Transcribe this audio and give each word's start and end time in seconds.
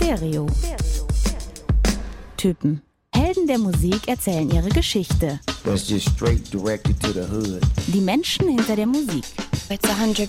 Stereo. 0.00 0.46
Typen. 2.38 2.80
Helden 3.14 3.46
der 3.46 3.58
Musik 3.58 4.08
erzählen 4.08 4.50
ihre 4.50 4.70
Geschichte. 4.70 5.38
That's 5.64 5.88
just 5.90 6.08
straight 6.08 6.50
directed 6.50 6.98
to 7.00 7.12
the 7.12 7.20
hood. 7.30 7.60
Die 7.88 8.00
Menschen 8.00 8.48
hinter 8.48 8.76
der 8.76 8.86
Musik. 8.86 9.24
It's 9.68 9.86
100% 9.86 10.28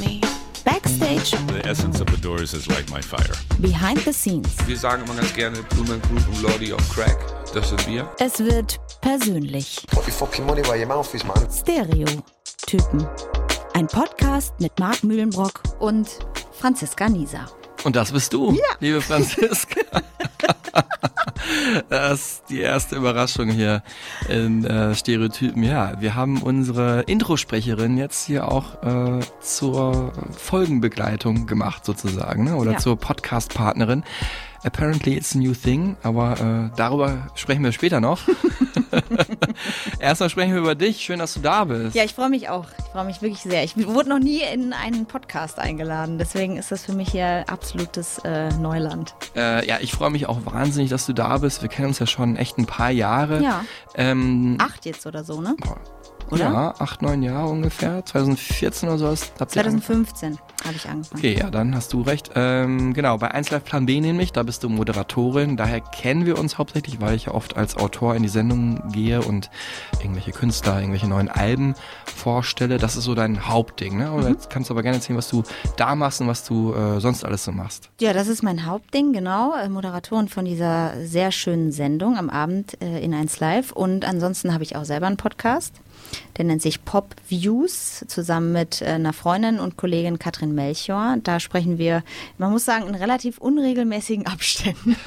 me. 0.00 0.20
Backstage, 0.64 1.32
The 1.48 1.68
essence 1.68 2.00
of 2.00 2.08
the 2.10 2.20
Doors 2.20 2.54
is 2.54 2.66
like 2.68 2.88
my 2.90 3.02
fire. 3.02 3.34
behind 3.58 3.98
the 4.04 4.12
scenes. 4.14 4.48
Wir 4.66 4.78
sagen 4.78 5.02
immer 5.04 5.14
ganz 5.14 5.34
gerne 5.34 5.58
Blumen 5.74 6.00
Group 6.02 6.26
und 6.28 6.42
Lordy 6.42 6.72
of 6.72 6.80
Crack. 6.88 7.18
Das 7.52 7.68
sind 7.68 7.86
wir. 7.86 8.08
Es 8.18 8.38
wird 8.38 8.80
persönlich. 9.02 9.84
Put 9.88 10.06
your 10.06 10.12
fucking 10.12 10.46
money 10.46 10.62
where 10.64 10.78
your 10.78 10.86
mouth 10.86 11.12
is, 11.14 11.22
man. 11.24 11.46
Stereo. 11.52 12.06
Typen. 12.66 13.06
Ein 13.74 13.88
Podcast 13.88 14.54
mit 14.58 14.78
Marc 14.78 15.04
Mühlenbrock 15.04 15.62
und 15.80 16.08
Franziska 16.58 17.08
Nieser. 17.10 17.46
Und 17.84 17.96
das 17.96 18.12
bist 18.12 18.32
du, 18.32 18.56
liebe 18.80 19.00
Franziska. 19.00 19.80
Das 21.88 22.12
ist 22.20 22.42
die 22.50 22.60
erste 22.60 22.96
Überraschung 22.96 23.48
hier 23.50 23.82
in 24.28 24.64
äh, 24.64 24.94
Stereotypen. 24.94 25.62
Ja, 25.62 26.00
wir 26.00 26.14
haben 26.14 26.40
unsere 26.42 27.02
Introsprecherin 27.02 27.98
jetzt 27.98 28.24
hier 28.26 28.48
auch 28.50 28.82
äh, 28.82 29.20
zur 29.40 30.12
Folgenbegleitung 30.36 31.46
gemacht 31.46 31.84
sozusagen, 31.84 32.44
ne? 32.44 32.56
oder 32.56 32.72
Ja. 32.72 32.78
zur 32.78 32.96
Podcast-Partnerin. 32.96 34.04
Apparently 34.64 35.16
it's 35.16 35.34
a 35.34 35.38
new 35.38 35.54
thing, 35.54 35.96
aber 36.02 36.70
äh, 36.72 36.76
darüber 36.76 37.28
sprechen 37.34 37.64
wir 37.64 37.72
später 37.72 38.00
noch. 38.00 38.20
Erstmal 39.98 40.30
sprechen 40.30 40.52
wir 40.52 40.60
über 40.60 40.74
dich. 40.74 41.00
Schön, 41.00 41.18
dass 41.18 41.34
du 41.34 41.40
da 41.40 41.64
bist. 41.64 41.94
Ja, 41.94 42.04
ich 42.04 42.14
freue 42.14 42.28
mich 42.28 42.48
auch. 42.48 42.66
Ich 42.78 42.84
freue 42.92 43.04
mich 43.04 43.22
wirklich 43.22 43.40
sehr. 43.40 43.64
Ich 43.64 43.76
wurde 43.86 44.08
noch 44.08 44.18
nie 44.18 44.40
in 44.52 44.72
einen 44.72 45.06
Podcast 45.06 45.58
eingeladen, 45.58 46.18
deswegen 46.18 46.56
ist 46.56 46.70
das 46.72 46.84
für 46.84 46.92
mich 46.92 47.10
hier 47.10 47.44
absolutes 47.48 48.18
äh, 48.24 48.50
Neuland. 48.54 49.14
Äh, 49.34 49.66
ja, 49.66 49.78
ich 49.80 49.92
freue 49.92 50.10
mich 50.10 50.26
auch 50.26 50.44
wahnsinnig, 50.44 50.90
dass 50.90 51.06
du 51.06 51.12
da 51.12 51.38
bist. 51.38 51.62
Wir 51.62 51.68
kennen 51.68 51.88
uns 51.88 51.98
ja 51.98 52.06
schon 52.06 52.36
echt 52.36 52.58
ein 52.58 52.66
paar 52.66 52.90
Jahre. 52.90 53.42
Ja. 53.42 53.64
Ähm, 53.94 54.56
Acht 54.60 54.84
jetzt 54.86 55.06
oder 55.06 55.24
so, 55.24 55.40
ne? 55.40 55.56
boah, 55.58 55.78
Oder? 56.32 56.44
Ja, 56.44 56.74
acht, 56.78 57.02
neun 57.02 57.22
Jahre 57.22 57.48
ungefähr. 57.48 58.04
2014 58.04 58.88
oder 58.88 58.98
sowas. 58.98 59.32
Habt 59.38 59.54
ihr 59.54 59.66
angefangen? 59.66 60.06
2015 60.06 60.38
habe 60.64 60.74
ich 60.76 60.88
angefangen. 60.88 61.18
Okay, 61.18 61.38
ja, 61.38 61.50
dann 61.50 61.74
hast 61.74 61.92
du 61.92 62.00
recht. 62.00 62.30
Ähm, 62.34 62.94
genau, 62.94 63.18
bei 63.18 63.30
1 63.30 63.50
Live 63.50 63.64
Plan 63.64 63.84
B 63.84 64.00
nämlich, 64.00 64.32
da 64.32 64.42
bist 64.42 64.64
du 64.64 64.70
Moderatorin. 64.70 65.56
Daher 65.56 65.80
kennen 65.80 66.24
wir 66.24 66.38
uns 66.38 66.56
hauptsächlich, 66.56 67.00
weil 67.00 67.16
ich 67.16 67.26
ja 67.26 67.34
oft 67.34 67.56
als 67.56 67.76
Autor 67.76 68.14
in 68.16 68.22
die 68.22 68.30
Sendung 68.30 68.82
gehe 68.92 69.20
und 69.20 69.50
irgendwelche 70.00 70.32
Künstler, 70.32 70.78
irgendwelche 70.78 71.06
neuen 71.06 71.28
Alben 71.28 71.74
vorstelle. 72.06 72.78
Das 72.78 72.96
ist 72.96 73.04
so 73.04 73.14
dein 73.14 73.46
Hauptding, 73.46 73.98
ne? 73.98 74.10
Mhm. 74.10 74.28
Jetzt 74.28 74.48
kannst 74.48 74.70
du 74.70 74.74
aber 74.74 74.82
gerne 74.82 74.96
erzählen, 74.96 75.18
was 75.18 75.28
du 75.28 75.42
da 75.76 75.94
machst 75.94 76.20
und 76.22 76.28
was 76.28 76.44
du 76.44 76.72
äh, 76.72 77.00
sonst 77.00 77.24
alles 77.24 77.44
so 77.44 77.52
machst. 77.52 77.90
Ja, 78.00 78.12
das 78.12 78.28
ist 78.28 78.42
mein 78.42 78.64
Hauptding, 78.64 79.12
genau. 79.12 79.54
Äh, 79.54 79.68
Moderatorin 79.68 80.28
von 80.28 80.44
dieser 80.46 80.94
sehr 81.04 81.30
schönen 81.30 81.72
Sendung 81.72 82.16
am 82.16 82.30
Abend 82.30 82.80
äh, 82.80 83.04
in 83.04 83.12
1 83.12 83.40
Live. 83.40 83.72
Und 83.72 84.06
ansonsten 84.06 84.54
habe 84.54 84.64
ich 84.64 84.76
auch 84.76 84.84
selber 84.84 85.06
einen 85.06 85.16
Podcast. 85.16 85.74
Der 86.36 86.44
nennt 86.44 86.62
sich 86.62 86.84
Pop 86.84 87.14
Views, 87.28 88.04
zusammen 88.08 88.52
mit 88.52 88.82
äh, 88.82 88.86
einer 88.86 89.12
Freundin 89.12 89.58
und 89.58 89.76
Kollegin 89.76 90.18
Katrin 90.18 90.54
Melchior. 90.54 91.16
Da 91.22 91.40
sprechen 91.40 91.78
wir, 91.78 92.02
man 92.38 92.50
muss 92.50 92.64
sagen, 92.64 92.86
in 92.86 92.94
relativ 92.94 93.38
unregelmäßigen 93.38 94.26
Abständen. 94.26 94.96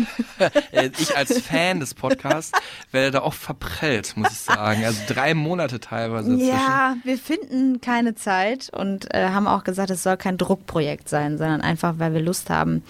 Äh, 0.72 0.90
ich 1.00 1.16
als 1.16 1.40
Fan 1.40 1.80
des 1.80 1.94
Podcasts 1.94 2.52
werde 2.92 3.12
da 3.12 3.22
auch 3.22 3.34
verprellt, 3.34 4.18
muss 4.18 4.32
ich 4.32 4.40
sagen. 4.40 4.84
Also 4.84 5.00
drei 5.08 5.34
Monate 5.34 5.80
teilweise 5.80 6.36
zwischen. 6.36 6.48
Ja, 6.48 6.98
wir 7.04 7.18
finden 7.18 7.80
keine 7.80 8.16
Zeit 8.16 8.70
und 8.70 9.14
äh, 9.14 9.30
haben 9.30 9.48
auch 9.48 9.64
gesagt, 9.64 9.92
es 9.92 10.04
soll 10.04 10.18
kein 10.18 10.38
Druckprojekt 10.38 11.08
sein, 11.08 11.38
sondern 11.38 11.62
einfach, 11.62 12.00
weil 12.00 12.14
wir 12.14 12.22
Lust 12.22 12.50
haben, 12.50 12.84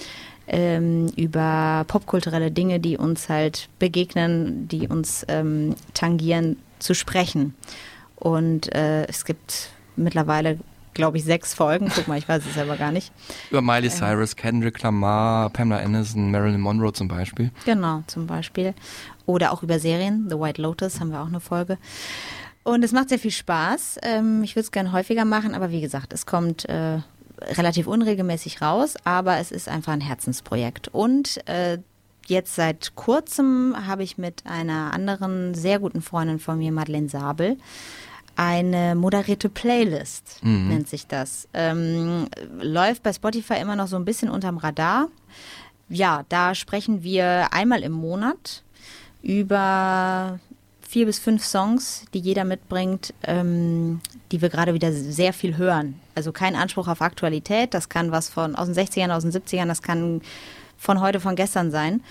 ähm, 0.47 1.07
über 1.15 1.85
popkulturelle 1.87 2.51
Dinge, 2.51 2.79
die 2.79 2.97
uns 2.97 3.29
halt 3.29 3.69
begegnen, 3.79 4.67
die 4.67 4.87
uns 4.87 5.25
ähm, 5.27 5.75
tangieren, 5.93 6.57
zu 6.79 6.93
sprechen. 6.93 7.55
Und 8.15 8.73
äh, 8.73 9.05
es 9.05 9.25
gibt 9.25 9.69
mittlerweile, 9.95 10.59
glaube 10.93 11.17
ich, 11.17 11.23
sechs 11.23 11.53
Folgen. 11.53 11.91
Guck 11.93 12.07
mal, 12.07 12.17
ich 12.17 12.27
weiß 12.27 12.43
es 12.45 12.53
selber 12.53 12.77
gar 12.77 12.91
nicht. 12.91 13.11
Über 13.51 13.61
Miley 13.61 13.89
Cyrus, 13.89 14.35
Kendrick 14.35 14.81
Lamar, 14.81 15.49
Pamela 15.49 15.81
Anderson, 15.81 16.31
Marilyn 16.31 16.61
Monroe 16.61 16.93
zum 16.93 17.07
Beispiel. 17.07 17.51
Genau, 17.65 18.03
zum 18.07 18.27
Beispiel. 18.27 18.73
Oder 19.25 19.51
auch 19.51 19.63
über 19.63 19.79
Serien. 19.79 20.29
The 20.29 20.39
White 20.39 20.61
Lotus 20.61 20.99
haben 20.99 21.11
wir 21.11 21.21
auch 21.21 21.27
eine 21.27 21.39
Folge. 21.39 21.77
Und 22.63 22.83
es 22.83 22.91
macht 22.91 23.09
sehr 23.09 23.19
viel 23.19 23.31
Spaß. 23.31 23.99
Ähm, 24.01 24.41
ich 24.43 24.55
würde 24.55 24.65
es 24.65 24.71
gerne 24.71 24.91
häufiger 24.91 25.23
machen, 25.23 25.53
aber 25.53 25.69
wie 25.69 25.81
gesagt, 25.81 26.13
es 26.13 26.25
kommt 26.25 26.67
äh, 26.67 26.99
relativ 27.41 27.87
unregelmäßig 27.87 28.61
raus, 28.61 28.95
aber 29.03 29.37
es 29.37 29.51
ist 29.51 29.69
einfach 29.69 29.93
ein 29.93 30.01
Herzensprojekt. 30.01 30.87
Und 30.87 31.47
äh, 31.47 31.77
jetzt 32.25 32.55
seit 32.55 32.95
kurzem 32.95 33.75
habe 33.85 34.03
ich 34.03 34.17
mit 34.17 34.43
einer 34.45 34.93
anderen 34.93 35.53
sehr 35.53 35.79
guten 35.79 36.01
Freundin 36.01 36.39
von 36.39 36.57
mir, 36.57 36.71
Madeleine 36.71 37.09
Sabel, 37.09 37.57
eine 38.35 38.95
moderierte 38.95 39.49
Playlist, 39.49 40.39
nennt 40.43 40.89
sich 40.89 41.07
das. 41.07 41.47
Ähm, 41.53 42.27
läuft 42.59 43.03
bei 43.03 43.13
Spotify 43.13 43.55
immer 43.55 43.75
noch 43.75 43.87
so 43.87 43.95
ein 43.95 44.05
bisschen 44.05 44.29
unterm 44.29 44.57
Radar. 44.57 45.07
Ja, 45.89 46.23
da 46.29 46.55
sprechen 46.55 47.03
wir 47.03 47.53
einmal 47.53 47.83
im 47.83 47.91
Monat 47.91 48.63
über 49.21 50.39
vier 50.81 51.05
bis 51.05 51.19
fünf 51.19 51.43
Songs, 51.43 52.05
die 52.13 52.19
jeder 52.19 52.45
mitbringt, 52.45 53.13
ähm, 53.23 53.99
die 54.31 54.41
wir 54.41 54.49
gerade 54.49 54.73
wieder 54.73 54.91
sehr 54.93 55.33
viel 55.33 55.57
hören. 55.57 55.99
Also 56.13 56.31
kein 56.31 56.55
Anspruch 56.55 56.87
auf 56.87 57.01
Aktualität, 57.01 57.73
das 57.73 57.89
kann 57.89 58.11
was 58.11 58.29
von 58.29 58.55
aus 58.55 58.67
den 58.67 58.75
60ern, 58.75 59.11
aus 59.11 59.23
den 59.23 59.31
70ern, 59.31 59.67
das 59.67 59.81
kann 59.81 60.21
von 60.77 61.01
heute, 61.01 61.19
von 61.19 61.35
gestern 61.35 61.71
sein, 61.71 62.01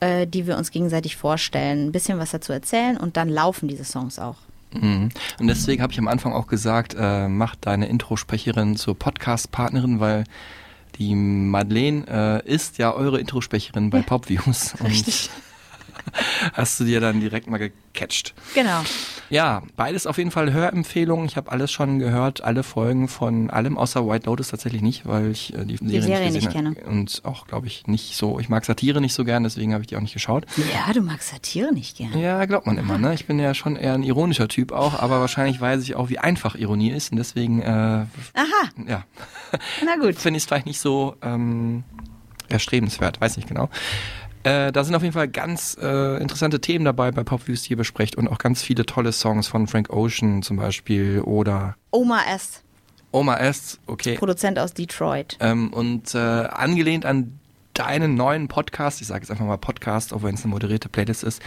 äh, 0.00 0.26
die 0.26 0.46
wir 0.46 0.56
uns 0.56 0.70
gegenseitig 0.70 1.16
vorstellen, 1.16 1.86
ein 1.86 1.92
bisschen 1.92 2.18
was 2.18 2.30
dazu 2.30 2.52
erzählen 2.52 2.96
und 2.96 3.16
dann 3.16 3.28
laufen 3.28 3.68
diese 3.68 3.84
Songs 3.84 4.18
auch. 4.18 4.36
Mhm. 4.74 5.10
Und 5.38 5.46
deswegen 5.46 5.82
habe 5.82 5.92
ich 5.92 5.98
am 5.98 6.08
Anfang 6.08 6.32
auch 6.32 6.46
gesagt, 6.46 6.94
äh, 6.98 7.28
mach 7.28 7.56
deine 7.56 7.86
Introsprecherin 7.88 8.76
zur 8.76 8.98
Podcast-Partnerin, 8.98 10.00
weil 10.00 10.24
die 10.98 11.14
Madeleine 11.14 12.42
äh, 12.46 12.48
ist 12.52 12.78
ja 12.78 12.92
eure 12.92 13.18
Introsprecherin 13.20 13.90
bei 13.90 14.02
Popviews. 14.02 14.74
Richtig. 14.84 15.30
Hast 16.52 16.80
du 16.80 16.84
dir 16.84 17.00
dann 17.00 17.20
direkt 17.20 17.48
mal 17.48 17.58
gecatcht. 17.58 18.34
Genau. 18.54 18.82
Ja, 19.30 19.62
beides 19.76 20.06
auf 20.06 20.18
jeden 20.18 20.30
Fall 20.30 20.52
Hörempfehlungen. 20.52 21.26
Ich 21.26 21.36
habe 21.36 21.52
alles 21.52 21.70
schon 21.70 21.98
gehört, 21.98 22.42
alle 22.42 22.62
Folgen 22.62 23.06
von 23.08 23.48
allem, 23.50 23.78
außer 23.78 24.06
White 24.08 24.26
Lotus 24.26 24.48
tatsächlich 24.48 24.82
nicht, 24.82 25.06
weil 25.06 25.30
ich 25.30 25.54
äh, 25.54 25.64
die, 25.64 25.76
Serie, 25.76 26.02
Serie 26.02 26.24
nicht, 26.26 26.34
nicht 26.34 26.46
gesehen 26.46 26.52
kenne. 26.52 26.76
habe. 26.76 26.90
Und 26.90 27.22
auch, 27.24 27.46
glaube 27.46 27.68
ich, 27.68 27.86
nicht 27.86 28.16
so. 28.16 28.40
Ich 28.40 28.48
mag 28.48 28.64
Satire 28.64 29.00
nicht 29.00 29.14
so 29.14 29.24
gern, 29.24 29.44
deswegen 29.44 29.72
habe 29.72 29.82
ich 29.82 29.88
die 29.88 29.96
auch 29.96 30.00
nicht 30.00 30.14
geschaut. 30.14 30.46
Ja, 30.56 30.92
du 30.92 31.00
magst 31.00 31.28
Satire 31.28 31.72
nicht 31.72 31.96
gern. 31.96 32.18
Ja, 32.18 32.44
glaubt 32.44 32.66
man 32.66 32.76
immer, 32.78 32.98
ne? 32.98 33.14
Ich 33.14 33.26
bin 33.26 33.38
ja 33.38 33.54
schon 33.54 33.76
eher 33.76 33.94
ein 33.94 34.02
ironischer 34.02 34.48
Typ 34.48 34.72
auch, 34.72 34.98
aber 35.00 35.20
wahrscheinlich 35.20 35.60
weiß 35.60 35.82
ich 35.82 35.94
auch, 35.94 36.08
wie 36.08 36.18
einfach 36.18 36.54
Ironie 36.56 36.90
ist 36.90 37.12
und 37.12 37.18
deswegen, 37.18 37.62
äh, 37.62 37.66
Aha, 37.66 38.06
ja, 38.86 39.04
na 39.84 39.96
gut. 39.96 40.16
finde 40.18 40.38
ich 40.38 40.42
es 40.44 40.48
vielleicht 40.48 40.66
nicht 40.66 40.80
so 40.80 41.16
ähm, 41.22 41.84
erstrebenswert, 42.48 43.20
weiß 43.20 43.36
nicht 43.36 43.48
genau. 43.48 43.68
Äh, 44.42 44.72
da 44.72 44.84
sind 44.84 44.94
auf 44.94 45.02
jeden 45.02 45.12
Fall 45.12 45.28
ganz 45.28 45.76
äh, 45.80 46.20
interessante 46.20 46.60
Themen 46.60 46.84
dabei 46.84 47.10
bei 47.10 47.24
Popviews, 47.24 47.62
die 47.62 47.72
ihr 47.72 47.76
besprecht 47.76 48.16
und 48.16 48.28
auch 48.28 48.38
ganz 48.38 48.62
viele 48.62 48.86
tolle 48.86 49.12
Songs 49.12 49.48
von 49.48 49.66
Frank 49.66 49.90
Ocean 49.90 50.42
zum 50.42 50.56
Beispiel 50.56 51.20
oder 51.20 51.76
Oma 51.90 52.22
S., 52.32 52.62
Oma 53.12 53.36
S, 53.38 53.78
okay. 53.86 54.14
Produzent 54.16 54.58
aus 54.58 54.72
Detroit. 54.72 55.36
Ähm, 55.40 55.72
und 55.72 56.14
äh, 56.14 56.18
angelehnt 56.18 57.04
an 57.04 57.39
deinen 57.80 58.14
neuen 58.14 58.46
Podcast, 58.48 59.00
ich 59.00 59.06
sage 59.06 59.22
jetzt 59.22 59.30
einfach 59.30 59.46
mal 59.46 59.56
Podcast, 59.56 60.12
auch 60.12 60.22
wenn 60.22 60.34
es 60.34 60.44
eine 60.44 60.50
moderierte 60.50 60.90
Playlist 60.90 61.24
ist, 61.24 61.42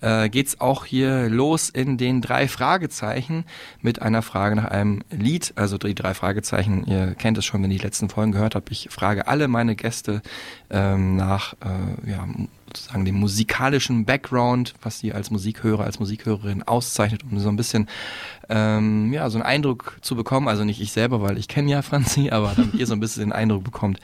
äh, 0.00 0.28
geht's 0.28 0.60
auch 0.60 0.84
hier 0.84 1.28
los 1.28 1.68
in 1.68 1.98
den 1.98 2.20
drei 2.20 2.46
Fragezeichen 2.46 3.44
mit 3.80 4.00
einer 4.00 4.22
Frage 4.22 4.54
nach 4.54 4.66
einem 4.66 5.02
Lied. 5.10 5.52
Also 5.56 5.76
die 5.76 5.96
drei 5.96 6.14
Fragezeichen, 6.14 6.84
ihr 6.86 7.16
kennt 7.16 7.38
es 7.38 7.44
schon, 7.44 7.60
wenn 7.62 7.72
ihr 7.72 7.78
die 7.78 7.84
letzten 7.84 8.08
Folgen 8.08 8.30
gehört 8.30 8.54
habt. 8.54 8.70
Ich 8.70 8.88
frage 8.90 9.26
alle 9.26 9.48
meine 9.48 9.74
Gäste 9.74 10.22
ähm, 10.70 11.16
nach 11.16 11.54
äh, 11.54 12.08
ja, 12.08 12.24
sozusagen 12.76 13.04
dem 13.04 13.16
musikalischen 13.16 14.04
Background, 14.04 14.74
was 14.82 14.98
sie 14.98 15.12
als 15.12 15.30
Musikhörer, 15.30 15.84
als 15.84 16.00
Musikhörerin 16.00 16.62
auszeichnet, 16.62 17.22
um 17.24 17.38
so 17.38 17.48
ein 17.48 17.56
bisschen 17.56 17.88
ähm, 18.48 19.12
ja, 19.12 19.28
so 19.30 19.38
einen 19.38 19.46
Eindruck 19.46 19.98
zu 20.00 20.16
bekommen. 20.16 20.48
Also 20.48 20.64
nicht 20.64 20.80
ich 20.80 20.92
selber, 20.92 21.22
weil 21.22 21.38
ich 21.38 21.48
kenne 21.48 21.70
ja 21.70 21.82
Franzi, 21.82 22.30
aber 22.32 22.52
damit 22.56 22.74
ihr 22.74 22.86
so 22.86 22.94
ein 22.94 23.00
bisschen 23.00 23.24
den 23.24 23.32
Eindruck 23.32 23.64
bekommt, 23.64 23.98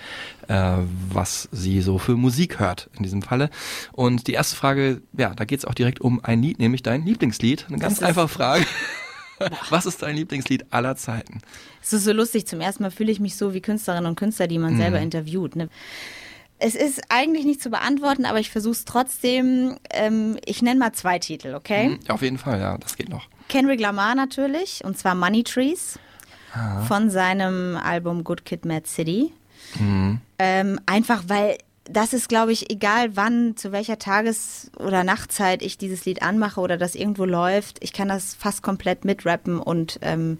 äh, 0.49 0.77
was 1.11 1.49
sie 1.53 1.81
so 1.81 1.99
für 1.99 2.17
Musik 2.17 2.59
hört 2.59 2.91
in 2.97 3.03
diesem 3.03 3.23
Falle. 3.23 3.51
Und 3.93 4.27
die 4.27 4.33
erste 4.33 4.57
Frage, 4.57 5.03
ja, 5.17 5.35
da 5.35 5.45
geht's 5.45 5.65
auch 5.65 5.75
direkt 5.75 6.01
um 6.01 6.23
ein 6.25 6.43
Lied, 6.43 6.59
nämlich 6.59 6.83
dein 6.83 7.05
Lieblingslied. 7.05 7.67
Eine 7.69 7.79
ganz 7.79 8.03
einfache 8.03 8.29
Frage. 8.29 8.67
Was 9.71 9.87
ist 9.87 10.03
dein 10.03 10.17
Lieblingslied 10.17 10.67
aller 10.71 10.97
Zeiten? 10.97 11.41
Es 11.83 11.95
ist 11.95 12.05
so 12.05 12.13
lustig, 12.13 12.47
zum 12.47 12.61
ersten 12.61 12.83
Mal 12.83 12.91
fühle 12.91 13.11
ich 13.11 13.21
mich 13.21 13.37
so 13.37 13.55
wie 13.55 13.63
Künstlerinnen 13.63 14.07
und 14.07 14.17
Künstler, 14.17 14.47
die 14.47 14.59
man 14.59 14.77
selber 14.77 15.01
interviewt. 15.01 15.57
Ne? 15.57 15.71
Es 16.61 16.75
ist 16.75 17.01
eigentlich 17.09 17.45
nicht 17.47 17.63
zu 17.63 17.71
beantworten, 17.71 18.27
aber 18.27 18.39
ich 18.39 18.51
versuche 18.51 18.73
es 18.73 18.85
trotzdem. 18.85 19.79
Ähm, 19.91 20.39
ich 20.45 20.63
nenne 20.63 20.79
mal 20.79 20.93
zwei 20.93 21.19
Titel, 21.19 21.55
okay? 21.55 21.99
Ja, 22.07 22.15
auf 22.15 22.23
jeden 22.23 22.39
Fall, 22.39 22.61
ja, 22.61 22.77
das 22.79 22.97
geht 22.97 23.09
noch. 23.09 23.27
Kendrick 23.49 23.81
Lamar 23.81 24.15
natürlich, 24.15 24.85
und 24.85 24.97
zwar 24.97 25.15
Money 25.15 25.43
Trees 25.43 25.99
von 26.87 27.11
seinem 27.11 27.77
Album 27.77 28.25
Good 28.25 28.45
Kid, 28.45 28.65
Mad 28.65 28.87
City. 28.87 29.33
Ähm, 30.39 30.81
einfach 30.87 31.25
weil 31.29 31.59
das 31.85 32.13
ist, 32.13 32.29
glaube 32.29 32.53
ich, 32.53 32.71
egal 32.71 33.17
wann, 33.17 33.57
zu 33.57 33.73
welcher 33.73 33.99
Tages- 33.99 34.71
oder 34.79 35.03
Nachtzeit 35.03 35.63
ich 35.63 35.77
dieses 35.79 36.05
Lied 36.05 36.23
anmache 36.23 36.61
oder 36.61 36.77
das 36.77 36.95
irgendwo 36.95 37.25
läuft. 37.25 37.83
Ich 37.83 37.93
kann 37.93 38.09
das 38.09 38.35
fast 38.35 38.63
komplett 38.63 39.05
mitrappen 39.05 39.59
und 39.59 39.99
ähm, 40.03 40.39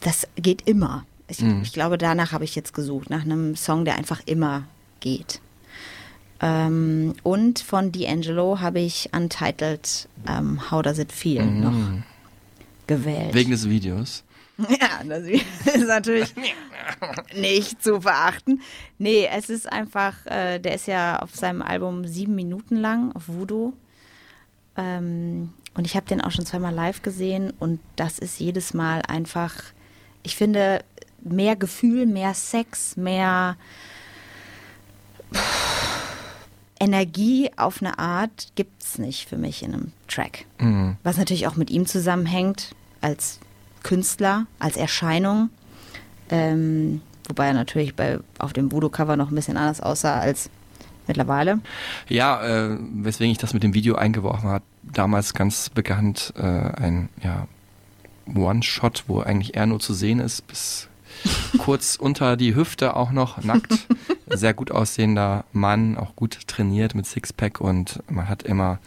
das 0.00 0.26
geht 0.36 0.66
immer. 0.66 1.04
Ich, 1.30 1.40
Mhm. 1.40 1.62
ich 1.62 1.72
glaube, 1.72 1.96
danach 1.98 2.32
habe 2.32 2.44
ich 2.44 2.54
jetzt 2.54 2.74
gesucht, 2.74 3.08
nach 3.10 3.22
einem 3.22 3.56
Song, 3.56 3.84
der 3.84 3.96
einfach 3.96 4.20
immer 4.26 4.64
geht. 5.00 5.40
Ähm, 6.42 7.14
und 7.22 7.60
von 7.60 7.92
D'Angelo 7.92 8.60
habe 8.60 8.80
ich 8.80 9.10
Untitled 9.14 10.08
ähm, 10.26 10.70
How 10.70 10.82
Does 10.82 10.98
It 10.98 11.12
Feel 11.12 11.44
noch 11.44 12.02
gewählt. 12.86 13.32
Mhm. 13.32 13.34
Wegen 13.34 13.50
des 13.50 13.68
Videos. 13.68 14.24
Ja, 14.68 15.02
das 15.08 15.22
ist 15.24 15.86
natürlich 15.88 16.34
nicht 17.34 17.82
zu 17.82 18.02
verachten. 18.02 18.60
Nee, 18.98 19.26
es 19.34 19.48
ist 19.48 19.70
einfach, 19.72 20.26
äh, 20.26 20.58
der 20.58 20.74
ist 20.74 20.86
ja 20.86 21.18
auf 21.20 21.34
seinem 21.34 21.62
Album 21.62 22.06
sieben 22.06 22.34
Minuten 22.34 22.76
lang, 22.76 23.10
auf 23.16 23.22
Voodoo. 23.28 23.72
Ähm, 24.76 25.54
und 25.72 25.86
ich 25.86 25.96
habe 25.96 26.04
den 26.06 26.20
auch 26.20 26.30
schon 26.30 26.44
zweimal 26.44 26.74
live 26.74 27.00
gesehen 27.00 27.54
und 27.58 27.80
das 27.96 28.18
ist 28.18 28.38
jedes 28.38 28.74
Mal 28.74 29.00
einfach, 29.08 29.54
ich 30.22 30.36
finde, 30.36 30.84
mehr 31.22 31.56
Gefühl, 31.56 32.06
mehr 32.06 32.34
Sex, 32.34 32.96
mehr 32.96 33.56
Energie 36.78 37.50
auf 37.56 37.82
eine 37.82 37.98
Art 37.98 38.48
gibt's 38.54 38.98
nicht 38.98 39.28
für 39.28 39.36
mich 39.36 39.62
in 39.62 39.74
einem 39.74 39.92
Track. 40.08 40.46
Mhm. 40.58 40.96
Was 41.02 41.18
natürlich 41.18 41.46
auch 41.46 41.56
mit 41.56 41.70
ihm 41.70 41.86
zusammenhängt, 41.86 42.74
als 43.00 43.38
Künstler, 43.82 44.46
als 44.58 44.76
Erscheinung. 44.76 45.50
Ähm, 46.30 47.02
wobei 47.28 47.48
er 47.48 47.54
natürlich 47.54 47.94
bei, 47.94 48.18
auf 48.38 48.52
dem 48.52 48.72
Voodoo-Cover 48.72 49.16
noch 49.16 49.30
ein 49.30 49.34
bisschen 49.34 49.56
anders 49.56 49.80
aussah 49.80 50.18
als 50.18 50.50
mittlerweile. 51.06 51.60
Ja, 52.08 52.42
äh, 52.42 52.78
weswegen 52.94 53.32
ich 53.32 53.38
das 53.38 53.52
mit 53.52 53.62
dem 53.62 53.74
Video 53.74 53.96
eingeworfen 53.96 54.48
habe, 54.48 54.64
damals 54.82 55.34
ganz 55.34 55.68
bekannt 55.68 56.32
äh, 56.36 56.42
ein 56.42 57.08
ja, 57.22 57.46
One-Shot, 58.34 59.04
wo 59.06 59.20
eigentlich 59.20 59.54
er 59.54 59.66
nur 59.66 59.80
zu 59.80 59.92
sehen 59.92 60.20
ist, 60.20 60.46
bis 60.46 60.88
kurz 61.58 61.96
unter 61.96 62.36
die 62.36 62.54
Hüfte 62.54 62.96
auch 62.96 63.12
noch 63.12 63.42
nackt. 63.42 63.86
Sehr 64.28 64.54
gut 64.54 64.70
aussehender 64.70 65.44
Mann, 65.52 65.96
auch 65.96 66.14
gut 66.16 66.46
trainiert 66.46 66.94
mit 66.94 67.06
Sixpack 67.06 67.60
und 67.60 68.00
man 68.08 68.28
hat 68.28 68.42
immer 68.42 68.78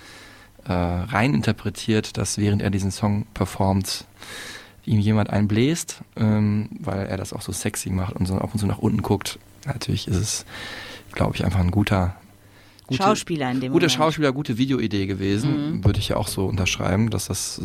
äh, 0.65 0.71
rein 0.73 1.33
interpretiert, 1.33 2.17
dass 2.17 2.37
während 2.37 2.61
er 2.61 2.69
diesen 2.69 2.91
Song 2.91 3.25
performt, 3.33 4.05
ihm 4.85 4.99
jemand 4.99 5.29
einbläst, 5.29 6.01
ähm, 6.15 6.69
weil 6.79 7.05
er 7.05 7.17
das 7.17 7.33
auch 7.33 7.41
so 7.41 7.51
sexy 7.51 7.89
macht 7.89 8.15
und 8.15 8.25
so 8.25 8.37
ab 8.37 8.49
und 8.53 8.59
zu 8.59 8.67
nach 8.67 8.79
unten 8.79 9.01
guckt. 9.01 9.39
Natürlich 9.65 10.07
ist 10.07 10.17
es, 10.17 10.45
glaube 11.13 11.35
ich, 11.35 11.45
einfach 11.45 11.59
ein 11.59 11.71
guter 11.71 12.15
gute, 12.87 13.03
Schauspieler 13.03 13.49
in 13.51 13.61
dem 13.61 13.71
Guter 13.71 13.85
Moment. 13.85 13.91
Schauspieler, 13.91 14.31
gute 14.33 14.57
Videoidee 14.57 15.05
gewesen. 15.05 15.83
Würde 15.83 15.99
ich 15.99 16.09
ja 16.09 16.17
auch 16.17 16.27
so 16.27 16.45
unterschreiben, 16.45 17.09
dass 17.09 17.27
das 17.27 17.61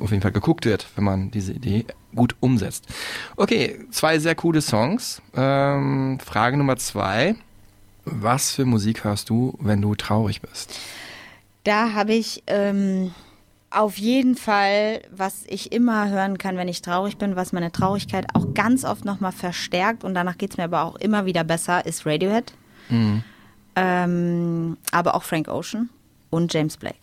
auf 0.00 0.10
jeden 0.10 0.22
Fall 0.22 0.32
geguckt 0.32 0.64
wird, 0.64 0.86
wenn 0.96 1.04
man 1.04 1.30
diese 1.30 1.52
Idee 1.52 1.86
gut 2.14 2.36
umsetzt. 2.40 2.86
Okay, 3.36 3.78
zwei 3.90 4.18
sehr 4.18 4.34
coole 4.34 4.60
Songs. 4.60 5.22
Ähm, 5.34 6.18
Frage 6.24 6.56
Nummer 6.56 6.76
zwei. 6.76 7.36
Was 8.04 8.52
für 8.52 8.64
Musik 8.64 9.04
hörst 9.04 9.30
du, 9.30 9.56
wenn 9.60 9.82
du 9.82 9.94
traurig 9.94 10.40
bist? 10.40 10.78
Da 11.64 11.92
habe 11.92 12.14
ich 12.14 12.44
ähm, 12.46 13.12
auf 13.70 13.98
jeden 13.98 14.36
Fall, 14.36 15.02
was 15.10 15.44
ich 15.48 15.72
immer 15.72 16.08
hören 16.08 16.38
kann, 16.38 16.56
wenn 16.56 16.68
ich 16.68 16.82
traurig 16.82 17.18
bin, 17.18 17.34
was 17.34 17.52
meine 17.52 17.72
Traurigkeit 17.72 18.26
auch 18.34 18.54
ganz 18.54 18.84
oft 18.84 19.04
nochmal 19.04 19.32
verstärkt 19.32 20.04
und 20.04 20.14
danach 20.14 20.38
geht 20.38 20.52
es 20.52 20.56
mir 20.56 20.64
aber 20.64 20.82
auch 20.82 20.96
immer 20.96 21.26
wieder 21.26 21.42
besser, 21.42 21.84
ist 21.84 22.06
Radiohead. 22.06 22.54
Ähm, 23.74 24.76
aber 24.92 25.14
auch 25.16 25.24
Frank 25.24 25.48
Ocean 25.48 25.90
und 26.30 26.54
James 26.54 26.76
Blake. 26.76 26.96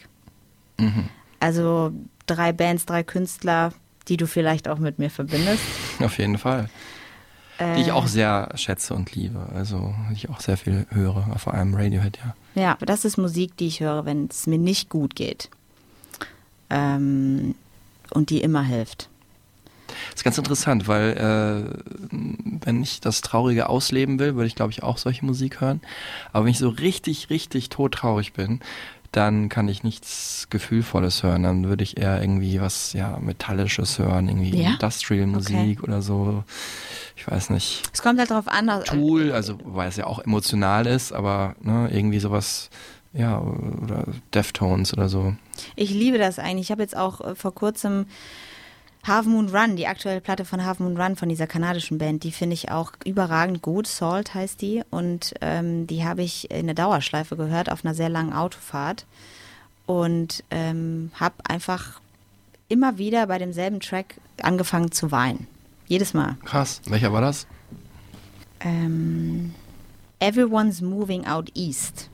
Also 1.43 1.91
drei 2.25 2.53
Bands, 2.53 2.85
drei 2.85 3.03
Künstler, 3.03 3.73
die 4.07 4.15
du 4.15 4.27
vielleicht 4.27 4.69
auch 4.69 4.77
mit 4.79 4.97
mir 4.97 5.09
verbindest. 5.09 5.61
Auf 5.99 6.17
jeden 6.17 6.37
Fall. 6.37 6.69
Die 7.59 7.81
ich 7.81 7.91
auch 7.91 8.07
sehr 8.07 8.49
schätze 8.55 8.93
und 8.93 9.13
liebe. 9.13 9.47
Also, 9.53 9.93
die 10.09 10.13
ich 10.13 10.29
auch 10.29 10.39
sehr 10.39 10.55
viel 10.55 10.87
höre. 10.89 11.25
Vor 11.37 11.53
allem 11.53 11.75
Radiohead, 11.75 12.17
ja. 12.17 12.61
Ja, 12.61 12.77
das 12.85 13.03
ist 13.03 13.17
Musik, 13.17 13.57
die 13.57 13.67
ich 13.67 13.81
höre, 13.81 14.05
wenn 14.05 14.27
es 14.27 14.47
mir 14.47 14.57
nicht 14.57 14.89
gut 14.89 15.15
geht. 15.15 15.49
Ähm, 16.69 17.55
und 18.11 18.29
die 18.29 18.41
immer 18.41 18.63
hilft. 18.63 19.09
Das 19.87 20.15
ist 20.15 20.23
ganz 20.23 20.37
interessant, 20.37 20.87
weil 20.87 21.11
äh, 21.17 22.17
wenn 22.65 22.81
ich 22.81 23.01
das 23.01 23.21
Traurige 23.21 23.67
ausleben 23.69 24.17
will, 24.17 24.35
würde 24.35 24.47
ich 24.47 24.55
glaube 24.55 24.71
ich 24.71 24.81
auch 24.81 24.97
solche 24.97 25.25
Musik 25.25 25.59
hören. 25.59 25.81
Aber 26.31 26.45
wenn 26.45 26.51
ich 26.51 26.59
so 26.59 26.69
richtig, 26.69 27.29
richtig 27.29 27.69
todtraurig 27.69 28.33
bin, 28.33 28.61
dann 29.13 29.47
kann 29.47 29.67
ich 29.67 29.83
nichts 29.83 30.47
Gefühlvolles 30.49 31.23
hören. 31.23 31.43
Dann 31.43 31.65
würde 31.69 31.83
ich 31.83 31.97
eher 31.97 32.19
irgendwie 32.21 32.59
was 32.59 32.93
ja 32.93 33.17
Metallisches 33.21 33.97
hören, 33.99 34.27
irgendwie 34.27 34.61
Ja? 34.61 34.71
Industrial 34.71 35.25
Musik 35.27 35.83
oder 35.83 36.01
so. 36.01 36.43
Ich 37.15 37.27
weiß 37.27 37.51
nicht. 37.51 37.83
Es 37.93 38.01
kommt 38.01 38.19
halt 38.19 38.31
darauf 38.31 38.47
an. 38.47 38.67
dass- 38.67 38.85
Tool, 38.85 39.31
also 39.31 39.57
weil 39.63 39.87
es 39.87 39.95
ja 39.95 40.07
auch 40.07 40.19
emotional 40.19 40.85
ist, 40.87 41.13
aber 41.13 41.55
ne, 41.61 41.89
irgendwie 41.91 42.19
sowas, 42.19 42.69
ja, 43.13 43.39
oder 43.39 44.05
Deftones 44.33 44.93
oder 44.93 45.07
so. 45.07 45.35
Ich 45.75 45.91
liebe 45.91 46.17
das 46.17 46.39
eigentlich. 46.39 46.67
Ich 46.67 46.71
habe 46.71 46.81
jetzt 46.81 46.97
auch 46.97 47.21
äh, 47.21 47.35
vor 47.35 47.53
kurzem 47.53 48.07
Half 49.05 49.25
Moon 49.25 49.49
Run, 49.49 49.75
die 49.75 49.87
aktuelle 49.87 50.21
Platte 50.21 50.45
von 50.45 50.63
Half 50.63 50.79
Moon 50.79 50.95
Run 50.95 51.17
von 51.17 51.27
dieser 51.27 51.45
kanadischen 51.45 51.97
Band, 51.97 52.23
die 52.23 52.31
finde 52.31 52.53
ich 52.53 52.71
auch 52.71 52.93
überragend 53.03 53.61
gut. 53.61 53.85
Salt 53.85 54.33
heißt 54.33 54.61
die 54.61 54.81
und 54.91 55.33
ähm, 55.41 55.87
die 55.87 56.05
habe 56.05 56.23
ich 56.23 56.49
in 56.49 56.67
der 56.67 56.75
Dauerschleife 56.75 57.35
gehört 57.35 57.69
auf 57.69 57.83
einer 57.83 57.93
sehr 57.93 58.07
langen 58.07 58.31
Autofahrt 58.31 59.05
und 59.85 60.43
ähm, 60.51 61.11
habe 61.15 61.35
einfach 61.43 61.99
immer 62.69 62.97
wieder 62.97 63.27
bei 63.27 63.37
demselben 63.37 63.81
Track 63.81 64.15
angefangen 64.41 64.91
zu 64.93 65.11
weinen. 65.11 65.47
Jedes 65.87 66.13
Mal. 66.13 66.37
Krass. 66.45 66.81
Welcher 66.87 67.11
war 67.11 67.21
das? 67.21 67.45
Ähm, 68.61 69.53
Everyone's 70.19 70.79
Moving 70.79 71.27
Out 71.27 71.51
East. 71.55 72.09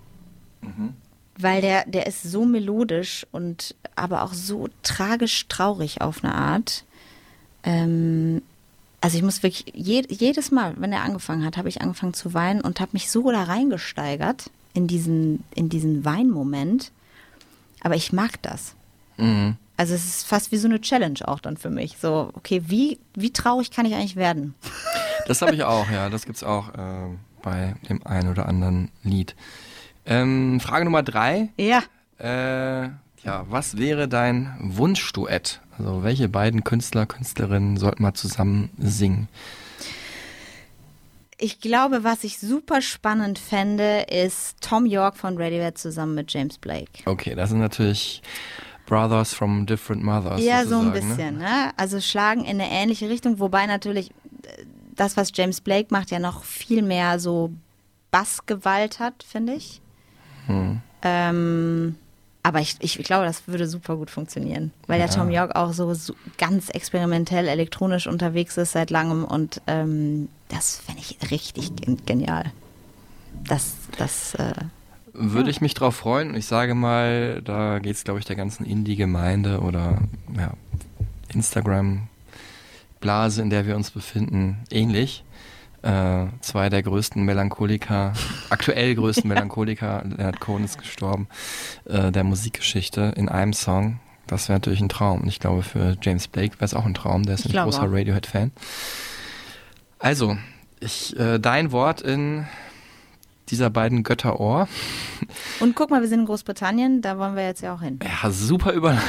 Weil 1.41 1.61
der, 1.61 1.85
der 1.85 2.05
ist 2.05 2.23
so 2.23 2.43
melodisch 2.43 3.25
und 3.31 3.73
aber 3.95 4.23
auch 4.23 4.33
so 4.33 4.67
tragisch 4.83 5.47
traurig 5.47 6.01
auf 6.01 6.23
eine 6.23 6.35
Art. 6.35 6.83
Ähm, 7.63 8.41
also 8.99 9.17
ich 9.17 9.23
muss 9.23 9.41
wirklich, 9.41 9.71
je, 9.73 10.03
jedes 10.09 10.51
Mal, 10.51 10.73
wenn 10.77 10.91
er 10.91 11.03
angefangen 11.03 11.45
hat, 11.45 11.55
habe 11.55 11.69
ich 11.69 11.81
angefangen 11.81 12.13
zu 12.13 12.33
weinen 12.33 12.59
und 12.59 12.81
habe 12.81 12.91
mich 12.93 13.09
so 13.09 13.31
da 13.31 13.43
reingesteigert 13.43 14.49
in 14.73 14.87
diesen, 14.87 15.45
in 15.55 15.69
diesen 15.69 16.03
Weinmoment. 16.03 16.91
Aber 17.81 17.95
ich 17.95 18.11
mag 18.11 18.41
das. 18.41 18.75
Mhm. 19.15 19.55
Also 19.77 19.93
es 19.93 20.03
ist 20.05 20.27
fast 20.27 20.51
wie 20.51 20.57
so 20.57 20.67
eine 20.67 20.81
Challenge 20.81 21.25
auch 21.25 21.39
dann 21.39 21.55
für 21.55 21.69
mich. 21.69 21.97
So, 22.01 22.31
okay, 22.33 22.63
wie, 22.67 22.99
wie 23.13 23.31
traurig 23.31 23.71
kann 23.71 23.85
ich 23.85 23.93
eigentlich 23.93 24.17
werden? 24.17 24.55
Das 25.27 25.41
habe 25.41 25.55
ich 25.55 25.63
auch, 25.63 25.89
ja. 25.89 26.09
Das 26.09 26.25
gibt's 26.25 26.43
auch 26.43 26.73
äh, 26.73 27.07
bei 27.41 27.75
dem 27.87 28.05
einen 28.05 28.29
oder 28.29 28.47
anderen 28.47 28.89
Lied. 29.03 29.35
Ähm, 30.09 30.59
Frage 30.59 30.83
Nummer 30.85 31.03
drei. 31.03 31.49
Ja. 31.57 31.83
Äh, 32.19 32.89
ja, 33.23 33.45
was 33.49 33.77
wäre 33.77 34.07
dein 34.09 34.53
Wunschduett? 34.59 35.61
Also 35.77 36.03
welche 36.03 36.27
beiden 36.27 36.63
Künstler, 36.65 37.05
Künstlerinnen 37.05 37.77
sollten 37.77 38.03
mal 38.03 38.13
zusammen 38.13 38.69
singen? 38.77 39.27
Ich 41.37 41.61
glaube, 41.61 42.03
was 42.03 42.25
ich 42.25 42.37
super 42.39 42.81
spannend 42.81 43.39
fände, 43.39 44.05
ist 44.11 44.59
Tom 44.59 44.85
York 44.85 45.15
von 45.15 45.37
Radiohead 45.41 45.77
zusammen 45.77 46.15
mit 46.15 46.33
James 46.33 46.57
Blake. 46.57 46.91
Okay, 47.05 47.33
das 47.35 47.49
sind 47.51 47.59
natürlich 47.59 48.21
Brothers 48.85 49.33
from 49.33 49.65
Different 49.65 50.03
Mothers. 50.03 50.41
ja, 50.43 50.65
so 50.65 50.79
ein 50.79 50.87
Ne? 50.87 50.91
bisschen. 50.91 51.37
Ne? 51.37 51.71
Also 51.77 52.01
schlagen 52.01 52.41
in 52.43 52.59
eine 52.59 52.69
ähnliche 52.69 53.07
Richtung, 53.09 53.39
wobei 53.39 53.67
natürlich 53.67 54.09
äh, 54.43 54.65
das, 54.95 55.15
was 55.15 55.31
James 55.33 55.61
Blake 55.61 55.87
macht, 55.91 56.11
ja 56.11 56.19
noch 56.19 56.43
viel 56.43 56.81
mehr 56.81 57.19
so 57.19 57.51
Bassgewalt 58.11 58.99
hat, 58.99 59.23
finde 59.23 59.53
ich. 59.53 59.79
Hm. 60.49 60.81
Ähm, 61.03 61.95
aber 62.43 62.59
ich, 62.59 62.75
ich 62.79 62.97
glaube, 63.03 63.25
das 63.25 63.47
würde 63.47 63.67
super 63.67 63.95
gut 63.95 64.09
funktionieren, 64.09 64.71
weil 64.87 64.99
der 64.99 65.07
Ja. 65.07 65.13
Tom 65.13 65.29
York 65.29 65.55
auch 65.55 65.73
so, 65.73 65.93
so 65.93 66.13
ganz 66.37 66.69
experimentell 66.69 67.47
elektronisch 67.47 68.07
unterwegs 68.07 68.57
ist 68.57 68.73
seit 68.73 68.89
langem 68.89 69.23
und 69.23 69.61
ähm, 69.67 70.29
das 70.49 70.77
fände 70.77 71.01
ich 71.01 71.31
richtig 71.31 71.75
gen- 71.75 72.03
genial. 72.05 72.45
Das, 73.47 73.73
das, 73.97 74.35
äh, 74.35 74.53
Würde 75.13 75.49
ich 75.49 75.61
mich 75.61 75.73
drauf 75.73 75.95
freuen. 75.95 76.35
Ich 76.35 76.45
sage 76.45 76.75
mal, 76.75 77.41
da 77.43 77.79
geht 77.79 77.95
es, 77.95 78.03
glaube 78.03 78.19
ich, 78.19 78.25
der 78.25 78.35
ganzen 78.35 78.65
Indie-Gemeinde 78.65 79.59
oder 79.59 79.99
ja, 80.37 80.53
Instagram-Blase, 81.33 83.41
in 83.41 83.49
der 83.49 83.65
wir 83.65 83.75
uns 83.75 83.91
befinden, 83.91 84.57
ähnlich. 84.71 85.23
Äh, 85.81 86.25
zwei 86.41 86.67
der 86.69 86.83
größten 86.83 87.23
Melancholiker, 87.23 88.11
aktuell 88.49 88.95
größten 88.95 89.29
Melancholiker, 89.29 90.03
Leonard 90.05 90.41
Cohen 90.41 90.65
ist 90.65 90.77
gestorben, 90.77 91.27
äh, 91.85 92.11
der 92.11 92.25
Musikgeschichte 92.25 93.13
in 93.15 93.29
einem 93.29 93.53
Song. 93.53 93.99
Das 94.27 94.49
wäre 94.49 94.57
natürlich 94.57 94.81
ein 94.81 94.89
Traum. 94.89 95.21
Und 95.21 95.27
ich 95.29 95.39
glaube, 95.39 95.63
für 95.63 95.95
James 96.01 96.27
Blake 96.27 96.55
wäre 96.55 96.65
es 96.65 96.73
auch 96.73 96.85
ein 96.85 96.93
Traum. 96.93 97.23
Der 97.23 97.35
ist 97.35 97.45
Ich 97.45 97.57
ein 97.57 97.63
großer. 97.63 97.89
Radiohead-Fan. 97.91 98.51
Also, 99.99 100.37
ich, 100.79 101.17
äh, 101.17 101.39
dein 101.39 101.71
Wort 101.71 102.01
in 102.01 102.45
dieser 103.49 103.69
beiden 103.69 104.03
Götter 104.03 104.39
Ohr. 104.39 104.67
Und 105.59 105.75
guck 105.75 105.89
mal, 105.89 106.01
wir 106.01 106.07
sind 106.07 106.21
in 106.21 106.25
Großbritannien, 106.25 107.01
da 107.01 107.17
wollen 107.17 107.35
wir 107.35 107.45
jetzt 107.45 107.61
ja 107.61 107.73
auch 107.73 107.81
hin. 107.81 107.99
Ja, 108.03 108.29
super 108.29 108.73
Überleitung. 108.73 109.07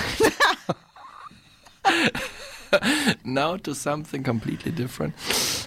Now 3.25 3.57
to 3.59 3.75
something 3.75 4.23
completely 4.23 4.73
different. 4.73 5.15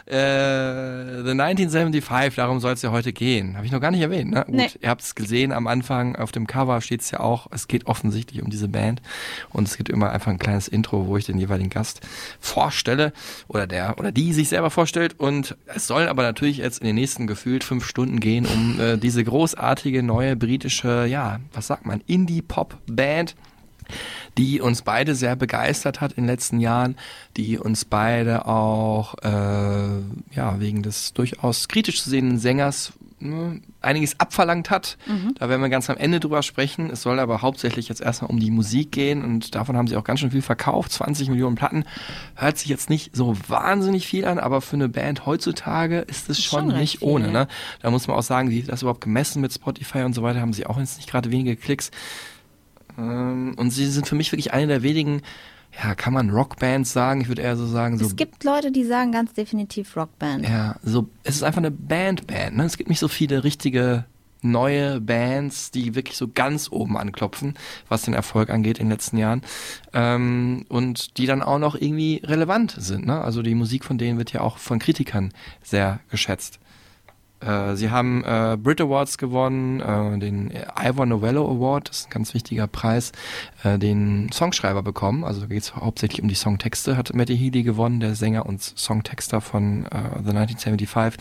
Äh, 0.05 1.23
the 1.23 1.31
1975, 1.31 2.35
darum 2.35 2.59
soll 2.59 2.73
es 2.73 2.81
ja 2.81 2.91
heute 2.91 3.13
gehen. 3.13 3.55
Habe 3.55 3.65
ich 3.65 3.71
noch 3.71 3.79
gar 3.81 3.91
nicht 3.91 4.01
erwähnt, 4.01 4.31
ne? 4.31 4.43
Gut, 4.45 4.55
Nee. 4.55 4.69
ihr 4.81 4.89
habt 4.89 5.01
es 5.01 5.15
gesehen 5.15 5.51
am 5.51 5.67
Anfang, 5.67 6.15
auf 6.15 6.31
dem 6.31 6.47
Cover 6.47 6.81
steht 6.81 7.01
es 7.01 7.11
ja 7.11 7.19
auch, 7.19 7.47
es 7.51 7.67
geht 7.67 7.85
offensichtlich 7.87 8.41
um 8.43 8.49
diese 8.49 8.67
Band. 8.67 9.01
Und 9.51 9.67
es 9.67 9.77
gibt 9.77 9.89
immer 9.89 10.11
einfach 10.11 10.31
ein 10.31 10.39
kleines 10.39 10.67
Intro, 10.67 11.07
wo 11.07 11.17
ich 11.17 11.25
den 11.25 11.37
jeweiligen 11.37 11.69
Gast 11.69 12.01
vorstelle 12.39 13.13
oder 13.47 13.67
der 13.67 13.97
oder 13.99 14.11
die 14.11 14.33
sich 14.33 14.49
selber 14.49 14.69
vorstellt. 14.69 15.19
Und 15.19 15.55
es 15.67 15.87
soll 15.87 16.07
aber 16.07 16.23
natürlich 16.23 16.57
jetzt 16.57 16.79
in 16.79 16.87
den 16.87 16.95
nächsten 16.95 17.27
gefühlt 17.27 17.63
fünf 17.63 17.85
Stunden 17.85 18.19
gehen 18.19 18.45
um 18.45 18.79
äh, 18.79 18.97
diese 18.97 19.23
großartige 19.23 20.03
neue 20.03 20.35
britische, 20.35 21.05
ja, 21.05 21.39
was 21.53 21.67
sagt 21.67 21.85
man, 21.85 22.01
Indie-Pop-Band 22.07 23.35
die 24.37 24.61
uns 24.61 24.81
beide 24.81 25.15
sehr 25.15 25.35
begeistert 25.35 26.01
hat 26.01 26.13
in 26.13 26.23
den 26.23 26.29
letzten 26.29 26.59
Jahren, 26.59 26.95
die 27.37 27.57
uns 27.57 27.85
beide 27.85 28.45
auch 28.45 29.15
äh, 29.23 30.35
ja 30.35 30.59
wegen 30.59 30.83
des 30.83 31.13
durchaus 31.13 31.67
kritisch 31.67 32.01
zu 32.03 32.09
sehenden 32.09 32.39
Sängers 32.39 32.93
ne, 33.23 33.61
einiges 33.81 34.19
abverlangt 34.19 34.69
hat. 34.69 34.97
Da 35.39 35.49
werden 35.49 35.61
wir 35.61 35.69
ganz 35.69 35.89
am 35.89 35.97
Ende 35.97 36.19
drüber 36.19 36.43
sprechen. 36.43 36.89
Es 36.89 37.01
soll 37.01 37.19
aber 37.19 37.41
hauptsächlich 37.41 37.89
jetzt 37.89 38.01
erstmal 38.01 38.29
um 38.29 38.39
die 38.39 38.51
Musik 38.51 38.91
gehen 38.91 39.23
und 39.23 39.55
davon 39.55 39.77
haben 39.77 39.87
sie 39.87 39.97
auch 39.97 40.03
ganz 40.03 40.19
schön 40.19 40.31
viel 40.31 40.41
verkauft. 40.41 40.91
20 40.91 41.29
Millionen 41.29 41.55
Platten. 41.55 41.85
Hört 42.35 42.57
sich 42.57 42.67
jetzt 42.67 42.89
nicht 42.89 43.15
so 43.15 43.35
wahnsinnig 43.47 44.07
viel 44.07 44.25
an, 44.25 44.39
aber 44.39 44.61
für 44.61 44.75
eine 44.75 44.89
Band 44.89 45.25
heutzutage 45.25 45.99
ist 45.99 46.29
es 46.29 46.43
schon, 46.43 46.69
schon 46.69 46.79
nicht 46.79 46.99
viel, 46.99 47.07
ohne. 47.07 47.31
Ne? 47.31 47.47
Da 47.81 47.91
muss 47.91 48.07
man 48.07 48.17
auch 48.17 48.23
sagen, 48.23 48.49
wie 48.49 48.63
das 48.63 48.81
überhaupt 48.81 49.01
gemessen 49.01 49.41
mit 49.41 49.53
Spotify 49.53 50.03
und 50.03 50.13
so 50.13 50.23
weiter, 50.23 50.41
haben 50.41 50.53
sie 50.53 50.65
auch 50.65 50.77
jetzt 50.77 50.97
nicht 50.97 51.09
gerade 51.09 51.31
wenige 51.31 51.55
Klicks. 51.55 51.91
Ähm, 52.97 53.55
und 53.57 53.71
sie 53.71 53.85
sind 53.87 54.07
für 54.07 54.15
mich 54.15 54.31
wirklich 54.31 54.53
eine 54.53 54.67
der 54.67 54.83
wenigen, 54.83 55.21
ja, 55.83 55.95
kann 55.95 56.13
man 56.13 56.29
Rockbands 56.29 56.93
sagen? 56.93 57.21
Ich 57.21 57.27
würde 57.27 57.41
eher 57.41 57.55
so 57.55 57.65
sagen, 57.65 57.97
so. 57.97 58.05
Es 58.05 58.15
gibt 58.15 58.43
Leute, 58.43 58.71
die 58.71 58.83
sagen 58.83 59.11
ganz 59.11 59.33
definitiv 59.33 59.95
Rockband. 59.95 60.47
ja, 60.47 60.75
so, 60.83 61.09
es 61.23 61.35
ist 61.35 61.43
einfach 61.43 61.59
eine 61.59 61.71
Band-Band, 61.71 62.57
ne? 62.57 62.65
Es 62.65 62.77
gibt 62.77 62.89
nicht 62.89 62.99
so 62.99 63.07
viele 63.07 63.43
richtige 63.43 64.05
neue 64.43 64.99
Bands, 64.99 65.71
die 65.71 65.95
wirklich 65.95 66.17
so 66.17 66.27
ganz 66.27 66.69
oben 66.71 66.97
anklopfen, 66.97 67.55
was 67.87 68.03
den 68.03 68.13
Erfolg 68.13 68.49
angeht 68.49 68.77
in 68.77 68.85
den 68.85 68.91
letzten 68.91 69.17
Jahren. 69.17 69.41
Ähm, 69.93 70.65
und 70.69 71.17
die 71.17 71.25
dann 71.25 71.41
auch 71.41 71.59
noch 71.59 71.75
irgendwie 71.75 72.21
relevant 72.23 72.75
sind, 72.77 73.05
ne? 73.05 73.21
Also 73.21 73.41
die 73.41 73.55
Musik 73.55 73.85
von 73.85 73.97
denen 73.97 74.17
wird 74.17 74.33
ja 74.33 74.41
auch 74.41 74.57
von 74.57 74.79
Kritikern 74.79 75.31
sehr 75.63 75.99
geschätzt. 76.09 76.59
Äh, 77.45 77.75
Sie 77.75 77.89
haben 77.89 78.23
äh, 78.23 78.57
Brit 78.57 78.81
Awards 78.81 79.17
gewonnen, 79.17 79.79
äh, 79.79 80.19
den 80.19 80.51
Ivor 80.79 81.05
Novello 81.05 81.49
Award, 81.49 81.89
das 81.89 81.99
ist 81.99 82.07
ein 82.07 82.11
ganz 82.11 82.33
wichtiger 82.33 82.67
Preis, 82.67 83.11
äh, 83.63 83.77
den 83.77 84.31
Songschreiber 84.31 84.83
bekommen. 84.83 85.23
Also 85.23 85.41
da 85.41 85.47
geht 85.47 85.63
es 85.63 85.75
hauptsächlich 85.75 86.21
um 86.21 86.27
die 86.27 86.35
Songtexte, 86.35 86.97
hat 86.97 87.13
Matty 87.13 87.37
Healy 87.37 87.63
gewonnen, 87.63 87.99
der 87.99 88.15
Sänger 88.15 88.45
und 88.45 88.61
Songtexter 88.61 89.41
von 89.41 89.85
äh, 89.85 90.21
The 90.23 90.31
1975. 90.31 91.19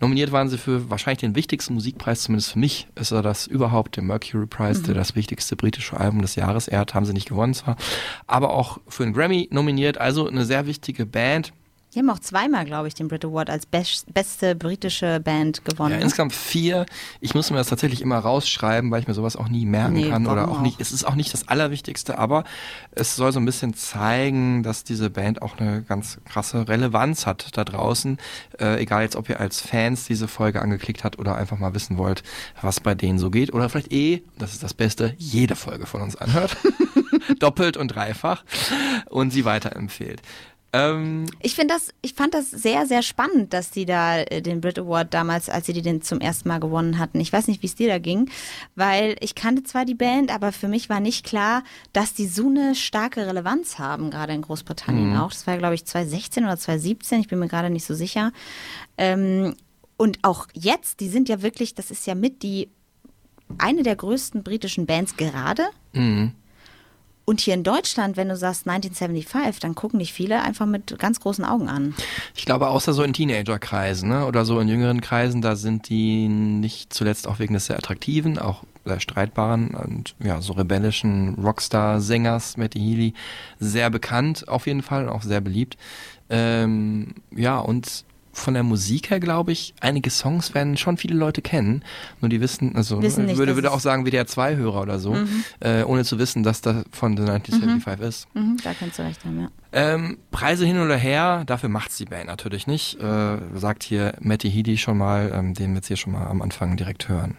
Nominiert 0.00 0.32
waren 0.32 0.48
sie 0.48 0.56
für 0.56 0.88
wahrscheinlich 0.88 1.20
den 1.20 1.34
wichtigsten 1.34 1.74
Musikpreis, 1.74 2.22
zumindest 2.22 2.52
für 2.52 2.58
mich 2.58 2.88
ist 2.94 3.10
er 3.10 3.20
das 3.20 3.46
überhaupt, 3.46 3.96
der 3.96 4.02
Mercury 4.02 4.46
Prize, 4.46 4.82
der 4.82 4.94
das 4.94 5.14
wichtigste 5.14 5.56
britische 5.56 6.00
Album 6.00 6.22
des 6.22 6.36
Jahres 6.36 6.68
ehrt, 6.68 6.94
haben 6.94 7.04
sie 7.04 7.12
nicht 7.12 7.28
gewonnen 7.28 7.52
zwar, 7.52 7.76
aber 8.26 8.54
auch 8.54 8.80
für 8.88 9.02
einen 9.02 9.12
Grammy 9.12 9.48
nominiert, 9.52 9.98
also 9.98 10.26
eine 10.26 10.46
sehr 10.46 10.66
wichtige 10.66 11.04
Band. 11.04 11.52
Die 11.94 11.98
haben 11.98 12.08
auch 12.10 12.20
zweimal, 12.20 12.64
glaube 12.64 12.86
ich, 12.86 12.94
den 12.94 13.08
Brit 13.08 13.24
Award 13.24 13.50
als 13.50 13.66
best, 13.66 14.14
beste 14.14 14.54
britische 14.54 15.18
Band 15.18 15.64
gewonnen. 15.64 15.96
Ja, 15.96 16.00
insgesamt 16.00 16.32
vier. 16.32 16.86
Ich 17.20 17.34
muss 17.34 17.50
mir 17.50 17.56
das 17.56 17.66
tatsächlich 17.66 18.00
immer 18.00 18.18
rausschreiben, 18.18 18.90
weil 18.92 19.00
ich 19.00 19.08
mir 19.08 19.14
sowas 19.14 19.34
auch 19.34 19.48
nie 19.48 19.66
merken 19.66 19.94
Nee, 19.94 20.08
kann 20.08 20.24
oder 20.26 20.42
warum 20.42 20.58
auch 20.58 20.62
nicht. 20.62 20.76
auch? 20.76 20.80
Es 20.80 20.92
ist 20.92 21.02
auch 21.04 21.16
nicht 21.16 21.32
das 21.32 21.48
Allerwichtigste, 21.48 22.16
aber 22.16 22.44
es 22.92 23.16
soll 23.16 23.32
so 23.32 23.40
ein 23.40 23.44
bisschen 23.44 23.74
zeigen, 23.74 24.62
dass 24.62 24.84
diese 24.84 25.10
Band 25.10 25.42
auch 25.42 25.58
eine 25.58 25.82
ganz 25.82 26.18
krasse 26.26 26.68
Relevanz 26.68 27.26
hat 27.26 27.56
da 27.56 27.64
draußen. 27.64 28.18
Äh, 28.60 28.80
egal 28.80 29.02
jetzt, 29.02 29.16
ob 29.16 29.28
ihr 29.28 29.40
als 29.40 29.60
Fans 29.60 30.04
diese 30.04 30.28
Folge 30.28 30.62
angeklickt 30.62 31.02
habt 31.02 31.18
oder 31.18 31.34
einfach 31.34 31.58
mal 31.58 31.74
wissen 31.74 31.98
wollt, 31.98 32.22
was 32.62 32.78
bei 32.78 32.94
denen 32.94 33.18
so 33.18 33.30
geht 33.30 33.52
oder 33.52 33.68
vielleicht 33.68 33.92
eh, 33.92 34.22
das 34.38 34.52
ist 34.52 34.62
das 34.62 34.74
Beste, 34.74 35.14
jede 35.18 35.56
Folge 35.56 35.86
von 35.86 36.02
uns 36.02 36.14
anhört. 36.14 36.56
Doppelt 37.40 37.76
und 37.76 37.88
dreifach 37.88 38.44
und 39.08 39.30
sie 39.32 39.44
weiterempfehlt. 39.44 40.22
Ähm, 40.72 41.26
Ich 41.40 41.54
finde 41.54 41.74
das, 41.74 41.92
ich 42.00 42.14
fand 42.14 42.34
das 42.34 42.50
sehr, 42.50 42.86
sehr 42.86 43.02
spannend, 43.02 43.52
dass 43.52 43.70
die 43.70 43.86
da 43.86 44.18
äh, 44.18 44.40
den 44.40 44.60
Brit 44.60 44.78
Award 44.78 45.12
damals, 45.12 45.48
als 45.48 45.66
sie 45.66 45.72
die 45.72 45.82
den 45.82 46.02
zum 46.02 46.20
ersten 46.20 46.48
Mal 46.48 46.60
gewonnen 46.60 46.98
hatten. 46.98 47.18
Ich 47.20 47.32
weiß 47.32 47.48
nicht, 47.48 47.62
wie 47.62 47.66
es 47.66 47.74
dir 47.74 47.88
da 47.88 47.98
ging, 47.98 48.30
weil 48.76 49.16
ich 49.20 49.34
kannte 49.34 49.62
zwar 49.64 49.84
die 49.84 49.94
Band, 49.94 50.32
aber 50.32 50.52
für 50.52 50.68
mich 50.68 50.88
war 50.88 51.00
nicht 51.00 51.26
klar, 51.26 51.64
dass 51.92 52.14
die 52.14 52.26
so 52.26 52.48
eine 52.48 52.74
starke 52.74 53.26
Relevanz 53.26 53.78
haben, 53.78 54.10
gerade 54.10 54.32
in 54.32 54.42
Großbritannien 54.42 55.16
auch. 55.16 55.30
Das 55.32 55.46
war, 55.46 55.58
glaube 55.58 55.74
ich, 55.74 55.84
2016 55.84 56.44
oder 56.44 56.56
2017, 56.56 57.20
ich 57.20 57.28
bin 57.28 57.38
mir 57.40 57.48
gerade 57.48 57.70
nicht 57.70 57.84
so 57.84 57.94
sicher. 57.94 58.32
Ähm, 58.96 59.56
und 59.96 60.18
auch 60.22 60.46
jetzt, 60.54 61.00
die 61.00 61.08
sind 61.08 61.28
ja 61.28 61.42
wirklich, 61.42 61.74
das 61.74 61.90
ist 61.90 62.06
ja 62.06 62.14
mit 62.14 62.42
die 62.42 62.70
eine 63.58 63.82
der 63.82 63.96
größten 63.96 64.44
britischen 64.44 64.86
Bands 64.86 65.16
gerade. 65.16 65.64
Und 67.30 67.40
hier 67.40 67.54
in 67.54 67.62
Deutschland, 67.62 68.16
wenn 68.16 68.28
du 68.28 68.36
sagst 68.36 68.66
1975, 68.66 69.60
dann 69.60 69.76
gucken 69.76 70.00
dich 70.00 70.12
viele 70.12 70.42
einfach 70.42 70.66
mit 70.66 70.98
ganz 70.98 71.20
großen 71.20 71.44
Augen 71.44 71.68
an. 71.68 71.94
Ich 72.34 72.44
glaube, 72.44 72.66
außer 72.66 72.92
so 72.92 73.04
in 73.04 73.12
Teenagerkreisen 73.12 74.08
ne? 74.08 74.26
oder 74.26 74.44
so 74.44 74.58
in 74.58 74.66
jüngeren 74.66 75.00
Kreisen, 75.00 75.40
da 75.40 75.54
sind 75.54 75.88
die 75.88 76.26
nicht 76.26 76.92
zuletzt 76.92 77.28
auch 77.28 77.38
wegen 77.38 77.54
des 77.54 77.66
sehr 77.66 77.76
attraktiven, 77.76 78.36
auch 78.36 78.64
sehr 78.84 78.98
streitbaren 78.98 79.68
und 79.76 80.16
ja, 80.18 80.42
so 80.42 80.54
rebellischen 80.54 81.36
Rockstar-Sängers 81.36 82.56
Matty 82.56 82.80
Healy 82.80 83.14
sehr 83.60 83.90
bekannt 83.90 84.48
auf 84.48 84.66
jeden 84.66 84.82
Fall 84.82 85.04
und 85.04 85.10
auch 85.10 85.22
sehr 85.22 85.40
beliebt. 85.40 85.76
Ähm, 86.30 87.14
ja, 87.30 87.60
und 87.60 88.06
von 88.32 88.54
der 88.54 88.62
Musik 88.62 89.10
her, 89.10 89.20
glaube 89.20 89.52
ich, 89.52 89.74
einige 89.80 90.10
Songs 90.10 90.54
werden 90.54 90.76
schon 90.76 90.96
viele 90.96 91.16
Leute 91.16 91.42
kennen. 91.42 91.84
Nur 92.20 92.28
die 92.28 92.40
wissen, 92.40 92.76
also 92.76 93.02
Wissen 93.02 93.22
ich 93.22 93.30
nicht, 93.30 93.38
würde, 93.38 93.54
würde 93.54 93.72
auch 93.72 93.80
sagen 93.80 94.06
WDR2-Hörer 94.06 94.82
oder 94.82 94.98
so, 94.98 95.16
äh, 95.60 95.82
ohne 95.82 96.04
zu 96.04 96.18
wissen, 96.18 96.42
dass 96.42 96.60
das 96.60 96.84
von 96.92 97.16
The 97.16 97.24
1975 97.24 98.06
ist. 98.06 98.28
Mhm, 98.34 98.56
da 98.62 98.72
kannst 98.74 98.98
du 98.98 99.02
recht 99.02 99.24
haben, 99.24 99.40
ja. 99.40 99.50
Ähm, 99.72 100.18
Preise 100.32 100.66
hin 100.66 100.80
oder 100.80 100.96
her, 100.96 101.44
dafür 101.46 101.68
macht's 101.68 101.96
die 101.96 102.04
Band 102.04 102.26
natürlich 102.26 102.66
nicht. 102.66 103.00
Äh, 103.00 103.38
sagt 103.54 103.84
hier 103.84 104.14
Matty 104.20 104.50
Healy 104.50 104.76
schon 104.76 104.98
mal, 104.98 105.30
ähm, 105.32 105.54
den 105.54 105.70
wir 105.70 105.76
jetzt 105.76 105.86
hier 105.86 105.96
schon 105.96 106.12
mal 106.12 106.26
am 106.26 106.42
Anfang 106.42 106.76
direkt 106.76 107.08
hören. 107.08 107.36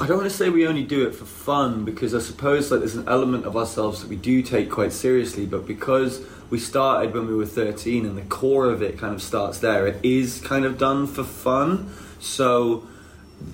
I 0.00 0.04
don't 0.04 0.16
want 0.16 0.22
to 0.22 0.30
say 0.30 0.48
we 0.48 0.66
only 0.66 0.86
do 0.86 1.06
it 1.06 1.14
for 1.14 1.26
fun 1.26 1.84
because 1.84 2.16
I 2.16 2.20
suppose 2.20 2.74
like 2.74 2.80
there's 2.80 2.96
an 2.96 3.06
element 3.06 3.44
of 3.44 3.54
ourselves 3.54 4.00
that 4.00 4.08
we 4.08 4.16
do 4.16 4.42
take 4.42 4.70
quite 4.70 4.92
seriously, 4.92 5.44
but 5.44 5.66
because 5.66 6.22
we 6.50 6.58
started 6.58 7.12
when 7.14 7.26
we 7.26 7.34
were 7.34 7.46
13 7.46 8.06
and 8.06 8.16
the 8.16 8.22
core 8.22 8.70
of 8.70 8.82
it 8.82 8.98
kind 8.98 9.14
of 9.14 9.22
starts 9.22 9.58
there, 9.58 9.86
it 9.86 10.04
is 10.04 10.40
kind 10.40 10.64
of 10.64 10.78
done 10.78 11.06
for 11.06 11.24
fun. 11.24 11.92
So 12.20 12.86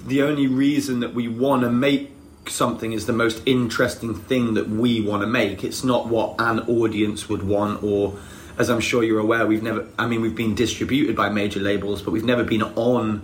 the 0.07 0.23
only 0.23 0.47
reason 0.47 1.01
that 1.01 1.15
we 1.15 1.29
want 1.29 1.63
to 1.63 1.71
make 1.71 2.13
something 2.47 2.93
is 2.93 3.07
the 3.07 3.13
most 3.13 3.43
interesting 3.47 4.15
thing 4.15 4.55
that 4.55 4.69
we 4.69 5.01
want 5.01 5.23
to 5.23 5.27
make. 5.27 5.65
It's 5.65 5.83
not 5.83 6.09
what 6.09 6.37
an 6.39 6.61
audience 6.61 7.29
would 7.29 7.43
want 7.43 7.83
or 7.83 8.17
as 8.57 8.71
I'm 8.71 8.81
sure 8.81 9.03
you're 9.03 9.19
aware, 9.19 9.47
we've 9.47 9.63
never 9.63 9.87
I 9.99 10.07
mean 10.07 10.21
we've 10.21 10.37
been 10.37 10.55
distributed 10.55 11.17
by 11.17 11.29
major 11.29 11.61
labels, 11.61 12.03
but 12.03 12.13
we've 12.13 12.25
never 12.25 12.45
been 12.45 12.63
on 12.63 13.23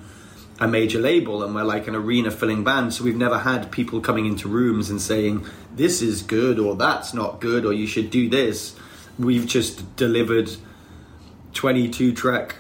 a 0.58 0.68
major 0.68 0.98
label 0.98 1.42
and 1.42 1.54
we're 1.54 1.62
like 1.62 1.88
an 1.88 1.94
arena 1.94 2.30
filling 2.30 2.62
band 2.62 2.92
so 2.92 3.02
we've 3.02 3.16
never 3.16 3.38
had 3.38 3.72
people 3.72 3.98
coming 4.00 4.26
into 4.26 4.46
rooms 4.46 4.90
and 4.90 5.00
saying 5.00 5.44
this 5.74 6.02
is 6.02 6.20
good 6.20 6.58
or 6.58 6.76
that's 6.76 7.14
not 7.14 7.40
good 7.40 7.64
or 7.64 7.72
you 7.72 7.86
should 7.86 8.10
do 8.10 8.28
this 8.28 8.76
we've 9.20 9.46
just 9.46 9.82
delivered 9.96 10.48
22 11.52 12.14
track 12.14 12.54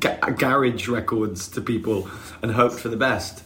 ga- 0.00 0.30
garage 0.38 0.88
records 0.88 1.50
to 1.50 1.60
people 1.60 2.08
and 2.42 2.52
hoped 2.56 2.80
for 2.80 2.90
the 2.90 2.96
best 2.96 3.42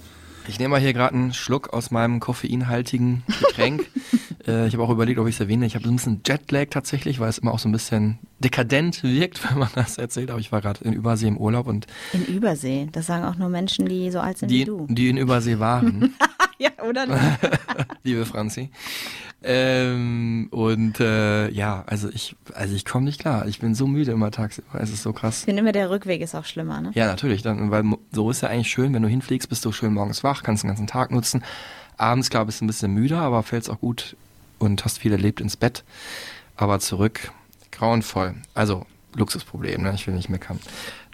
Ich 0.50 0.58
nehme 0.58 0.70
mal 0.70 0.80
hier 0.80 0.94
gerade 0.94 1.14
einen 1.14 1.34
Schluck 1.34 1.74
aus 1.74 1.90
meinem 1.90 2.20
koffeinhaltigen 2.20 3.22
Getränk. 3.38 3.86
äh, 4.46 4.66
ich 4.66 4.72
habe 4.72 4.82
auch 4.82 4.88
überlegt, 4.88 5.18
ob 5.18 5.28
ich 5.28 5.34
es 5.34 5.40
erwähne. 5.40 5.66
Ich 5.66 5.74
habe 5.74 5.84
so 5.84 5.90
ein 5.90 5.96
bisschen 5.96 6.22
Jetlag 6.26 6.68
tatsächlich, 6.70 7.20
weil 7.20 7.28
es 7.28 7.36
immer 7.36 7.52
auch 7.52 7.58
so 7.58 7.68
ein 7.68 7.72
bisschen 7.72 8.18
dekadent 8.38 9.02
wirkt, 9.02 9.44
wenn 9.50 9.58
man 9.58 9.68
das 9.74 9.98
erzählt. 9.98 10.30
Aber 10.30 10.40
ich 10.40 10.50
war 10.50 10.62
gerade 10.62 10.82
in 10.84 10.94
Übersee 10.94 11.28
im 11.28 11.36
Urlaub 11.36 11.66
und 11.66 11.86
In 12.14 12.24
Übersee. 12.24 12.88
Das 12.92 13.04
sagen 13.08 13.24
auch 13.26 13.34
nur 13.36 13.50
Menschen, 13.50 13.84
die 13.90 14.10
so 14.10 14.20
alt 14.20 14.38
sind 14.38 14.48
wie 14.48 14.60
die, 14.60 14.64
du. 14.64 14.86
die 14.88 15.10
in 15.10 15.18
Übersee 15.18 15.58
waren. 15.58 16.14
Ja, 16.60 16.70
oder? 16.82 17.06
liebe 18.02 18.26
Franzi. 18.26 18.70
Ähm, 19.44 20.48
und 20.50 20.98
äh, 20.98 21.48
ja, 21.50 21.84
also 21.86 22.08
ich, 22.08 22.34
also 22.52 22.74
ich 22.74 22.84
komme 22.84 23.04
nicht 23.04 23.20
klar. 23.20 23.46
Ich 23.46 23.60
bin 23.60 23.76
so 23.76 23.86
müde 23.86 24.10
immer 24.10 24.32
tagsüber. 24.32 24.80
Es 24.80 24.90
ist 24.90 25.04
so 25.04 25.12
krass. 25.12 25.40
Ich 25.40 25.44
finde 25.44 25.60
immer, 25.60 25.70
der 25.70 25.88
Rückweg 25.90 26.20
ist 26.20 26.34
auch 26.34 26.44
schlimmer, 26.44 26.80
ne? 26.80 26.90
Ja, 26.94 27.06
natürlich. 27.06 27.42
Dann, 27.42 27.70
weil 27.70 27.84
so 28.10 28.28
ist 28.28 28.40
ja 28.40 28.48
eigentlich 28.48 28.70
schön, 28.70 28.92
wenn 28.92 29.02
du 29.02 29.08
hinfliegst, 29.08 29.48
bist 29.48 29.64
du 29.64 29.70
schön 29.70 29.94
morgens 29.94 30.24
wach, 30.24 30.42
kannst 30.42 30.64
den 30.64 30.68
ganzen 30.68 30.88
Tag 30.88 31.12
nutzen. 31.12 31.44
Abends, 31.96 32.30
klar, 32.30 32.44
bist 32.44 32.60
du 32.60 32.64
ein 32.64 32.68
bisschen 32.68 32.92
müder, 32.92 33.20
aber 33.20 33.44
fällst 33.44 33.70
auch 33.70 33.78
gut 33.78 34.16
und 34.58 34.84
hast 34.84 34.98
viel 34.98 35.12
erlebt 35.12 35.40
ins 35.40 35.56
Bett. 35.56 35.84
Aber 36.56 36.80
zurück, 36.80 37.30
grauenvoll. 37.70 38.34
Also, 38.54 38.84
Luxusproblem, 39.14 39.82
ne? 39.82 39.92
ich 39.94 40.06
will 40.08 40.14
nicht 40.14 40.28
meckern. 40.28 40.58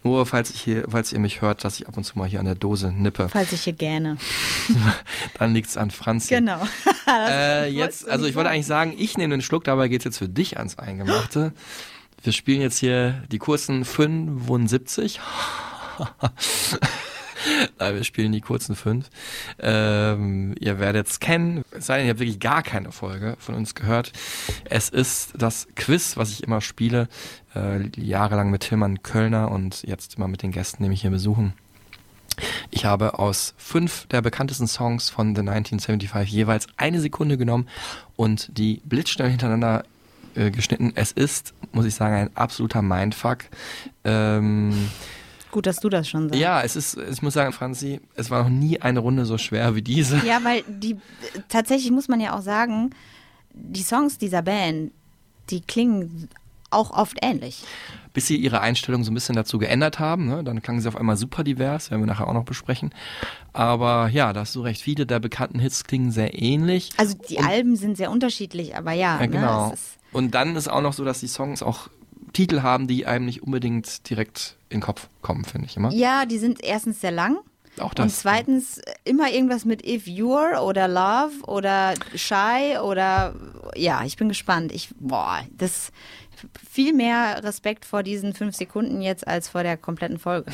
Nur 0.04 0.26
falls, 0.26 0.50
ich 0.50 0.60
hier, 0.60 0.84
falls 0.88 1.12
ihr 1.12 1.18
mich 1.18 1.40
hört, 1.40 1.64
dass 1.64 1.80
ich 1.80 1.88
ab 1.88 1.96
und 1.96 2.04
zu 2.04 2.18
mal 2.18 2.28
hier 2.28 2.38
an 2.38 2.44
der 2.44 2.54
Dose 2.54 2.92
nippe, 2.92 3.30
Falls 3.30 3.52
ich 3.52 3.62
hier 3.62 3.72
gerne. 3.72 4.18
dann 5.38 5.54
liegt's 5.54 5.76
an 5.76 5.90
Franz. 5.90 6.28
Genau. 6.28 6.60
Äh, 7.06 7.68
jetzt, 7.68 8.08
also 8.08 8.24
ich 8.24 8.34
wollte 8.34 8.48
eigentlich 8.48 8.64
sagen, 8.64 8.94
ich 8.96 9.18
nehme 9.18 9.34
den 9.34 9.42
Schluck, 9.42 9.64
dabei 9.64 9.88
geht's 9.88 10.06
jetzt 10.06 10.16
für 10.16 10.28
dich 10.28 10.56
ans 10.56 10.78
Eingemachte. 10.78 11.52
Wir 12.22 12.32
spielen 12.32 12.62
jetzt 12.62 12.78
hier 12.78 13.22
die 13.30 13.36
kurzen 13.36 13.84
75. 13.84 15.20
Nein, 17.78 17.94
wir 17.94 18.04
spielen 18.04 18.32
die 18.32 18.40
kurzen 18.40 18.76
fünf. 18.76 19.10
Ähm, 19.58 20.54
ihr 20.58 20.78
werdet 20.78 21.08
es 21.08 21.20
kennen, 21.20 21.64
es 21.70 21.86
sei 21.86 21.98
denn, 21.98 22.06
ihr 22.06 22.10
habt 22.10 22.20
wirklich 22.20 22.40
gar 22.40 22.62
keine 22.62 22.92
Folge 22.92 23.36
von 23.38 23.54
uns 23.54 23.74
gehört. 23.74 24.12
Es 24.64 24.88
ist 24.88 25.34
das 25.36 25.68
Quiz, 25.76 26.16
was 26.16 26.30
ich 26.30 26.42
immer 26.44 26.60
spiele, 26.60 27.08
äh, 27.54 27.88
jahrelang 27.96 28.50
mit 28.50 28.62
Tillmann 28.62 29.02
Kölner 29.02 29.50
und 29.50 29.82
jetzt 29.82 30.16
immer 30.16 30.28
mit 30.28 30.42
den 30.42 30.52
Gästen, 30.52 30.82
die 30.82 30.88
mich 30.88 31.02
hier 31.02 31.10
besuchen. 31.10 31.54
Ich 32.70 32.84
habe 32.84 33.18
aus 33.18 33.54
fünf 33.56 34.06
der 34.06 34.20
bekanntesten 34.20 34.66
Songs 34.66 35.08
von 35.08 35.36
The 35.36 35.40
1975 35.40 36.32
jeweils 36.32 36.66
eine 36.76 37.00
Sekunde 37.00 37.38
genommen 37.38 37.68
und 38.16 38.56
die 38.58 38.80
blitzschnell 38.84 39.30
hintereinander 39.30 39.84
äh, 40.34 40.50
geschnitten. 40.50 40.92
Es 40.96 41.12
ist, 41.12 41.54
muss 41.72 41.84
ich 41.84 41.94
sagen, 41.94 42.14
ein 42.14 42.36
absoluter 42.36 42.82
Mindfuck. 42.82 43.44
Ähm, 44.02 44.90
Gut, 45.54 45.66
dass 45.66 45.76
du 45.76 45.88
das 45.88 46.08
schon 46.08 46.28
sagst. 46.30 46.40
ja, 46.40 46.62
es 46.62 46.74
ist, 46.74 46.98
ich 47.12 47.22
muss 47.22 47.34
sagen, 47.34 47.52
Franzi, 47.52 48.00
es 48.16 48.28
war 48.28 48.42
noch 48.42 48.50
nie 48.50 48.80
eine 48.80 48.98
Runde 48.98 49.24
so 49.24 49.38
schwer 49.38 49.76
wie 49.76 49.82
diese. 49.82 50.18
Ja, 50.26 50.42
weil 50.42 50.64
die 50.66 50.96
tatsächlich 51.48 51.92
muss 51.92 52.08
man 52.08 52.20
ja 52.20 52.36
auch 52.36 52.42
sagen, 52.42 52.90
die 53.52 53.84
Songs 53.84 54.18
dieser 54.18 54.42
Band, 54.42 54.90
die 55.50 55.60
klingen 55.60 56.28
auch 56.70 56.90
oft 56.90 57.18
ähnlich. 57.22 57.62
Bis 58.14 58.26
sie 58.26 58.36
ihre 58.36 58.60
Einstellung 58.60 59.04
so 59.04 59.12
ein 59.12 59.14
bisschen 59.14 59.36
dazu 59.36 59.58
geändert 59.58 60.00
haben, 60.00 60.26
ne? 60.26 60.42
dann 60.42 60.60
klangen 60.60 60.80
sie 60.80 60.88
auf 60.88 60.96
einmal 60.96 61.16
super 61.16 61.44
divers, 61.44 61.92
werden 61.92 62.02
wir 62.02 62.06
nachher 62.08 62.26
auch 62.26 62.34
noch 62.34 62.44
besprechen. 62.44 62.92
Aber 63.52 64.08
ja, 64.08 64.32
da 64.32 64.40
hast 64.40 64.56
du 64.56 64.60
recht, 64.62 64.82
viele 64.82 65.06
der 65.06 65.20
bekannten 65.20 65.60
Hits 65.60 65.84
klingen 65.84 66.10
sehr 66.10 66.36
ähnlich. 66.36 66.90
Also 66.96 67.14
die 67.28 67.38
Alben 67.38 67.76
sind 67.76 67.96
sehr 67.96 68.10
unterschiedlich, 68.10 68.76
aber 68.76 68.90
ja, 68.90 69.20
Ja, 69.20 69.26
genau. 69.26 69.68
ne, 69.68 69.74
es 69.74 69.80
ist, 69.80 69.98
Und 70.10 70.34
dann 70.34 70.56
ist 70.56 70.66
auch 70.66 70.82
noch 70.82 70.94
so, 70.94 71.04
dass 71.04 71.20
die 71.20 71.28
Songs 71.28 71.62
auch 71.62 71.88
Titel 72.34 72.60
haben, 72.60 72.86
die 72.86 73.06
einem 73.06 73.24
nicht 73.24 73.42
unbedingt 73.42 74.10
direkt 74.10 74.56
in 74.68 74.80
den 74.80 74.82
Kopf 74.82 75.08
kommen, 75.22 75.44
finde 75.44 75.66
ich 75.66 75.76
immer. 75.76 75.90
ja, 75.92 76.26
die 76.26 76.38
sind 76.38 76.62
erstens 76.62 77.00
sehr 77.00 77.12
lang. 77.12 77.38
Auch 77.80 77.94
das. 77.94 78.04
Und 78.04 78.10
zweitens 78.10 78.80
immer 79.04 79.30
irgendwas 79.30 79.64
mit 79.64 79.84
If 79.84 80.06
You're 80.06 80.60
oder 80.60 80.86
Love 80.86 81.44
oder 81.46 81.94
Shy 82.14 82.78
oder 82.78 83.34
ja, 83.74 84.04
ich 84.04 84.16
bin 84.16 84.28
gespannt. 84.28 84.70
Ich, 84.72 84.90
boah, 85.00 85.40
das 85.50 85.90
viel 86.70 86.92
mehr 86.92 87.42
Respekt 87.44 87.84
vor 87.84 88.02
diesen 88.02 88.34
fünf 88.34 88.54
Sekunden 88.56 89.00
jetzt 89.02 89.26
als 89.26 89.48
vor 89.48 89.62
der 89.62 89.76
kompletten 89.76 90.18
Folge. 90.18 90.50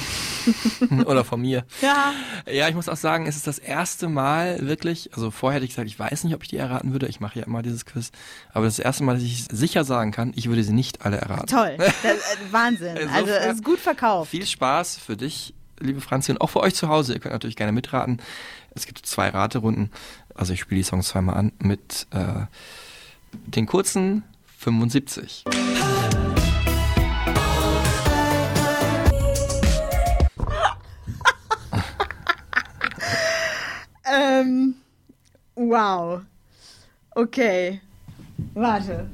Oder 1.07 1.25
von 1.25 1.41
mir. 1.41 1.65
Ja. 1.83 2.13
Ja, 2.51 2.69
ich 2.69 2.75
muss 2.75 2.89
auch 2.89 2.97
sagen, 2.97 3.27
es 3.27 3.37
ist 3.37 3.47
das 3.47 3.59
erste 3.59 4.09
Mal 4.09 4.67
wirklich, 4.67 5.11
also 5.15 5.31
vorher 5.31 5.57
hätte 5.57 5.65
ich 5.67 5.71
gesagt, 5.73 5.89
ich 5.89 5.99
weiß 5.99 6.25
nicht, 6.25 6.35
ob 6.35 6.43
ich 6.43 6.49
die 6.49 6.57
erraten 6.57 6.93
würde. 6.93 7.07
Ich 7.09 7.21
mache 7.21 7.39
ja 7.39 7.47
immer 7.47 7.63
dieses 7.63 7.85
Quiz. 7.87 8.11
Aber 8.53 8.65
das 8.65 8.79
erste 8.79 9.05
Mal, 9.05 9.15
dass 9.15 9.23
ich 9.23 9.45
sicher 9.51 9.85
sagen 9.85 10.11
kann, 10.13 10.33
ich 10.37 10.49
würde 10.49 10.63
sie 10.65 10.73
nicht 10.73 11.05
alle 11.05 11.19
erraten. 11.19 11.47
Toll. 11.47 11.77
Das, 12.03 12.05
äh, 12.05 12.53
Wahnsinn. 12.53 12.97
Insofern- 12.97 13.15
Also 13.15 13.31
es 13.33 13.55
ist 13.57 13.65
gut 13.65 13.79
verkauft. 13.79 14.31
Viel 14.31 14.47
Spaß 14.47 14.97
für 14.99 15.17
dich, 15.17 15.55
liebe 15.81 16.01
Franzi, 16.01 16.33
und 16.33 16.41
auch 16.41 16.49
für 16.49 16.61
euch 16.61 16.75
zu 16.75 16.89
Hause. 16.89 17.13
Ihr 17.15 17.21
könnt 17.21 17.33
natürlich 17.35 17.57
gerne 17.57 17.73
mitraten. 17.73 18.21
Es 18.75 18.87
gibt 18.87 19.05
zwei 19.07 19.29
Raterunden. 19.29 19.91
Also 20.35 20.53
ich 20.53 20.61
spiele 20.61 20.79
die 20.81 20.85
Songs 20.85 21.09
zweimal 21.09 21.37
an 21.37 21.53
mit 21.59 22.07
äh, 22.13 22.47
den 23.33 23.67
kurzen 23.67 24.23
75. 24.59 25.45
Ähm, 34.13 34.75
wow. 35.55 36.23
Okay. 37.13 37.81
Warte. 38.55 39.09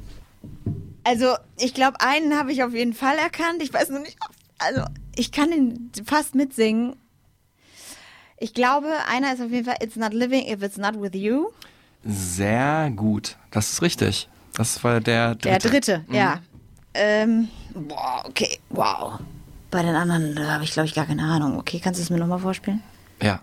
Also, 1.03 1.35
ich 1.57 1.73
glaube, 1.73 2.01
einen 2.01 2.37
habe 2.37 2.51
ich 2.51 2.63
auf 2.63 2.73
jeden 2.73 2.93
Fall 2.93 3.17
erkannt. 3.17 3.61
Ich 3.61 3.73
weiß 3.73 3.89
nur 3.89 3.99
nicht, 3.99 4.17
ob, 4.23 4.31
also, 4.59 4.81
ich 5.15 5.31
kann 5.31 5.51
den 5.51 5.91
fast 6.05 6.35
mitsingen. 6.35 6.95
Ich 8.39 8.53
glaube, 8.53 8.87
einer 9.09 9.33
ist 9.33 9.41
auf 9.41 9.49
jeden 9.49 9.65
Fall 9.65 9.77
It's 9.81 9.95
not 9.95 10.13
living 10.13 10.47
if 10.47 10.61
it's 10.61 10.77
not 10.77 11.01
with 11.01 11.13
you. 11.13 11.49
Sehr 12.03 12.91
gut. 12.95 13.35
Das 13.51 13.71
ist 13.71 13.81
richtig. 13.81 14.29
Das 14.53 14.83
war 14.83 14.99
der 14.99 15.35
dritte. 15.35 15.49
Der 15.49 15.59
dritte, 15.59 16.05
ja. 16.11 16.39
Ähm, 16.93 17.47
boah, 17.73 18.23
okay, 18.25 18.59
wow. 18.69 19.19
Bei 19.69 19.81
den 19.83 19.95
anderen 19.95 20.39
habe 20.49 20.63
ich, 20.63 20.71
glaube 20.71 20.87
ich, 20.87 20.93
gar 20.93 21.05
keine 21.05 21.23
Ahnung. 21.23 21.57
Okay, 21.57 21.79
kannst 21.83 21.99
du 21.99 22.03
es 22.03 22.09
mir 22.09 22.17
nochmal 22.17 22.39
vorspielen? 22.39 22.81
Ja. 23.21 23.41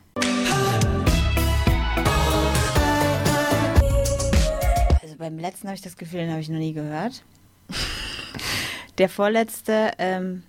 Beim 5.25 5.39
letzten 5.39 5.69
habe 5.69 5.75
ich 5.77 5.81
das 5.81 5.97
Gefühl, 5.97 6.21
den 6.21 6.31
habe 6.31 6.41
ich 6.43 6.51
noch 6.51 6.59
nie 6.59 6.75
gehört. 6.75 7.23
Der 8.99 9.09
vorletzte 9.09 9.93
ähm, 9.97 10.43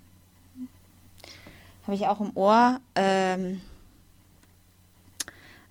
habe 1.83 1.95
ich 1.95 2.05
auch 2.07 2.19
im 2.19 2.31
Ohr. 2.35 2.81
Ähm, 2.95 3.61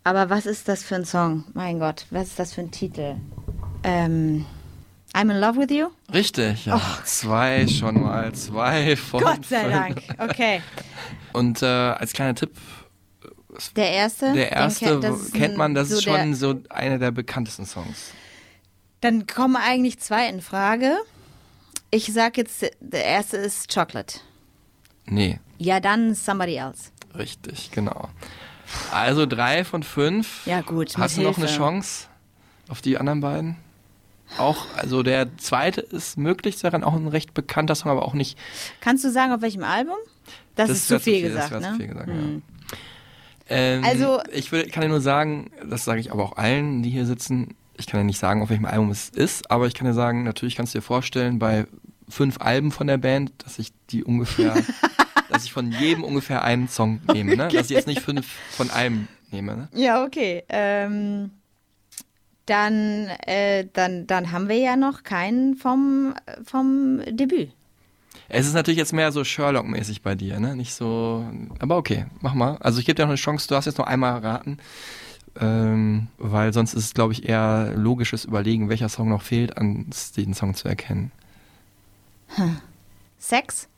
aber 0.05 0.31
was 0.31 0.47
ist 0.47 0.69
das 0.69 0.83
für 0.83 0.95
ein 0.97 1.05
Song? 1.05 1.45
Mein 1.53 1.79
Gott, 1.81 2.07
was 2.11 2.29
ist 2.29 2.39
das 2.39 2.55
für 2.55 2.63
ein 2.63 2.71
Titel? 2.71 3.17
Ähm, 3.83 4.47
I'm 5.13 5.31
in 5.31 5.39
love 5.39 5.59
with 5.59 5.71
you? 5.71 5.89
Richtig, 6.13 6.65
ja. 6.65 6.81
Zwei 7.05 7.67
schon 7.69 8.01
mal. 8.03 8.33
Zwei 8.33 8.97
von 8.97 9.23
Oh. 9.23 9.27
Gott 9.27 9.45
sei 9.45 9.61
fünf. 9.61 10.07
Dank. 10.17 10.31
Okay. 10.31 10.63
Und 11.35 11.63
äh, 11.63 11.67
als 11.67 12.13
kleiner 12.15 12.35
Tipp, 12.35 12.57
Der 13.77 13.91
erste? 13.93 14.33
der 14.33 14.51
erste 14.51 14.99
kennt- 15.01 15.33
kennt 15.35 15.57
man, 15.59 15.75
das 15.75 15.91
so 15.91 15.97
ist 15.99 16.05
schon 16.05 16.35
so 16.35 16.55
einer 16.71 16.99
der 16.99 17.11
bekanntesten 17.11 17.67
Songs. 17.67 18.13
Dann 19.05 19.27
kommen 19.27 19.57
eigentlich 19.57 19.99
zwei 19.99 20.27
in 20.31 20.41
Frage. 20.41 20.97
Ich 21.91 22.11
sag 22.11 22.39
jetzt, 22.39 22.65
der 22.81 23.05
erste 23.05 23.37
ist 23.37 23.73
Chocolate. 23.73 24.21
Nee, 25.05 25.39
Ja, 25.59 25.79
dann 25.79 26.15
Somebody 26.15 26.57
Else. 26.57 26.91
richtig, 27.15 27.71
genau. 27.71 28.09
Also 28.91 29.27
drei 29.27 29.63
von 29.67 29.83
fünf. 29.83 30.47
Ja, 30.47 30.63
gut. 30.63 30.97
Hast 30.97 31.19
du 31.19 31.21
noch 31.21 31.37
eine 31.37 31.45
Hilfe. 31.47 31.59
Chance 31.61 32.07
auf 32.69 32.81
die 32.81 32.97
anderen 32.97 33.21
beiden? 33.21 33.57
Auch, 34.39 34.65
also 34.75 35.03
der 35.03 35.37
zweite 35.37 35.83
ist 35.83 36.17
möglich, 36.17 36.59
daran 36.59 36.83
auch 36.83 36.95
ein 36.95 37.07
recht 37.09 37.35
bekannter 37.35 37.75
Song, 37.75 37.91
aber 37.91 38.07
auch 38.07 38.15
nicht. 38.15 38.39
Kannst 38.81 39.05
du 39.05 39.11
sagen, 39.11 39.33
auf 39.35 39.43
welchem 39.43 39.65
Album? 39.65 39.97
Das, 40.55 40.71
ist 40.71 40.89
zu 40.89 40.99
viel 40.99 41.21
das 41.23 41.51
gesagt, 41.51 41.51
wär 41.51 41.61
ne? 41.61 41.71
zu 41.73 41.77
viel 41.77 41.89
gesagt, 41.89 42.09
Hm. 42.09 42.43
ja. 42.71 42.77
Ähm, 43.51 43.85
Also- 43.85 44.23
ich 44.33 44.51
will, 44.51 44.67
kann 44.71 44.81
dir 44.81 44.89
nur 44.89 45.03
sagen, 45.03 45.51
das 45.69 45.85
sage 45.85 46.01
ich 46.01 46.11
aber 46.11 46.25
auch 46.25 46.39
allen, 46.39 46.83
die 46.83 46.89
hier 46.89 47.05
sitzen. 47.05 47.55
Ich 47.77 47.87
kann 47.87 48.01
ja 48.01 48.05
nicht 48.05 48.19
sagen, 48.19 48.43
auf 48.43 48.51
welchem 48.51 48.67
Album 48.67 48.91
es 48.91 49.09
ist, 49.09 49.51
aber 49.51 49.67
ich 49.67 49.75
kann 49.75 49.87
dir 49.87 49.95
sagen, 49.95 50.23
natürlich 50.23 50.57
kannst 50.57 50.75
du 50.75 50.79
dir 50.79 50.83
vorstellen, 50.83 51.39
bei 51.39 51.67
fünf 52.09 52.41
Alben 52.41 52.71
von 52.71 52.87
der 52.87 52.99
Band, 52.99 53.33
dass 53.45 53.59
ich 53.59 53.73
die 53.91 54.05
ungefähr, 54.05 54.55
dass 55.31 55.45
ich 55.45 55.53
von 55.53 55.73
jedem 55.73 56.05
ungefähr 56.05 56.45
einen 56.45 56.69
Song 56.69 57.01
nehme, 57.13 57.37
ne? 57.37 57.49
Dass 57.49 57.71
ich 57.71 57.77
jetzt 57.77 57.87
nicht 57.87 58.03
fünf 58.03 58.27
von 58.51 58.71
einem 58.71 59.09
nehme, 59.31 59.57
ne? 59.57 59.69
Ja, 59.73 60.05
okay. 60.05 60.45
Ähm, 60.49 61.31
dann, 62.47 63.09
äh, 63.27 63.67
dann, 63.73 64.07
dann 64.07 64.33
haben 64.33 64.49
wir 64.49 64.59
ja 64.59 64.77
noch 64.77 65.03
keinen 65.03 65.57
vom, 65.57 66.15
vom 66.45 67.01
Debüt. 67.07 67.51
Es 68.29 68.47
ist 68.47 68.55
natürlich 68.55 68.79
jetzt 68.79 68.93
mehr 68.93 69.13
so 69.13 69.23
Sherlock-mäßig 69.23 70.03
bei 70.03 70.15
dir, 70.15 70.41
ne? 70.41 70.57
Nicht 70.57 70.75
so. 70.75 71.27
Aber 71.59 71.77
okay, 71.77 72.07
mach 72.21 72.35
mal. 72.35 72.57
Also 72.61 72.79
ich 72.79 72.87
gebe 72.87 72.97
dir 72.97 73.03
noch 73.03 73.11
eine 73.11 73.17
Chance, 73.17 73.49
du 73.49 73.55
hast 73.55 73.67
jetzt 73.67 73.79
noch 73.79 73.87
einmal 73.87 74.19
raten. 74.19 74.59
Ähm, 75.41 76.07
weil 76.19 76.53
sonst 76.53 76.75
ist 76.75 76.85
es, 76.85 76.95
glaube 76.95 77.13
ich, 77.13 77.29
eher 77.29 77.73
logisches 77.75 78.25
Überlegen, 78.25 78.69
welcher 78.69 78.89
Song 78.89 79.09
noch 79.09 79.23
fehlt, 79.23 79.57
an 79.59 79.87
den 80.17 80.35
Song 80.35 80.55
zu 80.55 80.69
erkennen. 80.69 81.11
Sex? 83.19 83.69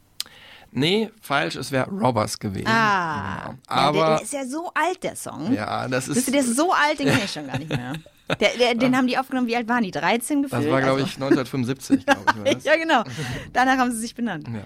Nee, 0.72 1.10
falsch, 1.22 1.56
es 1.56 1.70
wäre 1.72 1.88
Robbers 1.88 2.38
gewesen. 2.38 2.66
Ah. 2.68 3.44
Genau. 3.46 3.54
ja, 3.70 3.92
der, 3.92 3.92
der 3.92 4.02
Aber 4.04 4.22
ist 4.22 4.32
ja 4.32 4.44
so 4.44 4.70
alt, 4.74 5.02
der 5.02 5.16
Song. 5.16 5.52
ja, 5.54 5.88
das 5.88 6.08
Wisst 6.08 6.18
ist. 6.18 6.26
ihr, 6.28 6.32
der 6.32 6.40
ist 6.42 6.56
so 6.56 6.72
alt, 6.72 6.98
den 6.98 7.06
kenne 7.08 7.24
ich 7.24 7.32
schon 7.32 7.46
gar 7.46 7.58
nicht 7.58 7.70
mehr. 7.70 7.94
Der, 8.40 8.56
der, 8.58 8.74
den 8.74 8.96
haben 8.96 9.06
die 9.06 9.16
aufgenommen, 9.16 9.46
wie 9.46 9.54
alt 9.54 9.68
waren 9.68 9.84
die? 9.84 9.92
13 9.92 10.42
gefühlt? 10.42 10.64
Das 10.64 10.68
war, 10.68 10.80
glaube 10.82 10.98
ich, 11.00 11.06
Also- 11.14 11.26
1975, 11.26 12.04
glaube 12.04 12.24
ich. 12.50 12.64
Ja, 12.64 12.74
genau. 12.74 13.04
Danach 13.52 13.78
haben 13.78 13.92
sie 13.92 13.98
sich 14.00 14.16
benannt. 14.16 14.48
Ja. 14.48 14.64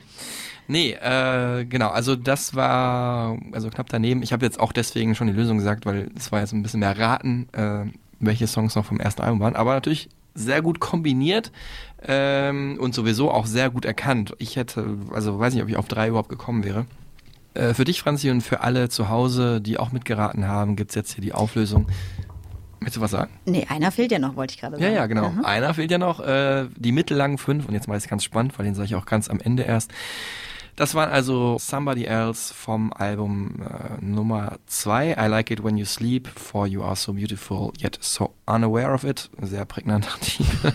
Nee, 0.71 0.93
äh, 0.93 1.65
genau, 1.65 1.89
also 1.89 2.15
das 2.15 2.55
war 2.55 3.37
also 3.51 3.71
knapp 3.71 3.89
daneben. 3.89 4.23
Ich 4.23 4.33
habe 4.33 4.47
jetzt 4.47 4.61
auch 4.61 4.73
deswegen 4.73 5.17
schon 5.17 5.27
die 5.27 5.33
Lösung 5.33 5.59
gesagt, 5.59 5.85
weil 5.85 6.11
es 6.17 6.31
war 6.31 6.39
jetzt 6.41 6.53
ein 6.53 6.63
bisschen 6.63 6.79
mehr 6.79 6.97
raten, 6.97 7.49
äh, 7.53 7.87
welche 8.21 8.47
Songs 8.47 8.77
noch 8.77 8.85
vom 8.85 9.01
ersten 9.01 9.23
Album 9.23 9.41
waren. 9.41 9.57
Aber 9.57 9.75
natürlich 9.75 10.09
sehr 10.35 10.63
gut 10.63 10.79
kombiniert 10.79 11.51
ähm, 12.07 12.79
und 12.81 12.95
sowieso 12.95 13.33
auch 13.33 13.47
sehr 13.47 13.69
gut 13.71 13.85
erkannt. 13.85 14.35
Ich 14.39 14.55
hätte, 14.55 14.97
also 15.13 15.41
weiß 15.41 15.55
nicht, 15.55 15.63
ob 15.65 15.69
ich 15.69 15.77
auf 15.77 15.89
drei 15.89 16.07
überhaupt 16.07 16.29
gekommen 16.29 16.63
wäre. 16.63 16.87
Äh, 17.55 17.75
für 17.75 17.85
dich, 17.85 18.01
Franzi, 18.01 18.31
und 18.31 18.41
für 18.41 18.61
alle 18.61 18.89
zu 18.89 19.09
Hause, 19.09 19.61
die 19.61 19.77
auch 19.77 19.91
mitgeraten 19.91 20.47
haben, 20.47 20.77
gibt's 20.77 20.95
jetzt 20.95 21.15
hier 21.15 21.23
die 21.23 21.33
Auflösung 21.33 21.87
Willst 22.83 22.97
du 22.97 23.01
was 23.03 23.11
sagen? 23.11 23.31
Nee, 23.45 23.67
einer 23.69 23.91
fehlt 23.91 24.11
ja 24.11 24.19
noch, 24.19 24.37
wollte 24.37 24.55
ich 24.55 24.61
gerade 24.61 24.77
Ja, 24.77 24.85
sagen. 24.85 24.95
ja, 24.95 25.07
genau. 25.07 25.25
Aha. 25.27 25.43
Einer 25.43 25.75
fehlt 25.75 25.91
ja 25.91 25.99
noch, 25.99 26.21
äh, 26.21 26.67
die 26.77 26.93
mittellangen 26.93 27.37
fünf. 27.37 27.67
Und 27.67 27.75
jetzt 27.75 27.89
mal 27.89 27.97
ist 27.97 28.09
ganz 28.09 28.25
spannend, 28.25 28.59
weil 28.59 28.65
den 28.65 28.75
sage 28.75 28.87
ich 28.87 28.95
auch 28.95 29.05
ganz 29.05 29.29
am 29.29 29.39
Ende 29.39 29.65
erst. 29.65 29.93
Das 30.81 30.95
waren 30.95 31.11
also 31.11 31.59
Somebody 31.59 32.07
Else 32.07 32.55
vom 32.55 32.91
Album 32.95 33.57
äh, 33.61 34.03
Nummer 34.03 34.57
zwei. 34.65 35.11
I 35.11 35.27
Like 35.27 35.51
It 35.51 35.63
When 35.63 35.77
You 35.77 35.85
Sleep, 35.85 36.27
For 36.27 36.67
You 36.67 36.83
Are 36.83 36.97
So 36.97 37.13
Beautiful, 37.13 37.71
Yet 37.79 37.99
So 38.01 38.33
Unaware 38.47 38.95
of 38.95 39.05
It. 39.05 39.29
Sehr 39.43 39.67
prägnanter 39.67 40.19
Titel. 40.23 40.73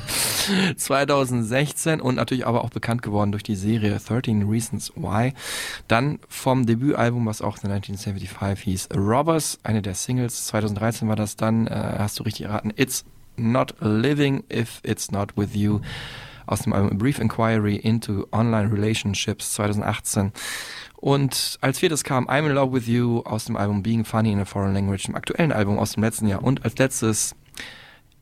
2016 0.78 2.02
und 2.02 2.18
natürlich 2.18 2.46
aber 2.46 2.64
auch 2.64 2.70
bekannt 2.70 3.02
geworden 3.02 3.32
durch 3.32 3.42
die 3.42 3.56
Serie 3.56 3.98
13 3.98 4.48
Reasons 4.48 4.94
Why. 4.96 5.34
Dann 5.88 6.20
vom 6.30 6.68
Debütalbum, 6.68 7.26
was 7.26 7.42
auch 7.42 7.58
1975 7.58 8.64
hieß, 8.64 8.90
Robbers, 8.96 9.58
eine 9.64 9.82
der 9.82 9.96
Singles. 9.96 10.46
2013 10.46 11.08
war 11.08 11.16
das 11.16 11.36
dann, 11.36 11.66
äh, 11.66 11.96
hast 11.98 12.20
du 12.20 12.24
richtig 12.24 12.46
erraten, 12.46 12.72
It's 12.76 13.06
Not 13.38 13.74
Living 13.80 14.44
If 14.54 14.82
It's 14.84 15.10
Not 15.10 15.36
With 15.36 15.56
You 15.56 15.80
aus 16.48 16.62
dem 16.62 16.74
Album 16.74 16.92
A 16.92 16.96
Brief 16.96 17.20
Inquiry 17.20 17.76
into 17.76 18.28
Online 18.32 18.72
Relationships 18.72 19.54
2018. 19.56 20.32
Und 20.98 21.58
als 21.62 21.80
viertes 21.80 22.04
kam 22.04 22.28
I'm 22.28 22.46
in 22.48 22.54
Love 22.54 22.74
with 22.74 22.88
You 22.88 23.22
aus 23.26 23.46
dem 23.46 23.58
Album 23.58 23.84
Being 23.84 24.06
Funny 24.06 24.32
in 24.32 24.40
a 24.40 24.46
Foreign 24.46 24.74
Language, 24.74 25.04
dem 25.06 25.16
aktuellen 25.16 25.52
Album 25.52 25.78
aus 25.78 25.94
dem 25.94 26.04
letzten 26.04 26.28
Jahr. 26.28 26.44
Und 26.44 26.64
als 26.66 26.78
letztes 26.78 27.36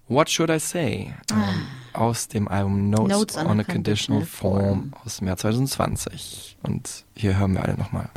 What 0.10 0.30
Should 0.30 0.50
I 0.50 0.60
Say 0.60 1.14
ähm, 1.32 1.66
aus 1.94 2.28
dem 2.28 2.48
Album 2.50 2.90
Notes, 2.90 3.14
Ah. 3.14 3.18
Notes 3.20 3.38
on, 3.38 3.60
a 3.60 3.64
Conditional 3.64 4.26
Form 4.26 4.92
aus 5.06 5.18
dem 5.18 5.28
Jahr 5.28 5.38
2020. 5.38 6.58
Und 6.64 7.06
hier 7.16 7.38
hören 7.40 7.54
wir 7.54 7.64
alle 7.64 7.78
nochmal. 7.78 8.10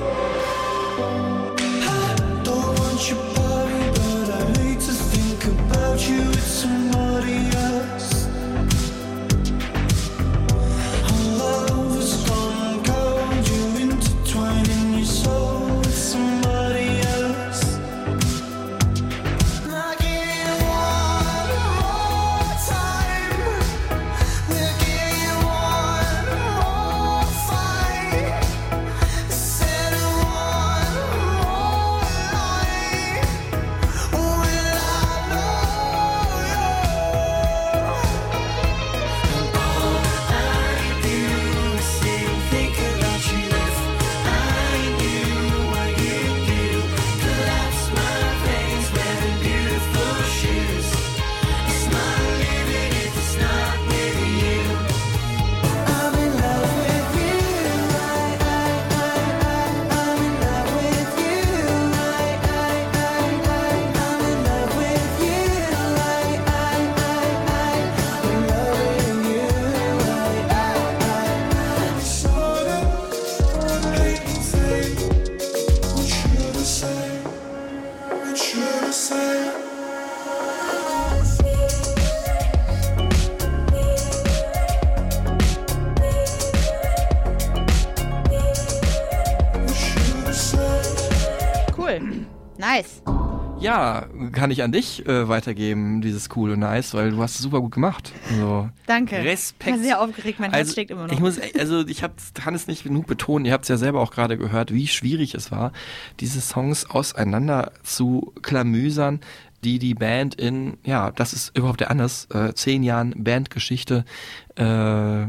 Ja, 93.76 94.06
kann 94.32 94.50
ich 94.50 94.62
an 94.62 94.72
dich 94.72 95.06
äh, 95.06 95.28
weitergeben, 95.28 96.00
dieses 96.00 96.30
cool 96.34 96.52
und 96.52 96.60
nice, 96.60 96.94
weil 96.94 97.10
du 97.10 97.22
hast 97.22 97.34
es 97.34 97.42
super 97.42 97.60
gut 97.60 97.72
gemacht. 97.72 98.10
Also, 98.30 98.70
Danke. 98.86 99.16
Respekt. 99.16 99.68
Ich 99.68 99.76
war 99.76 99.84
sehr 99.84 100.00
aufgeregt, 100.00 100.40
mein 100.40 100.50
Herz 100.50 100.72
schlägt 100.72 100.90
immer 100.90 101.06
noch. 101.06 101.12
Ich 101.12 101.20
muss, 101.20 101.38
also 101.58 101.86
ich 101.86 102.02
hab, 102.02 102.12
kann 102.32 102.54
es 102.54 102.68
nicht 102.68 102.84
genug 102.84 103.06
betonen, 103.06 103.44
ihr 103.44 103.52
habt 103.52 103.64
es 103.64 103.68
ja 103.68 103.76
selber 103.76 104.00
auch 104.00 104.12
gerade 104.12 104.38
gehört, 104.38 104.72
wie 104.72 104.86
schwierig 104.86 105.34
es 105.34 105.52
war, 105.52 105.72
diese 106.20 106.40
Songs 106.40 106.88
auseinander 106.88 107.72
zu 107.82 108.32
klamüsern, 108.40 109.20
die 109.62 109.78
die 109.78 109.94
Band 109.94 110.36
in, 110.36 110.78
ja, 110.82 111.10
das 111.10 111.34
ist 111.34 111.54
überhaupt 111.54 111.80
der 111.80 111.90
anders, 111.90 112.28
äh, 112.32 112.54
zehn 112.54 112.82
Jahren 112.82 113.12
Bandgeschichte 113.24 114.06
äh, 114.54 115.26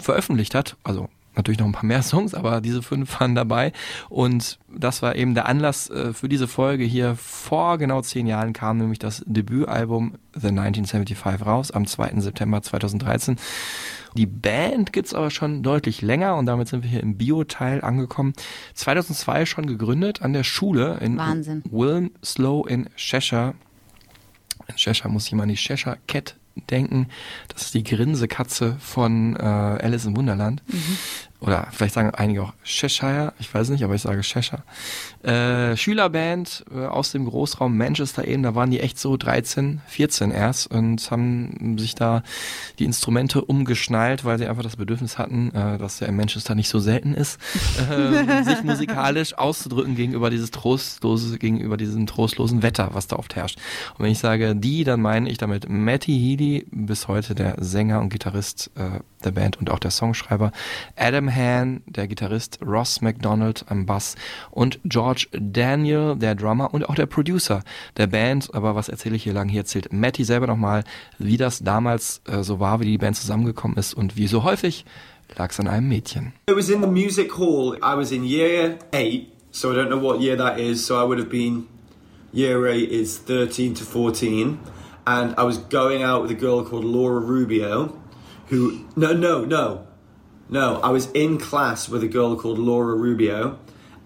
veröffentlicht 0.00 0.56
hat. 0.56 0.76
Also 0.82 1.08
natürlich 1.36 1.58
noch 1.58 1.66
ein 1.66 1.72
paar 1.72 1.84
mehr 1.84 2.02
Songs, 2.02 2.34
aber 2.34 2.60
diese 2.60 2.82
fünf 2.82 3.20
waren 3.20 3.34
dabei. 3.34 3.72
Und 4.08 4.58
das 4.68 5.02
war 5.02 5.16
eben 5.16 5.34
der 5.34 5.46
Anlass 5.46 5.90
äh, 5.90 6.12
für 6.12 6.28
diese 6.28 6.48
Folge 6.48 6.84
hier. 6.84 7.16
Vor 7.16 7.78
genau 7.78 8.00
zehn 8.02 8.26
Jahren 8.26 8.52
kam 8.52 8.78
nämlich 8.78 8.98
das 8.98 9.22
Debütalbum 9.26 10.14
The 10.32 10.48
1975 10.48 11.46
raus, 11.46 11.70
am 11.70 11.86
2. 11.86 12.20
September 12.20 12.62
2013. 12.62 13.36
Die 14.16 14.26
Band 14.26 14.92
gibt's 14.92 15.12
aber 15.12 15.30
schon 15.30 15.62
deutlich 15.62 16.00
länger 16.00 16.36
und 16.36 16.46
damit 16.46 16.68
sind 16.68 16.82
wir 16.82 16.90
hier 16.90 17.02
im 17.02 17.16
Bio-Teil 17.18 17.82
angekommen. 17.82 18.32
2002 18.74 19.44
schon 19.44 19.66
gegründet 19.66 20.22
an 20.22 20.32
der 20.32 20.44
Schule 20.44 20.98
in 21.00 21.18
Wahnsinn. 21.18 21.62
Wilmslow 21.70 22.64
in 22.66 22.88
Cheshire. 22.96 23.54
In 24.68 24.76
Cheshire 24.76 25.10
muss 25.10 25.30
an 25.32 25.48
die 25.48 25.54
Cheshire 25.54 25.98
Cat 26.06 26.36
denken. 26.70 27.08
Das 27.48 27.62
ist 27.62 27.74
die 27.74 27.84
Grinsekatze 27.84 28.76
von 28.80 29.36
äh, 29.36 29.42
Alice 29.42 30.06
im 30.06 30.16
Wunderland. 30.16 30.62
Oder 31.40 31.68
vielleicht 31.70 31.94
sagen 31.94 32.10
einige 32.10 32.42
auch 32.42 32.52
Cheshire, 32.64 33.34
ich 33.38 33.52
weiß 33.52 33.68
nicht, 33.68 33.84
aber 33.84 33.94
ich 33.94 34.02
sage 34.02 34.22
Cheshire. 34.22 34.62
Äh, 35.26 35.76
Schülerband 35.76 36.64
äh, 36.72 36.86
aus 36.86 37.10
dem 37.10 37.24
Großraum 37.24 37.76
Manchester 37.76 38.28
eben, 38.28 38.44
da 38.44 38.54
waren 38.54 38.70
die 38.70 38.78
echt 38.78 38.96
so 38.96 39.16
13, 39.16 39.80
14 39.88 40.30
erst 40.30 40.70
und 40.70 41.10
haben 41.10 41.76
sich 41.78 41.96
da 41.96 42.22
die 42.78 42.84
Instrumente 42.84 43.44
umgeschnallt, 43.44 44.24
weil 44.24 44.38
sie 44.38 44.46
einfach 44.46 44.62
das 44.62 44.76
Bedürfnis 44.76 45.18
hatten, 45.18 45.52
äh, 45.52 45.78
das 45.78 45.98
ja 45.98 46.06
in 46.06 46.14
Manchester 46.14 46.54
nicht 46.54 46.68
so 46.68 46.78
selten 46.78 47.12
ist, 47.12 47.40
äh, 47.90 48.44
sich 48.44 48.62
musikalisch 48.62 49.36
auszudrücken 49.36 49.96
gegenüber 49.96 50.30
dieses 50.30 50.52
trostlose, 50.52 51.38
gegenüber 51.38 51.76
diesem 51.76 52.06
trostlosen 52.06 52.62
Wetter, 52.62 52.90
was 52.92 53.08
da 53.08 53.16
oft 53.16 53.34
herrscht. 53.34 53.58
Und 53.98 54.04
wenn 54.04 54.12
ich 54.12 54.20
sage 54.20 54.54
die, 54.54 54.84
dann 54.84 55.00
meine 55.02 55.28
ich 55.28 55.38
damit 55.38 55.68
Matty 55.68 56.16
Healy, 56.16 56.66
bis 56.70 57.08
heute 57.08 57.34
der 57.34 57.56
Sänger 57.58 58.00
und 58.00 58.10
Gitarrist 58.10 58.70
äh, 58.76 59.00
der 59.24 59.32
Band 59.32 59.58
und 59.58 59.70
auch 59.70 59.80
der 59.80 59.90
Songschreiber, 59.90 60.52
Adam 60.94 61.34
Han, 61.34 61.82
der 61.86 62.06
Gitarrist, 62.06 62.60
Ross 62.64 63.00
McDonald 63.00 63.64
am 63.68 63.86
Bass 63.86 64.14
und 64.52 64.78
George 64.84 65.15
Daniel, 65.32 66.16
der 66.16 66.34
Drummer 66.34 66.72
und 66.72 66.88
auch 66.88 66.94
der 66.94 67.06
Producer 67.06 67.62
der 67.96 68.06
Band. 68.06 68.54
Aber 68.54 68.74
was 68.74 68.88
erzähle 68.88 69.16
ich 69.16 69.22
hier 69.22 69.32
lang? 69.32 69.48
Hier 69.48 69.60
erzählt 69.60 69.92
Matty 69.92 70.24
selber 70.24 70.46
nochmal, 70.46 70.84
wie 71.18 71.36
das 71.36 71.60
damals 71.60 72.20
äh, 72.26 72.42
so 72.42 72.60
war, 72.60 72.80
wie 72.80 72.86
die 72.86 72.98
Band 72.98 73.16
zusammengekommen 73.16 73.76
ist 73.76 73.94
und 73.94 74.16
wie 74.16 74.26
so 74.26 74.44
häufig 74.44 74.84
lag 75.36 75.50
es 75.50 75.60
an 75.60 75.68
einem 75.68 75.88
Mädchen. 75.88 76.32
It 76.48 76.56
was 76.56 76.68
in 76.68 76.80
the 76.80 76.86
music 76.86 77.36
hall. 77.38 77.76
I 77.82 77.96
was 77.96 78.12
in 78.12 78.24
year 78.24 78.78
eight, 78.92 79.32
so 79.50 79.72
I 79.72 79.74
don't 79.74 79.88
know 79.88 80.00
what 80.00 80.20
year 80.20 80.36
that 80.36 80.58
is. 80.58 80.84
So 80.86 80.96
I 80.96 81.06
would 81.06 81.18
have 81.18 81.30
been 81.30 81.66
year 82.32 82.66
eight 82.66 82.90
is 82.90 83.18
13 83.18 83.74
to 83.74 83.84
14. 83.84 84.58
And 85.06 85.34
I 85.38 85.44
was 85.44 85.58
going 85.58 86.02
out 86.02 86.22
with 86.22 86.30
a 86.32 86.34
girl 86.34 86.64
called 86.64 86.84
Laura 86.84 87.20
Rubio, 87.20 87.96
who, 88.48 88.84
no, 88.96 89.12
no, 89.12 89.44
no, 89.44 89.86
no. 90.48 90.80
I 90.82 90.90
was 90.90 91.10
in 91.12 91.38
class 91.38 91.88
with 91.88 92.02
a 92.02 92.08
girl 92.08 92.36
called 92.36 92.58
Laura 92.58 92.96
Rubio, 92.96 93.58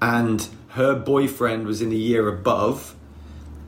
and 0.03 0.46
her 0.70 0.94
boyfriend 0.94 1.66
was 1.66 1.83
in 1.83 1.90
the 1.90 1.96
year 1.96 2.28
above. 2.28 2.94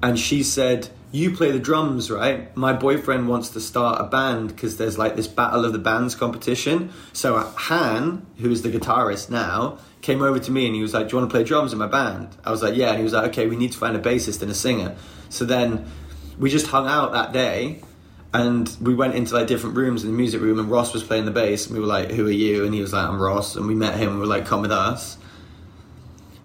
And 0.02 0.18
she 0.18 0.42
said, 0.42 0.88
You 1.10 1.34
play 1.34 1.50
the 1.50 1.58
drums, 1.58 2.10
right? 2.10 2.54
My 2.56 2.72
boyfriend 2.72 3.28
wants 3.28 3.50
to 3.50 3.60
start 3.60 4.00
a 4.00 4.04
band 4.04 4.48
because 4.48 4.76
there's 4.76 4.98
like 4.98 5.16
this 5.16 5.26
Battle 5.26 5.64
of 5.64 5.72
the 5.72 5.78
Bands 5.78 6.14
competition. 6.14 6.92
So 7.12 7.36
uh, 7.36 7.50
Han, 7.52 8.26
who 8.38 8.50
is 8.50 8.62
the 8.62 8.70
guitarist 8.70 9.30
now, 9.30 9.78
came 10.00 10.22
over 10.22 10.38
to 10.38 10.50
me 10.50 10.66
and 10.66 10.74
he 10.74 10.82
was 10.82 10.94
like, 10.94 11.08
Do 11.08 11.16
you 11.16 11.18
want 11.20 11.30
to 11.30 11.34
play 11.34 11.44
drums 11.44 11.72
in 11.72 11.78
my 11.78 11.86
band? 11.86 12.36
I 12.44 12.50
was 12.50 12.62
like, 12.62 12.76
Yeah. 12.76 12.90
And 12.90 12.98
he 12.98 13.04
was 13.04 13.12
like, 13.12 13.30
Okay, 13.30 13.46
we 13.46 13.56
need 13.56 13.72
to 13.72 13.78
find 13.78 13.96
a 13.96 14.00
bassist 14.00 14.42
and 14.42 14.50
a 14.50 14.54
singer. 14.54 14.94
So 15.28 15.44
then 15.44 15.90
we 16.38 16.50
just 16.50 16.68
hung 16.68 16.86
out 16.86 17.12
that 17.12 17.32
day 17.32 17.82
and 18.32 18.74
we 18.80 18.94
went 18.94 19.14
into 19.14 19.34
like 19.34 19.46
different 19.46 19.76
rooms 19.76 20.04
in 20.04 20.10
the 20.10 20.16
music 20.16 20.40
room 20.40 20.58
and 20.58 20.70
Ross 20.70 20.92
was 20.92 21.02
playing 21.02 21.26
the 21.26 21.30
bass 21.32 21.66
and 21.66 21.74
we 21.74 21.80
were 21.80 21.86
like, 21.86 22.12
Who 22.12 22.28
are 22.28 22.30
you? 22.30 22.64
And 22.64 22.72
he 22.72 22.80
was 22.80 22.92
like, 22.92 23.08
I'm 23.08 23.20
Ross. 23.20 23.56
And 23.56 23.66
we 23.66 23.74
met 23.74 23.96
him 23.96 24.10
and 24.10 24.16
we 24.16 24.20
were 24.20 24.26
like, 24.26 24.46
Come 24.46 24.62
with 24.62 24.72
us. 24.72 25.18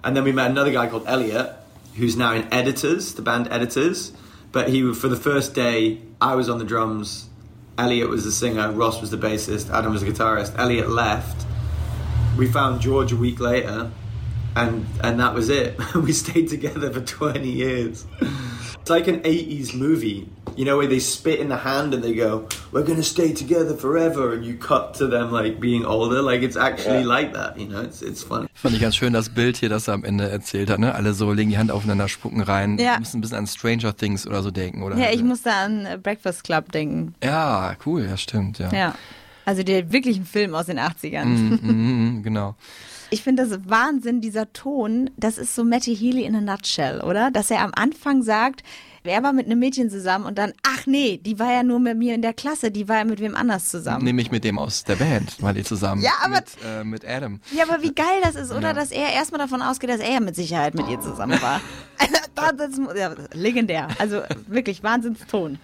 And 0.07 0.15
then 0.15 0.23
we 0.23 0.31
met 0.31 0.49
another 0.49 0.71
guy 0.71 0.87
called 0.87 1.03
Elliot, 1.05 1.51
who's 1.97 2.15
now 2.15 2.31
in 2.31 2.47
Editors, 2.49 3.15
the 3.15 3.21
band 3.21 3.49
Editors. 3.51 4.13
But 4.53 4.69
he 4.69 4.93
for 4.93 5.09
the 5.09 5.17
first 5.17 5.53
day, 5.53 5.99
I 6.21 6.35
was 6.35 6.47
on 6.47 6.59
the 6.59 6.63
drums. 6.63 7.27
Elliot 7.77 8.07
was 8.07 8.23
the 8.23 8.31
singer. 8.31 8.71
Ross 8.71 9.01
was 9.01 9.11
the 9.11 9.17
bassist. 9.17 9.69
Adam 9.69 9.91
was 9.91 10.03
the 10.03 10.09
guitarist. 10.09 10.57
Elliot 10.57 10.87
left. 10.87 11.45
We 12.37 12.47
found 12.47 12.79
George 12.79 13.11
a 13.11 13.17
week 13.17 13.41
later, 13.41 13.91
and 14.57 14.85
and 15.03 15.19
that 15.19 15.33
was 15.33 15.49
it. 15.49 15.77
we 15.95 16.13
stayed 16.13 16.49
together 16.49 16.91
for 16.91 17.01
20 17.01 17.49
years. 17.49 18.05
It's 18.81 18.89
like 18.89 19.07
an 19.07 19.19
80s 19.21 19.75
movie, 19.75 20.29
you 20.55 20.65
know, 20.65 20.77
where 20.77 20.87
they 20.87 20.99
spit 20.99 21.39
in 21.39 21.49
the 21.49 21.57
hand 21.57 21.93
and 21.93 22.01
they 22.03 22.13
go, 22.13 22.47
"We're 22.71 22.85
gonna 22.85 23.03
stay 23.03 23.33
together 23.33 23.75
forever," 23.75 24.33
and 24.33 24.45
you 24.45 24.57
cut 24.57 24.93
to 24.95 25.07
them 25.07 25.31
like 25.31 25.59
being 25.59 25.85
older. 25.85 26.21
Like 26.21 26.41
it's 26.41 26.55
actually 26.55 27.03
like 27.03 27.33
that, 27.33 27.59
you 27.59 27.67
know. 27.67 27.81
It's 27.81 28.01
it's 28.01 28.23
funny. 28.23 28.47
Fand 28.53 28.75
ich 28.75 28.81
ganz 28.81 28.95
schön 28.95 29.13
das 29.13 29.29
Bild 29.29 29.57
hier, 29.57 29.69
das 29.69 29.87
er 29.87 29.93
am 29.93 30.03
Ende 30.03 30.29
erzählt 30.29 30.69
hat. 30.69 30.79
Ne? 30.79 30.95
Alle 30.95 31.13
so 31.13 31.31
legen 31.33 31.49
die 31.49 31.57
Hand 31.57 31.69
aufeinander, 31.69 32.07
spucken 32.07 32.41
rein. 32.41 32.77
Ja. 32.79 32.97
Müssen 32.97 33.17
ein 33.17 33.21
bisschen 33.21 33.37
an 33.37 33.47
Stranger 33.47 33.95
Things 33.95 34.25
oder 34.25 34.41
so 34.41 34.51
denken, 34.51 34.81
oder? 34.83 34.97
Ja, 34.97 35.11
ich 35.11 35.23
musste 35.23 35.51
an 35.51 35.85
äh, 35.85 35.99
Breakfast 36.01 36.43
Club 36.43 36.71
denken. 36.71 37.13
Ja, 37.23 37.75
cool, 37.85 38.05
ja, 38.05 38.17
stimmt, 38.17 38.59
ja. 38.59 38.71
Ja. 38.73 38.95
Also 39.45 39.63
der 39.63 39.91
wirklichen 39.91 40.25
Film 40.25 40.55
aus 40.55 40.65
den 40.65 40.79
80ern. 40.79 41.25
Mhm, 41.25 41.59
mhm, 41.61 42.23
genau. 42.23 42.55
Ich 43.09 43.23
finde 43.23 43.47
das 43.47 43.59
Wahnsinn, 43.69 44.19
dieser 44.21 44.51
Ton, 44.53 45.09
das 45.17 45.37
ist 45.37 45.55
so 45.55 45.63
Matty 45.63 45.95
Healy 45.95 46.23
in 46.23 46.35
a 46.35 46.41
nutshell, 46.41 47.01
oder? 47.01 47.31
Dass 47.31 47.49
er 47.51 47.61
am 47.61 47.71
Anfang 47.75 48.21
sagt, 48.21 48.63
er 49.03 49.23
war 49.23 49.31
mit 49.31 49.45
einem 49.45 49.59
Mädchen 49.59 49.89
zusammen 49.89 50.25
und 50.25 50.37
dann, 50.37 50.51
ach 50.67 50.85
nee, 50.85 51.17
die 51.17 51.39
war 51.39 51.49
ja 51.53 51.63
nur 51.63 51.79
mit 51.79 51.97
mir 51.97 52.13
in 52.13 52.21
der 52.21 52.33
Klasse, 52.33 52.71
die 52.71 52.89
war 52.89 52.97
ja 52.97 53.03
mit 53.05 53.21
wem 53.21 53.35
anders 53.35 53.69
zusammen. 53.69 54.03
Nämlich 54.03 54.31
mit 54.31 54.43
dem 54.43 54.59
aus 54.59 54.83
der 54.83 54.97
Band, 54.97 55.41
war 55.41 55.53
die 55.53 55.63
zusammen. 55.63 56.01
Ja, 56.01 56.11
aber- 56.21 56.35
Mit, 56.35 56.45
äh, 56.65 56.83
mit 56.83 57.05
Adam. 57.07 57.39
Ja, 57.55 57.63
aber 57.63 57.81
wie 57.81 57.93
geil 57.93 58.19
das 58.23 58.35
ist, 58.35 58.51
oder? 58.51 58.69
Ja. 58.69 58.73
Dass 58.73 58.91
er 58.91 59.13
erstmal 59.13 59.39
davon 59.39 59.61
ausgeht, 59.61 59.89
dass 59.89 60.01
er 60.01 60.11
ja 60.11 60.19
mit 60.19 60.35
Sicherheit 60.35 60.75
mit 60.75 60.89
ihr 60.89 60.99
zusammen 60.99 61.41
war. 61.41 61.61
das, 62.35 62.51
das, 62.57 62.97
ja, 62.97 63.13
legendär. 63.33 63.87
Also 63.97 64.21
wirklich 64.47 64.83
Wahnsinnston. 64.83 65.57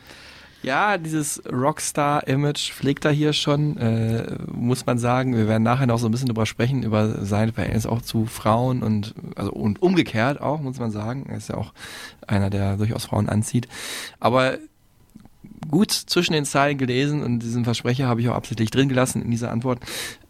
Ja, 0.63 0.97
dieses 0.97 1.43
Rockstar-Image 1.45 2.71
pflegt 2.71 3.03
er 3.03 3.11
hier 3.11 3.33
schon, 3.33 3.77
äh, 3.77 4.37
muss 4.49 4.85
man 4.85 4.97
sagen. 4.97 5.35
Wir 5.35 5.49
werden 5.49 5.63
nachher 5.63 5.87
noch 5.87 5.99
so 5.99 6.07
ein 6.07 6.11
bisschen 6.11 6.29
drüber 6.29 6.45
sprechen, 6.45 6.83
über 6.83 7.25
sein 7.25 7.51
Verhältnis 7.51 7.85
auch 7.85 8.01
zu 8.01 8.25
Frauen 8.25 8.81
und, 8.81 9.13
also, 9.35 9.51
und 9.51 9.81
umgekehrt 9.81 10.41
auch, 10.41 10.61
muss 10.61 10.79
man 10.79 10.89
sagen. 10.89 11.25
Er 11.27 11.35
ist 11.35 11.49
ja 11.49 11.57
auch 11.57 11.73
einer, 12.27 12.49
der 12.49 12.77
durchaus 12.77 13.05
Frauen 13.05 13.27
anzieht. 13.27 13.67
Aber 14.21 14.57
gut 15.69 15.91
zwischen 15.91 16.31
den 16.31 16.45
Zeilen 16.45 16.77
gelesen 16.77 17.23
und 17.23 17.39
diesen 17.39 17.65
Versprecher 17.65 18.07
habe 18.07 18.21
ich 18.21 18.29
auch 18.29 18.35
absichtlich 18.35 18.71
drin 18.71 18.87
gelassen 18.87 19.21
in 19.21 19.31
dieser 19.31 19.51
Antwort. 19.51 19.79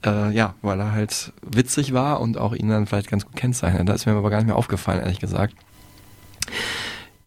Äh, 0.03 0.31
ja, 0.31 0.55
weil 0.63 0.79
er 0.79 0.93
halt 0.93 1.31
witzig 1.43 1.93
war 1.93 2.21
und 2.21 2.39
auch 2.39 2.55
ihn 2.55 2.69
dann 2.69 2.87
vielleicht 2.87 3.09
ganz 3.09 3.25
gut 3.25 3.35
kennzeichnet. 3.35 3.87
Da 3.87 3.93
ist 3.93 4.07
mir 4.07 4.13
aber 4.13 4.31
gar 4.31 4.37
nicht 4.37 4.47
mehr 4.47 4.55
aufgefallen, 4.55 5.01
ehrlich 5.01 5.19
gesagt. 5.19 5.53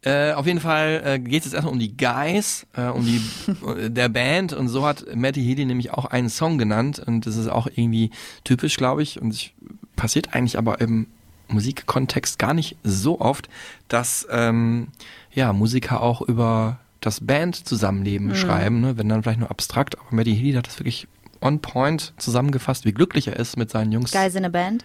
Äh, 0.07 0.35
auf 0.35 0.47
jeden 0.47 0.61
Fall 0.61 1.03
äh, 1.05 1.19
geht 1.19 1.41
es 1.41 1.47
jetzt 1.47 1.55
erstmal 1.55 1.73
um 1.73 1.81
die 1.81 1.97
Guys, 1.97 2.65
äh, 2.77 2.83
um 2.85 3.05
die 3.05 3.21
äh, 3.67 3.91
der 3.91 4.09
Band 4.09 4.53
und 4.53 4.69
so 4.69 4.87
hat 4.87 5.05
Matty 5.17 5.43
Healy 5.43 5.65
nämlich 5.65 5.91
auch 5.91 6.05
einen 6.05 6.29
Song 6.29 6.59
genannt 6.59 7.03
und 7.05 7.27
das 7.27 7.35
ist 7.37 7.49
auch 7.49 7.67
irgendwie 7.67 8.13
typisch, 8.45 8.77
glaube 8.77 9.03
ich, 9.03 9.21
und 9.21 9.35
ich, 9.35 9.53
passiert 9.97 10.33
eigentlich 10.33 10.59
aber 10.59 10.81
im 10.81 11.09
Musikkontext 11.49 12.39
gar 12.39 12.55
nicht 12.55 12.77
so 12.85 13.21
oft, 13.21 13.49
dass 13.89 14.29
ähm, 14.31 14.89
ja 15.33 15.53
Musiker 15.53 16.01
auch 16.03 16.21
über 16.21 16.79
das 17.01 17.27
Band-Zusammenleben 17.27 18.37
schreiben, 18.37 18.81
ne? 18.83 18.99
wenn 18.99 19.09
dann 19.09 19.25
vielleicht 19.25 19.41
nur 19.41 19.51
abstrakt, 19.51 19.99
aber 19.99 20.15
Matty 20.15 20.37
Healy 20.37 20.53
hat 20.53 20.69
das 20.69 20.79
wirklich 20.79 21.09
on 21.41 21.59
point 21.61 22.13
zusammengefasst, 22.17 22.85
wie 22.85 22.93
glücklich 22.93 23.27
er 23.27 23.37
ist 23.37 23.57
mit 23.57 23.71
seinen 23.71 23.91
Jungs. 23.91 24.13
Guys 24.13 24.37
in 24.37 24.45
a 24.45 24.49
Band. 24.51 24.85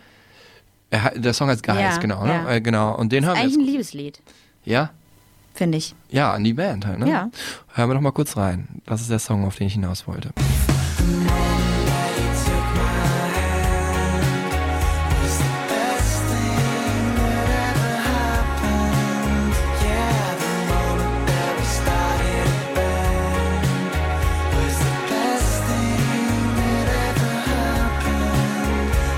Er 0.89 1.11
der 1.15 1.33
Song 1.33 1.47
heißt 1.47 1.61
Guys, 1.61 1.79
Ja, 1.79 1.97
genau, 1.97 2.25
ja. 2.25 2.43
ne? 2.43 2.55
Äh, 2.55 2.61
genau. 2.61 2.95
Und 2.97 3.11
den 3.11 3.23
hören 3.25 3.35
wir 3.35 3.41
Eigentlich 3.43 3.55
jetzt. 3.57 3.61
ein 3.61 3.71
Liebeslied, 3.71 4.19
Ja, 4.65 4.89
finde 5.53 5.77
ich. 5.77 5.95
Ja, 6.09 6.33
an 6.33 6.43
die 6.43 6.53
Band 6.53 6.85
halt, 6.85 6.99
ne? 6.99 7.09
Ja. 7.09 7.29
Hören 7.73 7.89
wir 7.89 7.93
doch 7.95 8.01
mal 8.01 8.11
kurz 8.11 8.37
rein. 8.37 8.81
Das 8.85 9.01
ist 9.01 9.09
der 9.09 9.19
Song, 9.19 9.45
auf 9.45 9.55
den 9.55 9.67
ich 9.67 9.73
hinaus 9.73 10.07
wollte. 10.07 10.31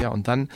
Ja, 0.01 0.09
und 0.09 0.27
dann 0.27 0.49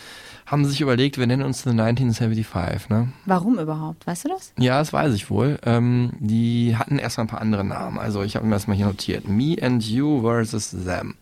haben 0.47 0.63
sie 0.63 0.71
sich 0.71 0.81
überlegt, 0.81 1.17
wir 1.17 1.27
nennen 1.27 1.43
uns 1.43 1.63
The 1.63 1.71
1975, 1.71 2.89
ne? 2.89 3.09
Warum 3.25 3.59
überhaupt? 3.59 4.07
Weißt 4.07 4.23
du 4.23 4.29
das? 4.29 4.53
Ja, 4.57 4.79
das 4.79 4.93
weiß 4.93 5.13
ich 5.13 5.29
wohl. 5.29 5.59
Ähm, 5.65 6.13
die 6.19 6.77
hatten 6.77 6.99
erstmal 6.99 7.25
ein 7.25 7.29
paar 7.29 7.41
andere 7.41 7.65
Namen. 7.65 7.99
Also 7.99 8.23
ich 8.23 8.37
habe 8.37 8.45
mir 8.45 8.53
das 8.53 8.65
mal 8.65 8.73
hier 8.75 8.85
notiert. 8.85 9.27
Me 9.27 9.57
and 9.61 9.83
You 9.83 10.21
versus 10.21 10.69
Them. 10.69 11.15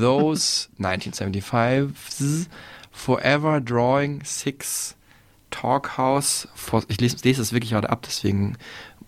Those 0.00 0.68
1975s 0.80 2.46
Forever 2.90 3.60
Drawing 3.60 4.22
Six 4.24 4.96
Talkhouse. 5.50 6.48
For, 6.54 6.82
ich 6.88 7.00
lese, 7.02 7.18
lese 7.24 7.42
das 7.42 7.52
wirklich 7.52 7.72
gerade 7.72 7.90
ab, 7.90 8.00
deswegen 8.02 8.56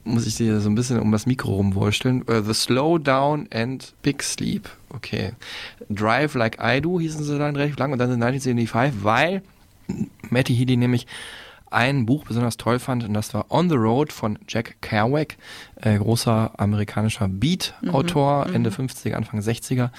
muss 0.04 0.26
ich 0.26 0.36
dir 0.36 0.60
so 0.60 0.68
ein 0.68 0.74
bisschen 0.74 1.00
um 1.00 1.10
das 1.12 1.26
Mikro 1.26 1.54
rumwursteln. 1.54 2.22
Uh, 2.28 2.42
the 2.42 2.54
Slow 2.54 2.98
Down 2.98 3.48
and 3.52 3.94
Big 4.02 4.22
Sleep. 4.22 4.68
Okay. 4.90 5.32
Drive 5.90 6.34
Like 6.34 6.58
I 6.62 6.80
Do 6.80 7.00
hießen 7.00 7.24
sie 7.24 7.38
dann 7.38 7.56
recht 7.56 7.78
lang 7.78 7.92
und 7.92 7.98
dann 7.98 8.10
sind 8.10 8.22
1975, 8.22 9.02
weil 9.04 9.42
Matty 10.30 10.54
Healy 10.54 10.76
nämlich 10.76 11.06
ein 11.70 12.06
Buch 12.06 12.24
besonders 12.24 12.56
toll 12.56 12.78
fand 12.78 13.02
und 13.02 13.14
das 13.14 13.34
war 13.34 13.46
On 13.50 13.68
the 13.68 13.74
Road 13.74 14.12
von 14.12 14.38
Jack 14.46 14.76
Kerouac, 14.80 15.34
äh, 15.82 15.98
großer 15.98 16.52
amerikanischer 16.56 17.26
Beat-Autor, 17.26 18.46
Ende 18.54 18.70
50er, 18.70 19.14
Anfang 19.14 19.40
60er. 19.40 19.90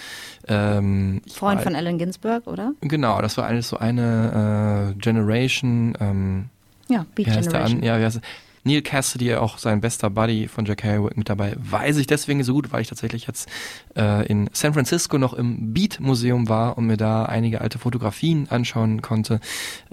Ähm, 0.48 1.22
Freund 1.30 1.58
war- 1.58 1.64
von 1.64 1.76
Allen 1.76 1.98
Ginsberg, 1.98 2.48
oder? 2.48 2.72
Genau, 2.80 3.22
das 3.22 3.36
war 3.38 3.48
eigentlich 3.48 3.66
so 3.68 3.78
eine 3.78 4.94
äh, 4.96 5.00
Generation, 5.02 5.98
ähm, 6.00 6.46
Ja, 6.88 7.06
Beat 7.14 7.28
Generation. 7.28 7.80
an? 7.80 7.84
Ja, 7.84 8.00
wie 8.00 8.06
heißt? 8.06 8.22
Neil 8.66 8.82
Cassidy, 8.82 9.36
auch 9.36 9.60
sein 9.60 9.80
bester 9.80 10.10
Buddy 10.10 10.48
von 10.48 10.66
Jack 10.66 10.80
Kerouac 10.80 11.16
mit 11.16 11.30
dabei, 11.30 11.56
weiß 11.58 11.98
ich 11.98 12.08
deswegen 12.08 12.44
so 12.44 12.54
gut, 12.54 12.74
weil 12.74 12.82
ich 12.82 12.90
tatsächlich 12.90 13.28
jetzt 13.28 13.48
äh, 13.96 14.26
in 14.26 14.50
San 14.54 14.74
Francisco 14.74 15.18
noch 15.18 15.34
im 15.34 15.74
Beat 15.74 16.00
Museum 16.00 16.50
war 16.50 16.78
und 16.78 16.88
mir 16.88 16.98
da 16.98 17.26
einige 17.26 17.62
alte 17.62 17.78
Fotografien 17.78 18.50
anschauen 18.50 19.04
konnte. 19.04 19.40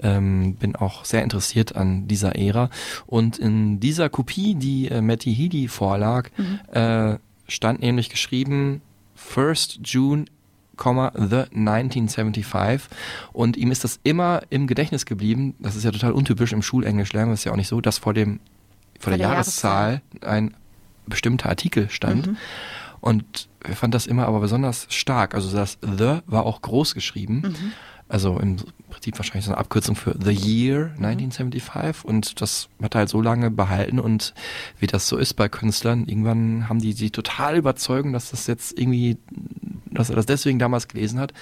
Ähm, 0.01 0.55
bin 0.55 0.75
auch 0.75 1.05
sehr 1.05 1.23
interessiert 1.23 1.75
an 1.75 2.07
dieser 2.07 2.35
Ära. 2.35 2.69
Und 3.05 3.37
in 3.37 3.79
dieser 3.79 4.09
Kopie, 4.09 4.55
die 4.55 4.87
äh, 4.89 5.01
Matty 5.01 5.33
Healy 5.35 5.67
vorlag, 5.67 6.29
äh, 6.71 7.17
stand 7.47 7.81
nämlich 7.81 8.09
geschrieben 8.09 8.81
1st 9.17 9.79
June 9.83 10.25
The 10.75 11.45
1975 11.55 12.89
und 13.31 13.57
ihm 13.57 13.71
ist 13.71 13.83
das 13.83 13.99
immer 14.03 14.41
im 14.49 14.65
Gedächtnis 14.65 15.05
geblieben, 15.05 15.53
das 15.59 15.75
ist 15.75 15.83
ja 15.83 15.91
total 15.91 16.13
untypisch 16.13 16.51
im 16.51 16.63
Schulenglisch 16.63 17.13
lernen 17.13 17.29
wir 17.29 17.35
es 17.35 17.43
ja 17.43 17.51
auch 17.51 17.57
nicht 17.57 17.67
so, 17.67 17.79
dass 17.79 17.99
vor 17.99 18.13
dem 18.13 18.39
vor, 19.03 19.11
der, 19.11 19.19
der 19.19 19.27
Jahreszahl, 19.27 20.01
ein 20.21 20.55
bestimmter 21.05 21.49
Artikel 21.49 21.89
stand. 21.89 22.29
Und 23.01 23.49
er 23.63 23.75
fand 23.75 23.93
das 23.93 24.07
immer 24.07 24.27
aber 24.27 24.39
besonders 24.39 24.87
stark, 24.89 25.35
also 25.35 25.55
das 25.55 25.77
The 25.81 26.19
war 26.25 26.45
auch 26.45 26.61
groß 26.61 26.93
geschrieben, 26.93 27.55
also 28.07 28.39
im 28.39 28.57
Prinzip 28.89 29.17
wahrscheinlich 29.17 29.45
so 29.45 29.51
eine 29.51 29.59
Abkürzung 29.59 29.95
für 29.95 30.15
The 30.17 30.31
Year 30.31 30.91
1975 30.97 32.05
und 32.05 32.41
das 32.41 32.69
hat 32.81 32.95
er 32.95 32.99
halt 32.99 33.09
so 33.09 33.21
lange 33.21 33.49
behalten. 33.49 33.99
Und 33.99 34.33
wie 34.79 34.87
das 34.87 35.07
so 35.07 35.17
ist 35.17 35.33
bei 35.33 35.49
Künstlern, 35.49 36.05
irgendwann 36.05 36.69
haben 36.69 36.79
die 36.79 36.93
sie 36.93 37.09
total 37.09 37.57
überzeugen, 37.57 38.13
dass 38.13 38.31
das 38.31 38.47
jetzt 38.47 38.77
irgendwie, 38.77 39.17
dass 39.91 40.09
er 40.09 40.15
das 40.15 40.25
deswegen 40.25 40.59
damals 40.59 40.87
gelesen 40.87 41.19
hat, 41.19 41.33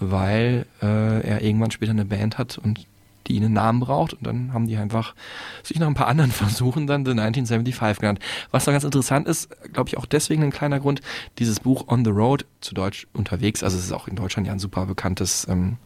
weil 0.00 0.66
äh, 0.82 1.20
er 1.20 1.42
irgendwann 1.42 1.70
später 1.70 1.92
eine 1.92 2.04
Band 2.04 2.38
hat 2.38 2.58
und 2.58 2.86
die 3.28 3.36
einen 3.36 3.52
Namen 3.52 3.80
braucht 3.80 4.14
und 4.14 4.26
dann 4.26 4.52
haben 4.52 4.66
die 4.66 4.76
einfach 4.76 5.14
sich 5.62 5.78
nach 5.78 5.86
ein 5.86 5.94
paar 5.94 6.08
anderen 6.08 6.30
Versuchen 6.32 6.86
dann 6.86 7.04
The 7.04 7.12
1975 7.12 8.00
genannt. 8.00 8.20
Was 8.50 8.64
dann 8.64 8.74
ganz 8.74 8.84
interessant 8.84 9.26
ist, 9.28 9.48
glaube 9.72 9.88
ich 9.88 9.96
auch 9.96 10.06
deswegen 10.06 10.42
ein 10.42 10.50
kleiner 10.50 10.80
Grund, 10.80 11.00
dieses 11.38 11.60
Buch 11.60 11.88
On 11.88 12.04
the 12.04 12.10
Road, 12.10 12.46
zu 12.60 12.74
Deutsch 12.74 13.06
unterwegs, 13.12 13.62
also 13.62 13.76
es 13.76 13.84
ist 13.84 13.92
auch 13.92 14.08
in 14.08 14.16
Deutschland 14.16 14.46
ja 14.46 14.52
ein 14.52 14.58
super 14.58 14.86
bekanntes 14.86 15.46
ähm, 15.48 15.76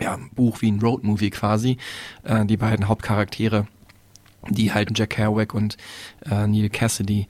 ja, 0.00 0.18
Buch 0.34 0.62
wie 0.62 0.70
ein 0.70 0.80
Roadmovie 0.80 1.30
quasi. 1.30 1.76
Äh, 2.22 2.46
die 2.46 2.56
beiden 2.56 2.88
Hauptcharaktere, 2.88 3.66
die 4.48 4.72
halt 4.72 4.96
Jack 4.96 5.10
Kerouac 5.10 5.54
und 5.54 5.76
äh, 6.30 6.46
Neil 6.46 6.70
Cassidy 6.70 7.26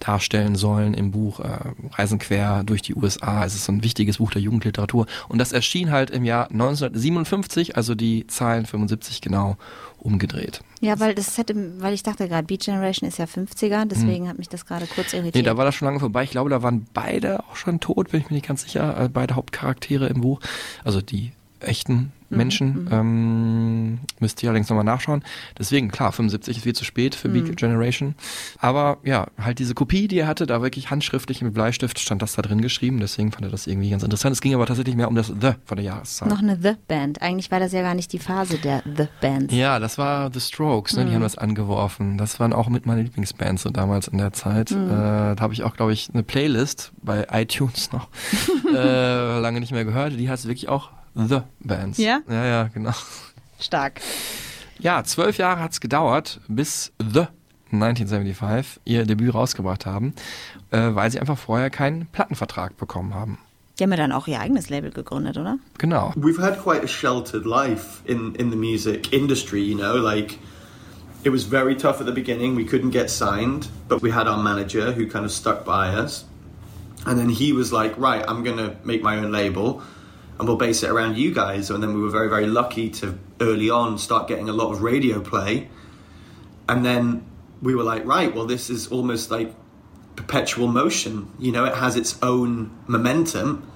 darstellen 0.00 0.56
sollen 0.56 0.94
im 0.94 1.10
Buch 1.12 1.40
äh, 1.40 1.58
Reisen 1.92 2.18
quer 2.18 2.64
durch 2.64 2.82
die 2.82 2.94
USA. 2.94 3.44
Es 3.44 3.54
ist 3.54 3.64
so 3.66 3.72
ein 3.72 3.84
wichtiges 3.84 4.18
Buch 4.18 4.30
der 4.30 4.42
Jugendliteratur. 4.42 5.06
Und 5.28 5.38
das 5.38 5.52
erschien 5.52 5.90
halt 5.90 6.10
im 6.10 6.24
Jahr 6.24 6.50
1957, 6.50 7.76
also 7.76 7.94
die 7.94 8.26
Zahlen 8.26 8.66
75 8.66 9.20
genau 9.20 9.56
umgedreht. 9.98 10.62
Ja, 10.80 10.98
weil 10.98 11.14
das 11.14 11.36
hätte, 11.36 11.54
weil 11.80 11.92
ich 11.92 12.02
dachte 12.02 12.26
gerade, 12.26 12.46
Beat 12.46 12.64
Generation 12.64 13.06
ist 13.08 13.18
ja 13.18 13.26
50er, 13.26 13.84
deswegen 13.84 14.28
hat 14.28 14.38
mich 14.38 14.48
das 14.48 14.64
gerade 14.64 14.86
kurz 14.86 15.12
irritiert. 15.12 15.34
Nee, 15.34 15.42
da 15.42 15.58
war 15.58 15.66
das 15.66 15.74
schon 15.74 15.86
lange 15.86 16.00
vorbei. 16.00 16.24
Ich 16.24 16.30
glaube, 16.30 16.48
da 16.48 16.62
waren 16.62 16.86
beide 16.94 17.40
auch 17.40 17.56
schon 17.56 17.80
tot, 17.80 18.10
bin 18.10 18.22
ich 18.22 18.30
mir 18.30 18.36
nicht 18.36 18.48
ganz 18.48 18.62
sicher. 18.62 18.98
Äh, 18.98 19.08
beide 19.10 19.36
Hauptcharaktere 19.36 20.06
im 20.06 20.22
Buch. 20.22 20.40
Also 20.82 21.02
die 21.02 21.32
echten 21.60 22.12
Menschen. 22.30 22.88
Ähm, 22.90 23.98
müsst 24.20 24.42
ihr 24.42 24.48
allerdings 24.48 24.68
nochmal 24.68 24.84
nachschauen. 24.84 25.22
Deswegen, 25.58 25.90
klar, 25.90 26.12
75 26.12 26.58
ist 26.58 26.62
viel 26.62 26.74
zu 26.74 26.84
spät 26.84 27.14
für 27.14 27.28
Big 27.28 27.56
Generation. 27.56 28.14
Aber 28.58 28.98
ja, 29.04 29.26
halt 29.38 29.58
diese 29.58 29.74
Kopie, 29.74 30.08
die 30.08 30.18
er 30.18 30.28
hatte, 30.28 30.46
da 30.46 30.62
wirklich 30.62 30.90
handschriftlich 30.90 31.42
mit 31.42 31.54
Bleistift 31.54 31.98
stand 31.98 32.22
das 32.22 32.34
da 32.34 32.42
drin 32.42 32.60
geschrieben. 32.60 33.00
Deswegen 33.00 33.32
fand 33.32 33.44
er 33.44 33.50
das 33.50 33.66
irgendwie 33.66 33.90
ganz 33.90 34.02
interessant. 34.02 34.34
Es 34.34 34.40
ging 34.40 34.54
aber 34.54 34.66
tatsächlich 34.66 34.96
mehr 34.96 35.08
um 35.08 35.14
das 35.14 35.26
The 35.26 35.52
von 35.64 35.76
der 35.76 35.84
Jahreszahl. 35.84 36.28
Noch 36.28 36.40
eine 36.40 36.56
The 36.60 36.74
Band. 36.86 37.20
Eigentlich 37.20 37.50
war 37.50 37.60
das 37.60 37.72
ja 37.72 37.82
gar 37.82 37.94
nicht 37.94 38.12
die 38.12 38.18
Phase 38.18 38.58
der 38.58 38.82
The 38.84 39.08
Bands. 39.20 39.52
Ja, 39.52 39.78
das 39.78 39.98
war 39.98 40.32
The 40.32 40.40
Strokes, 40.40 40.96
ne? 40.96 41.06
die 41.06 41.14
haben 41.14 41.22
das 41.22 41.36
angeworfen. 41.36 42.16
Das 42.16 42.38
waren 42.38 42.52
auch 42.52 42.68
mit 42.68 42.86
meinen 42.86 43.04
Lieblingsbands 43.04 43.62
so 43.62 43.70
damals 43.70 44.08
in 44.08 44.18
der 44.18 44.32
Zeit. 44.32 44.70
Äh, 44.70 44.76
da 44.76 45.36
habe 45.40 45.52
ich 45.52 45.64
auch, 45.64 45.74
glaube 45.74 45.92
ich, 45.92 46.10
eine 46.12 46.22
Playlist 46.22 46.92
bei 47.02 47.26
iTunes 47.32 47.92
noch 47.92 48.08
äh, 48.74 49.40
lange 49.40 49.60
nicht 49.60 49.72
mehr 49.72 49.84
gehört. 49.84 50.18
Die 50.18 50.30
heißt 50.30 50.46
wirklich 50.46 50.68
auch 50.68 50.90
The 51.28 51.42
Bands. 51.60 51.98
Ja? 51.98 52.20
Ja, 52.28 52.44
ja, 52.44 52.68
genau. 52.72 52.92
Stark. 53.58 54.00
Ja, 54.78 55.04
zwölf 55.04 55.36
Jahre 55.38 55.60
hat 55.60 55.72
es 55.72 55.80
gedauert, 55.80 56.40
bis 56.48 56.92
The 56.98 57.26
1975 57.72 58.80
ihr 58.84 59.04
Debüt 59.04 59.34
rausgebracht 59.34 59.86
haben, 59.86 60.14
äh, 60.70 60.94
weil 60.94 61.10
sie 61.10 61.20
einfach 61.20 61.38
vorher 61.38 61.70
keinen 61.70 62.06
Plattenvertrag 62.06 62.76
bekommen 62.76 63.14
haben. 63.14 63.38
Die 63.78 63.84
haben 63.84 63.90
ja 63.90 63.96
dann 63.96 64.12
auch 64.12 64.26
ihr 64.26 64.40
eigenes 64.40 64.68
Label 64.68 64.90
gegründet, 64.90 65.38
oder? 65.38 65.58
Genau. 65.78 66.12
We've 66.16 66.40
had 66.40 66.62
quite 66.62 66.82
a 66.82 66.88
sheltered 66.88 67.46
life 67.46 68.02
in, 68.04 68.34
in 68.34 68.50
the 68.50 68.56
music 68.56 69.12
industry, 69.12 69.62
you 69.62 69.76
know, 69.76 69.96
like 69.96 70.38
it 71.24 71.30
was 71.30 71.44
very 71.44 71.76
tough 71.76 72.00
at 72.00 72.06
the 72.06 72.12
beginning. 72.12 72.56
We 72.56 72.64
couldn't 72.64 72.90
get 72.90 73.10
signed, 73.10 73.68
but 73.88 74.02
we 74.02 74.12
had 74.12 74.26
our 74.26 74.42
manager 74.42 74.92
who 74.92 75.06
kind 75.06 75.24
of 75.24 75.30
stuck 75.30 75.64
by 75.64 75.88
us. 75.88 76.24
And 77.06 77.18
then 77.18 77.30
he 77.30 77.52
was 77.52 77.72
like, 77.72 77.96
right, 77.96 78.22
I'm 78.28 78.42
going 78.44 78.58
to 78.58 78.76
make 78.84 79.02
my 79.02 79.16
own 79.16 79.32
label 79.32 79.80
and 80.40 80.48
we'll 80.48 80.56
base 80.56 80.82
it 80.82 80.88
around 80.88 81.18
you 81.18 81.34
guys. 81.34 81.68
And 81.68 81.82
then 81.82 81.92
we 81.92 82.00
were 82.00 82.08
very, 82.08 82.30
very 82.30 82.46
lucky 82.46 82.88
to 82.88 83.18
early 83.42 83.68
on 83.68 83.98
start 83.98 84.26
getting 84.26 84.48
a 84.48 84.54
lot 84.54 84.72
of 84.72 84.80
radio 84.80 85.20
play. 85.20 85.68
And 86.66 86.82
then 86.82 87.26
we 87.60 87.74
were 87.74 87.82
like, 87.82 88.06
right, 88.06 88.34
well, 88.34 88.46
this 88.46 88.70
is 88.70 88.88
almost 88.88 89.30
like 89.30 89.54
perpetual 90.16 90.66
motion. 90.66 91.30
You 91.38 91.52
know, 91.52 91.66
it 91.66 91.74
has 91.74 91.94
its 91.94 92.18
own 92.22 92.74
momentum. 92.86 93.70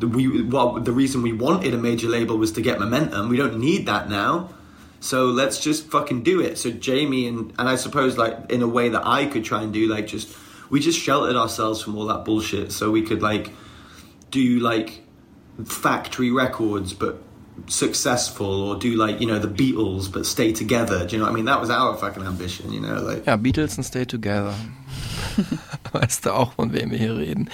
We, 0.00 0.44
well, 0.44 0.80
the 0.80 0.92
reason 0.92 1.20
we 1.20 1.34
wanted 1.34 1.74
a 1.74 1.78
major 1.78 2.08
label 2.08 2.38
was 2.38 2.52
to 2.52 2.62
get 2.62 2.78
momentum. 2.78 3.28
We 3.28 3.36
don't 3.36 3.60
need 3.60 3.84
that 3.84 4.08
now. 4.08 4.54
So 5.00 5.26
let's 5.26 5.60
just 5.60 5.90
fucking 5.90 6.22
do 6.22 6.40
it. 6.40 6.56
So 6.56 6.70
Jamie 6.70 7.28
and 7.28 7.52
and 7.58 7.68
I 7.68 7.76
suppose 7.76 8.16
like 8.16 8.50
in 8.50 8.62
a 8.62 8.68
way 8.68 8.88
that 8.88 9.06
I 9.06 9.26
could 9.26 9.44
try 9.44 9.62
and 9.62 9.74
do 9.74 9.88
like 9.88 10.06
just 10.06 10.34
we 10.70 10.80
just 10.80 10.98
sheltered 10.98 11.36
ourselves 11.36 11.82
from 11.82 11.98
all 11.98 12.06
that 12.06 12.24
bullshit 12.24 12.72
so 12.72 12.90
we 12.90 13.02
could 13.02 13.20
like 13.20 13.52
do 14.30 14.58
like 14.58 15.05
factory 15.64 16.30
records 16.30 16.92
but 16.94 17.20
successful 17.68 18.46
or 18.46 18.78
do 18.78 18.88
like 18.94 19.20
you 19.20 19.26
know 19.26 19.38
the 19.40 19.48
Beatles 19.48 20.08
but 20.12 20.26
stay 20.26 20.52
together. 20.52 21.06
Do 21.06 21.16
you 21.16 21.18
know 21.18 21.24
what 21.26 21.32
I 21.32 21.34
mean? 21.34 21.46
That 21.46 21.60
was 21.60 21.70
our 21.70 21.96
fucking 21.96 22.24
ambition, 22.24 22.72
you 22.72 22.80
know, 22.80 23.00
like 23.02 23.26
Ja, 23.26 23.36
Beatles 23.36 23.76
and 23.78 23.84
Stay 23.86 24.04
Together. 24.04 24.54
weißt 25.92 26.26
du 26.26 26.34
auch, 26.34 26.52
von 26.54 26.72
wem 26.72 26.90
wir 26.90 26.98
hier 26.98 27.16
reden. 27.16 27.48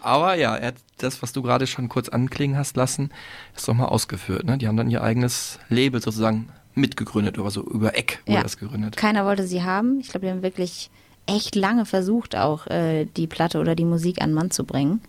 Aber 0.00 0.34
ja, 0.34 0.56
er 0.56 0.68
hat 0.68 0.74
das, 0.98 1.22
was 1.22 1.32
du 1.32 1.42
gerade 1.42 1.66
schon 1.66 1.88
kurz 1.88 2.08
anklingen 2.08 2.56
hast 2.56 2.76
lassen, 2.76 3.10
ist 3.56 3.68
doch 3.68 3.74
mal 3.74 3.86
ausgeführt. 3.86 4.44
Ne? 4.44 4.58
Die 4.58 4.66
haben 4.68 4.76
dann 4.76 4.90
ihr 4.90 5.02
eigenes 5.02 5.58
Label 5.68 6.00
sozusagen 6.02 6.48
mitgegründet 6.74 7.38
oder 7.38 7.50
so 7.50 7.62
über 7.62 7.96
Eck 7.96 8.20
wurde 8.26 8.36
Ja. 8.38 8.42
das 8.42 8.56
gegründet. 8.58 8.96
Keiner 8.96 9.24
wollte 9.24 9.46
sie 9.46 9.62
haben. 9.62 10.00
Ich 10.00 10.08
glaube, 10.10 10.26
die 10.26 10.32
haben 10.32 10.42
wirklich 10.42 10.90
echt 11.26 11.54
lange 11.54 11.84
versucht, 11.86 12.36
auch 12.36 12.66
äh, 12.68 13.04
die 13.04 13.26
Platte 13.26 13.58
oder 13.60 13.74
die 13.74 13.84
Musik 13.84 14.20
an 14.22 14.32
Mann 14.32 14.50
zu 14.50 14.64
bringen. 14.64 15.00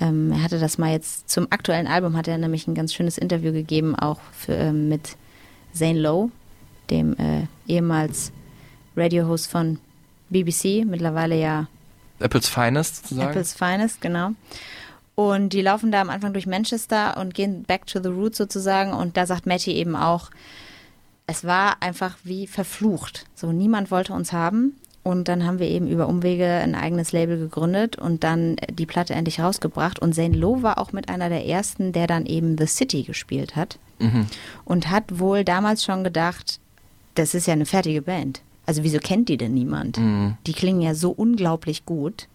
Ähm, 0.00 0.32
er 0.32 0.42
hatte 0.42 0.58
das 0.58 0.78
mal 0.78 0.90
jetzt 0.90 1.28
zum 1.28 1.46
aktuellen 1.50 1.86
Album, 1.86 2.16
hat 2.16 2.28
er 2.28 2.38
nämlich 2.38 2.66
ein 2.66 2.74
ganz 2.74 2.94
schönes 2.94 3.18
Interview 3.18 3.52
gegeben, 3.52 3.94
auch 3.94 4.20
für, 4.32 4.54
ähm, 4.54 4.88
mit 4.88 5.16
Zane 5.72 6.00
Lowe, 6.00 6.30
dem 6.88 7.16
äh, 7.18 7.46
ehemals 7.68 8.32
Radio-Host 8.96 9.50
von 9.50 9.78
BBC, 10.30 10.84
mittlerweile 10.84 11.38
ja 11.38 11.68
Apples 12.20 12.48
Finest 12.48 12.96
sozusagen. 12.96 13.28
Apple's 13.28 13.54
Finest, 13.54 14.00
genau. 14.00 14.32
Und 15.14 15.52
die 15.52 15.62
laufen 15.62 15.90
da 15.90 16.00
am 16.00 16.10
Anfang 16.10 16.32
durch 16.32 16.46
Manchester 16.46 17.16
und 17.16 17.34
gehen 17.34 17.64
back 17.64 17.86
to 17.86 18.00
the 18.02 18.08
roots 18.08 18.38
sozusagen. 18.38 18.92
Und 18.92 19.16
da 19.16 19.26
sagt 19.26 19.46
Matty 19.46 19.72
eben 19.72 19.96
auch, 19.96 20.30
es 21.26 21.44
war 21.44 21.82
einfach 21.82 22.16
wie 22.24 22.46
verflucht. 22.46 23.26
So, 23.34 23.52
niemand 23.52 23.90
wollte 23.90 24.12
uns 24.12 24.32
haben. 24.32 24.76
Und 25.02 25.28
dann 25.28 25.46
haben 25.46 25.58
wir 25.58 25.68
eben 25.68 25.88
über 25.88 26.08
Umwege 26.08 26.46
ein 26.46 26.74
eigenes 26.74 27.12
Label 27.12 27.38
gegründet 27.38 27.96
und 27.96 28.22
dann 28.22 28.56
die 28.70 28.84
Platte 28.84 29.14
endlich 29.14 29.40
rausgebracht. 29.40 29.98
Und 29.98 30.14
Zane 30.14 30.36
Lowe 30.36 30.62
war 30.62 30.78
auch 30.78 30.92
mit 30.92 31.08
einer 31.08 31.30
der 31.30 31.46
ersten, 31.46 31.92
der 31.92 32.06
dann 32.06 32.26
eben 32.26 32.58
The 32.58 32.66
City 32.66 33.02
gespielt 33.02 33.56
hat. 33.56 33.78
Und 34.64 34.90
hat 34.90 35.18
wohl 35.18 35.44
damals 35.44 35.84
schon 35.84 36.04
gedacht, 36.04 36.60
das 37.14 37.34
ist 37.34 37.46
ja 37.46 37.54
eine 37.54 37.66
fertige 37.66 38.02
Band. 38.02 38.42
Also 38.66 38.82
wieso 38.82 38.98
kennt 38.98 39.28
die 39.28 39.36
denn 39.36 39.54
niemand? 39.54 39.98
Die 40.46 40.52
klingen 40.52 40.80
ja 40.80 40.94
so 40.94 41.10
unglaublich 41.10 41.86
gut. 41.86 42.28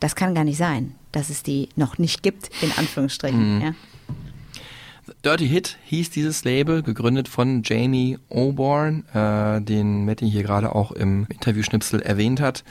Das 0.00 0.16
kann 0.16 0.34
gar 0.34 0.44
nicht 0.44 0.58
sein, 0.58 0.94
dass 1.12 1.30
es 1.30 1.42
die 1.42 1.68
noch 1.76 1.98
nicht 1.98 2.22
gibt, 2.22 2.50
in 2.60 2.72
Anführungsstrichen. 2.76 3.60
Ja. 3.60 3.74
Dirty 5.24 5.48
Hit 5.48 5.78
hieß 5.86 6.10
dieses 6.10 6.44
Label, 6.44 6.82
gegründet 6.82 7.28
von 7.28 7.62
Jamie 7.64 8.18
Oborn, 8.28 9.06
äh, 9.14 9.62
den 9.62 10.04
Matty 10.04 10.30
hier 10.30 10.42
gerade 10.42 10.74
auch 10.74 10.92
im 10.92 11.26
Interviewschnipsel 11.30 12.02
erwähnt 12.02 12.42
hat. 12.42 12.62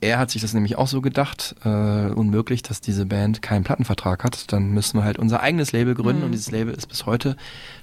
Er 0.00 0.18
hat 0.18 0.32
sich 0.32 0.42
das 0.42 0.52
nämlich 0.52 0.76
auch 0.76 0.88
so 0.88 1.02
gedacht, 1.02 1.54
äh, 1.64 1.68
unmöglich, 1.68 2.62
dass 2.62 2.80
diese 2.80 3.06
Band 3.06 3.42
keinen 3.42 3.62
Plattenvertrag 3.62 4.24
hat. 4.24 4.52
Dann 4.52 4.70
müssen 4.70 4.98
wir 4.98 5.04
halt 5.04 5.20
unser 5.20 5.40
eigenes 5.40 5.70
Label 5.70 5.94
gründen 5.94 6.24
und 6.24 6.32
dieses 6.32 6.50
Label 6.50 6.74
ist 6.74 6.88
bis 6.88 7.06
heute 7.06 7.36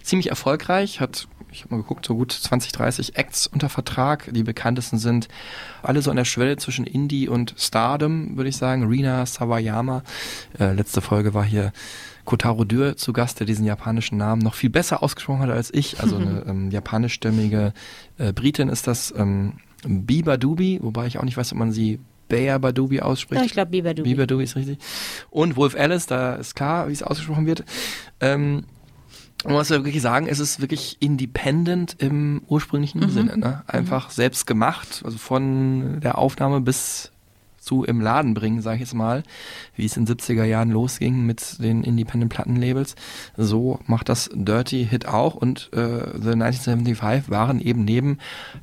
ziemlich 0.03 0.27
erfolgreich, 0.27 0.99
hat, 0.99 1.29
ich 1.49 1.63
habe 1.63 1.75
mal 1.75 1.81
geguckt, 1.81 2.05
so 2.05 2.15
gut 2.15 2.33
20, 2.33 2.73
30 2.73 3.15
Acts 3.15 3.47
unter 3.47 3.69
Vertrag. 3.69 4.33
Die 4.33 4.43
bekanntesten 4.43 4.97
sind 4.97 5.29
alle 5.83 6.01
so 6.01 6.09
an 6.09 6.17
der 6.17 6.25
Schwelle 6.25 6.57
zwischen 6.57 6.85
Indie 6.85 7.29
und 7.29 7.53
Stardom, 7.57 8.35
würde 8.35 8.49
ich 8.49 8.57
sagen. 8.57 8.87
Rina 8.87 9.25
Sawayama, 9.25 10.03
äh, 10.59 10.73
letzte 10.73 10.99
Folge 10.99 11.33
war 11.33 11.45
hier 11.45 11.71
Kotaro 12.27 12.65
Dürr 12.65 12.97
zu 12.97 13.13
Gast, 13.13 13.39
der 13.39 13.47
diesen 13.47 13.65
japanischen 13.65 14.17
Namen 14.17 14.41
noch 14.41 14.53
viel 14.53 14.69
besser 14.69 15.01
ausgesprochen 15.01 15.39
hat 15.39 15.49
als 15.49 15.73
ich. 15.73 16.01
Also 16.01 16.17
eine 16.17 16.43
ähm, 16.47 16.69
japanischstämmige 16.69 17.73
äh, 18.17 18.33
Britin 18.33 18.69
ist 18.69 18.85
das. 18.85 19.13
Ähm, 19.17 19.53
Biba 19.87 20.37
Dubi, 20.37 20.79
wobei 20.81 21.07
ich 21.07 21.19
auch 21.19 21.23
nicht 21.23 21.37
weiß, 21.37 21.53
ob 21.53 21.59
man 21.59 21.71
sie 21.71 21.99
Bayer 22.27 22.59
Badubi 22.59 22.99
ausspricht. 22.99 23.39
Ja, 23.39 23.45
ich 23.45 23.53
glaube, 23.53 23.71
Biber 23.71 23.93
Dubi. 23.93 24.09
Biba 24.09 24.25
Dubi 24.25 24.43
ist 24.43 24.57
richtig. 24.57 24.79
Und 25.29 25.55
Wolf 25.55 25.75
Alice, 25.75 26.07
da 26.07 26.35
ist 26.35 26.55
klar, 26.55 26.89
wie 26.89 26.93
es 26.93 27.03
ausgesprochen 27.03 27.45
wird. 27.45 27.63
Ähm, 28.19 28.65
man 29.45 29.53
muss 29.53 29.69
ja 29.69 29.77
wirklich 29.77 30.01
sagen, 30.01 30.27
es 30.27 30.39
ist 30.39 30.59
wirklich 30.59 30.97
independent 30.99 31.95
im 31.99 32.41
ursprünglichen 32.47 33.07
Sinne. 33.09 33.37
Ne? 33.37 33.63
Einfach 33.67 34.09
selbst 34.09 34.47
gemacht, 34.47 35.03
also 35.05 35.17
von 35.17 36.01
der 36.01 36.17
Aufnahme 36.17 36.59
bis 36.59 37.11
zu 37.67 37.83
im 37.83 38.01
Laden 38.01 38.33
bringen, 38.33 38.61
sage 38.61 38.75
ich 38.75 38.81
jetzt 38.81 38.93
mal, 38.93 39.23
wie 39.75 39.85
es 39.85 39.97
in 39.97 40.05
den 40.05 40.15
70er 40.15 40.45
Jahren 40.45 40.71
losging 40.71 41.25
mit 41.25 41.61
den 41.61 41.83
Independent-Plattenlabels. 41.83 42.95
So 43.35 43.79
macht 43.85 44.09
das 44.09 44.29
Dirty 44.33 44.87
Hit 44.89 45.07
auch 45.07 45.35
und 45.35 45.69
äh, 45.73 46.07
The 46.13 46.31
1975 46.31 47.29
waren 47.29 47.59
eben 47.59 47.83
neben 47.83 48.19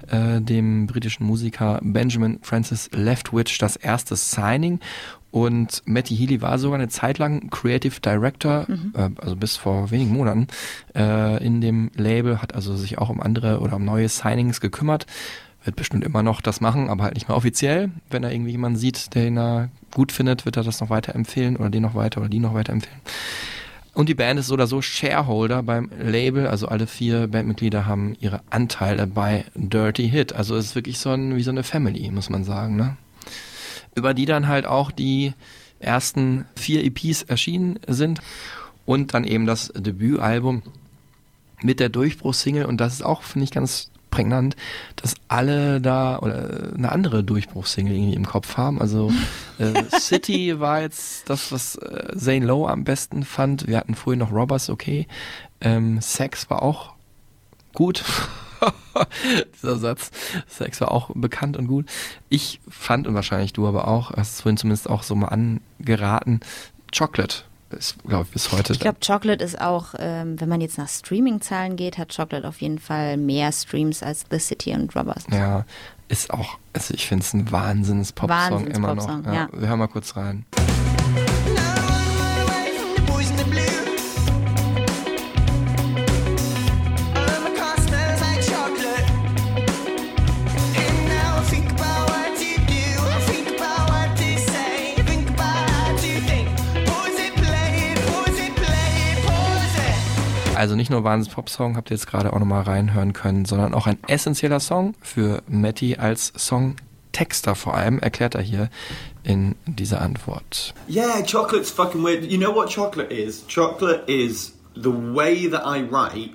äh, 0.08 0.40
dem 0.40 0.86
britischen 0.86 1.26
Musiker 1.26 1.80
Benjamin 1.82 2.38
Francis 2.42 2.90
Leftwich 2.92 3.58
das 3.58 3.76
erste 3.76 4.16
Signing 4.16 4.80
und 5.34 5.82
Matty 5.84 6.16
Healy 6.16 6.42
war 6.42 6.60
sogar 6.60 6.78
eine 6.78 6.86
Zeit 6.86 7.18
lang 7.18 7.50
Creative 7.50 8.00
Director, 8.00 8.68
äh, 8.94 9.10
also 9.16 9.34
bis 9.34 9.56
vor 9.56 9.90
wenigen 9.90 10.12
Monaten, 10.12 10.46
äh, 10.94 11.44
in 11.44 11.60
dem 11.60 11.90
Label, 11.96 12.40
hat 12.40 12.54
also 12.54 12.76
sich 12.76 12.98
auch 12.98 13.10
um 13.10 13.20
andere 13.20 13.58
oder 13.58 13.74
um 13.74 13.84
neue 13.84 14.08
Signings 14.08 14.60
gekümmert. 14.60 15.06
Wird 15.64 15.76
bestimmt 15.76 16.04
immer 16.04 16.22
noch 16.22 16.40
das 16.40 16.60
machen, 16.60 16.90
aber 16.90 17.04
halt 17.04 17.14
nicht 17.14 17.28
mehr 17.28 17.36
offiziell. 17.36 17.90
Wenn 18.10 18.22
er 18.22 18.32
irgendwie 18.32 18.50
jemanden 18.50 18.78
sieht, 18.78 19.14
der 19.14 19.26
ihn 19.26 19.36
da 19.36 19.68
gut 19.92 20.12
findet, 20.12 20.44
wird 20.44 20.56
er 20.56 20.62
das 20.62 20.80
noch 20.80 20.90
weiterempfehlen 20.90 21.56
oder 21.56 21.70
den 21.70 21.82
noch 21.82 21.94
weiter 21.94 22.20
oder 22.20 22.28
die 22.28 22.38
noch 22.38 22.54
weiterempfehlen. 22.54 23.00
Und 23.94 24.08
die 24.08 24.14
Band 24.14 24.40
ist 24.40 24.48
so 24.48 24.54
oder 24.54 24.66
so 24.66 24.82
Shareholder 24.82 25.62
beim 25.62 25.88
Label, 25.98 26.48
also 26.48 26.66
alle 26.66 26.88
vier 26.88 27.28
Bandmitglieder 27.28 27.86
haben 27.86 28.16
ihre 28.20 28.40
Anteile 28.50 29.06
bei 29.06 29.44
Dirty 29.54 30.08
Hit. 30.10 30.32
Also 30.32 30.56
es 30.56 30.66
ist 30.66 30.74
wirklich 30.74 30.98
so 30.98 31.10
ein, 31.10 31.36
wie 31.36 31.42
so 31.44 31.52
eine 31.52 31.62
Family, 31.62 32.10
muss 32.10 32.28
man 32.28 32.42
sagen, 32.42 32.76
ne? 32.76 32.96
Über 33.94 34.12
die 34.12 34.26
dann 34.26 34.48
halt 34.48 34.66
auch 34.66 34.90
die 34.90 35.32
ersten 35.78 36.44
vier 36.56 36.84
EPs 36.84 37.22
erschienen 37.22 37.78
sind 37.86 38.20
und 38.84 39.14
dann 39.14 39.22
eben 39.22 39.46
das 39.46 39.72
Debütalbum 39.76 40.62
mit 41.62 41.78
der 41.78 41.88
Durchbruchssingle 41.88 42.66
und 42.66 42.80
das 42.80 42.94
ist 42.94 43.02
auch, 43.02 43.22
finde 43.22 43.44
ich, 43.44 43.52
ganz 43.52 43.90
prägnant, 44.14 44.54
dass 44.96 45.14
alle 45.26 45.80
da 45.80 46.18
oder 46.18 46.72
eine 46.74 46.92
andere 46.92 47.24
Durchbruchssingle 47.24 47.94
irgendwie 47.94 48.14
im 48.14 48.26
Kopf 48.26 48.56
haben. 48.56 48.80
Also 48.80 49.12
äh, 49.58 49.82
City 49.98 50.60
war 50.60 50.82
jetzt 50.82 51.28
das, 51.28 51.50
was 51.50 51.76
äh, 51.76 52.16
Zane 52.16 52.46
Lowe 52.46 52.70
am 52.70 52.84
besten 52.84 53.24
fand. 53.24 53.66
Wir 53.66 53.76
hatten 53.76 53.94
vorhin 53.94 54.20
noch 54.20 54.32
Robbers, 54.32 54.70
okay. 54.70 55.08
Ähm, 55.60 56.00
Sex 56.00 56.48
war 56.48 56.62
auch 56.62 56.94
gut. 57.74 58.04
Dieser 59.54 59.78
Satz. 59.78 60.12
Sex 60.46 60.80
war 60.80 60.92
auch 60.92 61.10
bekannt 61.14 61.56
und 61.56 61.66
gut. 61.66 61.86
Ich 62.28 62.60
fand, 62.68 63.08
und 63.08 63.14
wahrscheinlich 63.14 63.52
du 63.52 63.66
aber 63.66 63.88
auch, 63.88 64.12
hast 64.12 64.34
es 64.34 64.40
vorhin 64.42 64.56
zumindest 64.56 64.88
auch 64.88 65.02
so 65.02 65.16
mal 65.16 65.28
angeraten, 65.28 66.40
Chocolate 66.96 67.42
ist, 67.74 67.96
glaube 68.06 68.24
ich, 68.24 68.30
bis 68.30 68.52
heute. 68.52 68.72
Ich 68.72 68.80
glaube, 68.80 68.98
Chocolate 69.04 69.44
ist 69.44 69.60
auch, 69.60 69.94
ähm, 69.98 70.40
wenn 70.40 70.48
man 70.48 70.60
jetzt 70.60 70.78
nach 70.78 70.88
Streaming-Zahlen 70.88 71.76
geht, 71.76 71.98
hat 71.98 72.14
Chocolate 72.14 72.46
auf 72.46 72.60
jeden 72.60 72.78
Fall 72.78 73.16
mehr 73.16 73.52
Streams 73.52 74.02
als 74.02 74.24
The 74.30 74.38
City 74.38 74.72
und 74.74 74.94
Robbers. 74.96 75.24
ja, 75.30 75.64
ist 76.08 76.30
auch, 76.32 76.58
also 76.72 76.94
ich 76.94 77.06
finde 77.06 77.24
es 77.24 77.32
ein 77.32 77.50
Wahnsinns-Pop-Song 77.50 78.66
immer 78.66 78.94
noch. 78.94 79.08
Wahnsinns-Popsong, 79.08 79.34
ja. 79.34 79.48
Wir 79.52 79.68
hören 79.68 79.78
mal 79.78 79.88
kurz 79.88 80.16
rein. 80.16 80.44
Also 100.64 100.76
nicht 100.76 100.88
nur 100.88 101.04
Wahnsinns-Pop-Song, 101.04 101.76
habt 101.76 101.90
ihr 101.90 101.94
jetzt 101.94 102.06
gerade 102.06 102.32
auch 102.32 102.38
nochmal 102.38 102.62
reinhören 102.62 103.12
können, 103.12 103.44
sondern 103.44 103.74
auch 103.74 103.86
ein 103.86 103.98
essentieller 104.06 104.60
Song 104.60 104.94
für 105.02 105.42
Matty 105.46 105.96
als 105.96 106.32
Songtexter 106.38 107.54
vor 107.54 107.74
allem, 107.74 107.98
erklärt 107.98 108.34
er 108.34 108.40
hier 108.40 108.70
in 109.24 109.56
dieser 109.66 110.00
Antwort. 110.00 110.72
Yeah, 110.88 111.20
chocolate's 111.20 111.70
fucking 111.70 112.02
weird. 112.02 112.24
You 112.24 112.38
know 112.38 112.56
what 112.56 112.70
chocolate 112.70 113.12
is? 113.12 113.44
Chocolate 113.46 114.10
is 114.10 114.54
the 114.74 114.88
way 114.88 115.46
that 115.50 115.66
I 115.66 115.82
write 115.82 116.30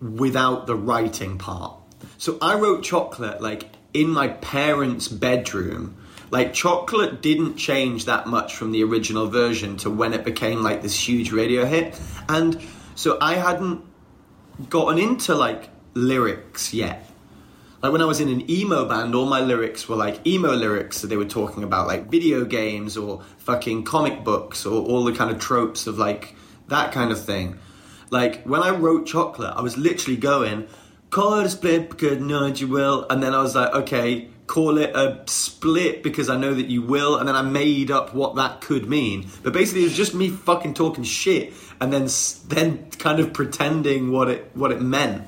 without 0.00 0.68
the 0.68 0.76
writing 0.76 1.36
part. 1.36 1.72
So 2.16 2.38
I 2.40 2.54
wrote 2.54 2.84
chocolate 2.84 3.40
like 3.40 3.66
in 3.92 4.08
my 4.08 4.28
parents' 4.28 5.08
bedroom. 5.08 5.96
Like 6.30 6.52
chocolate 6.54 7.22
didn't 7.22 7.56
change 7.56 8.04
that 8.04 8.28
much 8.28 8.54
from 8.54 8.70
the 8.70 8.84
original 8.84 9.26
version 9.26 9.76
to 9.78 9.90
when 9.90 10.12
it 10.12 10.24
became 10.24 10.62
like 10.62 10.80
this 10.82 10.96
huge 10.96 11.32
radio 11.32 11.64
hit. 11.64 12.00
And 12.28 12.56
so 12.94 13.18
I 13.20 13.34
hadn't 13.34 13.82
gotten 14.68 14.98
into 14.98 15.34
like 15.34 15.70
lyrics 15.94 16.72
yet. 16.74 17.08
Like 17.82 17.92
when 17.92 18.00
I 18.00 18.06
was 18.06 18.20
in 18.20 18.28
an 18.28 18.50
emo 18.50 18.88
band, 18.88 19.14
all 19.14 19.26
my 19.26 19.40
lyrics 19.40 19.88
were 19.88 19.96
like 19.96 20.26
emo 20.26 20.52
lyrics. 20.52 20.96
So 20.96 21.06
they 21.06 21.18
were 21.18 21.26
talking 21.26 21.62
about 21.62 21.86
like 21.86 22.10
video 22.10 22.44
games 22.44 22.96
or 22.96 23.22
fucking 23.38 23.84
comic 23.84 24.24
books 24.24 24.64
or 24.64 24.82
all 24.82 25.04
the 25.04 25.12
kind 25.12 25.30
of 25.30 25.38
tropes 25.38 25.86
of 25.86 25.98
like 25.98 26.34
that 26.68 26.92
kind 26.92 27.12
of 27.12 27.22
thing. 27.22 27.58
Like 28.10 28.44
when 28.44 28.62
I 28.62 28.70
wrote 28.70 29.06
Chocolate, 29.06 29.52
I 29.54 29.60
was 29.60 29.76
literally 29.76 30.16
going, 30.16 30.66
call 31.14 31.34
it 31.38 31.46
a 31.46 31.48
split 31.48 31.90
because 31.90 32.18
know 32.18 32.46
you 32.46 32.66
will. 32.66 33.06
And 33.08 33.22
then 33.22 33.34
I 33.34 33.40
was 33.40 33.54
like, 33.54 33.72
okay, 33.72 34.28
call 34.48 34.78
it 34.78 34.90
a 34.96 35.22
split 35.26 36.02
because 36.02 36.28
I 36.28 36.36
know 36.36 36.52
that 36.52 36.66
you 36.66 36.82
will. 36.82 37.18
And 37.18 37.28
then 37.28 37.36
I 37.36 37.42
made 37.42 37.92
up 37.92 38.14
what 38.14 38.34
that 38.34 38.60
could 38.60 38.88
mean. 38.88 39.28
But 39.44 39.52
basically, 39.52 39.82
it 39.82 39.84
was 39.84 39.96
just 39.96 40.12
me 40.12 40.28
fucking 40.28 40.74
talking 40.74 41.04
shit 41.04 41.52
and 41.80 41.92
then 41.92 42.08
then 42.48 42.90
kind 42.98 43.20
of 43.20 43.32
pretending 43.32 44.10
what 44.10 44.28
it 44.28 44.50
what 44.54 44.72
it 44.72 44.82
meant. 44.82 45.22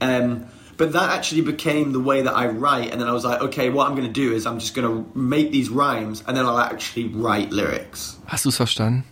Um, 0.00 0.46
but 0.76 0.92
that 0.94 1.10
actually 1.10 1.42
became 1.42 1.92
the 1.92 2.00
way 2.00 2.22
that 2.22 2.34
I 2.34 2.48
write, 2.48 2.90
and 2.90 3.00
then 3.00 3.06
I 3.08 3.12
was 3.12 3.24
like, 3.24 3.40
okay, 3.40 3.70
what 3.70 3.86
I'm 3.86 3.94
going 3.94 4.08
to 4.08 4.12
do 4.12 4.32
is 4.32 4.44
I'm 4.44 4.58
just 4.58 4.74
going 4.74 4.88
to 4.88 5.16
make 5.16 5.52
these 5.52 5.70
rhymes, 5.70 6.24
and 6.26 6.36
then 6.36 6.44
I'll 6.44 6.58
actually 6.58 7.06
write 7.06 7.52
lyrics. 7.52 8.18
Hast 8.26 8.42
du 8.42 8.50
verstanden? 8.50 9.04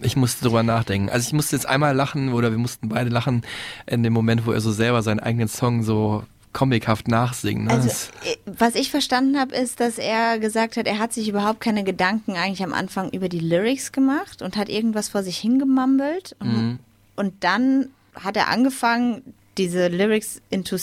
Ich 0.00 0.16
musste 0.16 0.44
drüber 0.44 0.62
nachdenken. 0.62 1.08
Also 1.08 1.26
ich 1.28 1.32
musste 1.32 1.56
jetzt 1.56 1.66
einmal 1.66 1.94
lachen 1.94 2.32
oder 2.32 2.50
wir 2.50 2.58
mussten 2.58 2.88
beide 2.88 3.10
lachen 3.10 3.42
in 3.86 4.02
dem 4.02 4.12
Moment, 4.12 4.46
wo 4.46 4.52
er 4.52 4.60
so 4.60 4.72
selber 4.72 5.02
seinen 5.02 5.20
eigenen 5.20 5.48
Song 5.48 5.82
so 5.82 6.24
comichaft 6.52 7.08
nachsingt. 7.08 7.66
Ne? 7.66 7.70
Also, 7.70 7.88
äh, 8.24 8.36
was 8.46 8.74
ich 8.76 8.90
verstanden 8.90 9.38
habe, 9.38 9.54
ist, 9.54 9.78
dass 9.80 9.98
er 9.98 10.38
gesagt 10.38 10.76
hat, 10.78 10.86
er 10.86 10.98
hat 10.98 11.12
sich 11.12 11.28
überhaupt 11.28 11.60
keine 11.60 11.84
Gedanken 11.84 12.32
eigentlich 12.36 12.62
am 12.62 12.72
Anfang 12.72 13.10
über 13.10 13.28
die 13.28 13.40
Lyrics 13.40 13.92
gemacht 13.92 14.40
und 14.40 14.56
hat 14.56 14.68
irgendwas 14.70 15.08
vor 15.10 15.22
sich 15.22 15.36
hingemumbelt. 15.36 16.34
Und, 16.40 16.48
Mhm. 16.56 16.78
und 17.16 17.34
dann 17.44 17.88
hat 18.14 18.36
er 18.38 18.48
angefangen, 18.48 19.22
diese 19.58 19.88
Lyrics 19.88 20.40
into, 20.50 20.76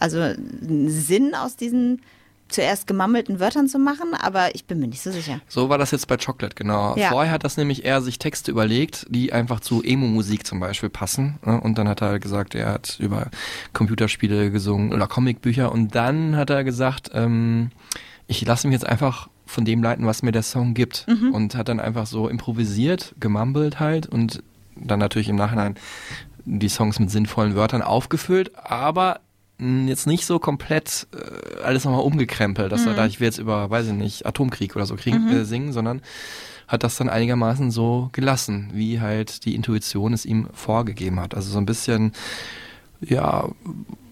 also 0.00 0.32
Sinn 0.86 1.34
aus 1.34 1.56
diesen 1.56 2.02
zuerst 2.48 2.86
gemummelten 2.86 3.40
Wörtern 3.40 3.68
zu 3.68 3.78
machen, 3.78 4.14
aber 4.14 4.54
ich 4.54 4.66
bin 4.66 4.78
mir 4.78 4.86
nicht 4.86 5.02
so 5.02 5.10
sicher. 5.10 5.40
So 5.48 5.68
war 5.68 5.78
das 5.78 5.90
jetzt 5.90 6.06
bei 6.06 6.16
Chocolate, 6.16 6.54
genau. 6.54 6.96
Ja. 6.96 7.10
Vorher 7.10 7.32
hat 7.32 7.44
das 7.44 7.56
nämlich 7.56 7.84
eher 7.84 8.00
sich 8.02 8.18
Texte 8.18 8.50
überlegt, 8.50 9.06
die 9.08 9.32
einfach 9.32 9.60
zu 9.60 9.82
Emo-Musik 9.82 10.46
zum 10.46 10.60
Beispiel 10.60 10.88
passen. 10.88 11.38
Ne? 11.44 11.60
Und 11.60 11.78
dann 11.78 11.88
hat 11.88 12.02
er 12.02 12.18
gesagt, 12.18 12.54
er 12.54 12.72
hat 12.72 12.98
über 13.00 13.30
Computerspiele 13.72 14.50
gesungen 14.50 14.92
oder 14.92 15.06
Comicbücher. 15.06 15.72
Und 15.72 15.94
dann 15.94 16.36
hat 16.36 16.50
er 16.50 16.62
gesagt, 16.64 17.10
ähm, 17.14 17.70
ich 18.26 18.44
lasse 18.44 18.66
mich 18.66 18.74
jetzt 18.74 18.86
einfach 18.86 19.28
von 19.44 19.64
dem 19.64 19.82
leiten, 19.82 20.06
was 20.06 20.22
mir 20.22 20.32
der 20.32 20.42
Song 20.42 20.74
gibt. 20.74 21.06
Mhm. 21.08 21.32
Und 21.32 21.54
hat 21.54 21.68
dann 21.68 21.80
einfach 21.80 22.06
so 22.06 22.28
improvisiert, 22.28 23.14
gemumbelt 23.18 23.80
halt 23.80 24.06
und 24.06 24.42
dann 24.76 24.98
natürlich 24.98 25.28
im 25.28 25.36
Nachhinein 25.36 25.76
die 26.44 26.68
Songs 26.68 26.98
mit 27.00 27.10
sinnvollen 27.10 27.56
Wörtern 27.56 27.82
aufgefüllt, 27.82 28.52
aber 28.56 29.20
jetzt 29.58 30.06
nicht 30.06 30.26
so 30.26 30.38
komplett 30.38 31.06
äh, 31.14 31.62
alles 31.62 31.84
nochmal 31.84 32.02
umgekrempelt, 32.02 32.70
dass 32.70 32.84
er 32.84 32.92
Mhm. 32.92 32.96
da, 32.96 33.06
ich 33.06 33.20
will 33.20 33.26
jetzt 33.26 33.38
über, 33.38 33.70
weiß 33.70 33.86
ich 33.86 33.92
nicht, 33.94 34.26
Atomkrieg 34.26 34.76
oder 34.76 34.86
so 34.86 34.96
kriegen, 34.96 35.24
Mhm. 35.26 35.32
äh, 35.32 35.44
singen, 35.44 35.72
sondern 35.72 36.02
hat 36.68 36.82
das 36.82 36.96
dann 36.96 37.08
einigermaßen 37.08 37.70
so 37.70 38.10
gelassen, 38.12 38.70
wie 38.72 39.00
halt 39.00 39.44
die 39.44 39.54
Intuition 39.54 40.12
es 40.12 40.26
ihm 40.26 40.48
vorgegeben 40.52 41.20
hat. 41.20 41.34
Also 41.34 41.50
so 41.50 41.58
ein 41.58 41.66
bisschen, 41.66 42.12
ja, 43.00 43.48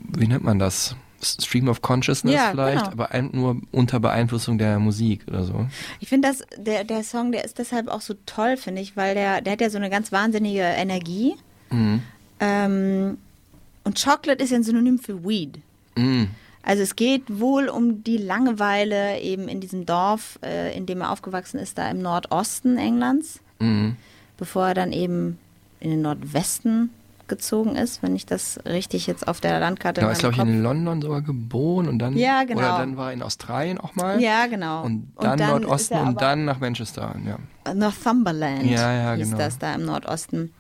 wie 0.09 0.26
nennt 0.28 0.45
man 0.45 0.59
das? 0.59 0.97
Stream 1.22 1.68
of 1.68 1.80
Consciousness 1.80 2.34
Ja, 2.34 2.51
vielleicht, 2.51 2.90
genau. 2.90 3.05
aber 3.05 3.22
nur 3.22 3.57
unter 3.72 3.99
Beeinflussung 3.99 4.59
der 4.59 4.78
Musik 4.78 5.22
oder 5.26 5.45
so. 5.45 5.66
Ich 6.01 6.09
finde 6.11 6.28
das, 6.28 6.42
der, 6.59 6.84
der 6.84 7.03
Song, 7.03 7.32
der 7.32 7.45
ist 7.47 7.59
deshalb 7.59 7.88
auch 7.88 8.03
so 8.03 8.14
toll, 8.26 8.59
finde 8.59 8.82
ich, 8.82 8.95
weil 8.97 9.14
der, 9.14 9.40
der 9.40 9.55
hat 9.55 9.61
ja 9.62 9.70
so 9.70 9.78
eine 9.78 9.88
ganz 9.88 10.12
wahnsinnige 10.12 10.61
Energie. 10.61 11.34
Mhm. 11.70 12.03
Ähm, 12.40 13.18
und 13.85 14.03
Chocolate 14.03 14.43
ist 14.43 14.51
ja 14.51 14.57
ein 14.57 14.62
Synonym 14.64 14.99
für 14.99 15.24
Weed. 15.24 15.61
Mhm. 15.97 16.28
Also 16.62 16.82
es 16.82 16.97
geht 16.97 17.24
wohl 17.41 17.68
um 17.68 18.03
die 18.05 18.16
Langeweile 18.16 19.20
eben 19.20 19.49
in 19.49 19.61
diesem 19.61 19.85
Dorf, 19.85 20.39
äh, 20.43 20.74
in 20.76 20.87
dem 20.87 21.03
er 21.03 21.11
aufgewachsen 21.12 21.59
ist, 21.61 21.76
da 21.76 21.91
im 21.91 22.01
Nordosten 22.01 22.78
Englands, 22.78 23.41
Mhm. 23.61 23.97
bevor 24.39 24.68
er 24.68 24.74
dann 24.74 24.93
eben 24.93 25.39
in 25.80 25.91
den 25.91 26.03
Nordwesten 26.03 26.89
gezogen 27.28 27.76
ist, 27.76 28.03
wenn 28.03 28.14
ich 28.16 28.26
das 28.26 28.59
richtig 28.66 29.07
jetzt 29.07 29.28
auf 29.28 29.41
der 29.41 29.59
Landkarte 29.61 30.01
Genau, 30.03 30.12
ist 30.12 30.18
glaube 30.18 30.35
ich 30.37 30.41
in 30.43 30.62
London 30.62 31.01
sogar 31.01 31.22
geboren 31.22 31.89
und 31.89 31.99
dann 31.99 32.16
Ja, 32.16 32.45
genau. 32.45 32.59
oder 32.61 32.78
dann 32.78 32.97
war 32.99 33.09
er 33.09 33.12
in 33.14 33.22
Australien 33.22 33.78
auch 33.78 33.95
mal. 33.95 34.20
Ja, 34.20 34.47
genau. 34.47 34.82
Und 34.85 35.09
Und 35.16 35.24
dann, 35.24 35.39
dann 35.39 35.57
ist 35.62 35.62
Nordosten 35.62 35.99
und 35.99 36.20
dann 36.20 36.45
nach 36.45 36.61
Manchester, 36.61 37.14
ja. 37.26 37.39
Northumberland 37.74 38.64
Ja, 38.64 38.93
ja, 38.93 39.14
hieß 39.14 39.26
genau. 39.30 39.39
das 39.39 39.59
da 39.59 39.74
im 39.74 39.85
Nordosten. 39.87 40.53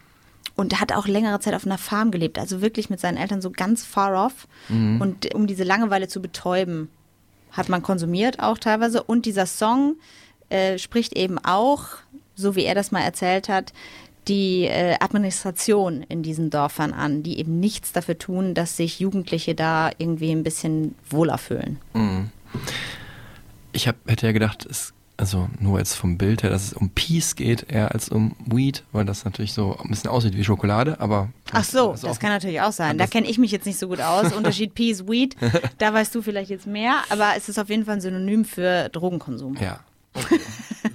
Und 0.56 0.72
er 0.72 0.80
hat 0.80 0.92
auch 0.92 1.06
längere 1.06 1.40
Zeit 1.40 1.54
auf 1.54 1.66
einer 1.66 1.78
Farm 1.78 2.10
gelebt, 2.10 2.38
also 2.38 2.60
wirklich 2.60 2.88
mit 2.88 3.00
seinen 3.00 3.16
Eltern 3.16 3.42
so 3.42 3.50
ganz 3.50 3.84
far 3.84 4.26
off. 4.26 4.46
Mhm. 4.68 5.00
Und 5.00 5.34
um 5.34 5.46
diese 5.46 5.64
Langeweile 5.64 6.08
zu 6.08 6.22
betäuben, 6.22 6.88
hat 7.50 7.68
man 7.68 7.82
konsumiert 7.82 8.40
auch 8.40 8.58
teilweise. 8.58 9.02
Und 9.02 9.26
dieser 9.26 9.46
Song 9.46 9.96
äh, 10.50 10.78
spricht 10.78 11.16
eben 11.16 11.38
auch, 11.38 11.86
so 12.36 12.56
wie 12.56 12.64
er 12.64 12.74
das 12.74 12.92
mal 12.92 13.00
erzählt 13.00 13.48
hat, 13.48 13.72
die 14.28 14.64
äh, 14.64 14.96
Administration 15.00 16.02
in 16.08 16.22
diesen 16.22 16.50
Dörfern 16.50 16.92
an, 16.92 17.22
die 17.22 17.38
eben 17.38 17.60
nichts 17.60 17.92
dafür 17.92 18.18
tun, 18.18 18.54
dass 18.54 18.76
sich 18.76 19.00
Jugendliche 19.00 19.54
da 19.54 19.90
irgendwie 19.98 20.30
ein 20.30 20.42
bisschen 20.42 20.94
wohler 21.10 21.38
fühlen. 21.38 21.78
Mhm. 21.92 22.30
Ich 23.72 23.88
hab, 23.88 23.96
hätte 24.06 24.26
ja 24.26 24.32
gedacht, 24.32 24.66
es, 24.70 24.93
also 25.16 25.48
nur 25.60 25.78
jetzt 25.78 25.94
vom 25.94 26.18
Bild 26.18 26.42
her, 26.42 26.50
dass 26.50 26.64
es 26.68 26.72
um 26.72 26.90
Peace 26.90 27.36
geht, 27.36 27.70
eher 27.70 27.92
als 27.92 28.08
um 28.08 28.34
Weed, 28.46 28.82
weil 28.92 29.04
das 29.04 29.24
natürlich 29.24 29.52
so 29.52 29.76
ein 29.82 29.90
bisschen 29.90 30.10
aussieht 30.10 30.36
wie 30.36 30.42
Schokolade, 30.44 30.98
aber. 31.00 31.28
Ach 31.52 31.62
so, 31.64 31.92
das 31.92 32.00
das 32.00 32.18
kann 32.20 32.30
natürlich 32.30 32.60
auch 32.60 32.72
sein. 32.72 32.98
Da 32.98 33.06
kenne 33.06 33.28
ich 33.28 33.38
mich 33.38 33.52
jetzt 33.52 33.64
nicht 33.66 33.78
so 33.78 33.88
gut 33.88 34.00
aus. 34.00 34.32
Unterschied 34.36 34.74
Peas, 34.74 35.06
Weed, 35.06 35.36
da 35.78 35.92
weißt 35.94 36.14
du 36.14 36.22
vielleicht 36.22 36.50
jetzt 36.50 36.66
mehr, 36.66 36.96
aber 37.10 37.32
es 37.36 37.48
ist 37.48 37.58
auf 37.58 37.68
jeden 37.68 37.84
Fall 37.84 37.94
ein 37.94 38.00
Synonym 38.00 38.44
für 38.44 38.88
Drogenkonsum. 38.90 39.56
Ja. 39.60 39.80
Okay. 40.16 40.38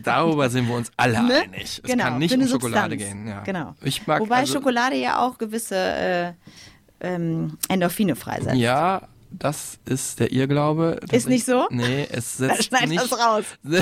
Darüber 0.03 0.49
sind 0.49 0.67
wir 0.69 0.75
uns 0.75 0.91
alle 0.95 1.21
Ne? 1.23 1.41
einig. 1.41 1.63
Es 1.63 1.81
Genau, 1.83 2.05
kann 2.05 2.19
nicht 2.19 2.33
um 2.35 2.47
Schokolade 2.47 2.91
Substanz. 2.97 3.19
gehen. 3.19 3.27
Ja. 3.27 3.41
Genau. 3.41 3.75
Ich 3.81 4.07
mag 4.07 4.21
Wobei 4.21 4.37
also, 4.37 4.53
Schokolade 4.53 4.95
ja 4.95 5.19
auch 5.25 5.37
gewisse 5.37 5.75
äh, 5.75 6.31
ähm, 7.01 7.57
Endorphine 7.67 8.15
freisetzt. 8.15 8.55
Ja, 8.55 9.01
das 9.31 9.79
ist 9.85 10.19
der 10.19 10.31
Irrglaube. 10.31 10.99
Ist 11.11 11.27
nicht 11.27 11.45
so? 11.45 11.67
Nee, 11.71 12.07
es 12.11 12.37
setzt 12.37 12.65
schneid 12.65 12.89
nicht. 12.89 13.01
das 13.01 13.17
raus. 13.17 13.45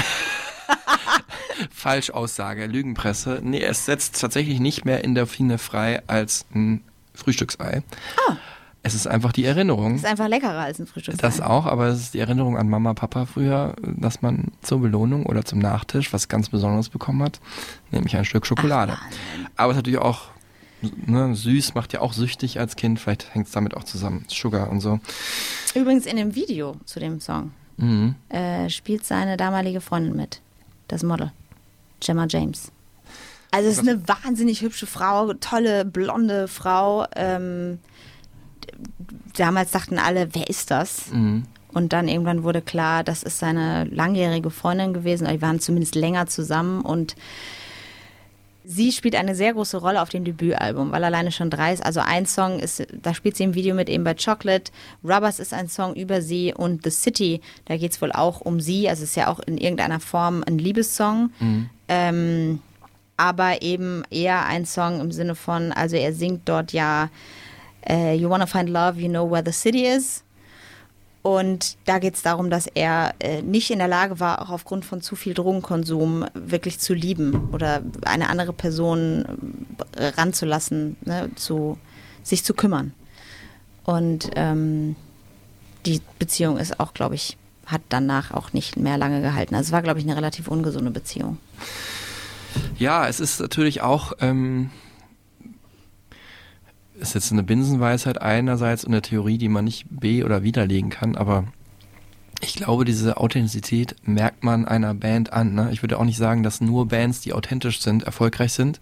Falschaussage, 1.71 2.65
Lügenpresse. 2.67 3.39
Nee, 3.43 3.61
es 3.63 3.85
setzt 3.85 4.19
tatsächlich 4.19 4.59
nicht 4.59 4.85
mehr 4.85 5.03
Endorphine 5.03 5.57
frei 5.57 6.01
als 6.07 6.45
ein 6.53 6.83
Frühstücksei. 7.13 7.83
Es 8.83 8.93
ist 8.93 9.07
einfach 9.07 9.31
die 9.33 9.43
Erinnerung. 9.43 9.93
Ah. 9.93 9.95
Ist 9.95 10.05
einfach 10.05 10.27
leckerer 10.27 10.59
als 10.59 10.79
ein 10.79 10.87
Frühstücksei. 10.87 11.21
Das 11.21 11.41
auch, 11.41 11.65
aber 11.65 11.87
es 11.87 11.99
ist 11.99 12.13
die 12.13 12.19
Erinnerung 12.19 12.57
an 12.57 12.69
Mama, 12.69 12.93
Papa 12.93 13.25
früher, 13.25 13.75
dass 13.81 14.21
man 14.21 14.51
zur 14.61 14.79
Belohnung 14.81 15.25
oder 15.25 15.43
zum 15.43 15.59
Nachtisch 15.59 16.13
was 16.13 16.27
ganz 16.29 16.49
Besonderes 16.49 16.89
bekommen 16.89 17.23
hat, 17.23 17.39
nämlich 17.91 18.15
ein 18.15 18.23
Stück 18.25 18.45
Schokolade. 18.45 18.97
aber 19.55 19.71
es 19.71 19.75
ist 19.77 19.79
natürlich 19.79 19.99
auch 19.99 20.29
ne, 20.82 21.36
süß, 21.36 21.73
macht 21.75 21.93
ja 21.93 22.01
auch 22.01 22.13
süchtig 22.13 22.59
als 22.59 22.75
Kind, 22.75 22.99
vielleicht 22.99 23.34
hängt 23.34 23.47
es 23.47 23.53
damit 23.53 23.75
auch 23.75 23.84
zusammen, 23.84 24.25
Sugar 24.28 24.69
und 24.69 24.82
so. 24.82 24.99
Übrigens 25.75 26.05
in 26.05 26.17
dem 26.17 26.36
Video 26.36 26.75
zu 26.86 26.99
dem 26.99 27.19
Song 27.19 27.51
Mhm. 27.80 28.15
äh, 28.30 28.69
spielt 28.71 29.05
seine 29.05 29.38
damalige 29.38 29.82
Freundin 29.82 30.15
mit, 30.15 30.41
das 30.88 31.03
Model, 31.03 31.32
Gemma 31.99 32.25
James. 32.28 32.71
Also 33.51 33.69
es 33.69 33.78
ist 33.78 33.88
eine 33.88 34.07
wahnsinnig 34.07 34.61
hübsche 34.61 34.88
Frau, 34.88 35.34
tolle 35.34 35.86
blonde 35.86 36.47
Frau. 36.47 37.05
Ähm, 37.15 37.80
damals 39.38 39.71
dachten 39.71 39.99
alle, 39.99 40.34
wer 40.34 40.49
ist 40.49 40.71
das? 40.71 41.05
Und 41.11 41.93
dann 41.93 42.07
irgendwann 42.07 42.43
wurde 42.43 42.61
klar, 42.61 43.03
das 43.03 43.23
ist 43.23 43.39
seine 43.39 43.86
langjährige 43.86 44.49
Freundin 44.49 44.93
gewesen. 44.93 45.28
Die 45.28 45.41
waren 45.41 45.59
zumindest 45.59 45.95
länger 45.95 46.25
zusammen 46.28 46.82
und 46.82 47.15
sie 48.68 48.91
spielt 48.91 49.15
eine 49.15 49.34
sehr 49.34 49.53
große 49.53 49.78
Rolle 49.78 50.01
auf 50.01 50.09
dem 50.09 50.26
Debütalbum, 50.26 50.91
weil 50.91 51.03
alleine 51.03 51.32
schon 51.32 51.49
drei 51.49 51.74
ist. 51.74 51.86
Also 51.86 52.01
ein 52.01 52.26
Song 52.26 52.59
ist, 52.59 52.86
da 53.01 53.13
spielt 53.13 53.38
sie 53.38 53.43
im 53.43 53.55
Video 53.55 53.74
mit 53.74 53.88
eben 53.88 54.03
bei 54.03 54.13
Chocolate. 54.13 54.72
Rubbers 55.03 55.39
ist 55.39 55.53
ein 55.53 55.70
Song 55.70 55.95
über 55.95 56.22
sie 56.22 56.53
und 56.53 56.84
The 56.84 56.89
City, 56.89 57.41
da 57.65 57.78
geht 57.78 57.93
es 57.93 58.01
wohl 58.01 58.11
auch 58.11 58.41
um 58.41 58.59
sie. 58.59 58.89
Also 58.89 59.03
es 59.03 59.11
ist 59.11 59.15
ja 59.15 59.30
auch 59.30 59.39
in 59.39 59.57
irgendeiner 59.57 60.01
Form 60.01 60.43
ein 60.45 60.57
Liebessong. 60.57 61.32
Ähm, 61.88 62.59
aber 63.15 63.61
eben 63.61 64.03
eher 64.11 64.45
ein 64.45 64.65
Song 64.65 64.99
im 64.99 65.11
Sinne 65.11 65.36
von, 65.36 65.72
also 65.72 65.95
er 65.95 66.13
singt 66.13 66.47
dort 66.49 66.74
ja 66.74 67.09
äh, 67.89 68.15
You 68.15 68.30
wanna 68.30 68.45
find 68.45 68.70
love, 68.70 68.99
you 68.99 69.07
know 69.07 69.32
where 69.32 69.43
the 69.45 69.53
city 69.53 69.86
is. 69.88 70.24
Und 71.28 71.75
da 71.84 71.99
geht 71.99 72.15
es 72.15 72.21
darum, 72.21 72.49
dass 72.49 72.67
er 72.67 73.13
äh, 73.19 73.41
nicht 73.41 73.69
in 73.69 73.80
der 73.80 73.89
Lage 73.89 74.21
war, 74.21 74.41
auch 74.41 74.49
aufgrund 74.49 74.86
von 74.86 75.01
zu 75.01 75.17
viel 75.17 75.34
Drogenkonsum 75.34 76.25
wirklich 76.34 76.80
zu 76.80 76.93
lieben 76.93 77.49
oder 77.51 77.82
eine 78.05 78.30
andere 78.30 78.53
Person 78.53 79.25
äh, 79.97 80.05
ranzulassen, 80.05 80.95
ne, 81.03 81.30
zu, 81.36 81.78
sich 82.23 82.45
zu 82.45 82.53
kümmern. 82.53 82.93
Und 83.84 84.30
ähm, 84.38 84.95
die 85.86 85.99
Beziehung 86.17 86.57
ist 86.57 86.80
auch, 86.80 86.93
glaube 86.93 87.15
ich, 87.15 87.36
hat 87.65 87.82
danach 87.89 88.32
auch 88.32 88.53
nicht 88.53 88.78
mehr 88.78 88.97
lange 88.97 89.19
gehalten. 89.19 89.53
Also 89.53 89.67
es 89.67 89.71
war, 89.73 89.82
glaube 89.82 89.99
ich, 89.99 90.05
eine 90.05 90.15
relativ 90.15 90.47
ungesunde 90.47 90.91
Beziehung. 90.91 91.39
Ja, 92.80 93.05
es 93.05 93.19
ist 93.19 93.41
natürlich 93.41 93.82
auch, 93.82 94.13
ähm, 94.21 94.69
ist 96.99 97.15
jetzt 97.15 97.31
eine 97.31 97.43
Binsenweisheit 97.43 98.21
einerseits 98.21 98.83
und 98.83 98.93
eine 98.93 99.01
Theorie, 99.01 99.37
die 99.37 99.49
man 99.49 99.65
nicht 99.65 99.85
be- 99.89 100.25
oder 100.25 100.43
widerlegen 100.43 100.89
kann, 100.89 101.15
aber 101.15 101.45
ich 102.41 102.53
glaube, 102.53 102.85
diese 102.85 103.17
Authentizität 103.17 103.95
merkt 104.03 104.43
man 104.43 104.65
einer 104.65 104.93
Band 104.93 105.33
an. 105.33 105.55
Ne? 105.55 105.69
Ich 105.71 105.81
würde 105.81 105.97
auch 105.97 106.03
nicht 106.03 106.17
sagen, 106.17 106.43
dass 106.43 106.61
nur 106.61 106.87
Bands, 106.87 107.21
die 107.21 107.33
authentisch 107.33 107.81
sind, 107.81 108.03
erfolgreich 108.03 108.53
sind. 108.53 108.79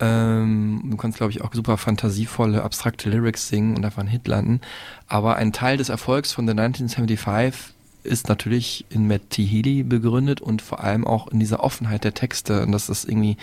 Ähm, 0.00 0.82
du 0.90 0.96
kannst, 0.96 1.18
glaube 1.18 1.30
ich, 1.30 1.42
auch 1.42 1.52
super 1.52 1.76
fantasievolle, 1.76 2.62
abstrakte 2.62 3.10
Lyrics 3.10 3.48
singen 3.48 3.76
und 3.76 3.84
einfach 3.84 4.00
einen 4.00 4.08
Hit 4.08 4.26
landen. 4.26 4.60
Aber 5.08 5.36
ein 5.36 5.52
Teil 5.52 5.76
des 5.76 5.90
Erfolgs 5.90 6.32
von 6.32 6.46
The 6.46 6.52
1975 6.52 7.74
ist 8.02 8.28
natürlich 8.28 8.86
in 8.90 9.06
Matt 9.08 9.30
T. 9.30 9.44
Healy 9.44 9.82
begründet 9.82 10.40
und 10.40 10.62
vor 10.62 10.82
allem 10.82 11.06
auch 11.06 11.28
in 11.28 11.40
dieser 11.40 11.62
Offenheit 11.62 12.04
der 12.04 12.14
Texte 12.14 12.62
und 12.62 12.72
das 12.72 13.04
irgendwie 13.04 13.36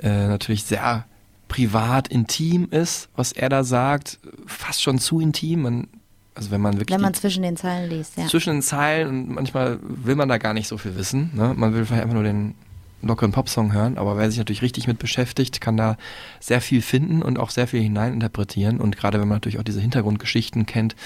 äh, 0.00 0.28
natürlich 0.28 0.64
sehr 0.64 1.04
privat, 1.48 2.08
intim 2.08 2.68
ist, 2.70 3.08
was 3.16 3.32
er 3.32 3.48
da 3.48 3.64
sagt, 3.64 4.18
fast 4.46 4.82
schon 4.82 4.98
zu 4.98 5.20
intim. 5.20 5.62
Man, 5.62 5.88
also 6.34 6.50
wenn 6.50 6.60
man 6.60 6.74
wirklich 6.74 6.94
Wenn 6.94 7.02
man 7.02 7.14
zwischen 7.14 7.42
den 7.42 7.56
Zeilen 7.56 7.90
liest, 7.90 8.16
ja. 8.16 8.26
zwischen 8.26 8.54
den 8.54 8.62
Zeilen 8.62 9.08
und 9.08 9.28
manchmal 9.30 9.78
will 9.82 10.14
man 10.14 10.28
da 10.28 10.38
gar 10.38 10.54
nicht 10.54 10.68
so 10.68 10.78
viel 10.78 10.96
wissen. 10.96 11.30
Ne? 11.34 11.54
Man 11.56 11.74
will 11.74 11.84
vielleicht 11.84 12.02
einfach 12.02 12.14
nur 12.14 12.22
den 12.22 12.54
lockeren 13.02 13.32
Popsong 13.32 13.72
hören, 13.72 13.96
aber 13.96 14.16
wer 14.16 14.28
sich 14.28 14.38
natürlich 14.38 14.62
richtig 14.62 14.86
mit 14.86 14.98
beschäftigt, 14.98 15.60
kann 15.60 15.76
da 15.76 15.96
sehr 16.40 16.60
viel 16.60 16.82
finden 16.82 17.22
und 17.22 17.38
auch 17.38 17.50
sehr 17.50 17.68
viel 17.68 17.80
hineininterpretieren. 17.80 18.80
Und 18.80 18.96
gerade 18.96 19.20
wenn 19.20 19.28
man 19.28 19.36
natürlich 19.36 19.58
auch 19.58 19.64
diese 19.64 19.80
Hintergrundgeschichten 19.80 20.66
kennt, 20.66 20.96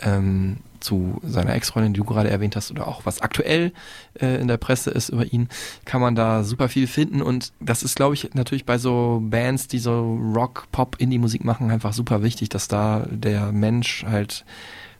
ähm, 0.00 0.58
zu 0.80 1.20
seiner 1.22 1.54
Ex-Freundin, 1.54 1.92
die 1.92 2.00
du 2.00 2.04
gerade 2.04 2.30
erwähnt 2.30 2.56
hast, 2.56 2.70
oder 2.70 2.88
auch 2.88 3.04
was 3.04 3.20
aktuell 3.20 3.72
äh, 4.20 4.40
in 4.40 4.48
der 4.48 4.56
Presse 4.56 4.90
ist 4.90 5.08
über 5.08 5.24
ihn, 5.24 5.48
kann 5.84 6.00
man 6.00 6.14
da 6.14 6.44
super 6.44 6.68
viel 6.68 6.86
finden. 6.86 7.22
Und 7.22 7.52
das 7.60 7.82
ist, 7.82 7.96
glaube 7.96 8.14
ich, 8.14 8.34
natürlich 8.34 8.64
bei 8.64 8.78
so 8.78 9.20
Bands, 9.22 9.68
die 9.68 9.78
so 9.78 10.18
Rock, 10.34 10.66
Pop, 10.72 10.96
Indie-Musik 10.98 11.44
machen, 11.44 11.70
einfach 11.70 11.92
super 11.92 12.22
wichtig, 12.22 12.48
dass 12.48 12.68
da 12.68 13.06
der 13.10 13.52
Mensch 13.52 14.04
halt 14.08 14.44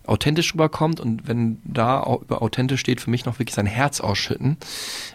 authentisch 0.07 0.55
rüberkommt 0.55 1.01
und 1.01 1.27
wenn 1.27 1.59
da 1.64 2.05
über 2.22 2.43
authentisch 2.43 2.81
steht, 2.81 3.01
für 3.01 3.11
mich 3.11 3.24
noch 3.24 3.39
wirklich 3.39 3.55
sein 3.55 3.66
Herz 3.66 4.01
ausschütten, 4.01 4.57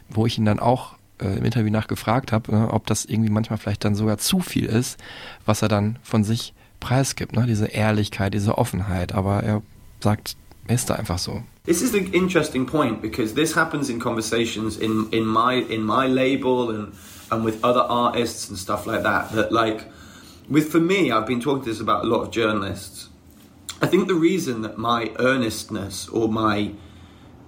wo 0.09 0.25
ich 0.25 0.37
ihn 0.37 0.45
dann 0.45 0.59
auch 0.59 0.95
äh, 1.21 1.37
im 1.37 1.45
Interview 1.45 1.71
nachgefragt 1.71 2.31
habe, 2.31 2.51
ne, 2.51 2.69
ob 2.71 2.87
das 2.87 3.05
irgendwie 3.05 3.29
manchmal 3.29 3.57
vielleicht 3.57 3.85
dann 3.85 3.95
sogar 3.95 4.17
zu 4.17 4.39
viel 4.39 4.65
ist, 4.65 4.99
was 5.45 5.61
er 5.61 5.69
dann 5.69 5.97
von 6.03 6.23
sich 6.23 6.53
preisgibt, 6.79 7.35
ne? 7.35 7.45
diese 7.45 7.67
Ehrlichkeit, 7.67 8.33
diese 8.33 8.57
Offenheit, 8.57 9.13
aber 9.13 9.43
er 9.43 9.61
sagt, 10.01 10.35
ist 10.71 10.89
da 10.89 10.95
einfach 10.95 11.19
so. 11.19 11.43
This 11.63 11.81
is 11.81 11.93
an 11.93 12.11
interesting 12.13 12.65
point 12.65 13.01
because 13.01 13.33
this 13.33 13.53
happens 13.53 13.89
in 13.89 13.99
conversations 13.99 14.77
in, 14.77 15.09
in 15.11 15.25
my 15.25 15.53
in 15.69 15.83
my 15.83 16.07
label 16.07 16.71
and 16.71 16.93
and 17.31 17.45
with 17.45 17.63
other 17.63 17.81
artists 17.81 18.49
and 18.49 18.57
stuff 18.57 18.85
like 18.85 19.03
that. 19.03 19.31
That 19.31 19.51
like 19.51 19.85
with 20.49 20.71
for 20.71 20.79
me, 20.79 21.11
I've 21.11 21.27
been 21.27 21.39
talking 21.39 21.63
to 21.63 21.69
this 21.69 21.79
about 21.79 22.03
a 22.03 22.07
lot 22.07 22.21
of 22.21 22.31
journalists. 22.31 23.09
I 23.81 23.87
think 23.87 24.07
the 24.07 24.15
reason 24.15 24.61
that 24.61 24.77
my 24.77 25.11
earnestness 25.17 26.07
or 26.09 26.27
my 26.27 26.73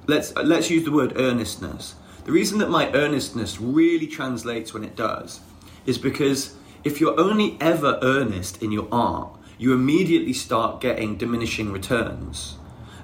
let's 0.07 0.35
let's 0.35 0.69
use 0.69 0.83
the 0.83 0.91
word 0.91 1.13
earnestness. 1.17 1.95
The 2.25 2.31
reason 2.31 2.59
that 2.59 2.69
my 2.69 2.91
earnestness 2.93 3.59
really 3.59 4.07
translates 4.07 4.73
when 4.73 4.83
it 4.83 4.95
does 4.95 5.41
is 5.85 5.97
because 5.97 6.55
if 6.83 7.01
you're 7.01 7.19
only 7.19 7.57
ever 7.59 7.99
earnest 8.01 8.61
in 8.63 8.71
your 8.71 8.87
art, 8.91 9.29
you 9.57 9.73
immediately 9.73 10.33
start 10.33 10.81
getting 10.81 11.17
diminishing 11.17 11.71
returns. 11.71 12.57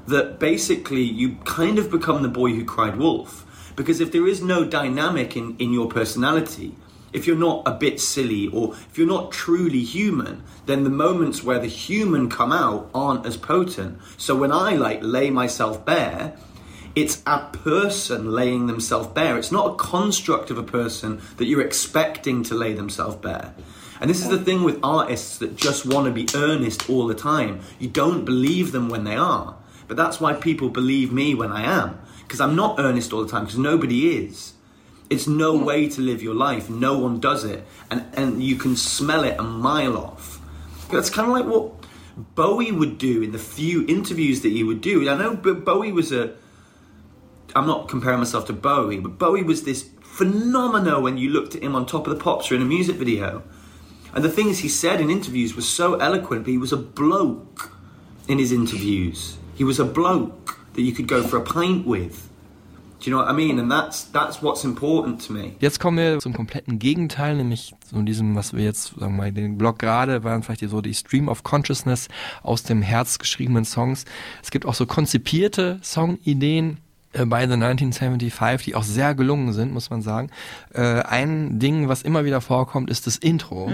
That 0.09 0.39
basically 0.39 1.03
you 1.03 1.35
kind 1.45 1.77
of 1.79 1.91
become 1.91 2.21
the 2.21 2.29
boy 2.29 2.51
who 2.53 2.65
cried 2.65 2.97
wolf. 2.97 3.45
Because 3.75 3.99
if 3.99 4.11
there 4.11 4.27
is 4.27 4.41
no 4.41 4.65
dynamic 4.65 5.37
in, 5.37 5.55
in 5.57 5.71
your 5.71 5.87
personality, 5.87 6.75
if 7.13 7.25
you're 7.25 7.35
not 7.35 7.63
a 7.65 7.71
bit 7.71 7.99
silly 7.99 8.47
or 8.47 8.73
if 8.73 8.97
you're 8.97 9.07
not 9.07 9.31
truly 9.31 9.83
human, 9.83 10.43
then 10.65 10.83
the 10.83 10.89
moments 10.89 11.43
where 11.43 11.59
the 11.59 11.67
human 11.67 12.29
come 12.29 12.51
out 12.51 12.89
aren't 12.93 13.25
as 13.25 13.37
potent. 13.37 13.99
So 14.17 14.35
when 14.35 14.51
I 14.51 14.73
like 14.73 14.99
lay 15.01 15.29
myself 15.29 15.85
bare, 15.85 16.35
it's 16.95 17.21
a 17.25 17.39
person 17.39 18.31
laying 18.31 18.67
themselves 18.67 19.07
bare. 19.07 19.37
It's 19.37 19.51
not 19.51 19.73
a 19.73 19.75
construct 19.75 20.51
of 20.51 20.57
a 20.57 20.63
person 20.63 21.21
that 21.37 21.45
you're 21.45 21.65
expecting 21.65 22.43
to 22.43 22.55
lay 22.55 22.73
themselves 22.73 23.15
bare. 23.15 23.53
And 24.01 24.09
this 24.09 24.21
is 24.21 24.29
the 24.29 24.39
thing 24.39 24.63
with 24.63 24.79
artists 24.81 25.37
that 25.39 25.55
just 25.55 25.85
want 25.85 26.05
to 26.05 26.11
be 26.11 26.27
earnest 26.35 26.89
all 26.89 27.07
the 27.07 27.15
time. 27.15 27.61
You 27.79 27.89
don't 27.89 28.25
believe 28.25 28.71
them 28.71 28.89
when 28.89 29.03
they 29.03 29.15
are. 29.15 29.55
But 29.89 29.97
that's 29.97 30.21
why 30.21 30.33
people 30.33 30.69
believe 30.69 31.11
me 31.11 31.35
when 31.35 31.51
I 31.51 31.63
am. 31.63 31.99
Because 32.21 32.39
I'm 32.39 32.55
not 32.55 32.79
earnest 32.79 33.11
all 33.11 33.23
the 33.23 33.29
time, 33.29 33.43
because 33.43 33.57
nobody 33.57 34.15
is. 34.15 34.53
It's 35.09 35.27
no 35.27 35.57
hmm. 35.57 35.65
way 35.65 35.89
to 35.89 35.99
live 35.99 36.21
your 36.21 36.35
life. 36.35 36.69
No 36.69 36.97
one 36.97 37.19
does 37.19 37.43
it. 37.43 37.65
And, 37.89 38.05
and 38.13 38.41
you 38.41 38.55
can 38.55 38.77
smell 38.77 39.23
it 39.23 39.37
a 39.39 39.43
mile 39.43 39.97
off. 39.97 40.39
That's 40.91 41.09
kind 41.09 41.27
of 41.27 41.33
like 41.33 41.45
what 41.45 41.73
Bowie 42.35 42.71
would 42.71 42.99
do 42.99 43.23
in 43.23 43.31
the 43.31 43.39
few 43.39 43.85
interviews 43.87 44.41
that 44.41 44.49
he 44.49 44.63
would 44.63 44.81
do. 44.81 45.09
I 45.09 45.17
know 45.17 45.35
Bowie 45.35 45.91
was 45.91 46.11
a. 46.11 46.35
I'm 47.55 47.65
not 47.65 47.89
comparing 47.89 48.19
myself 48.19 48.45
to 48.45 48.53
Bowie, 48.53 48.99
but 48.99 49.17
Bowie 49.17 49.41
was 49.41 49.63
this 49.63 49.89
phenomenal 50.01 51.01
when 51.01 51.17
you 51.17 51.31
looked 51.31 51.55
at 51.55 51.63
him 51.63 51.75
on 51.75 51.87
top 51.87 52.05
of 52.05 52.15
the 52.15 52.23
pops 52.23 52.51
or 52.51 52.55
in 52.55 52.61
a 52.61 52.65
music 52.65 52.97
video. 52.97 53.41
And 54.13 54.23
the 54.23 54.29
things 54.29 54.59
he 54.59 54.69
said 54.69 55.01
in 55.01 55.09
interviews 55.09 55.55
were 55.55 55.63
so 55.63 55.95
eloquent, 55.95 56.43
but 56.43 56.51
he 56.51 56.59
was 56.59 56.71
a 56.71 56.77
bloke 56.77 57.71
in 58.27 58.37
his 58.37 58.51
interviews. 58.51 59.38
He 59.59 59.65
was 59.65 59.81
a 59.81 59.83
bloke 59.83 60.57
that 60.75 60.83
you 60.83 60.93
could 60.93 61.09
go 61.09 61.21
for 61.21 61.37
a 61.37 61.41
pint 61.41 61.85
with. 61.85 62.29
Do 63.01 63.09
you 63.09 63.11
know 63.11 63.21
what 63.21 63.29
I 63.29 63.33
mean? 63.33 63.59
And 63.59 63.69
that's 63.69 64.05
that's 64.13 64.41
what's 64.41 64.63
important 64.63 65.19
to 65.27 65.33
me. 65.33 65.51
Jetzt 65.59 65.81
kommen 65.81 65.97
wir 65.97 66.19
zum 66.19 66.31
kompletten 66.31 66.79
Gegenteil, 66.79 67.35
nämlich 67.35 67.75
zu 67.89 68.01
diesem, 68.03 68.35
was 68.35 68.53
wir 68.53 68.63
jetzt, 68.63 68.97
sagen 68.97 69.17
wir 69.17 69.23
mal, 69.23 69.31
den 69.33 69.57
Blog 69.57 69.77
gerade, 69.79 70.23
waren 70.23 70.43
vielleicht 70.43 70.69
so 70.69 70.79
die 70.79 70.93
Stream 70.93 71.27
of 71.27 71.43
Consciousness 71.43 72.07
aus 72.41 72.63
dem 72.63 72.81
Herz 72.81 73.19
geschriebenen 73.19 73.65
Songs. 73.65 74.05
Es 74.41 74.49
gibt 74.49 74.65
auch 74.65 74.75
so 74.75 74.85
konzipierte 74.85 75.81
Songideen 75.83 76.77
bei 77.13 77.47
The 77.47 77.53
1975, 77.53 78.65
die 78.65 78.75
auch 78.75 78.83
sehr 78.83 79.15
gelungen 79.15 79.53
sind, 79.53 79.73
muss 79.73 79.89
man 79.89 80.01
sagen. 80.01 80.29
Äh, 80.73 81.01
ein 81.01 81.59
Ding, 81.59 81.87
was 81.87 82.03
immer 82.03 82.25
wieder 82.25 82.41
vorkommt, 82.41 82.89
ist 82.89 83.07
das 83.07 83.17
Intro, 83.17 83.71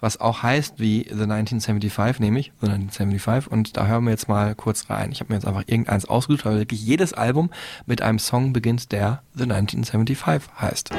was 0.00 0.20
auch 0.20 0.42
heißt 0.42 0.78
wie 0.78 1.04
The 1.08 1.22
1975, 1.22 2.20
nämlich 2.20 2.52
The 2.60 2.68
1975. 2.68 3.50
Und 3.50 3.76
da 3.76 3.86
hören 3.86 4.04
wir 4.04 4.10
jetzt 4.10 4.28
mal 4.28 4.54
kurz 4.54 4.90
rein. 4.90 5.12
Ich 5.12 5.20
habe 5.20 5.32
mir 5.32 5.36
jetzt 5.36 5.46
einfach 5.46 5.64
irgendeins 5.66 6.04
ausgesucht, 6.04 6.44
weil 6.44 6.58
wirklich 6.58 6.84
jedes 6.84 7.12
Album 7.12 7.50
mit 7.86 8.02
einem 8.02 8.18
Song 8.18 8.52
beginnt, 8.52 8.92
der 8.92 9.22
The 9.34 9.44
1975 9.44 10.50
heißt. 10.60 10.90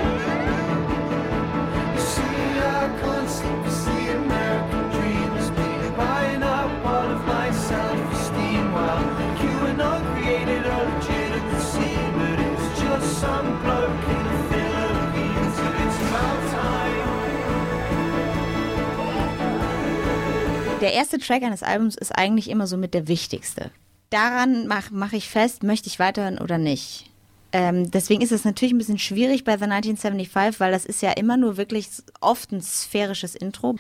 Der 20.86 20.94
erste 20.94 21.18
Track 21.18 21.42
eines 21.42 21.64
Albums 21.64 21.96
ist 21.96 22.12
eigentlich 22.12 22.48
immer 22.48 22.68
so 22.68 22.78
mit 22.78 22.94
der 22.94 23.08
wichtigste. 23.08 23.72
Daran 24.12 24.68
mache 24.68 24.94
mach 24.94 25.14
ich 25.14 25.28
fest, 25.28 25.64
möchte 25.64 25.88
ich 25.88 25.98
weiterhören 25.98 26.38
oder 26.38 26.60
nicht. 26.60 27.10
Ähm, 27.54 27.90
deswegen 27.90 28.22
ist 28.22 28.32
es 28.32 28.46
natürlich 28.46 28.72
ein 28.72 28.78
bisschen 28.78 29.00
schwierig 29.00 29.46
bei 29.46 29.58
The 29.58 29.64
1975, 29.64 30.60
weil 30.60 30.72
das 30.72 30.86
ist 30.86 31.02
ja 31.02 31.14
immer 31.14 31.38
nur 31.38 31.58
wirklich 31.58 31.90
oft 32.22 32.52
ein 32.52 32.62
sphärisches 32.62 33.34
Intro. 33.34 33.78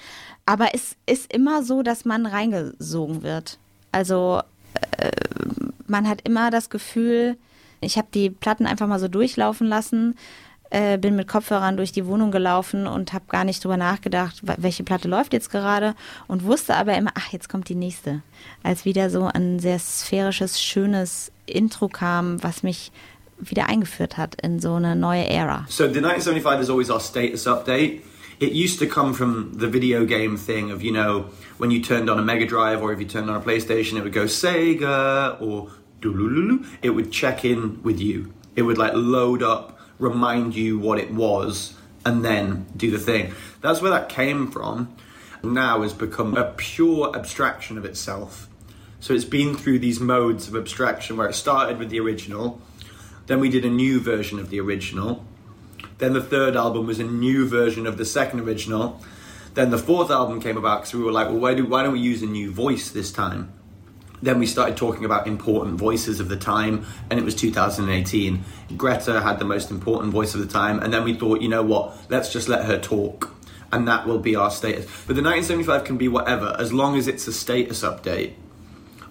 Aber 0.47 0.73
es 0.73 0.95
ist 1.05 1.31
immer 1.31 1.63
so, 1.63 1.83
dass 1.83 2.05
man 2.05 2.25
reingesogen 2.25 3.21
wird. 3.21 3.59
Also 3.91 4.41
äh, 4.97 5.11
man 5.85 6.09
hat 6.09 6.21
immer 6.27 6.49
das 6.49 6.71
Gefühl, 6.71 7.37
ich 7.81 7.99
habe 7.99 8.07
die 8.15 8.31
Platten 8.31 8.65
einfach 8.65 8.87
mal 8.87 8.99
so 8.99 9.09
durchlaufen 9.09 9.67
lassen, 9.67 10.17
äh, 10.75 10.97
bin 10.97 11.15
mit 11.15 11.29
Kopfhörern 11.29 11.77
durch 11.77 11.93
die 11.93 12.05
Wohnung 12.05 12.31
gelaufen 12.31 12.85
und 12.85 13.13
habe 13.13 13.25
gar 13.29 13.45
nicht 13.45 13.63
drüber 13.63 13.77
nachgedacht, 13.77 14.41
welche 14.57 14.83
Platte 14.83 15.07
läuft 15.07 15.31
jetzt 15.31 15.49
gerade 15.49 15.95
und 16.27 16.43
wusste 16.43 16.75
aber 16.75 16.97
immer, 16.97 17.11
ach, 17.15 17.31
jetzt 17.31 17.47
kommt 17.47 17.69
die 17.69 17.75
nächste. 17.75 18.21
Als 18.61 18.83
wieder 18.83 19.09
so 19.09 19.29
ein 19.33 19.59
sehr 19.59 19.79
sphärisches, 19.79 20.61
schönes 20.61 21.31
Intro 21.45 21.87
kam, 21.87 22.43
was 22.43 22.61
mich 22.61 22.91
wieder 23.39 23.69
eingeführt 23.69 24.17
hat 24.17 24.35
in 24.41 24.59
so 24.59 24.73
eine 24.73 24.97
neue 24.97 25.29
Ära. 25.29 25.65
So 25.69 25.83
the 25.85 25.99
1975 25.99 26.61
is 26.61 26.69
always 26.69 26.89
our 26.89 26.99
status 26.99 27.47
update. 27.47 28.01
It 28.39 28.51
used 28.51 28.79
to 28.79 28.85
come 28.85 29.13
from 29.13 29.53
the 29.57 29.71
video 29.71 30.05
game 30.05 30.35
thing 30.37 30.73
of, 30.73 30.83
you 30.83 30.91
know, 30.91 31.25
when 31.57 31.71
you 31.71 31.81
turned 31.81 32.09
on 32.09 32.19
a 32.19 32.21
Mega 32.21 32.45
Drive 32.45 32.81
or 32.81 32.91
if 32.91 32.99
you 32.99 33.07
turned 33.07 33.29
on 33.29 33.37
a 33.37 33.39
PlayStation, 33.39 33.97
it 33.97 34.03
would 34.03 34.13
go 34.13 34.25
Sega 34.25 35.39
or. 35.41 35.69
It 36.83 36.91
would 36.91 37.11
check 37.11 37.43
in 37.43 37.81
with 37.81 37.99
you. 37.99 38.31
It 38.55 38.61
would 38.61 38.77
like 38.77 38.93
load 38.93 39.41
up, 39.41 39.74
remind 39.99 40.55
you 40.55 40.77
what 40.79 40.99
it 40.99 41.11
was, 41.11 41.75
and 42.05 42.23
then 42.23 42.67
do 42.75 42.91
the 42.91 42.99
thing. 42.99 43.33
That's 43.61 43.81
where 43.81 43.91
that 43.91 44.09
came 44.09 44.51
from. 44.51 44.95
Now 45.43 45.81
has 45.81 45.93
become 45.93 46.35
a 46.35 46.53
pure 46.57 47.15
abstraction 47.15 47.77
of 47.77 47.85
itself. 47.85 48.49
So 48.99 49.13
it's 49.13 49.25
been 49.25 49.55
through 49.55 49.79
these 49.79 49.99
modes 49.99 50.47
of 50.47 50.55
abstraction 50.55 51.17
where 51.17 51.29
it 51.29 51.33
started 51.33 51.77
with 51.77 51.89
the 51.89 51.99
original, 51.99 52.61
then 53.27 53.39
we 53.39 53.49
did 53.49 53.65
a 53.65 53.69
new 53.69 53.99
version 53.99 54.39
of 54.39 54.49
the 54.49 54.59
original. 54.59 55.25
Then 55.97 56.13
the 56.13 56.21
third 56.21 56.55
album 56.55 56.85
was 56.85 56.99
a 56.99 57.03
new 57.03 57.47
version 57.47 57.87
of 57.87 57.97
the 57.97 58.05
second 58.05 58.41
original. 58.41 59.01
Then 59.53 59.71
the 59.71 59.77
fourth 59.77 60.11
album 60.11 60.41
came 60.41 60.57
about 60.57 60.81
because 60.81 60.93
we 60.93 61.03
were 61.03 61.11
like, 61.11 61.27
well, 61.27 61.39
why, 61.39 61.53
do, 61.53 61.65
why 61.65 61.83
don't 61.83 61.93
we 61.93 61.99
use 61.99 62.21
a 62.21 62.27
new 62.27 62.51
voice 62.51 62.91
this 62.91 63.11
time? 63.11 63.53
Then 64.25 64.39
we 64.39 64.47
started 64.47 64.75
talking 64.75 65.05
about 65.05 65.27
important 65.27 65.77
voices 65.77 66.19
of 66.19 66.27
the 66.29 66.37
time, 66.37 66.85
and 67.09 67.19
it 67.19 67.23
was 67.23 67.35
2018. 67.35 68.43
Greta 68.75 69.21
had 69.21 69.39
the 69.39 69.45
most 69.45 69.71
important 69.71 70.11
voice 70.11 70.33
of 70.35 70.41
the 70.41 70.51
time, 70.61 70.79
and 70.79 70.91
then 70.91 71.03
we 71.03 71.13
thought, 71.13 71.41
you 71.41 71.49
know 71.49 71.63
what, 71.63 71.95
let's 72.09 72.33
just 72.33 72.49
let 72.49 72.65
her 72.65 72.79
talk, 72.79 73.33
and 73.71 73.87
that 73.87 74.07
will 74.07 74.19
be 74.19 74.35
our 74.35 74.51
status. 74.51 74.85
But 75.07 75.15
the 75.15 75.23
1975 75.23 75.83
can 75.83 75.97
be 75.97 76.07
whatever, 76.07 76.55
as 76.59 76.73
long 76.73 76.97
as 76.97 77.07
it's 77.07 77.27
a 77.27 77.33
status 77.33 77.83
update 77.83 78.33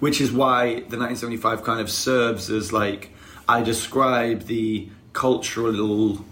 which 0.00 0.20
is 0.20 0.30
why 0.32 0.66
the 0.90 0.98
1975 0.98 1.62
kind 1.62 1.80
of 1.80 1.90
serves 1.90 2.50
as 2.50 2.72
like 2.72 3.10
I 3.48 3.62
describe 3.62 4.42
the 4.42 4.88
cultural, 5.12 6.24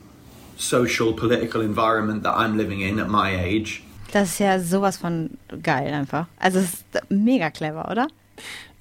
social, 0.57 1.12
political 1.14 1.61
environment 1.62 2.22
that 2.24 2.35
I'm 2.37 2.57
living 2.59 2.80
in 2.80 2.99
at 2.99 3.09
my 3.09 3.35
age. 3.35 3.83
Das 4.12 4.33
ist 4.33 4.41
ja 4.41 4.59
sowas 4.59 4.99
von 4.99 5.39
geil 5.62 5.93
einfach. 5.95 6.26
Also 6.39 6.59
es 6.59 6.74
ist 6.74 6.85
mega 7.09 7.51
clever, 7.51 7.91
oder? 7.91 8.09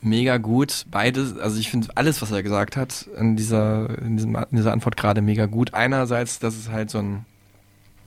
Mega 0.01 0.37
gut. 0.37 0.85
Beides, 0.89 1.37
also 1.37 1.59
ich 1.59 1.69
finde 1.69 1.89
alles, 1.95 2.21
was 2.21 2.31
er 2.31 2.41
gesagt 2.43 2.75
hat, 2.75 3.07
in 3.17 3.35
dieser, 3.35 3.87
in, 3.99 4.17
diesem, 4.17 4.35
in 4.35 4.57
dieser 4.57 4.71
Antwort 4.73 4.97
gerade 4.97 5.21
mega 5.21 5.45
gut. 5.45 5.73
Einerseits, 5.75 6.39
dass 6.39 6.55
es 6.55 6.69
halt 6.69 6.89
so 6.89 6.97
ein 6.99 7.25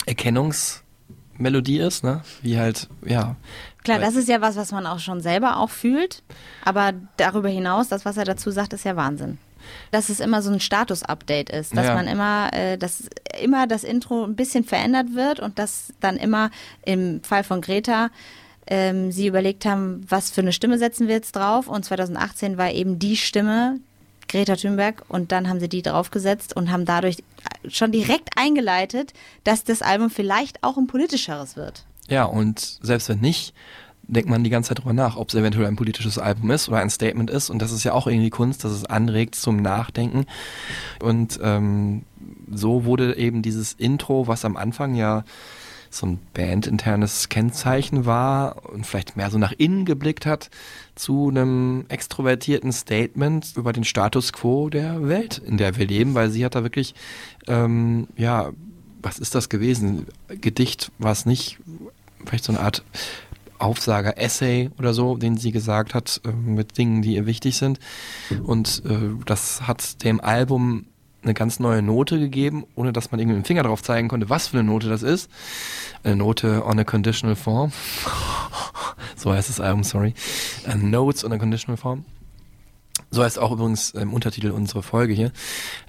Erkennungsmelodie 0.07 1.78
ist, 1.78 2.05
ne? 2.05 2.22
Wie 2.42 2.59
halt, 2.59 2.88
ja. 3.05 3.36
Klar, 3.84 3.99
das 3.99 4.16
ist 4.16 4.28
ja 4.28 4.40
was, 4.40 4.57
was 4.57 4.72
man 4.72 4.86
auch 4.86 4.99
schon 4.99 5.20
selber 5.20 5.59
auch 5.59 5.70
fühlt. 5.70 6.22
Aber 6.64 6.92
darüber 7.16 7.49
hinaus, 7.49 7.88
das, 7.88 8.05
was 8.05 8.16
er 8.16 8.24
dazu 8.24 8.51
sagt, 8.51 8.72
ist 8.72 8.84
ja 8.84 8.97
Wahnsinn. 8.97 9.38
Dass 9.90 10.09
es 10.09 10.20
immer 10.20 10.42
so 10.42 10.51
ein 10.51 10.61
Status-Update 10.61 11.51
ist, 11.51 11.76
dass 11.76 11.86
Ja. 11.86 11.95
man 11.95 12.07
immer, 12.07 12.51
äh, 12.53 12.76
dass 12.76 13.09
immer 13.42 13.66
das 13.66 13.84
Intro 13.84 14.24
ein 14.24 14.36
bisschen 14.36 14.64
verändert 14.64 15.14
wird 15.14 15.40
und 15.40 15.59
dass 15.59 15.92
dann 16.01 16.16
immer 16.16 16.51
im 16.84 17.22
Fall 17.22 17.45
von 17.45 17.61
Greta 17.61 18.11
ähm, 18.66 19.12
sie 19.12 19.26
überlegt 19.26 19.64
haben, 19.64 20.04
was 20.08 20.30
für 20.30 20.40
eine 20.40 20.52
Stimme 20.52 20.78
setzen 20.78 21.08
wir 21.08 21.14
jetzt 21.14 21.36
drauf. 21.36 21.68
Und 21.68 21.84
2018 21.84 22.56
war 22.56 22.70
eben 22.70 22.98
die 22.98 23.16
Stimme 23.16 23.80
Greta 24.28 24.56
Thunberg 24.56 25.04
und 25.08 25.32
dann 25.32 25.48
haben 25.48 25.60
sie 25.60 25.68
die 25.68 25.82
draufgesetzt 25.82 26.56
und 26.56 26.70
haben 26.70 26.84
dadurch 26.84 27.22
schon 27.68 27.92
direkt 27.92 28.30
eingeleitet, 28.36 29.12
dass 29.44 29.64
das 29.64 29.82
Album 29.82 30.10
vielleicht 30.10 30.62
auch 30.62 30.76
ein 30.76 30.86
politischeres 30.86 31.56
wird. 31.56 31.84
Ja, 32.08 32.24
und 32.24 32.78
selbst 32.82 33.08
wenn 33.08 33.20
nicht, 33.20 33.54
denkt 34.06 34.28
man 34.28 34.44
die 34.44 34.50
ganze 34.50 34.68
Zeit 34.68 34.78
drüber 34.78 34.92
nach, 34.92 35.16
ob 35.16 35.28
es 35.28 35.34
eventuell 35.34 35.66
ein 35.66 35.76
politisches 35.76 36.18
Album 36.18 36.50
ist 36.50 36.68
oder 36.68 36.78
ein 36.78 36.90
Statement 36.90 37.30
ist. 37.30 37.50
Und 37.50 37.60
das 37.60 37.72
ist 37.72 37.84
ja 37.84 37.92
auch 37.92 38.06
irgendwie 38.06 38.30
Kunst, 38.30 38.64
dass 38.64 38.72
es 38.72 38.84
anregt 38.84 39.34
zum 39.34 39.56
Nachdenken. 39.56 40.26
Und 41.00 41.38
ähm, 41.42 42.02
so 42.52 42.84
wurde 42.84 43.16
eben 43.16 43.42
dieses 43.42 43.72
Intro, 43.72 44.26
was 44.26 44.44
am 44.44 44.56
Anfang 44.56 44.94
ja 44.94 45.24
so 45.97 46.07
ein 46.07 46.18
bandinternes 46.34 47.28
Kennzeichen 47.28 48.07
war 48.07 48.70
und 48.70 48.86
vielleicht 48.86 49.16
mehr 49.16 49.30
so 49.30 49.38
nach 49.38 49.53
innen 49.53 49.84
geblickt 49.84 50.26
hat, 50.26 50.51
zu 50.95 51.28
einem 51.28 51.84
extrovertierten 51.88 52.72
Statement 52.72 53.55
über 53.57 53.72
den 53.72 53.84
Status 53.84 54.32
quo 54.32 54.68
der 54.68 55.07
Welt, 55.09 55.38
in 55.38 55.57
der 55.57 55.76
wir 55.76 55.86
leben, 55.86 56.14
weil 56.14 56.30
sie 56.30 56.45
hat 56.45 56.55
da 56.55 56.62
wirklich, 56.62 56.95
ähm, 57.47 58.09
ja, 58.16 58.53
was 59.03 59.18
ist 59.18 59.34
das 59.34 59.49
gewesen? 59.49 60.07
Gedicht 60.28 60.90
war 60.99 61.12
es 61.12 61.26
nicht, 61.26 61.59
vielleicht 62.24 62.45
so 62.45 62.53
eine 62.53 62.61
Art 62.61 62.84
Aufsager, 63.59 64.18
Essay 64.18 64.70
oder 64.78 64.92
so, 64.92 65.16
den 65.16 65.36
sie 65.36 65.53
gesagt 65.53 65.95
hat, 65.95 66.20
äh, 66.24 66.32
mit 66.32 66.76
Dingen, 66.76 67.03
die 67.03 67.14
ihr 67.14 67.26
wichtig 67.26 67.57
sind. 67.57 67.78
Und 68.42 68.82
äh, 68.84 69.11
das 69.26 69.66
hat 69.66 70.03
dem 70.05 70.20
Album 70.20 70.86
eine 71.25 71.35
ganz 71.35 71.61
neue 71.61 71.83
Note 71.83 72.18
gegeben, 72.18 72.64
ohne 72.75 72.93
dass 72.93 73.11
man 73.11 73.20
irgendwie 73.20 73.37
mit 73.37 73.45
dem 73.45 73.47
Finger 73.47 73.62
drauf 73.64 73.83
zeigen 73.83 74.09
konnte, 74.09 74.31
was 74.31 74.49
für 74.49 74.59
eine 74.59 74.68
Note 74.68 74.89
das 74.89 75.03
ist. 75.03 75.31
Eine 76.03 76.16
Note 76.16 76.64
on 76.64 76.79
a 76.79 76.85
conditional 76.85 77.37
form. 77.37 77.72
so 79.16 79.33
heißt 79.33 79.49
das 79.49 79.61
Album, 79.61 79.85
sorry. 79.85 80.14
Uh, 80.66 80.77
Notes 80.77 81.25
on 81.25 81.33
a 81.33 81.39
conditional 81.39 81.77
form. 81.77 82.05
So 83.11 83.22
heißt 83.22 83.39
auch 83.39 83.53
übrigens 83.53 83.91
im 83.91 84.12
Untertitel 84.12 84.51
unsere 84.51 84.83
Folge 84.83 85.14
hier. 85.14 85.31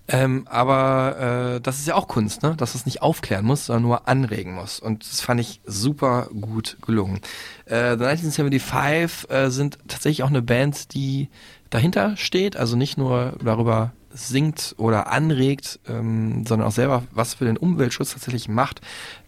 Ähm, 0.08 0.48
aber 0.48 1.56
äh, 1.56 1.62
das 1.62 1.80
ist 1.80 1.88
ja 1.88 1.96
auch 1.96 2.08
Kunst, 2.08 2.44
ne? 2.44 2.56
dass 2.56 2.76
es 2.76 2.86
nicht 2.86 3.02
aufklären 3.02 3.46
muss, 3.46 3.66
sondern 3.66 3.84
nur 3.84 4.08
anregen 4.08 4.54
muss. 4.54 4.80
Und 4.80 5.04
das 5.10 5.22
fand 5.22 5.42
ich 5.42 5.60
super 5.66 6.30
gut 6.40 6.78
gelungen. 6.86 7.22
Äh, 7.66 7.98
The 7.98 8.06
1975 8.06 9.30
äh, 9.30 9.50
sind 9.50 9.80
tatsächlich 9.88 10.22
auch 10.22 10.30
eine 10.30 10.44
Band, 10.44 10.94
die 10.94 11.30
dahinter 11.72 12.16
steht, 12.16 12.58
also 12.58 12.76
nicht 12.76 12.98
nur 12.98 13.34
darüber 13.44 13.92
singt 14.16 14.76
oder 14.78 15.12
anregt, 15.12 15.80
ähm, 15.88 16.46
sondern 16.46 16.68
auch 16.68 16.74
selber 16.74 17.04
was 17.12 17.34
für 17.34 17.46
den 17.46 17.58
Umweltschutz 17.58 18.12
tatsächlich 18.12 18.48
macht. 18.48 18.82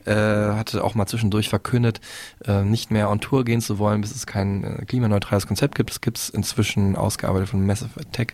Äh, 0.07 0.13
hatte 0.53 0.85
auch 0.85 0.95
mal 0.95 1.05
zwischendurch 1.05 1.49
verkündet, 1.49 1.99
äh, 2.45 2.63
nicht 2.63 2.91
mehr 2.91 3.09
on 3.09 3.19
Tour 3.19 3.43
gehen 3.43 3.59
zu 3.59 3.77
wollen, 3.77 3.99
bis 3.99 4.15
es 4.15 4.25
kein 4.25 4.63
äh, 4.63 4.85
klimaneutrales 4.85 5.47
Konzept 5.47 5.75
gibt. 5.75 5.89
Das 5.89 5.99
gibt 5.99 6.17
es 6.17 6.29
inzwischen 6.29 6.95
ausgearbeitet 6.95 7.49
von 7.49 7.65
Massive 7.65 7.99
Attack 7.99 8.33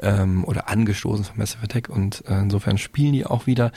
ähm, 0.00 0.44
oder 0.44 0.68
angestoßen 0.68 1.24
von 1.24 1.38
Massive 1.38 1.62
Attack 1.64 1.88
und 1.88 2.24
äh, 2.28 2.40
insofern 2.40 2.76
spielen 2.76 3.14
die 3.14 3.24
auch 3.24 3.46
wieder. 3.46 3.72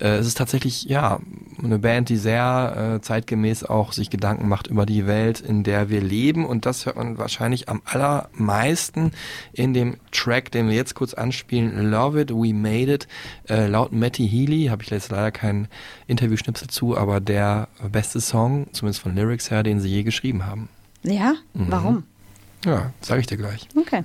Äh, 0.00 0.10
es 0.18 0.28
ist 0.28 0.38
tatsächlich 0.38 0.84
ja 0.84 1.18
eine 1.60 1.80
Band, 1.80 2.08
die 2.08 2.16
sehr 2.16 2.94
äh, 2.94 3.00
zeitgemäß 3.00 3.64
auch 3.64 3.92
sich 3.92 4.08
Gedanken 4.08 4.48
macht 4.48 4.68
über 4.68 4.86
die 4.86 5.04
Welt, 5.04 5.40
in 5.40 5.64
der 5.64 5.88
wir 5.88 6.00
leben 6.00 6.46
und 6.46 6.66
das 6.66 6.86
hört 6.86 6.94
man 6.94 7.18
wahrscheinlich 7.18 7.68
am 7.68 7.82
allermeisten 7.84 9.10
in 9.52 9.74
dem 9.74 9.96
Track, 10.12 10.52
den 10.52 10.68
wir 10.68 10.76
jetzt 10.76 10.94
kurz 10.94 11.14
anspielen, 11.14 11.90
Love 11.90 12.20
It, 12.20 12.30
We 12.30 12.54
Made 12.54 12.94
It, 12.94 13.08
äh, 13.48 13.66
laut 13.66 13.90
Matty 13.90 14.28
Healy, 14.28 14.66
habe 14.66 14.84
ich 14.84 14.90
jetzt 14.90 15.10
leider 15.10 15.32
kein 15.32 15.66
Interviewschnipsel 16.06 16.68
zu, 16.68 16.91
aber 16.96 17.20
der 17.20 17.68
beste 17.90 18.20
Song, 18.20 18.66
zumindest 18.72 19.02
von 19.02 19.14
Lyrics 19.14 19.50
her, 19.50 19.62
den 19.62 19.80
sie 19.80 19.88
je 19.88 20.02
geschrieben 20.02 20.46
haben. 20.46 20.68
Ja? 21.02 21.34
Warum? 21.54 22.04
Ja, 22.64 22.92
sage 23.00 23.20
ich 23.20 23.26
dir 23.26 23.36
gleich. 23.36 23.68
Okay. 23.76 24.04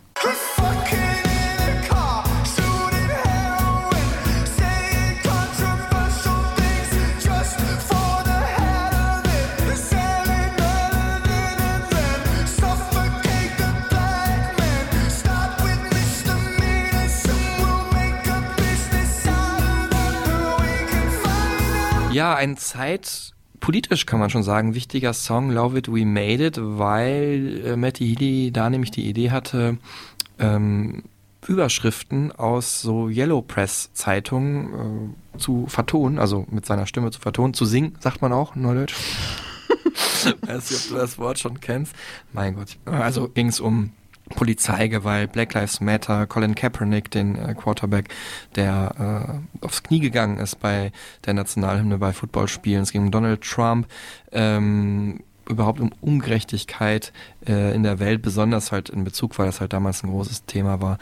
Ja, 22.18 22.34
ein 22.34 22.57
Zeit 22.57 23.36
politisch 23.59 24.07
kann 24.07 24.20
man 24.20 24.32
schon 24.32 24.41
sagen, 24.41 24.74
wichtiger 24.74 25.13
Song 25.13 25.51
Love 25.51 25.78
It 25.78 25.93
We 25.93 26.03
Made 26.03 26.47
It, 26.47 26.57
weil 26.59 27.61
äh, 27.63 27.76
Matty 27.76 28.07
Healy 28.07 28.51
da 28.51 28.72
nämlich 28.72 28.89
die 28.89 29.07
Idee 29.07 29.30
hatte, 29.30 29.78
ähm, 30.39 31.03
Überschriften 31.47 32.32
aus 32.32 32.82
so 32.82 33.07
Yellow 33.07 33.43
Press 33.43 33.91
Zeitungen 33.93 35.13
äh, 35.36 35.38
zu 35.38 35.68
vertonen, 35.68 36.18
also 36.18 36.47
mit 36.49 36.65
seiner 36.65 36.88
Stimme 36.88 37.11
zu 37.11 37.20
vertonen, 37.20 37.53
zu 37.53 37.65
singen, 37.65 37.95
sagt 37.99 38.24
man 38.24 38.34
auch, 38.34 38.55
Neudeutsch. 38.55 38.95
Weiß 40.41 40.72
nicht, 40.72 40.86
ob 40.86 40.89
du 40.89 40.95
das 40.95 41.20
Wort 41.20 41.38
schon 41.38 41.59
kennst. 41.59 41.93
Mein 42.34 42.55
Gott. 42.55 42.80
Also 42.86 43.30
ging 43.30 43.49
es 43.49 43.59
um 43.59 43.91
Polizeigewalt, 44.30 45.32
Black 45.32 45.53
Lives 45.53 45.82
Matter, 45.82 46.28
Colin 46.28 46.55
Kaepernick, 46.55 47.11
den 47.11 47.36
äh, 47.36 47.53
Quarterback, 47.53 48.09
der 48.55 49.41
äh, 49.61 49.65
aufs 49.65 49.84
Knie 49.84 49.99
gegangen 49.99 50.38
ist 50.39 50.59
bei 50.59 50.91
der 51.25 51.34
Nationalhymne 51.34 51.97
bei 51.97 52.13
Footballspielen. 52.13 52.84
Es 52.84 52.91
ging 52.91 53.03
um 53.03 53.11
Donald 53.11 53.41
Trump, 53.41 53.88
ähm, 54.32 55.19
überhaupt 55.49 55.80
um 55.80 55.91
Ungerechtigkeit 56.01 57.13
äh, 57.47 57.73
in 57.73 57.84
der 57.84 57.99
Welt, 57.99 58.21
besonders 58.21 58.71
halt 58.71 58.89
in 58.89 59.03
Bezug, 59.03 59.38
weil 59.39 59.45
das 59.45 59.61
halt 59.61 59.73
damals 59.73 60.03
ein 60.03 60.09
großes 60.09 60.45
Thema 60.45 60.82
war 60.82 60.97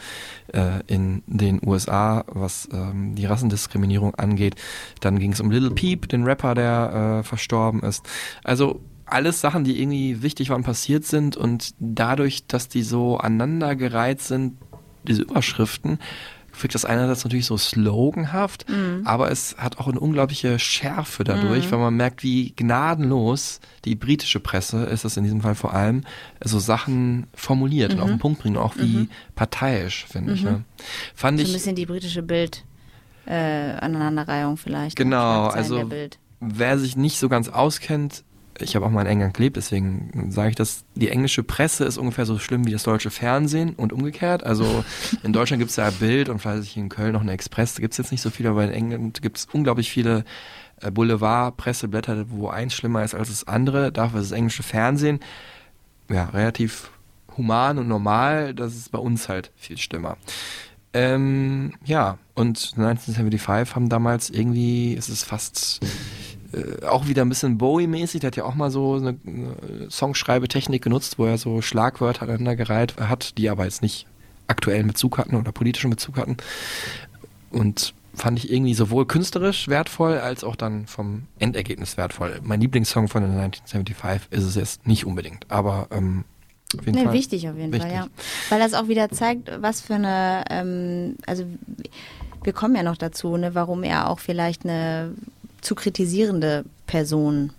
äh, 0.52 0.80
in 0.86 1.22
den 1.26 1.60
USA, 1.66 2.24
was 2.28 2.68
ähm, 2.72 3.14
die 3.14 3.26
Rassendiskriminierung 3.26 4.14
angeht. 4.14 4.54
Dann 5.00 5.18
ging 5.18 5.32
es 5.32 5.40
um 5.40 5.50
Little 5.50 5.72
Peep, 5.72 6.08
den 6.08 6.24
Rapper, 6.24 6.54
der 6.54 7.20
äh, 7.20 7.22
verstorben 7.22 7.80
ist. 7.82 8.06
Also 8.44 8.80
alles 9.06 9.40
Sachen, 9.40 9.64
die 9.64 9.80
irgendwie 9.80 10.22
wichtig 10.22 10.50
waren, 10.50 10.62
passiert 10.64 11.04
sind 11.04 11.36
und 11.36 11.70
dadurch, 11.78 12.46
dass 12.46 12.68
die 12.68 12.82
so 12.82 13.18
aneinandergereiht 13.18 14.20
sind, 14.20 14.58
diese 15.04 15.22
Überschriften, 15.22 15.98
wirkt 16.60 16.74
das 16.74 16.84
einerseits 16.84 17.22
natürlich 17.24 17.46
so 17.46 17.56
sloganhaft, 17.58 18.66
aber 19.04 19.30
es 19.30 19.56
hat 19.58 19.78
auch 19.78 19.88
eine 19.88 20.00
unglaubliche 20.00 20.58
Schärfe 20.58 21.22
dadurch, 21.22 21.70
weil 21.70 21.78
man 21.78 21.94
merkt, 21.96 22.22
wie 22.22 22.52
gnadenlos 22.56 23.60
die 23.84 23.94
britische 23.94 24.40
Presse, 24.40 24.84
ist 24.84 25.04
das 25.04 25.16
in 25.16 25.24
diesem 25.24 25.42
Fall 25.42 25.54
vor 25.54 25.74
allem, 25.74 26.02
so 26.42 26.58
Sachen 26.58 27.26
formuliert 27.34 27.92
und 27.92 28.00
auf 28.00 28.08
den 28.08 28.18
Punkt 28.18 28.40
bringt, 28.40 28.56
auch 28.56 28.76
wie 28.76 29.08
parteiisch, 29.34 30.06
finde 30.08 30.32
ich. 30.32 30.42
Ne? 30.42 30.64
Fand 31.14 31.38
So 31.38 31.44
ein 31.44 31.46
ich 31.46 31.52
bisschen 31.52 31.76
die 31.76 31.86
britische 31.86 32.22
Bild 32.22 32.64
äh, 33.26 33.72
Aneinanderreihung 33.72 34.56
vielleicht. 34.56 34.98
ne? 34.98 35.04
Genau, 35.04 35.48
also 35.48 35.90
wer 36.40 36.78
sich 36.78 36.96
nicht 36.96 37.18
so 37.18 37.28
ganz 37.28 37.48
auskennt, 37.48 38.24
ich 38.60 38.76
habe 38.76 38.86
auch 38.86 38.90
mal 38.90 39.02
in 39.02 39.06
England 39.06 39.34
gelebt, 39.34 39.56
deswegen 39.56 40.30
sage 40.30 40.50
ich 40.50 40.56
das, 40.56 40.84
die 40.94 41.08
englische 41.08 41.42
Presse 41.42 41.84
ist 41.84 41.98
ungefähr 41.98 42.26
so 42.26 42.38
schlimm 42.38 42.66
wie 42.66 42.72
das 42.72 42.82
deutsche 42.82 43.10
Fernsehen 43.10 43.74
und 43.74 43.92
umgekehrt. 43.92 44.44
Also 44.44 44.84
in 45.22 45.32
Deutschland 45.32 45.60
gibt 45.60 45.70
es 45.70 45.76
ja 45.76 45.90
Bild 45.90 46.28
und 46.28 46.40
vielleicht 46.40 46.76
in 46.76 46.88
Köln 46.88 47.12
noch 47.12 47.20
eine 47.20 47.32
Express, 47.32 47.74
da 47.74 47.80
gibt 47.80 47.92
es 47.92 47.98
jetzt 47.98 48.12
nicht 48.12 48.22
so 48.22 48.30
viel, 48.30 48.46
aber 48.46 48.64
in 48.64 48.70
England 48.70 49.22
gibt 49.22 49.38
es 49.38 49.48
unglaublich 49.52 49.90
viele 49.90 50.24
äh, 50.80 50.90
Boulevard-Presseblätter, 50.90 52.26
wo 52.28 52.48
eins 52.48 52.74
schlimmer 52.74 53.04
ist 53.04 53.14
als 53.14 53.28
das 53.28 53.46
andere. 53.46 53.92
Dafür 53.92 54.20
ist 54.20 54.30
das 54.30 54.36
englische 54.36 54.62
Fernsehen 54.62 55.20
ja 56.10 56.26
relativ 56.26 56.90
human 57.36 57.78
und 57.78 57.88
normal, 57.88 58.54
das 58.54 58.74
ist 58.74 58.90
bei 58.92 58.98
uns 58.98 59.28
halt 59.28 59.52
viel 59.56 59.76
schlimmer. 59.78 60.16
Ähm, 60.92 61.74
ja, 61.84 62.18
und 62.34 62.72
1975 62.76 63.74
haben 63.74 63.88
damals 63.88 64.30
irgendwie, 64.30 64.94
es 64.96 65.08
ist 65.08 65.24
fast 65.24 65.80
äh, 66.56 66.84
auch 66.86 67.06
wieder 67.06 67.22
ein 67.22 67.28
bisschen 67.28 67.58
Bowie-mäßig, 67.58 68.20
der 68.20 68.28
hat 68.28 68.36
ja 68.36 68.44
auch 68.44 68.54
mal 68.54 68.70
so 68.70 68.94
eine, 68.94 69.16
eine 69.26 69.90
Songschreibetechnik 69.90 70.82
genutzt, 70.82 71.18
wo 71.18 71.26
er 71.26 71.38
so 71.38 71.60
Schlagwörter 71.62 72.22
aneinandergereiht 72.22 72.96
hat, 72.96 73.38
die 73.38 73.48
aber 73.48 73.64
jetzt 73.64 73.82
nicht 73.82 74.06
aktuellen 74.46 74.86
Bezug 74.86 75.18
hatten 75.18 75.36
oder 75.36 75.52
politischen 75.52 75.90
Bezug 75.90 76.16
hatten. 76.16 76.36
Und 77.50 77.94
fand 78.14 78.38
ich 78.38 78.50
irgendwie 78.50 78.74
sowohl 78.74 79.06
künstlerisch 79.06 79.68
wertvoll 79.68 80.18
als 80.18 80.42
auch 80.42 80.56
dann 80.56 80.86
vom 80.86 81.24
Endergebnis 81.38 81.96
wertvoll. 81.96 82.40
Mein 82.42 82.60
Lieblingssong 82.60 83.08
von 83.08 83.22
den 83.22 83.32
1975 83.32 84.32
ist 84.32 84.44
es 84.44 84.54
jetzt 84.54 84.86
nicht 84.86 85.04
unbedingt, 85.04 85.50
aber 85.50 85.88
ähm, 85.90 86.24
auf 86.78 86.86
jeden 86.86 86.98
Nee, 86.98 87.04
Fall. 87.04 87.12
wichtig 87.12 87.48
auf 87.48 87.56
jeden 87.56 87.72
Wichtig. 87.72 87.90
Fall, 87.90 88.00
ja. 88.00 88.08
Weil 88.48 88.58
das 88.58 88.74
auch 88.74 88.88
wieder 88.88 89.10
zeigt, 89.10 89.50
was 89.60 89.80
für 89.82 89.94
eine, 89.94 90.44
ähm, 90.50 91.16
also 91.26 91.44
wir 92.42 92.52
kommen 92.52 92.74
ja 92.74 92.82
noch 92.82 92.96
dazu, 92.96 93.36
ne, 93.36 93.54
warum 93.54 93.82
er 93.82 94.08
auch 94.08 94.18
vielleicht 94.18 94.64
eine 94.64 95.12
zu 95.66 95.74
kritisierende 95.74 96.64
Person 96.86 97.50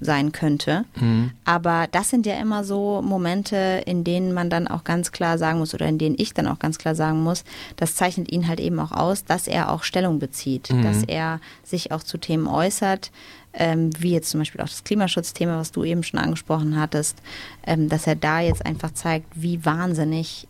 sein 0.00 0.32
könnte. 0.32 0.84
Mhm. 0.96 1.30
Aber 1.44 1.86
das 1.92 2.10
sind 2.10 2.26
ja 2.26 2.34
immer 2.40 2.64
so 2.64 3.00
Momente, 3.00 3.82
in 3.86 4.02
denen 4.02 4.32
man 4.32 4.50
dann 4.50 4.66
auch 4.66 4.82
ganz 4.82 5.12
klar 5.12 5.38
sagen 5.38 5.60
muss 5.60 5.72
oder 5.72 5.86
in 5.86 5.98
denen 5.98 6.16
ich 6.18 6.34
dann 6.34 6.48
auch 6.48 6.58
ganz 6.58 6.78
klar 6.78 6.96
sagen 6.96 7.22
muss, 7.22 7.44
das 7.76 7.94
zeichnet 7.94 8.30
ihn 8.32 8.48
halt 8.48 8.58
eben 8.58 8.80
auch 8.80 8.90
aus, 8.90 9.24
dass 9.24 9.46
er 9.46 9.70
auch 9.70 9.84
Stellung 9.84 10.18
bezieht, 10.18 10.70
Mhm. 10.70 10.82
dass 10.82 11.04
er 11.04 11.40
sich 11.62 11.92
auch 11.92 12.02
zu 12.02 12.18
Themen 12.18 12.48
äußert, 12.48 13.12
ähm, 13.52 13.90
wie 13.98 14.10
jetzt 14.10 14.30
zum 14.30 14.40
Beispiel 14.40 14.60
auch 14.60 14.68
das 14.68 14.82
Klimaschutzthema, 14.82 15.58
was 15.58 15.70
du 15.70 15.84
eben 15.84 16.02
schon 16.02 16.18
angesprochen 16.18 16.78
hattest, 16.78 17.18
ähm, 17.64 17.88
dass 17.88 18.08
er 18.08 18.16
da 18.16 18.40
jetzt 18.40 18.66
einfach 18.66 18.92
zeigt, 18.94 19.26
wie 19.36 19.64
wahnsinnig 19.64 20.48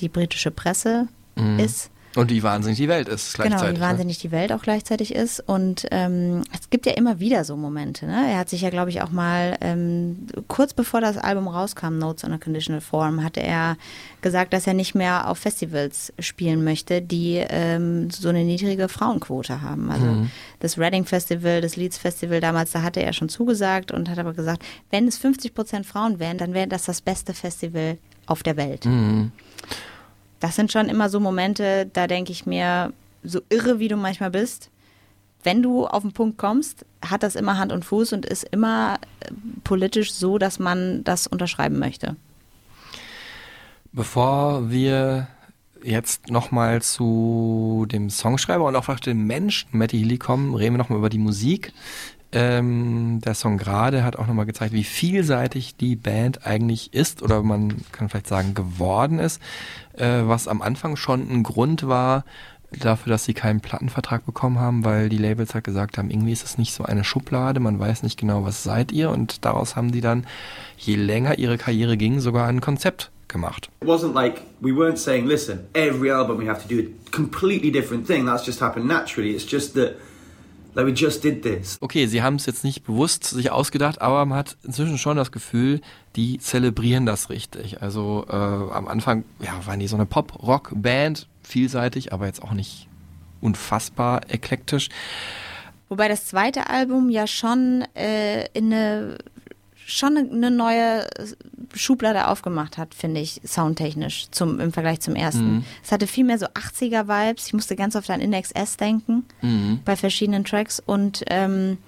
die 0.00 0.08
britische 0.08 0.52
Presse 0.52 1.08
ist. 1.58 1.90
Und 2.16 2.30
wie 2.30 2.42
wahnsinnig 2.42 2.78
die 2.78 2.88
Welt 2.88 3.08
ist 3.08 3.34
Genau, 3.34 3.48
gleichzeitig. 3.48 3.76
wie 3.76 3.80
ne? 3.80 3.86
wahnsinnig 3.88 4.18
die 4.18 4.30
Welt 4.30 4.52
auch 4.52 4.62
gleichzeitig 4.62 5.14
ist. 5.14 5.40
Und 5.40 5.86
ähm, 5.90 6.42
es 6.52 6.70
gibt 6.70 6.86
ja 6.86 6.92
immer 6.92 7.18
wieder 7.20 7.44
so 7.44 7.56
Momente. 7.56 8.06
Ne? 8.06 8.30
Er 8.30 8.38
hat 8.38 8.48
sich 8.48 8.60
ja, 8.60 8.70
glaube 8.70 8.90
ich, 8.90 9.02
auch 9.02 9.10
mal 9.10 9.56
ähm, 9.60 10.26
kurz 10.48 10.74
bevor 10.74 11.00
das 11.00 11.16
Album 11.18 11.48
rauskam, 11.48 11.98
Notes 11.98 12.24
on 12.24 12.32
a 12.32 12.38
Conditional 12.38 12.80
Form, 12.80 13.24
hatte 13.24 13.40
er 13.42 13.76
gesagt, 14.20 14.52
dass 14.52 14.66
er 14.66 14.74
nicht 14.74 14.94
mehr 14.94 15.28
auf 15.28 15.38
Festivals 15.38 16.12
spielen 16.18 16.62
möchte, 16.64 17.02
die 17.02 17.44
ähm, 17.48 18.10
so 18.10 18.28
eine 18.28 18.44
niedrige 18.44 18.88
Frauenquote 18.88 19.60
haben. 19.62 19.90
Also 19.90 20.06
Mhm. 20.06 20.30
das 20.60 20.78
Reading 20.78 21.04
Festival, 21.04 21.60
das 21.60 21.76
Leeds 21.76 21.98
Festival 21.98 22.40
damals, 22.40 22.72
da 22.72 22.82
hatte 22.82 23.02
er 23.02 23.12
schon 23.12 23.28
zugesagt 23.28 23.90
und 23.92 24.08
hat 24.08 24.18
aber 24.18 24.32
gesagt, 24.34 24.62
wenn 24.90 25.08
es 25.08 25.18
50 25.18 25.54
Prozent 25.54 25.84
Frauen 25.86 26.18
wären, 26.20 26.38
dann 26.38 26.54
wäre 26.54 26.68
das 26.68 26.84
das 26.84 27.00
beste 27.00 27.34
Festival 27.34 27.98
auf 28.26 28.42
der 28.42 28.56
Welt 28.56 28.84
Mhm. 28.86 29.32
Das 30.40 30.56
sind 30.56 30.72
schon 30.72 30.88
immer 30.88 31.08
so 31.08 31.20
Momente, 31.20 31.88
da 31.92 32.06
denke 32.06 32.32
ich 32.32 32.46
mir, 32.46 32.92
so 33.22 33.40
irre 33.48 33.78
wie 33.78 33.88
du 33.88 33.96
manchmal 33.96 34.30
bist, 34.30 34.70
wenn 35.42 35.62
du 35.62 35.86
auf 35.86 36.02
den 36.02 36.12
Punkt 36.12 36.38
kommst, 36.38 36.84
hat 37.04 37.22
das 37.22 37.36
immer 37.36 37.58
Hand 37.58 37.72
und 37.72 37.84
Fuß 37.84 38.12
und 38.14 38.26
ist 38.26 38.44
immer 38.44 38.98
äh, 39.20 39.30
politisch 39.62 40.12
so, 40.12 40.38
dass 40.38 40.58
man 40.58 41.04
das 41.04 41.26
unterschreiben 41.26 41.78
möchte. 41.78 42.16
Bevor 43.92 44.70
wir 44.70 45.28
jetzt 45.82 46.30
nochmal 46.30 46.80
zu 46.82 47.86
dem 47.92 48.08
Songschreiber 48.08 48.64
und 48.64 48.74
auch 48.74 48.84
vielleicht 48.84 49.06
dem 49.06 49.26
Menschen 49.26 49.68
Matty 49.72 49.98
Healy 49.98 50.18
kommen, 50.18 50.54
reden 50.54 50.74
wir 50.74 50.78
nochmal 50.78 50.98
über 50.98 51.10
die 51.10 51.18
Musik. 51.18 51.72
Ähm, 52.36 53.20
der 53.24 53.34
Song 53.34 53.58
gerade 53.58 54.02
hat 54.02 54.16
auch 54.16 54.26
nochmal 54.26 54.44
gezeigt, 54.44 54.72
wie 54.72 54.82
vielseitig 54.82 55.76
die 55.76 55.94
Band 55.94 56.44
eigentlich 56.44 56.92
ist 56.92 57.22
oder 57.22 57.44
man 57.44 57.76
kann 57.92 58.08
vielleicht 58.08 58.26
sagen 58.26 58.54
geworden 58.54 59.20
ist, 59.20 59.40
äh, 59.96 60.22
was 60.24 60.48
am 60.48 60.60
Anfang 60.60 60.96
schon 60.96 61.30
ein 61.30 61.44
Grund 61.44 61.86
war 61.86 62.24
dafür, 62.72 63.12
dass 63.12 63.24
sie 63.24 63.34
keinen 63.34 63.60
Plattenvertrag 63.60 64.26
bekommen 64.26 64.58
haben, 64.58 64.84
weil 64.84 65.08
die 65.08 65.16
Labels 65.16 65.54
halt 65.54 65.62
gesagt 65.62 65.96
haben, 65.96 66.10
irgendwie 66.10 66.32
ist 66.32 66.44
es 66.44 66.58
nicht 66.58 66.74
so 66.74 66.82
eine 66.82 67.04
Schublade, 67.04 67.60
man 67.60 67.78
weiß 67.78 68.02
nicht 68.02 68.18
genau, 68.18 68.44
was 68.44 68.64
seid 68.64 68.90
ihr 68.90 69.10
und 69.10 69.44
daraus 69.44 69.76
haben 69.76 69.92
die 69.92 70.00
dann, 70.00 70.26
je 70.76 70.96
länger 70.96 71.38
ihre 71.38 71.56
Karriere 71.56 71.96
ging, 71.96 72.18
sogar 72.18 72.48
ein 72.48 72.60
Konzept 72.60 73.12
gemacht. 73.28 73.70
It 73.80 73.88
wasn't 73.88 74.14
like 74.14 74.40
we 74.60 74.72
weren't 74.72 74.96
saying, 74.96 75.26
listen, 75.26 75.60
every 75.72 76.10
album 76.10 76.38
we 76.38 76.48
have 76.48 76.66
to 76.66 76.68
do 76.68 76.80
a 76.80 77.10
completely 77.12 77.70
different 77.70 78.08
thing. 78.08 78.26
That's 78.26 78.44
just 78.44 78.60
happened 78.60 78.88
naturally. 78.88 79.36
It's 79.36 79.48
just 79.48 79.74
that, 79.74 79.94
like, 80.74 80.86
we 80.86 80.92
just 80.92 81.22
did 81.22 81.42
this. 81.42 81.78
Okay, 81.80 82.06
sie 82.06 82.22
haben 82.22 82.36
es 82.36 82.46
jetzt 82.46 82.64
nicht 82.64 82.84
bewusst 82.84 83.24
sich 83.24 83.50
ausgedacht, 83.50 84.00
aber 84.00 84.24
man 84.24 84.38
hat 84.38 84.56
inzwischen 84.62 84.98
schon 84.98 85.16
das 85.16 85.32
Gefühl, 85.32 85.80
die 86.16 86.38
zelebrieren 86.38 87.06
das 87.06 87.30
richtig. 87.30 87.82
Also 87.82 88.26
äh, 88.28 88.34
am 88.34 88.88
Anfang 88.88 89.24
ja, 89.40 89.66
waren 89.66 89.80
die 89.80 89.86
so 89.86 89.96
eine 89.96 90.06
Pop-Rock-Band, 90.06 91.28
vielseitig, 91.42 92.12
aber 92.12 92.26
jetzt 92.26 92.42
auch 92.42 92.52
nicht 92.52 92.88
unfassbar 93.40 94.22
eklektisch. 94.28 94.88
Wobei 95.88 96.08
das 96.08 96.26
zweite 96.26 96.70
Album 96.70 97.10
ja 97.10 97.26
schon 97.26 97.84
äh, 97.94 98.46
in 98.54 98.72
eine 98.72 99.18
schon 99.86 100.16
eine 100.16 100.50
neue 100.50 101.06
Schublade 101.74 102.28
aufgemacht 102.28 102.78
hat, 102.78 102.94
finde 102.94 103.20
ich, 103.20 103.40
soundtechnisch 103.44 104.26
zum, 104.30 104.60
im 104.60 104.72
Vergleich 104.72 105.00
zum 105.00 105.14
ersten. 105.16 105.56
Mhm. 105.56 105.64
Es 105.82 105.92
hatte 105.92 106.06
viel 106.06 106.24
mehr 106.24 106.38
so 106.38 106.46
80er-Vibes. 106.46 107.46
Ich 107.48 107.52
musste 107.52 107.76
ganz 107.76 107.94
oft 107.96 108.08
an 108.10 108.20
Index 108.20 108.50
S 108.52 108.76
denken 108.76 109.24
Mhm. 109.42 109.80
bei 109.84 109.96
verschiedenen 109.96 110.44
Tracks 110.44 110.80
und 110.84 111.24
ähm, 111.28 111.78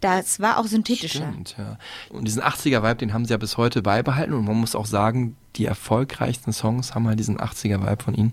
das 0.00 0.40
war 0.40 0.58
auch 0.58 0.66
synthetischer. 0.66 1.26
Stimmt, 1.30 1.56
ja. 1.58 1.78
Und 2.10 2.26
diesen 2.26 2.42
80er-Vibe, 2.42 2.96
den 2.96 3.12
haben 3.14 3.24
sie 3.24 3.30
ja 3.32 3.38
bis 3.38 3.56
heute 3.56 3.80
beibehalten 3.82 4.34
und 4.34 4.44
man 4.44 4.56
muss 4.56 4.74
auch 4.74 4.84
sagen, 4.86 5.36
die 5.56 5.64
erfolgreichsten 5.64 6.52
Songs 6.52 6.94
haben 6.94 7.06
halt 7.08 7.18
diesen 7.18 7.38
80er-Vibe 7.38 8.02
von 8.02 8.14
ihnen. 8.14 8.32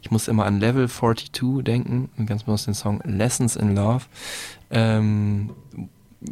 Ich 0.00 0.10
muss 0.10 0.26
immer 0.26 0.46
an 0.46 0.58
Level 0.58 0.88
42 0.88 1.62
denken 1.64 2.08
und 2.16 2.26
ganz 2.26 2.44
besonders 2.44 2.64
den 2.64 2.74
Song 2.74 3.00
Lessons 3.04 3.56
in 3.56 3.74
Love. 3.76 4.04
Ähm, 4.70 5.50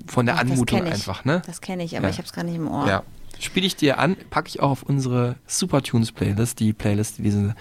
von 0.07 0.26
der 0.26 0.36
Ach, 0.36 0.41
Anmutung 0.41 0.82
einfach, 0.84 1.24
ne? 1.24 1.43
Das 1.47 1.61
kenne 1.61 1.84
ich, 1.84 1.97
aber 1.97 2.07
Ja. 2.07 2.11
ich 2.11 2.18
habe 2.18 2.26
es 2.26 2.32
gar 2.32 2.45
nicht 2.45 2.57
im 2.57 2.68
Ohr. 2.68 2.86
Ja. 2.86 3.03
Spiele 3.38 3.66
ich 3.66 3.76
dir 3.76 3.99
an, 3.99 4.16
packe 4.28 4.49
ich 4.49 4.61
auch 4.61 4.70
auf 4.70 4.82
unsere 4.82 5.36
Super 5.47 5.82
Tunes 5.82 6.12
Playlist, 6.12 6.61
die 6.61 6.72
Playlist, 6.72 7.18
die 7.18 7.22
diese 7.22 7.55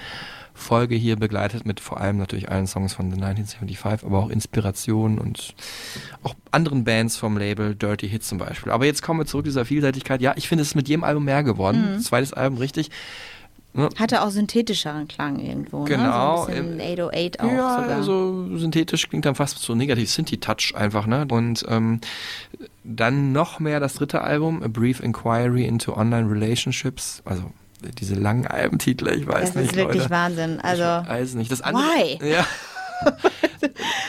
Folge 0.53 0.95
hier 0.95 1.15
begleitet, 1.15 1.65
mit 1.65 1.79
vor 1.79 2.01
allem 2.01 2.17
natürlich 2.17 2.49
allen 2.51 2.67
Songs 2.67 2.93
von 2.93 3.05
The 3.11 3.15
1975, 3.21 4.05
aber 4.05 4.19
auch 4.19 4.29
Inspirationen 4.29 5.17
und 5.17 5.55
auch 6.21 6.35
anderen 6.51 6.83
Bands 6.83 7.15
vom 7.15 7.37
Label 7.37 7.75
Dirty 7.75 8.09
Hits 8.09 8.27
zum 8.27 8.39
Beispiel. 8.39 8.73
Aber 8.73 8.85
jetzt 8.85 9.01
kommen 9.01 9.21
wir 9.21 9.25
zurück 9.25 9.45
zu 9.45 9.51
dieser 9.51 9.63
Vielseitigkeit. 9.63 10.19
Ja, 10.21 10.33
ich 10.35 10.49
finde, 10.49 10.63
es 10.63 10.69
ist 10.69 10.75
mit 10.75 10.89
jedem 10.89 11.05
Album 11.05 11.23
mehr 11.23 11.43
geworden. 11.43 11.93
Mhm. 11.95 11.99
Zweites 12.01 12.33
Album, 12.33 12.57
richtig. 12.57 12.91
Hatte 13.97 14.23
auch 14.23 14.29
synthetischeren 14.31 15.07
Klang 15.07 15.39
irgendwo. 15.39 15.83
Genau, 15.85 16.47
Ne? 16.47 16.53
So 16.55 16.59
ein 16.61 16.77
bisschen 16.77 16.81
808 16.81 17.39
auch 17.39 17.45
ja, 17.45 17.81
sogar. 17.81 17.95
also 17.97 18.57
synthetisch 18.57 19.07
klingt 19.07 19.25
dann 19.25 19.35
fast 19.35 19.59
so 19.59 19.75
negativ 19.75 20.09
Synthi-Touch 20.09 20.73
einfach, 20.75 21.05
ne? 21.05 21.25
Und 21.29 21.63
ähm, 21.69 22.01
dann 22.83 23.31
noch 23.31 23.59
mehr 23.59 23.79
das 23.79 23.93
dritte 23.93 24.21
Album, 24.21 24.63
A 24.63 24.67
Brief 24.67 24.99
Inquiry 25.01 25.65
into 25.65 25.95
Online 25.95 26.29
Relationships, 26.29 27.21
also 27.25 27.43
diese 27.99 28.15
langen 28.15 28.47
Albentitel, 28.47 29.07
ich 29.09 29.25
weiß 29.27 29.53
Das 29.53 29.55
nicht. 29.55 29.71
ist 29.71 29.77
wirklich 29.77 29.97
Leute. 30.03 30.09
Wahnsinn. 30.09 30.59
Also, 30.59 30.83
Ich 31.03 31.09
weiß 31.09 31.33
nicht. 31.35 31.51
Das 31.51 31.61
andere, 31.61 31.83
why? 31.83 32.19
Ja. 32.31 32.45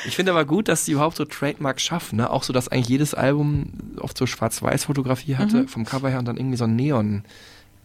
ich 0.07 0.17
finde 0.17 0.33
aber 0.33 0.45
gut, 0.45 0.67
dass 0.69 0.85
sie 0.85 0.93
überhaupt 0.93 1.17
so 1.17 1.25
Trademarks 1.25 1.83
schaffen. 1.83 2.17
Ne? 2.17 2.29
Auch 2.31 2.43
so, 2.43 2.53
dass 2.53 2.69
eigentlich 2.69 2.89
jedes 2.89 3.15
Album 3.15 3.67
oft 4.01 4.17
so 4.19 4.27
Schwarz-Weiß-Fotografie 4.27 5.37
hatte, 5.37 5.59
Mhm. 5.59 5.69
vom 5.69 5.85
Cover 5.85 6.09
her 6.11 6.19
und 6.19 6.27
dann 6.27 6.37
irgendwie 6.37 6.57
so 6.57 6.65
ein 6.65 6.75
Neon, 6.75 7.23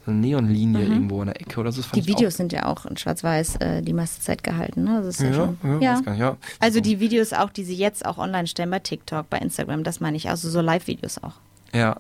eine 0.08 0.18
Neonlinie 0.18 0.84
irgendwo 0.84 1.22
in 1.22 1.28
der 1.28 1.40
Ecke 1.40 1.60
oder 1.60 1.72
so. 1.72 1.82
Die 1.94 2.08
Videos 2.08 2.36
sind 2.36 2.54
ja 2.54 2.66
auch 2.66 2.86
in 2.86 2.98
Schwarz-Weiß 2.98 3.58
äh, 3.58 3.82
die 3.82 3.94
meiste 3.94 4.22
Zeit 4.22 4.44
gehalten. 4.44 4.84
Ne? 4.84 5.02
Das 5.04 5.20
ist 5.20 5.22
ja, 5.22 5.30
Ja, 5.30 5.36
schon, 5.36 5.58
ja, 5.64 5.80
ja. 5.80 5.96
nicht, 6.00 6.20
ja. 6.20 6.38
Also 6.60 6.80
die 6.80 7.00
Videos 7.00 7.34
auch, 7.34 7.50
die 7.50 7.64
sie 7.64 7.76
jetzt 7.76 8.06
auch 8.06 8.18
online 8.18 8.48
stellen 8.48 8.70
bei 8.70 8.80
TikTok, 8.80 9.30
bei 9.30 9.38
Instagram, 9.38 9.84
das 9.84 10.00
meine 10.00 10.18
ich. 10.18 10.30
Also 10.30 10.50
so 10.50 10.62
Live-Videos 10.62 11.24
auch. 11.24 11.34
Ja. 11.76 11.98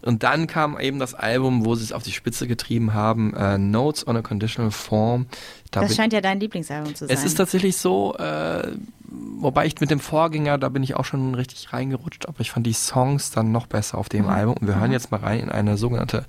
Und 0.00 0.22
dann 0.22 0.46
kam 0.46 0.80
eben 0.80 0.98
das 0.98 1.14
Album, 1.14 1.64
wo 1.64 1.74
sie 1.74 1.84
es 1.84 1.92
auf 1.92 2.02
die 2.02 2.12
Spitze 2.12 2.46
getrieben 2.46 2.94
haben, 2.94 3.34
äh, 3.34 3.58
Notes 3.58 4.06
on 4.06 4.16
a 4.16 4.22
Conditional 4.22 4.70
Form. 4.70 5.26
Da 5.70 5.80
das 5.82 5.94
scheint 5.94 6.12
ja 6.12 6.20
dein 6.20 6.40
Lieblingsalbum 6.40 6.94
zu 6.94 7.06
sein. 7.06 7.16
Es 7.16 7.24
ist 7.24 7.34
tatsächlich 7.34 7.76
so, 7.76 8.16
äh, 8.16 8.72
wobei 9.04 9.66
ich 9.66 9.80
mit 9.80 9.90
dem 9.90 10.00
Vorgänger, 10.00 10.58
da 10.58 10.68
bin 10.70 10.82
ich 10.82 10.96
auch 10.96 11.04
schon 11.04 11.34
richtig 11.34 11.72
reingerutscht, 11.72 12.26
aber 12.26 12.40
ich 12.40 12.50
fand 12.50 12.66
die 12.66 12.72
Songs 12.72 13.30
dann 13.30 13.52
noch 13.52 13.66
besser 13.66 13.98
auf 13.98 14.08
dem 14.08 14.28
Album. 14.28 14.56
Und 14.60 14.66
wir 14.66 14.76
hören 14.76 14.92
jetzt 14.92 15.10
mal 15.10 15.20
rein 15.20 15.40
in 15.40 15.50
eine 15.50 15.76
sogenannte, 15.76 16.24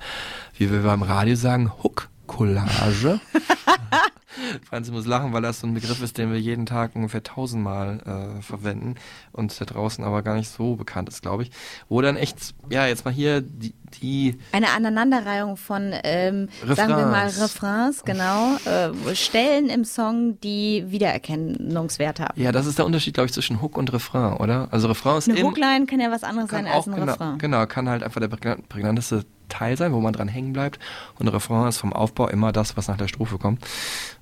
wie 0.70 0.74
wir 0.74 0.82
beim 0.84 1.01
Radio 1.03 1.36
sagen, 1.36 1.72
Hook-Collage. 1.84 3.20
Franzi 4.68 4.91
muss 4.91 5.05
lachen, 5.05 5.32
weil 5.32 5.43
das 5.43 5.59
so 5.59 5.68
ein 5.68 5.74
Begriff 5.76 6.01
ist, 6.01 6.18
den 6.18 6.32
wir 6.32 6.39
jeden 6.39 6.66
Tag 6.66 6.95
ungefähr 6.95 7.22
tausendmal 7.24 7.99
äh, 8.39 8.41
verwenden 8.41 8.95
und 9.32 9.59
da 9.61 9.66
draußen 9.66 10.03
aber 10.03 10.22
gar 10.24 10.36
nicht 10.36 10.49
so 10.49 10.76
bekannt 10.76 11.07
ist, 11.07 11.22
glaube 11.22 11.43
ich. 11.43 11.51
Wo 11.88 12.01
dann 12.01 12.18
echt, 12.18 12.55
ja, 12.70 12.88
jetzt 12.88 13.05
mal 13.05 13.14
hier 13.14 13.41
die, 13.41 13.74
die 14.01 14.38
Eine 14.51 14.70
Aneinanderreihung 14.72 15.55
von, 15.55 15.93
ähm, 16.03 16.49
sagen 16.68 16.89
wir 16.97 17.05
mal, 17.05 17.28
Refrains. 17.28 18.03
Genau, 18.03 18.55
äh, 18.66 19.16
Stellen 19.16 19.70
im 19.70 19.86
Song, 19.86 20.39
die 20.41 20.86
Wiedererkennungswert 20.88 22.20
haben. 22.20 22.41
ja, 22.41 22.51
das 22.51 22.66
ist 22.66 22.80
der 22.80 22.86
Unterschied, 22.86 23.14
glaube 23.14 23.28
ich, 23.28 23.34
zwischen 23.34 23.61
Hook 23.61 23.78
und 23.78 23.93
Refrain, 23.93 24.34
oder? 24.38 24.68
Also 24.72 24.88
Refrain 24.88 25.18
ist 25.20 25.30
Eine 25.30 25.39
im, 25.39 25.47
Hookline 25.47 25.86
kann 25.86 25.99
ja 25.99 26.09
was 26.11 26.24
anderes 26.24 26.49
sein 26.49 26.66
als 26.66 26.88
ein 26.88 26.95
genau, 26.95 27.11
Refrain. 27.11 27.38
genau, 27.38 27.66
kann 27.68 27.88
halt 27.88 28.01
einfach 28.03 28.20
der 28.20 28.30
prägnan- 28.30 28.64
prägnanteste 28.68 29.26
Teil 29.49 29.77
sein, 29.77 29.93
wo 29.93 29.99
man 29.99 30.13
dran 30.13 30.27
hängen 30.27 30.53
bleibt. 30.53 30.79
Und 31.19 31.27
Refrain 31.27 31.67
ist 31.67 31.77
vom 31.77 31.93
Aufbau 31.93 32.27
immer 32.27 32.51
das, 32.51 32.77
was 32.77 32.87
nach 32.87 32.97
der 32.97 33.07
Strophe 33.07 33.37
kommt. 33.37 33.65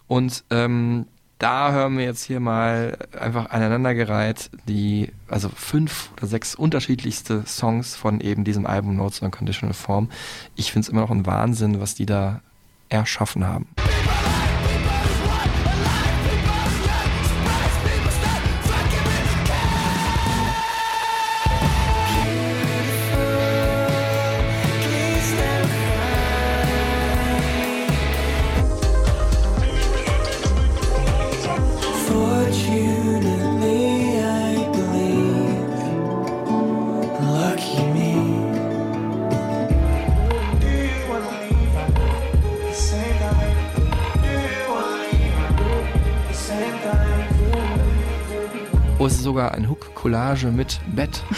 Und 0.08 0.44
ähm, 0.50 1.06
da 1.42 1.72
hören 1.72 1.98
wir 1.98 2.06
jetzt 2.06 2.24
hier 2.24 2.40
mal 2.40 2.98
einfach 3.20 3.50
aneinandergereiht 3.50 4.52
die, 4.68 5.12
also 5.28 5.50
fünf 5.50 6.12
oder 6.18 6.28
sechs 6.28 6.54
unterschiedlichste 6.54 7.44
Songs 7.48 7.96
von 7.96 8.22
eben 8.22 8.44
diesem 8.44 8.68
Album 8.68 8.96
Notes 8.96 9.24
on 9.24 9.32
Conditional 9.32 9.74
Form. 9.74 10.10
Ich 10.56 10.72
finde 10.72 10.86
es 10.86 10.90
immer 10.90 11.02
noch 11.02 11.10
ein 11.10 11.26
Wahnsinn, 11.26 11.82
was 11.82 11.96
die 11.96 12.06
da 12.06 12.42
erschaffen 12.90 13.48
haben. 13.48 13.68
Hook-Collage 50.02 50.48
mit 50.48 50.80
Bett. 50.96 51.24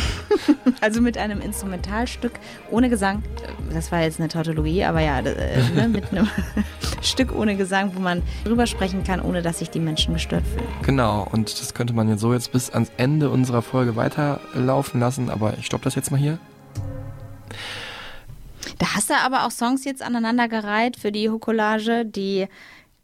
Also 0.82 1.00
mit 1.00 1.18
einem 1.18 1.40
Instrumentalstück 1.40 2.34
ohne 2.70 2.90
Gesang. 2.90 3.24
Das 3.72 3.92
war 3.94 4.02
jetzt 4.02 4.20
eine 4.20 4.28
Tautologie, 4.28 4.84
aber 4.84 5.00
ja, 5.00 5.20
äh, 5.20 5.62
ne, 5.74 5.88
mit 5.88 6.12
einem 6.12 6.28
Stück 7.02 7.34
ohne 7.34 7.56
Gesang, 7.56 7.96
wo 7.96 8.02
man 8.02 8.22
drüber 8.44 8.68
sprechen 8.68 9.06
kann, 9.06 9.22
ohne 9.22 9.42
dass 9.42 9.60
sich 9.60 9.70
die 9.70 9.80
Menschen 9.80 10.14
gestört 10.14 10.44
fühlen. 10.46 10.68
Genau, 10.82 11.26
und 11.32 11.62
das 11.62 11.74
könnte 11.74 11.94
man 11.94 12.10
jetzt 12.10 12.20
so 12.20 12.34
jetzt 12.34 12.52
bis 12.52 12.70
ans 12.70 12.92
Ende 12.98 13.30
unserer 13.30 13.62
Folge 13.62 13.96
weiterlaufen 13.96 15.00
lassen, 15.00 15.30
aber 15.30 15.58
ich 15.58 15.66
stoppe 15.66 15.86
das 15.86 15.96
jetzt 15.96 16.12
mal 16.12 16.18
hier. 16.20 16.38
Da 18.78 18.96
hast 18.96 19.10
du 19.10 19.14
aber 19.16 19.46
auch 19.46 19.52
Songs 19.52 19.86
jetzt 19.86 20.02
aneinandergereiht 20.02 20.98
für 20.98 21.14
die 21.14 21.30
Hook-Collage, 21.30 22.06
die 22.06 22.48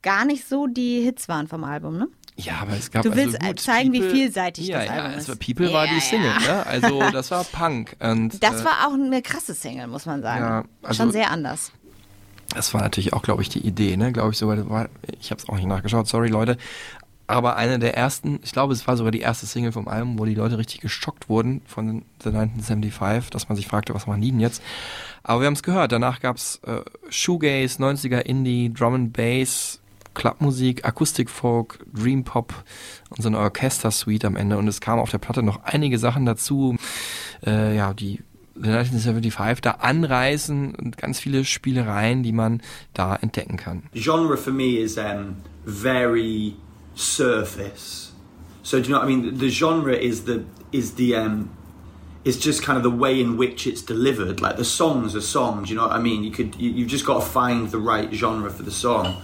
gar 0.02 0.26
nicht 0.26 0.48
so 0.48 0.68
die 0.68 1.02
Hits 1.02 1.30
waren 1.30 1.48
vom 1.48 1.64
Album, 1.64 1.98
ne? 1.98 2.08
Ja, 2.42 2.60
aber 2.62 2.74
es 2.74 2.90
gab 2.92 3.04
Du 3.04 3.16
willst 3.16 3.36
also 3.36 3.48
gut, 3.48 3.60
zeigen, 3.60 3.92
wie 3.92 4.00
People- 4.00 4.16
vielseitig 4.16 4.68
ja, 4.68 4.78
das 4.80 4.88
ja, 4.88 4.92
Album 4.94 5.12
es 5.12 5.18
ist. 5.24 5.30
war 5.30 5.36
People 5.36 5.74
war 5.74 5.86
Ja, 5.86 5.94
die 5.94 6.00
Single, 6.00 6.32
ja. 6.46 6.56
ne? 6.56 6.66
Also 6.66 7.00
das 7.12 7.32
war 7.32 7.44
Punk 7.44 7.96
und 8.00 8.42
Das 8.44 8.62
äh, 8.62 8.66
war 8.66 8.88
auch 8.88 8.94
eine 8.94 9.22
krasse 9.22 9.54
Single, 9.54 9.88
muss 9.88 10.06
man 10.06 10.22
sagen. 10.22 10.42
Ja, 10.42 10.64
also- 10.84 11.04
Schon 11.04 11.12
sehr 11.12 11.32
anders. 11.32 11.72
das 12.56 12.74
war 12.74 12.82
natürlich 12.82 13.14
auch, 13.14 13.22
glaube 13.24 13.42
ich, 13.42 13.50
die 13.50 13.60
Idee, 13.60 13.98
ne? 13.98 14.12
Glaube 14.14 14.32
ich 14.32 14.38
sogar, 14.38 14.70
war, 14.70 14.90
ich 15.20 15.32
habe 15.32 15.42
es 15.42 15.50
auch 15.50 15.56
nicht 15.56 15.68
nachgeschaut, 15.68 16.08
sorry 16.08 16.30
Leute, 16.30 16.58
aber 17.28 17.58
eine 17.58 17.78
der 17.78 17.96
ersten, 17.96 18.40
ich 18.44 18.54
glaube, 18.54 18.74
es 18.74 18.88
war 18.88 18.98
sogar 18.98 19.12
die 19.12 19.20
erste 19.20 19.46
Single 19.46 19.72
vom 19.72 19.88
Album, 19.88 20.18
wo 20.18 20.26
die 20.26 20.34
Leute 20.34 20.58
richtig 20.58 20.82
geschockt 20.82 21.30
wurden 21.30 21.62
von 21.68 22.04
The 22.24 22.30
1975, 22.30 23.30
dass 23.30 23.50
man 23.50 23.56
sich 23.56 23.68
fragte, 23.68 23.94
was 23.94 24.08
machen 24.08 24.22
die 24.22 24.32
denn 24.32 24.40
jetzt? 24.40 24.64
Aber 25.22 25.42
wir 25.42 25.46
haben 25.48 25.54
es 25.54 25.62
gehört, 25.62 25.92
danach 25.92 26.22
gab's 26.22 26.60
äh, 26.66 26.80
Shoegaze, 27.10 27.80
90er 27.84 28.20
Indie, 28.22 28.74
Drum 28.74 28.96
and 28.96 29.14
Bass, 29.14 29.80
Clubmusik, 30.20 30.84
Akustikfolk, 30.84 31.80
Dream 31.94 32.26
Pop 32.26 32.54
und 33.10 33.22
so 33.22 33.30
eine 33.30 33.40
Orchester-Suite 33.40 34.26
am 34.26 34.36
Ende. 34.36 34.58
Und 34.58 34.68
es 34.68 34.82
kamen 34.82 35.02
auf 35.02 35.12
der 35.12 35.18
Platte 35.18 35.42
noch 35.42 35.64
einige 35.64 35.98
Sachen 35.98 36.26
dazu, 36.26 36.76
äh, 37.46 37.76
ja, 37.76 37.94
die 37.94 38.20
The 38.62 38.72
1975 38.72 39.62
da 39.62 39.72
anreißen 39.80 40.76
und 40.76 40.98
ganz 40.98 41.22
viele 41.22 41.46
Spielereien, 41.46 42.24
die 42.24 42.34
man 42.34 42.62
da 42.94 43.16
entdecken 43.16 43.56
kann. 43.56 43.84
genre 43.94 44.36
for 44.36 44.52
me 44.52 44.78
is 44.82 44.98
um, 44.98 45.38
very 45.66 46.56
surface. 46.94 48.12
So 48.62 48.82
do 48.82 48.84
you 48.84 48.90
know 48.90 49.00
what 49.00 49.10
I 49.10 49.16
mean? 49.16 49.40
The 49.40 49.50
genre 49.50 49.96
is 49.96 50.26
the 50.26 50.44
is 50.74 50.96
the 50.96 51.16
um, 51.16 51.52
is 52.26 52.38
just 52.38 52.62
kind 52.62 52.78
of 52.78 52.84
the 52.84 52.92
way 52.92 53.22
in 53.22 53.38
which 53.38 53.66
it's 53.66 53.82
delivered. 53.82 54.42
Like 54.42 54.58
the 54.58 54.66
songs 54.66 55.16
are 55.16 55.22
songs. 55.22 55.70
You 55.70 55.78
know 55.78 55.88
what 55.88 55.96
I 55.96 56.02
mean? 56.02 56.26
You 56.26 56.32
could 56.32 56.58
you, 56.58 56.70
you've 56.70 56.92
just 56.92 57.06
got 57.06 57.22
to 57.22 57.26
find 57.26 57.72
the 57.72 57.80
right 57.80 58.14
genre 58.14 58.50
for 58.50 58.64
the 58.64 58.72
song. 58.72 59.16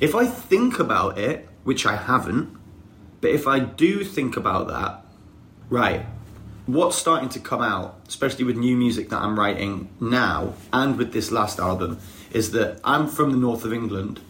If 0.00 0.14
I 0.14 0.26
think 0.26 0.78
about 0.78 1.18
it, 1.18 1.48
which 1.64 1.84
I 1.84 1.96
haven't, 1.96 2.56
but 3.20 3.30
if 3.30 3.48
I 3.48 3.58
do 3.58 4.04
think 4.04 4.36
about 4.36 4.68
that, 4.68 5.04
right, 5.68 6.06
what's 6.66 6.96
starting 6.96 7.28
to 7.30 7.40
come 7.40 7.62
out, 7.62 7.98
especially 8.06 8.44
with 8.44 8.56
new 8.56 8.76
music 8.76 9.08
that 9.08 9.20
I'm 9.20 9.36
writing 9.36 9.88
now 10.00 10.54
and 10.72 10.96
with 10.96 11.12
this 11.12 11.32
last 11.32 11.58
album, 11.58 11.98
is 12.30 12.52
that 12.52 12.80
I'm 12.84 13.08
from 13.08 13.32
the 13.32 13.36
north 13.36 13.64
of 13.64 13.72
England, 13.72 14.20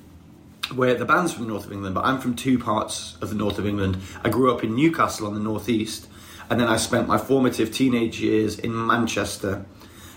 where 0.75 0.95
the 0.95 1.05
band's 1.05 1.35
from 1.35 1.45
the 1.45 1.51
north 1.51 1.67
of 1.67 1.73
England, 1.73 1.95
but 1.95 2.05
I'm 2.05 2.19
from 2.19 2.35
two 2.35 2.59
parts 2.59 3.19
of 3.21 3.29
the 3.29 3.35
north 3.35 3.59
of 3.59 3.67
England. 3.67 3.99
I 4.25 4.31
grew 4.31 4.51
up 4.55 4.65
in 4.65 4.75
Newcastle 4.75 5.27
on 5.27 5.35
the 5.35 5.41
northeast, 5.41 6.09
and 6.49 6.59
then 6.59 6.69
I 6.69 6.79
spent 6.79 7.07
my 7.07 7.19
formative 7.19 7.75
teenage 7.75 8.21
years 8.21 8.59
in 8.59 8.87
Manchester. 8.87 9.67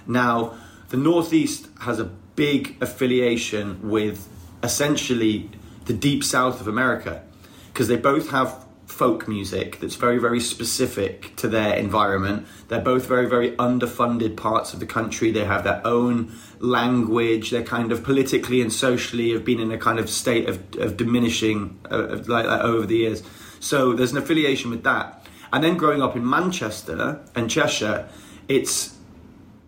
Now, 0.08 0.54
the 0.88 0.98
northeast 0.98 1.68
has 1.82 2.00
a 2.00 2.06
big 2.06 2.78
affiliation 2.82 3.90
with 3.90 4.30
essentially 4.64 5.50
the 5.86 5.94
deep 5.94 6.24
south 6.24 6.62
of 6.62 6.68
America 6.68 7.24
because 7.72 7.88
they 7.88 7.98
both 7.98 8.30
have 8.30 8.66
folk 8.92 9.28
music 9.28 9.80
that's 9.80 9.96
very, 9.96 10.18
very 10.18 10.40
specific 10.40 11.36
to 11.38 11.48
their 11.48 11.74
environment. 11.76 12.46
They're 12.68 12.82
both 12.82 13.08
very, 13.08 13.28
very 13.28 13.52
underfunded 13.52 14.36
parts 14.36 14.74
of 14.74 14.80
the 14.80 14.86
country. 14.86 15.32
They 15.32 15.46
have 15.46 15.64
their 15.64 15.82
own 15.88 16.34
language. 16.60 17.50
They're 17.50 17.64
kind 17.64 17.92
of 17.92 18.04
politically 18.04 18.62
and 18.62 18.72
socially 18.72 19.32
have 19.32 19.46
been 19.46 19.60
in 19.60 19.72
a 19.72 19.78
kind 19.78 19.98
of 19.98 20.10
state 20.10 20.48
of, 20.50 20.62
of 20.76 20.98
diminishing 20.98 21.80
uh, 21.90 22.04
of 22.04 22.30
like, 22.30 22.46
like 22.46 22.62
over 22.62 22.86
the 22.86 22.98
years. 22.98 23.24
So 23.60 23.94
there's 23.94 24.12
an 24.12 24.18
affiliation 24.18 24.70
with 24.70 24.84
that. 24.84 25.26
And 25.54 25.64
then 25.64 25.78
growing 25.78 26.02
up 26.02 26.16
in 26.16 26.30
Manchester 26.30 27.20
and 27.36 27.50
Cheshire, 27.50 28.08
it's 28.48 28.98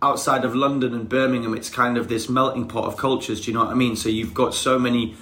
outside 0.04 0.44
of 0.44 0.54
London 0.54 0.92
and 0.92 1.08
Birmingham, 1.08 1.54
it's 1.54 1.70
kind 1.70 1.96
of 1.96 2.08
this 2.08 2.28
melting 2.28 2.68
pot 2.68 2.84
of 2.84 2.98
cultures. 2.98 3.40
Do 3.40 3.50
you 3.50 3.54
know 3.54 3.64
what 3.64 3.70
I 3.70 3.74
mean? 3.74 3.96
So 3.96 4.10
you've 4.10 4.34
got 4.34 4.54
so 4.54 4.78
many 4.78 5.14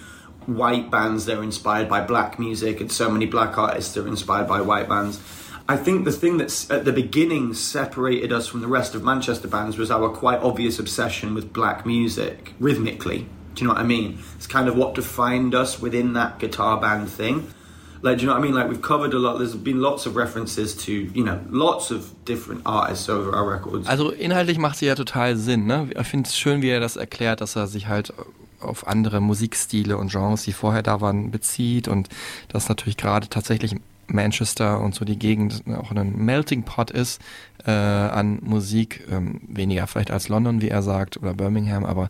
white 0.47 0.91
bands 0.91 1.27
that 1.27 1.39
are 1.39 1.43
inspired 1.45 1.89
by 1.89 2.01
black 2.01 2.39
music, 2.41 2.81
and 2.81 2.91
so 2.91 3.09
many 3.09 3.27
black 3.27 3.57
artists 3.57 3.95
that 3.95 4.05
are 4.05 4.09
inspired 4.09 4.49
by 4.49 4.61
white 4.61 4.89
bands. 4.89 5.21
I 5.69 5.77
think 5.77 6.05
the 6.05 6.11
thing 6.11 6.37
that's 6.39 6.69
at 6.69 6.85
the 6.85 6.93
beginning 6.93 7.55
separated 7.55 8.33
us 8.33 8.49
from 8.49 8.61
the 8.61 8.67
rest 8.67 8.97
of 8.97 9.05
Manchester 9.05 9.47
bands 9.47 9.79
was 9.79 9.93
our 9.93 10.09
quite 10.09 10.41
obvious 10.41 10.81
obsession 10.81 11.33
with 11.33 11.53
black 11.53 11.87
music, 11.87 12.53
rhythmically. 12.59 13.29
Do 13.55 13.63
you 13.63 13.69
know 13.69 13.75
what 13.75 13.83
I 13.83 13.87
mean? 13.87 14.19
It's 14.35 14.49
kind 14.49 14.69
of 14.69 14.77
what 14.77 14.97
defined 14.97 15.55
us 15.55 15.81
within 15.81 16.15
that 16.15 16.41
guitar 16.41 16.81
band 16.81 17.09
thing. 17.09 17.55
Like, 18.03 18.19
do 18.19 18.23
you 18.23 18.27
know 18.27 18.35
what 18.35 18.45
I 18.45 18.51
mean? 18.51 18.55
Like, 18.55 18.69
we've 18.69 18.83
covered 18.83 19.15
a 19.15 19.19
lot, 19.19 19.39
there's 19.39 19.55
been 19.55 19.81
lots 19.81 20.07
of 20.07 20.17
references 20.17 20.77
to, 20.87 20.93
you 20.93 21.25
know, 21.25 21.39
lots 21.51 21.93
of 21.93 22.13
different 22.25 22.63
artists 22.65 23.09
over 23.09 23.33
our 23.33 23.49
records. 23.49 23.89
Also 23.89 24.11
inhaltlich 24.11 24.59
macht 24.59 24.77
sie 24.79 24.87
ja 24.87 24.97
total 24.97 25.37
Sinn. 25.37 25.67
Ne? 25.67 25.89
Ich 25.97 26.07
finde 26.09 26.29
es 26.29 26.37
schön, 26.37 26.63
wie 26.63 26.69
er 26.69 26.81
das 26.81 26.97
erklärt, 26.97 27.41
dass 27.41 27.55
er 27.55 27.69
sich 27.69 27.87
halt 27.87 28.13
auf 28.61 28.87
andere 28.87 29.21
Musikstile 29.21 29.97
und 29.97 30.11
Genres, 30.11 30.43
die 30.43 30.53
vorher 30.53 30.83
da 30.83 31.01
waren, 31.01 31.31
bezieht 31.31 31.89
und 31.89 32.09
das 32.49 32.69
natürlich 32.69 32.97
gerade 32.97 33.29
tatsächlich 33.29 33.77
Manchester 34.07 34.81
und 34.81 34.95
so 34.95 35.05
die 35.05 35.19
Gegend 35.19 35.63
auch 35.79 35.91
ein 35.91 36.17
Melting 36.17 36.65
Pot 36.65 36.91
ist 36.91 37.21
äh, 37.65 37.71
an 37.71 38.39
Musik, 38.43 39.07
ähm, 39.11 39.41
weniger 39.49 39.87
vielleicht 39.87 40.11
als 40.11 40.29
London, 40.29 40.61
wie 40.61 40.69
er 40.69 40.83
sagt, 40.83 41.17
oder 41.17 41.35
Birmingham, 41.35 41.85
aber 41.85 42.09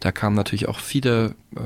da 0.00 0.12
kamen 0.12 0.36
natürlich 0.36 0.68
auch 0.68 0.78
viele 0.78 1.34
äh, 1.56 1.60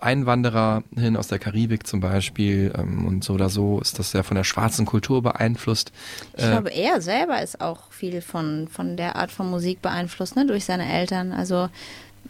Einwanderer 0.00 0.82
hin 0.96 1.16
aus 1.16 1.28
der 1.28 1.38
Karibik 1.38 1.86
zum 1.86 2.00
Beispiel 2.00 2.72
ähm, 2.76 3.06
und 3.06 3.24
so 3.24 3.34
oder 3.34 3.48
so 3.48 3.80
ist 3.80 3.98
das 3.98 4.12
ja 4.12 4.22
von 4.22 4.36
der 4.36 4.44
schwarzen 4.44 4.84
Kultur 4.84 5.22
beeinflusst. 5.22 5.92
Ich 6.36 6.44
Äh, 6.44 6.50
glaube, 6.50 6.70
er 6.70 7.00
selber 7.00 7.40
ist 7.40 7.60
auch 7.60 7.90
viel 7.90 8.20
von, 8.20 8.68
von 8.68 8.96
der 8.98 9.16
Art 9.16 9.30
von 9.32 9.48
Musik 9.48 9.80
beeinflusst, 9.80 10.36
ne, 10.36 10.46
durch 10.46 10.64
seine 10.66 10.92
Eltern. 10.92 11.32
Also 11.32 11.68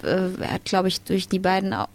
äh, 0.04 0.28
er 0.40 0.52
hat, 0.52 0.64
glaube 0.64 0.88
ich, 0.88 1.00
durch 1.00 1.26
die 1.28 1.40
beiden 1.40 1.72
äh, 1.72 1.86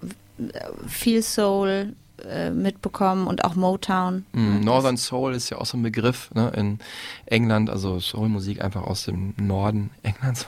viel 0.87 1.21
Soul 1.21 1.93
äh, 2.25 2.51
mitbekommen 2.51 3.27
und 3.27 3.45
auch 3.45 3.55
Motown. 3.55 4.25
Mm, 4.33 4.61
Northern 4.61 4.97
Soul 4.97 5.33
ist 5.33 5.49
ja 5.49 5.57
auch 5.57 5.65
so 5.65 5.77
ein 5.77 5.83
Begriff 5.83 6.29
ne, 6.33 6.51
in 6.55 6.79
England, 7.25 7.69
also 7.69 7.99
Soulmusik 7.99 8.63
einfach 8.63 8.83
aus 8.83 9.05
dem 9.05 9.33
Norden 9.37 9.91
Englands 10.03 10.47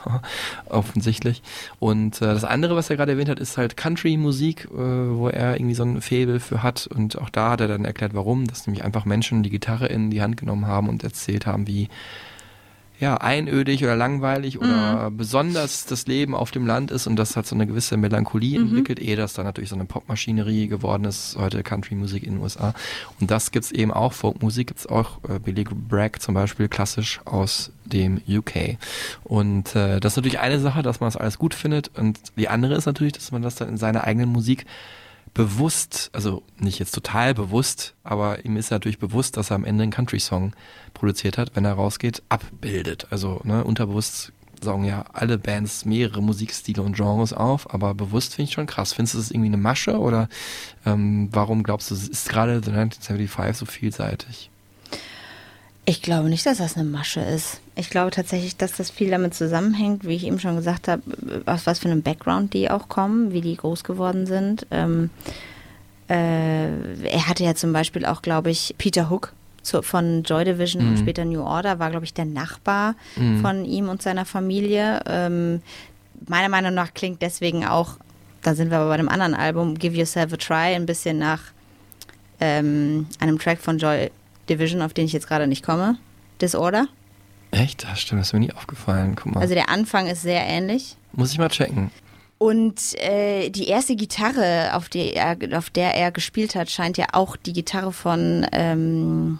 offensichtlich. 0.68 1.42
Und 1.78 2.20
äh, 2.22 2.26
das 2.26 2.44
andere, 2.44 2.76
was 2.76 2.90
er 2.90 2.96
gerade 2.96 3.12
erwähnt 3.12 3.28
hat, 3.28 3.40
ist 3.40 3.58
halt 3.58 3.76
Country-Musik, 3.76 4.68
äh, 4.70 4.76
wo 4.76 5.28
er 5.28 5.56
irgendwie 5.56 5.74
so 5.74 5.84
ein 5.84 6.00
Faible 6.00 6.40
für 6.40 6.62
hat. 6.62 6.86
Und 6.86 7.18
auch 7.18 7.30
da 7.30 7.50
hat 7.50 7.60
er 7.60 7.68
dann 7.68 7.84
erklärt, 7.84 8.14
warum. 8.14 8.46
Dass 8.46 8.66
nämlich 8.66 8.84
einfach 8.84 9.04
Menschen 9.04 9.42
die 9.42 9.50
Gitarre 9.50 9.86
in 9.86 10.10
die 10.10 10.22
Hand 10.22 10.36
genommen 10.36 10.66
haben 10.66 10.88
und 10.88 11.04
erzählt 11.04 11.46
haben, 11.46 11.66
wie 11.66 11.88
ja, 13.02 13.16
einödig 13.16 13.82
oder 13.82 13.96
langweilig 13.96 14.60
oder 14.60 15.10
besonders 15.10 15.86
das 15.86 16.06
Leben 16.06 16.36
auf 16.36 16.52
dem 16.52 16.68
Land 16.68 16.92
ist 16.92 17.08
und 17.08 17.16
das 17.16 17.34
hat 17.34 17.48
so 17.48 17.56
eine 17.56 17.66
gewisse 17.66 17.96
Melancholie 17.96 18.60
entwickelt, 18.60 19.00
ehe 19.00 19.16
das 19.16 19.34
dann 19.34 19.44
natürlich 19.44 19.70
so 19.70 19.74
eine 19.74 19.86
Popmaschinerie 19.86 20.68
geworden 20.68 21.04
ist, 21.04 21.36
heute 21.36 21.64
Country-Musik 21.64 22.22
in 22.22 22.34
den 22.34 22.42
USA. 22.42 22.74
Und 23.18 23.32
das 23.32 23.50
gibt's 23.50 23.72
eben 23.72 23.92
auch, 23.92 24.12
Folkmusik 24.12 24.68
gibt's 24.68 24.86
auch, 24.86 25.18
äh, 25.28 25.40
Billy 25.40 25.64
Bragg 25.64 26.20
zum 26.20 26.36
Beispiel, 26.36 26.68
klassisch 26.68 27.20
aus 27.24 27.72
dem 27.84 28.20
UK. 28.28 28.78
Und 29.24 29.74
äh, 29.74 29.98
das 29.98 30.12
ist 30.12 30.18
natürlich 30.18 30.38
eine 30.38 30.60
Sache, 30.60 30.82
dass 30.82 31.00
man 31.00 31.08
das 31.08 31.16
alles 31.16 31.38
gut 31.38 31.54
findet 31.54 31.90
und 31.98 32.20
die 32.36 32.48
andere 32.48 32.76
ist 32.76 32.86
natürlich, 32.86 33.14
dass 33.14 33.32
man 33.32 33.42
das 33.42 33.56
dann 33.56 33.68
in 33.68 33.78
seiner 33.78 34.04
eigenen 34.04 34.28
Musik 34.28 34.64
bewusst, 35.34 36.10
also 36.12 36.42
nicht 36.58 36.78
jetzt 36.78 36.94
total 36.94 37.34
bewusst, 37.34 37.94
aber 38.04 38.44
ihm 38.44 38.56
ist 38.56 38.70
natürlich 38.70 38.98
bewusst, 38.98 39.36
dass 39.36 39.50
er 39.50 39.56
am 39.56 39.64
Ende 39.64 39.82
einen 39.82 39.92
Country-Song 39.92 40.52
produziert 40.94 41.38
hat, 41.38 41.56
wenn 41.56 41.64
er 41.64 41.72
rausgeht, 41.74 42.22
abbildet. 42.28 43.06
Also 43.10 43.40
ne, 43.44 43.64
unterbewusst 43.64 44.32
sagen 44.62 44.84
ja 44.84 45.04
alle 45.12 45.38
Bands 45.38 45.84
mehrere 45.84 46.22
Musikstile 46.22 46.82
und 46.82 46.94
Genres 46.96 47.32
auf, 47.32 47.72
aber 47.72 47.94
bewusst 47.94 48.34
finde 48.34 48.48
ich 48.48 48.54
schon 48.54 48.66
krass. 48.66 48.92
Findest 48.92 49.14
du 49.14 49.18
das 49.18 49.30
irgendwie 49.30 49.48
eine 49.48 49.56
Masche 49.56 49.98
oder 49.98 50.28
ähm, 50.86 51.28
warum 51.32 51.62
glaubst 51.62 51.90
du, 51.90 51.94
ist 51.94 52.28
gerade 52.28 52.62
The 52.62 52.70
1975 52.70 53.56
so 53.56 53.66
vielseitig? 53.66 54.51
Ich 55.84 56.00
glaube 56.00 56.28
nicht, 56.28 56.46
dass 56.46 56.58
das 56.58 56.76
eine 56.76 56.88
Masche 56.88 57.20
ist. 57.20 57.60
Ich 57.74 57.90
glaube 57.90 58.12
tatsächlich, 58.12 58.56
dass 58.56 58.72
das 58.72 58.90
viel 58.90 59.10
damit 59.10 59.34
zusammenhängt, 59.34 60.06
wie 60.06 60.14
ich 60.14 60.24
eben 60.24 60.38
schon 60.38 60.56
gesagt 60.56 60.86
habe, 60.86 61.02
aus 61.46 61.66
was 61.66 61.80
für 61.80 61.88
einem 61.88 62.02
Background 62.02 62.54
die 62.54 62.70
auch 62.70 62.88
kommen, 62.88 63.32
wie 63.32 63.40
die 63.40 63.56
groß 63.56 63.82
geworden 63.82 64.26
sind. 64.26 64.66
Ähm, 64.70 65.10
äh, 66.08 66.68
er 67.08 67.28
hatte 67.28 67.42
ja 67.42 67.54
zum 67.54 67.72
Beispiel 67.72 68.04
auch, 68.04 68.22
glaube 68.22 68.50
ich, 68.50 68.76
Peter 68.78 69.10
Hook 69.10 69.32
zu, 69.62 69.82
von 69.82 70.22
Joy 70.22 70.44
Division 70.44 70.86
und 70.88 70.98
später 70.98 71.24
New 71.24 71.40
Order, 71.40 71.78
war, 71.78 71.90
glaube 71.90 72.04
ich, 72.04 72.14
der 72.14 72.24
Nachbar 72.24 72.94
von 73.40 73.64
ihm 73.64 73.88
und 73.88 74.02
seiner 74.02 74.24
Familie. 74.24 75.00
Ähm, 75.06 75.62
meiner 76.28 76.48
Meinung 76.48 76.74
nach 76.74 76.94
klingt 76.94 77.22
deswegen 77.22 77.64
auch, 77.64 77.96
da 78.42 78.54
sind 78.54 78.70
wir 78.70 78.78
aber 78.78 78.88
bei 78.88 78.96
dem 78.96 79.08
anderen 79.08 79.34
Album, 79.34 79.78
Give 79.78 79.96
Yourself 79.96 80.32
a 80.32 80.36
Try, 80.36 80.74
ein 80.74 80.86
bisschen 80.86 81.18
nach 81.18 81.40
ähm, 82.40 83.06
einem 83.20 83.38
Track 83.38 83.60
von 83.60 83.78
Joy 83.78 84.10
Division, 84.48 84.82
auf 84.82 84.94
den 84.94 85.04
ich 85.04 85.12
jetzt 85.12 85.28
gerade 85.28 85.46
nicht 85.46 85.64
komme. 85.64 85.98
Disorder. 86.40 86.86
Echt? 87.50 87.84
Das 87.84 88.00
stimmt, 88.00 88.20
das 88.20 88.28
ist 88.28 88.32
mir 88.32 88.40
nie 88.40 88.52
aufgefallen. 88.52 89.14
Guck 89.14 89.34
mal. 89.34 89.40
Also 89.40 89.54
der 89.54 89.68
Anfang 89.68 90.06
ist 90.06 90.22
sehr 90.22 90.44
ähnlich. 90.46 90.96
Muss 91.12 91.32
ich 91.32 91.38
mal 91.38 91.48
checken. 91.48 91.90
Und 92.38 92.98
äh, 92.98 93.50
die 93.50 93.68
erste 93.68 93.94
Gitarre, 93.94 94.74
auf, 94.74 94.88
die 94.88 95.12
er, 95.14 95.36
auf 95.56 95.70
der 95.70 95.94
er 95.94 96.10
gespielt 96.10 96.56
hat, 96.56 96.70
scheint 96.70 96.96
ja 96.96 97.06
auch 97.12 97.36
die 97.36 97.52
Gitarre 97.52 97.92
von, 97.92 98.44
ähm, 98.50 99.38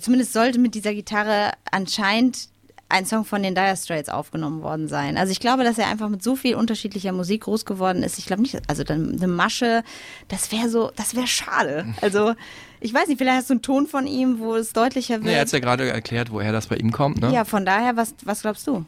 zumindest 0.00 0.32
sollte 0.32 0.60
mit 0.60 0.76
dieser 0.76 0.94
Gitarre 0.94 1.50
anscheinend 1.72 2.48
ein 2.88 3.06
Song 3.06 3.24
von 3.24 3.42
den 3.42 3.54
Dire 3.56 3.76
Straits 3.76 4.08
aufgenommen 4.08 4.62
worden 4.62 4.86
sein. 4.86 5.16
Also 5.16 5.32
ich 5.32 5.40
glaube, 5.40 5.64
dass 5.64 5.78
er 5.78 5.88
einfach 5.88 6.08
mit 6.08 6.22
so 6.22 6.36
viel 6.36 6.54
unterschiedlicher 6.54 7.10
Musik 7.10 7.42
groß 7.42 7.64
geworden 7.64 8.04
ist. 8.04 8.18
Ich 8.18 8.26
glaube 8.26 8.42
nicht, 8.42 8.56
also 8.68 8.84
eine 8.84 9.26
Masche, 9.26 9.82
das 10.28 10.52
wäre 10.52 10.68
so, 10.68 10.92
das 10.94 11.16
wäre 11.16 11.26
schade. 11.26 11.86
Also 12.00 12.34
ich 12.80 12.92
weiß 12.92 13.08
nicht, 13.08 13.18
vielleicht 13.18 13.38
hast 13.38 13.50
du 13.50 13.54
einen 13.54 13.62
Ton 13.62 13.86
von 13.86 14.06
ihm, 14.06 14.38
wo 14.38 14.54
es 14.54 14.72
deutlicher 14.72 15.14
wird. 15.14 15.24
Nee, 15.24 15.34
er 15.34 15.40
hat 15.40 15.52
ja 15.52 15.58
gerade 15.58 15.88
erklärt, 15.88 16.30
woher 16.30 16.52
das 16.52 16.66
bei 16.66 16.76
ihm 16.76 16.92
kommt. 16.92 17.20
Ne? 17.20 17.32
ja, 17.32 17.44
von 17.44 17.64
daher, 17.64 17.96
was, 17.96 18.14
was 18.24 18.42
glaubst 18.42 18.66
du? 18.66 18.84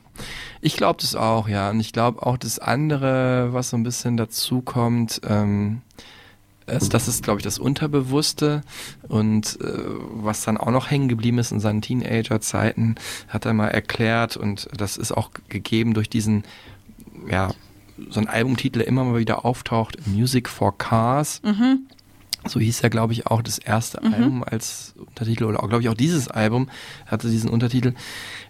Ich 0.61 0.76
glaube 0.76 1.01
das 1.01 1.14
auch, 1.14 1.49
ja. 1.49 1.70
Und 1.70 1.80
ich 1.80 1.93
glaube 1.93 2.24
auch 2.24 2.36
das 2.36 2.59
andere, 2.59 3.49
was 3.53 3.70
so 3.70 3.76
ein 3.76 3.82
bisschen 3.82 4.16
dazu 4.16 4.61
kommt, 4.61 5.20
ähm, 5.28 5.82
ist, 6.66 6.93
das 6.93 7.09
ist, 7.09 7.22
glaube 7.22 7.41
ich, 7.41 7.45
das 7.45 7.59
Unterbewusste. 7.59 8.62
Und 9.09 9.59
äh, 9.61 9.72
was 10.12 10.45
dann 10.45 10.59
auch 10.59 10.70
noch 10.70 10.91
hängen 10.91 11.09
geblieben 11.09 11.39
ist 11.39 11.51
in 11.53 11.61
seinen 11.61 11.80
Teenager-Zeiten, 11.80 12.97
hat 13.28 13.47
er 13.47 13.55
mal 13.55 13.68
erklärt. 13.68 14.36
Und 14.36 14.68
das 14.76 14.97
ist 14.97 15.12
auch 15.12 15.30
gegeben 15.49 15.95
durch 15.95 16.11
diesen, 16.11 16.45
ja, 17.30 17.51
so 18.11 18.20
ein 18.20 18.28
Albumtitel, 18.28 18.78
der 18.80 18.89
immer 18.89 19.05
mal 19.05 19.18
wieder 19.18 19.45
auftaucht, 19.45 20.07
Music 20.07 20.49
for 20.49 20.76
Cars. 20.76 21.41
So 22.49 22.61
hieß 22.61 22.83
ja, 22.83 22.89
glaube 22.89 23.13
ich, 23.13 23.27
auch 23.27 23.43
das 23.43 23.59
erste 23.59 24.03
Album 24.03 24.45
als 24.45 24.95
Untertitel 24.99 25.45
oder 25.45 25.59
glaube 25.59 25.83
ich 25.83 25.89
auch 25.89 25.95
dieses 25.95 26.29
Album 26.29 26.69
hatte 27.07 27.31
diesen 27.31 27.51
Untertitel. 27.51 27.95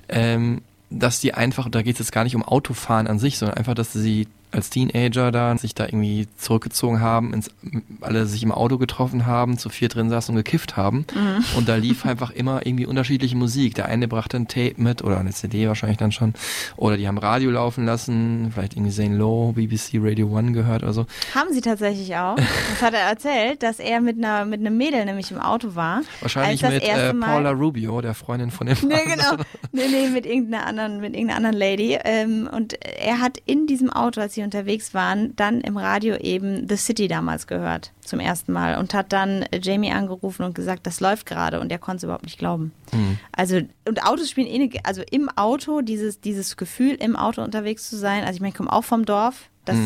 Ähm, 0.09 0.63
dass 0.91 1.21
die 1.21 1.35
einfach, 1.35 1.69
da 1.69 1.83
geht 1.83 1.95
es 1.95 1.99
jetzt 1.99 2.13
gar 2.13 2.25
nicht 2.25 2.35
um 2.35 2.43
Autofahren 2.43 3.07
an 3.07 3.19
sich, 3.19 3.37
sondern 3.37 3.59
einfach, 3.59 3.75
dass 3.75 3.93
sie 3.93 4.27
als 4.51 4.71
Teenager 4.71 5.31
da 5.31 5.57
sich 5.57 5.75
da 5.75 5.85
irgendwie 5.85 6.27
zurückgezogen 6.37 7.01
haben, 7.01 7.35
ins, 7.35 7.51
alle 8.01 8.27
sich 8.27 8.43
im 8.43 8.53
Auto 8.53 8.79
getroffen 8.79 9.27
haben, 9.27 9.59
zu 9.59 9.69
vier 9.69 9.89
drin 9.89 10.09
saßen 10.11 10.35
und 10.35 10.43
gekifft 10.45 10.77
haben. 10.77 11.05
Und 11.57 11.69
da 11.69 11.77
lief 11.77 12.07
einfach 12.07 12.31
immer 12.31 12.65
irgendwie 12.67 12.87
unterschiedliche 12.87 13.37
Musik. 13.37 13.75
Der 13.75 13.87
eine 13.87 14.09
brachte 14.09 14.37
ein 14.37 14.49
Tape 14.49 14.75
mit 14.77 15.03
oder 15.03 15.19
eine 15.19 15.31
CD 15.31 15.69
wahrscheinlich 15.69 15.99
dann 15.99 16.13
schon. 16.13 16.35
Oder 16.77 16.97
die 16.97 17.09
haben 17.09 17.19
Radio 17.19 17.51
laufen 17.51 17.85
lassen, 17.85 18.51
vielleicht 18.53 18.75
irgendwie 18.75 18.93
Zane 18.93 19.17
Lowe, 19.17 19.55
BBC 19.55 19.95
Radio 20.01 20.29
One 20.29 20.53
gehört 20.53 20.83
oder 20.83 20.93
so. 20.93 21.07
Haben 21.35 21.53
sie 21.53 21.61
tatsächlich 21.61 22.17
auch. 22.17 22.37
Das 22.37 22.83
hat 22.83 22.95
er 22.95 23.01
erzählt, 23.01 23.63
dass 23.63 23.79
er 23.79 24.01
mit 24.01 24.19
einer 24.19 24.45
mit 24.45 24.61
einem 24.61 24.77
Mädel 24.77 25.05
nämlich 25.05 25.31
im 25.31 25.39
Auto 25.39 25.75
war. 25.75 26.03
Wahrscheinlich 26.21 26.63
mit 26.63 26.83
äh, 26.83 27.13
Paula 27.15 27.51
Rubio, 27.51 28.01
der 28.01 28.15
Freundin 28.15 28.51
von 28.51 28.67
dem 28.67 28.77
Nee, 28.83 29.05
genau. 29.05 29.43
Nee, 29.73 29.89
nee, 29.91 30.09
mit 30.09 30.27
irgendeiner 30.27 30.67
anderen, 30.67 31.01
mit 31.01 31.15
irgendeiner 31.15 31.37
anderen 31.37 31.57
Lady. 31.57 31.99
Ähm, 32.05 32.49
und 32.51 32.75
er 32.83 33.21
hat 33.21 33.39
in 33.45 33.67
diesem 33.67 33.91
Auto, 33.91 34.21
als 34.21 34.38
sie 34.39 34.45
unterwegs 34.45 34.95
waren, 34.95 35.35
dann 35.37 35.61
im 35.61 35.77
Radio 35.77 36.17
eben 36.17 36.69
The 36.69 36.77
City 36.77 37.09
damals 37.09 37.47
gehört, 37.47 37.93
zum 38.01 38.21
ersten 38.21 38.53
Mal. 38.53 38.79
Und 38.79 38.95
hat 38.95 39.13
dann 39.13 39.43
äh, 39.43 39.61
Jamie 39.61 39.91
angerufen 39.91 40.45
und 40.45 40.55
gesagt, 40.55 40.87
das 40.87 41.01
läuft 41.01 41.27
gerade. 41.27 41.61
Und 41.61 41.73
er 41.73 41.79
konnte 41.79 41.99
es 41.99 42.03
überhaupt 42.05 42.25
nicht 42.25 42.39
glauben. 42.39 42.73
Also, 43.33 43.61
und 43.87 44.05
Autos 44.05 44.31
spielen 44.31 44.47
eh 44.47 44.55
eine, 44.55 44.71
also 44.85 45.03
im 45.11 45.29
Auto, 45.31 45.81
dieses, 45.81 46.21
dieses 46.21 46.57
Gefühl, 46.57 46.95
im 46.95 47.17
Auto 47.17 47.43
unterwegs 47.43 47.91
zu 47.91 47.97
sein. 47.97 48.23
Also 48.23 48.35
ich 48.35 48.41
meine, 48.41 48.51
ich 48.51 48.57
komme 48.57 48.73
auch 48.73 48.85
vom 48.85 49.05
Dorf. 49.05 49.51
Das, 49.65 49.77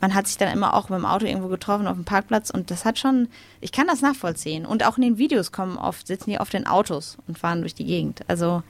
man 0.00 0.14
hat 0.14 0.26
sich 0.26 0.38
dann 0.38 0.52
immer 0.52 0.74
auch 0.74 0.88
mit 0.88 0.98
dem 0.98 1.04
Auto 1.04 1.26
irgendwo 1.26 1.48
getroffen 1.48 1.86
auf 1.86 1.94
dem 1.94 2.04
Parkplatz 2.04 2.50
und 2.50 2.70
das 2.70 2.84
hat 2.84 2.98
schon, 2.98 3.28
ich 3.60 3.70
kann 3.70 3.86
das 3.86 4.00
nachvollziehen. 4.00 4.64
Und 4.64 4.84
auch 4.84 4.96
in 4.96 5.02
den 5.02 5.18
Videos 5.18 5.52
kommen 5.52 5.76
oft, 5.76 6.06
sitzen 6.06 6.30
die 6.30 6.40
oft 6.40 6.54
in 6.54 6.66
Autos 6.66 7.18
und 7.28 7.38
fahren 7.38 7.60
durch 7.60 7.74
die 7.74 7.84
Gegend. 7.84 8.22
Also 8.26 8.62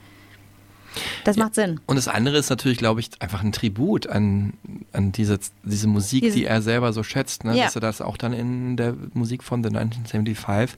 das 1.23 1.37
macht 1.37 1.55
Sinn. 1.55 1.79
Und 1.85 1.95
das 1.95 2.07
andere 2.07 2.37
ist 2.37 2.49
natürlich, 2.49 2.77
glaube 2.77 2.99
ich, 2.99 3.09
einfach 3.19 3.43
ein 3.43 3.51
Tribut 3.51 4.07
an, 4.07 4.53
an 4.93 5.11
diese, 5.11 5.39
diese 5.63 5.87
Musik, 5.87 6.21
Diese- 6.23 6.35
die 6.37 6.45
er 6.45 6.61
selber 6.61 6.93
so 6.93 7.03
schätzt, 7.03 7.43
ne? 7.43 7.55
Ja. 7.57 7.65
dass 7.65 7.75
er 7.75 7.81
das 7.81 8.01
auch 8.01 8.17
dann 8.17 8.33
in 8.33 8.77
der 8.77 8.95
Musik 9.13 9.43
von 9.43 9.63
The 9.63 9.69
1975 9.69 10.77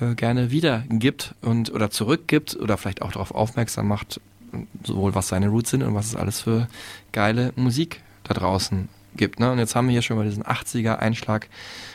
äh, 0.00 0.14
gerne 0.14 0.50
wiedergibt 0.50 1.34
und 1.40 1.70
oder 1.72 1.90
zurückgibt 1.90 2.56
oder 2.56 2.76
vielleicht 2.76 3.02
auch 3.02 3.12
darauf 3.12 3.32
aufmerksam 3.32 3.88
macht, 3.88 4.20
sowohl 4.84 5.14
was 5.14 5.28
seine 5.28 5.48
Roots 5.48 5.70
sind 5.70 5.82
und 5.82 5.94
was 5.94 6.06
es 6.06 6.16
alles 6.16 6.40
für 6.40 6.68
geile 7.12 7.52
Musik 7.56 8.02
da 8.24 8.34
draußen 8.34 8.88
gibt. 9.16 9.40
Ne? 9.40 9.50
Und 9.50 9.58
jetzt 9.58 9.74
haben 9.74 9.86
wir 9.88 9.92
hier 9.92 10.02
schon 10.02 10.16
über 10.16 10.24
diesen 10.24 10.44
80er-Einschlag 10.44 11.48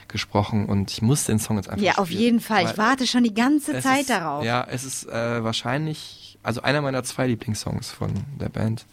gesprochen 0.07 0.65
und 0.65 0.91
ich 0.91 1.01
muss 1.01 1.25
den 1.25 1.39
Song 1.39 1.57
jetzt 1.57 1.69
einfach 1.69 1.83
Ja, 1.83 1.93
auf 1.95 2.07
spielen, 2.07 2.21
jeden 2.21 2.39
Fall. 2.39 2.65
Ich 2.65 2.77
warte 2.77 3.07
schon 3.07 3.23
die 3.23 3.33
ganze 3.33 3.79
Zeit 3.79 4.01
ist, 4.01 4.09
darauf. 4.09 4.43
Ja, 4.43 4.65
es 4.69 4.83
ist 4.83 5.07
äh, 5.07 5.43
wahrscheinlich, 5.43 6.32
also 6.43 6.61
einer 6.61 6.81
meiner 6.81 7.03
zwei 7.03 7.27
Lieblingssongs 7.27 7.89
von 7.91 8.11
der 8.39 8.49
Band, 8.49 8.85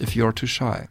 If 0.00 0.10
You're 0.10 0.34
Too 0.34 0.46
Shy. 0.46 0.88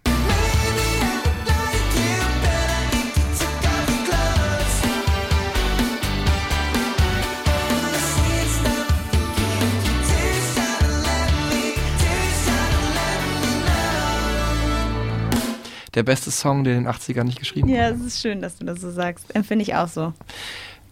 der 15.93 16.03
beste 16.03 16.30
Song, 16.30 16.66
der 16.66 16.76
in 16.76 16.84
den 16.84 16.93
80ern 16.93 17.24
nicht 17.24 17.39
geschrieben 17.39 17.70
Ja, 17.70 17.89
es 17.89 18.01
ist 18.01 18.22
schön, 18.22 18.41
dass 18.41 18.57
du 18.57 18.66
das 18.66 18.82
so 18.82 18.91
sagst. 18.91 19.34
Empfinde 19.34 19.63
ich 19.63 19.76
auch 19.76 19.88
so. 19.88 20.13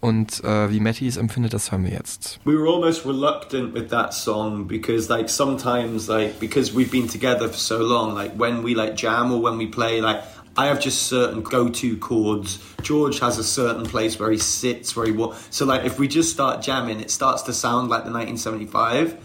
Und 0.03 0.43
äh, 0.43 0.69
wie 0.69 0.81
Matty 0.81 1.07
es 1.07 1.15
empfindet, 1.15 1.53
das 1.53 1.71
hören 1.71 1.85
wir 1.85 1.91
jetzt. 1.93 2.37
we 2.43 2.53
were 2.57 2.67
almost 2.67 3.05
reluctant 3.05 3.73
with 3.73 3.87
that 3.89 4.13
song 4.13 4.67
because 4.67 5.07
like 5.09 5.29
sometimes 5.29 6.09
like 6.09 6.39
because 6.41 6.73
we've 6.75 6.91
been 6.91 7.07
together 7.07 7.47
for 7.47 7.57
so 7.57 7.77
long 7.77 8.13
like 8.13 8.33
when 8.37 8.63
we 8.65 8.73
like 8.75 8.95
jam 8.97 9.31
or 9.31 9.41
when 9.41 9.57
we 9.57 9.65
play 9.65 10.01
like 10.01 10.19
I 10.57 10.67
have 10.67 10.81
just 10.83 11.07
certain 11.07 11.41
go-to 11.41 11.95
chords. 11.97 12.59
George 12.81 13.19
has 13.21 13.39
a 13.39 13.43
certain 13.43 13.85
place 13.85 14.19
where 14.19 14.29
he 14.29 14.37
sits, 14.37 14.93
where 14.95 15.05
he 15.07 15.11
wa- 15.13 15.33
so 15.49 15.65
like 15.65 15.85
if 15.85 15.97
we 15.97 16.07
just 16.09 16.31
start 16.31 16.61
jamming, 16.61 16.99
it 16.99 17.09
starts 17.09 17.41
to 17.43 17.53
sound 17.53 17.89
like 17.89 18.03
the 18.03 18.11
1975. 18.11 19.15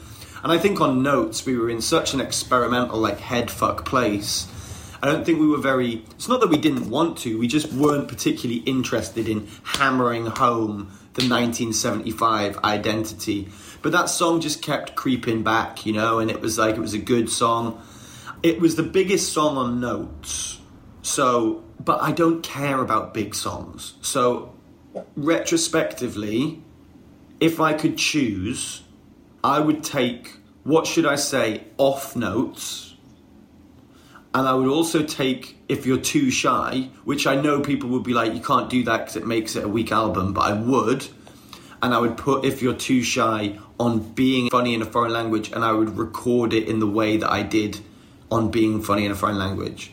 And 0.44 0.52
I 0.52 0.58
think 0.58 0.80
on 0.80 1.02
notes 1.02 1.44
we 1.44 1.56
were 1.58 1.68
in 1.68 1.82
such 1.82 2.14
an 2.14 2.20
experimental 2.20 2.98
like 3.00 3.18
head 3.18 3.50
fuck 3.50 3.84
place. 3.84 4.46
I 5.02 5.06
don't 5.06 5.24
think 5.24 5.38
we 5.38 5.46
were 5.46 5.58
very. 5.58 6.04
It's 6.12 6.28
not 6.28 6.40
that 6.40 6.48
we 6.48 6.58
didn't 6.58 6.90
want 6.90 7.18
to. 7.18 7.38
We 7.38 7.46
just 7.46 7.72
weren't 7.72 8.08
particularly 8.08 8.62
interested 8.62 9.28
in 9.28 9.48
hammering 9.62 10.26
home 10.26 10.90
the 11.14 11.24
1975 11.28 12.58
identity. 12.58 13.48
But 13.82 13.92
that 13.92 14.08
song 14.08 14.40
just 14.40 14.60
kept 14.62 14.96
creeping 14.96 15.42
back, 15.42 15.86
you 15.86 15.92
know, 15.92 16.18
and 16.18 16.30
it 16.30 16.40
was 16.40 16.58
like 16.58 16.76
it 16.76 16.80
was 16.80 16.94
a 16.94 16.98
good 16.98 17.30
song. 17.30 17.82
It 18.42 18.60
was 18.60 18.76
the 18.76 18.82
biggest 18.82 19.32
song 19.32 19.56
on 19.56 19.80
notes. 19.80 20.58
So, 21.02 21.64
but 21.82 22.02
I 22.02 22.12
don't 22.12 22.42
care 22.42 22.80
about 22.80 23.14
big 23.14 23.34
songs. 23.34 23.94
So, 24.02 24.54
retrospectively, 25.16 26.62
if 27.40 27.60
I 27.60 27.72
could 27.72 27.96
choose, 27.96 28.82
I 29.44 29.60
would 29.60 29.84
take 29.84 30.36
what 30.64 30.86
should 30.86 31.06
I 31.06 31.14
say 31.16 31.64
off 31.78 32.16
notes 32.16 32.87
and 34.34 34.46
I 34.46 34.54
would 34.54 34.68
also 34.68 35.02
take 35.02 35.56
if 35.68 35.86
you're 35.86 35.98
too 35.98 36.30
shy, 36.30 36.90
which 37.04 37.26
I 37.26 37.34
know 37.40 37.60
people 37.60 37.88
would 37.90 38.04
be 38.04 38.12
like, 38.12 38.34
you 38.34 38.40
can't 38.40 38.68
do 38.68 38.84
that 38.84 38.98
because 38.98 39.16
it 39.16 39.26
makes 39.26 39.56
it 39.56 39.64
a 39.64 39.68
weak 39.68 39.90
album, 39.92 40.32
but 40.32 40.42
I 40.42 40.52
would. 40.52 41.06
And 41.80 41.94
I 41.94 41.98
would 41.98 42.16
put 42.16 42.44
if 42.44 42.60
you're 42.60 42.74
too 42.74 43.02
shy 43.02 43.58
on 43.78 44.00
being 44.14 44.50
funny 44.50 44.74
in 44.74 44.82
a 44.82 44.84
foreign 44.84 45.12
language, 45.12 45.52
and 45.52 45.64
I 45.64 45.72
would 45.72 45.96
record 45.96 46.52
it 46.52 46.68
in 46.68 46.80
the 46.80 46.88
way 46.88 47.16
that 47.18 47.30
I 47.30 47.42
did 47.42 47.80
on 48.30 48.50
being 48.50 48.82
funny 48.82 49.04
in 49.04 49.12
a 49.12 49.14
foreign 49.14 49.38
language. 49.38 49.92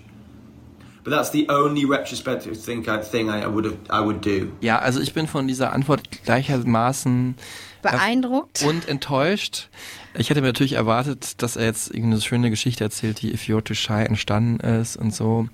But 1.03 1.11
that's 1.11 1.29
the 1.29 1.47
only 1.49 1.85
retrospective 1.85 2.57
thing 2.57 2.89
I 2.89 3.03
thing 3.03 3.29
I 3.29 3.45
would 3.45 3.65
have 3.65 3.77
I 3.91 4.01
would 4.01 4.21
do. 4.21 4.51
Ja, 4.61 4.79
also 4.79 4.99
ich 4.99 5.13
bin 5.13 5.27
von 5.27 5.47
dieser 5.47 5.71
Antwort 5.71 6.01
gleichermaßen 6.25 7.35
Beeindruckt. 7.83 8.63
und 8.63 8.87
enttäuscht. 8.87 9.69
Ich 10.17 10.29
hätte 10.29 10.41
mir 10.41 10.47
natürlich 10.47 10.73
erwartet, 10.73 11.41
dass 11.41 11.55
er 11.55 11.65
jetzt 11.65 11.89
irgendeine 11.89 12.21
schöne 12.21 12.49
Geschichte 12.49 12.83
erzählt, 12.83 13.21
die 13.21 13.33
If 13.33 13.43
You're 13.43 13.63
Too 13.63 13.73
Shy 13.73 14.03
entstanden 14.05 14.59
ist 14.59 14.97
und 14.97 15.13
so. 15.13 15.47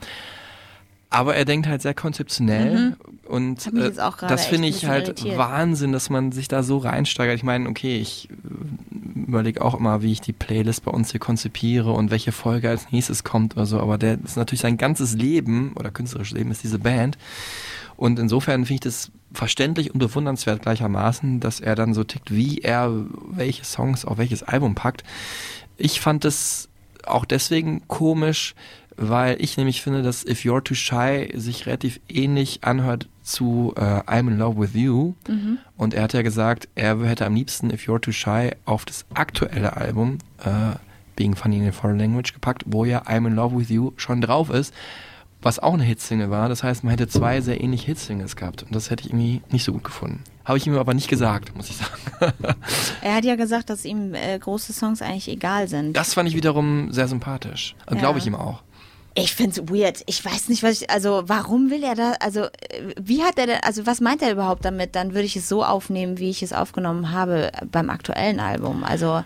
Aber 1.10 1.36
er 1.36 1.44
denkt 1.44 1.68
halt 1.68 1.82
sehr 1.82 1.94
konzeptionell 1.94 2.96
und 3.28 3.66
Mhm. 3.66 3.80
Mich 3.80 3.98
äh, 3.98 4.28
das 4.28 4.46
finde 4.46 4.70
ich 4.70 4.86
halt 4.86 5.08
irritiert. 5.08 5.38
Wahnsinn, 5.38 5.92
dass 5.92 6.10
man 6.10 6.32
sich 6.32 6.48
da 6.48 6.64
so 6.64 6.78
reinsteigert. 6.78 7.36
Ich 7.36 7.44
meine, 7.44 7.68
okay, 7.68 7.98
ich 7.98 8.30
äh, 8.30 9.20
überlege 9.20 9.62
auch 9.62 9.78
immer, 9.78 10.02
wie 10.02 10.14
ich 10.14 10.22
die 10.22 10.32
Playlist 10.32 10.86
bei 10.86 10.92
uns 10.92 11.12
hier 11.12 11.20
konzipiere 11.20 11.92
und 11.92 12.12
welche 12.12 12.32
Folge 12.32 12.70
als 12.70 12.92
nächstes 12.92 13.26
kommt 13.26 13.58
oder 13.58 13.66
so, 13.66 13.82
aber 13.82 13.98
der 13.98 14.20
ist 14.24 14.38
natürlich 14.38 14.62
sein 14.62 14.78
ganzes 14.78 15.14
Leben 15.14 15.74
oder 15.76 15.92
künstlerisches 15.92 16.38
Leben 16.38 16.50
ist 16.50 16.64
diese 16.64 16.80
Band. 16.80 17.18
Und 17.98 18.18
insofern 18.18 18.66
finde 18.66 18.76
ich 18.76 18.80
das 18.80 19.12
verständlich 19.34 19.94
und 19.94 20.00
bewundernswert 20.00 20.62
gleichermaßen, 20.62 21.40
dass 21.40 21.60
er 21.60 21.76
dann 21.76 21.94
so 21.94 22.04
tickt, 22.04 22.32
wie 22.32 22.60
er 22.60 22.92
welche 23.32 23.66
Songs 23.66 24.06
auf 24.06 24.18
welches 24.18 24.44
Album 24.44 24.76
packt. 24.76 25.04
Ich 25.78 26.02
fand 26.02 26.26
es 26.26 26.70
auch 27.06 27.26
deswegen 27.26 27.82
komisch, 27.88 28.56
weil 28.98 29.42
ich 29.42 29.58
nämlich 29.58 29.82
finde, 29.82 30.04
dass 30.04 30.26
If 30.26 30.42
You're 30.42 30.64
Too 30.64 30.76
Shy 30.76 31.32
sich 31.36 31.66
relativ 31.66 32.00
ähnlich 32.08 32.64
anhört 32.64 33.08
zu 33.24 33.74
äh, 33.78 33.82
I'm 33.82 34.28
in 34.28 34.38
Love 34.38 34.60
with 34.60 34.74
You. 34.74 35.14
Und 35.78 35.94
er 35.94 36.04
hat 36.04 36.14
ja 36.14 36.22
gesagt, 36.22 36.68
er 36.76 37.00
hätte 37.06 37.26
am 37.26 37.36
liebsten 37.36 37.72
If 37.72 37.88
You're 37.88 38.02
Too 38.02 38.12
Shy 38.12 38.52
auf 38.66 38.86
das 38.86 39.06
aktuelle 39.14 39.78
Album 39.78 40.18
äh, 40.44 40.76
Being 41.16 41.36
Funny 41.36 41.58
in 41.58 41.68
a 41.68 41.72
Foreign 41.72 42.00
Language 42.00 42.34
gepackt, 42.34 42.64
wo 42.66 42.86
ja 42.86 43.04
I'm 43.04 43.28
in 43.28 43.36
Love 43.36 43.58
with 43.58 43.70
You 43.70 43.92
schon 43.96 44.22
drauf 44.22 44.50
ist, 44.50 44.74
was 45.42 45.60
auch 45.60 45.74
eine 45.74 45.84
Hitsingle 45.84 46.30
war. 46.30 46.50
Das 46.50 46.64
heißt, 46.64 46.84
man 46.84 46.92
hätte 46.92 47.08
zwei 47.08 47.42
sehr 47.42 47.62
ähnliche 47.62 47.88
Hitsingles 47.88 48.36
gehabt. 48.36 48.64
Und 48.64 48.76
das 48.76 48.90
hätte 48.90 49.04
ich 49.06 49.10
irgendwie 49.12 49.42
nicht 49.52 49.64
so 49.64 49.74
gut 49.74 49.84
gefunden. 49.84 50.24
Habe 50.46 50.58
ich 50.58 50.68
ihm 50.68 50.78
aber 50.78 50.94
nicht 50.94 51.08
gesagt, 51.08 51.56
muss 51.56 51.70
ich 51.70 51.78
sagen. 51.78 52.34
Er 53.02 53.16
hat 53.16 53.26
ja 53.26 53.36
gesagt, 53.36 53.70
dass 53.70 53.84
ihm 53.86 54.14
äh, 54.14 54.38
große 54.38 54.74
Songs 54.74 55.02
eigentlich 55.02 55.28
egal 55.28 55.68
sind. 55.68 55.94
Das 55.98 56.14
fand 56.14 56.30
ich 56.30 56.36
wiederum 56.36 56.92
sehr 56.92 57.08
sympathisch. 57.08 57.76
Und 57.88 57.96
Ja. 57.96 58.02
glaube 58.02 58.20
ich 58.20 58.28
ihm 58.28 58.36
auch. 58.36 58.62
Ich 59.14 59.34
find's 59.36 59.58
weird. 59.68 60.04
Ich 60.06 60.24
weiß 60.24 60.48
nicht, 60.48 60.64
was 60.64 60.82
ich, 60.84 60.90
also 60.90 61.24
warum 61.26 61.70
will 61.70 61.84
er 61.84 61.96
da, 61.96 62.14
also 62.22 62.44
äh, 62.44 62.50
wie 63.02 63.24
hat 63.24 63.38
er 63.38 63.48
denn, 63.48 63.60
also 63.64 63.86
was 63.86 64.00
meint 64.00 64.22
er 64.22 64.32
überhaupt 64.32 64.64
damit? 64.64 64.96
Dann 64.96 65.10
würde 65.14 65.26
ich 65.26 65.36
es 65.36 65.50
so 65.50 65.66
aufnehmen, 65.66 66.18
wie 66.18 66.30
ich 66.30 66.42
es 66.44 66.54
aufgenommen 66.54 67.12
habe 67.12 67.52
beim 67.72 67.90
aktuellen 67.90 68.40
Album. 68.40 68.84
Also 68.86 69.18
äh, 69.18 69.24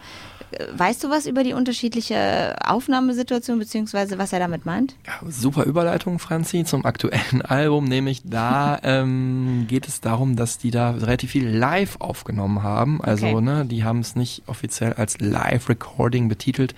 weißt 0.75 1.03
du 1.03 1.09
was 1.09 1.25
über 1.25 1.43
die 1.43 1.53
unterschiedliche 1.53 2.55
Aufnahmesituation 2.65 3.59
beziehungsweise 3.59 4.17
was 4.17 4.31
er 4.33 4.39
damit 4.39 4.65
meint? 4.65 4.95
Ja, 5.05 5.13
super 5.29 5.63
Überleitung, 5.65 6.19
Franzi, 6.19 6.63
zum 6.63 6.85
aktuellen 6.85 7.41
Album. 7.43 7.85
Nämlich 7.85 8.21
da 8.23 8.79
ähm, 8.83 9.65
geht 9.67 9.87
es 9.87 10.01
darum, 10.01 10.35
dass 10.35 10.57
die 10.57 10.71
da 10.71 10.91
relativ 10.91 11.31
viel 11.31 11.47
live 11.47 11.97
aufgenommen 11.99 12.63
haben. 12.63 13.01
Also, 13.01 13.25
Okay. 13.27 13.41
ne, 13.41 13.65
die 13.65 13.83
haben 13.83 13.99
es 13.99 14.15
nicht 14.15 14.43
offiziell 14.47 14.93
als 14.93 15.19
Live-Recording 15.19 16.29
betitelt. 16.29 16.75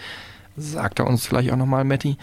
Sagt 0.60 0.98
er 0.98 1.06
uns 1.06 1.24
vielleicht 1.28 1.52
auch 1.52 1.56
nochmal, 1.58 1.84
Matti, 1.84 2.18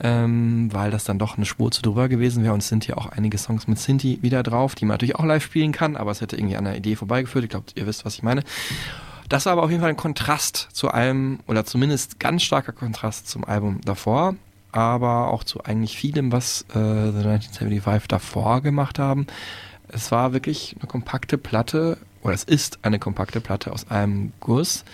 ähm, 0.00 0.70
weil 0.72 0.90
das 0.90 1.04
dann 1.04 1.20
doch 1.20 1.36
eine 1.36 1.46
Spur 1.46 1.70
zu 1.70 1.82
drüber 1.82 2.08
gewesen 2.08 2.42
wäre. 2.42 2.52
Und 2.52 2.58
es 2.60 2.68
sind 2.68 2.82
hier 2.84 2.98
auch 2.98 3.06
einige 3.06 3.38
Songs 3.38 3.68
mit 3.68 3.78
Sinti 3.78 4.18
wieder 4.22 4.42
drauf, 4.42 4.74
die 4.74 4.84
man 4.86 4.94
natürlich 4.94 5.14
auch 5.14 5.24
live 5.24 5.44
spielen 5.44 5.70
kann, 5.70 5.94
aber 5.96 6.10
es 6.10 6.20
hätte 6.20 6.36
irgendwie 6.36 6.56
an 6.56 6.64
der 6.64 6.76
Idee 6.76 6.96
vorbeigeführt. 6.96 7.44
Ich 7.44 7.50
glaube, 7.50 7.66
ihr 7.76 7.86
wisst, 7.86 8.04
was 8.04 8.14
ich 8.14 8.24
meine. 8.24 8.42
Das 9.28 9.46
war 9.46 9.54
aber 9.54 9.62
auf 9.64 9.70
jeden 9.70 9.80
Fall 9.80 9.90
ein 9.90 9.96
Kontrast 9.96 10.68
zu 10.72 10.88
allem, 10.90 11.40
oder 11.46 11.64
zumindest 11.64 12.20
ganz 12.20 12.42
starker 12.42 12.72
Kontrast 12.72 13.28
zum 13.28 13.44
Album 13.44 13.80
davor, 13.84 14.36
aber 14.72 15.32
auch 15.32 15.42
zu 15.42 15.64
eigentlich 15.64 15.96
vielem, 15.96 16.32
was 16.32 16.62
äh, 16.70 16.74
The 16.74 17.26
1975 17.26 18.08
davor 18.08 18.60
gemacht 18.60 18.98
haben. 18.98 19.26
Es 19.88 20.10
war 20.12 20.32
wirklich 20.32 20.76
eine 20.78 20.88
kompakte 20.88 21.38
Platte, 21.38 21.98
oder 22.22 22.34
es 22.34 22.44
ist 22.44 22.80
eine 22.82 22.98
kompakte 22.98 23.40
Platte 23.40 23.72
aus 23.72 23.90
einem 23.90 24.32
Guss. 24.40 24.84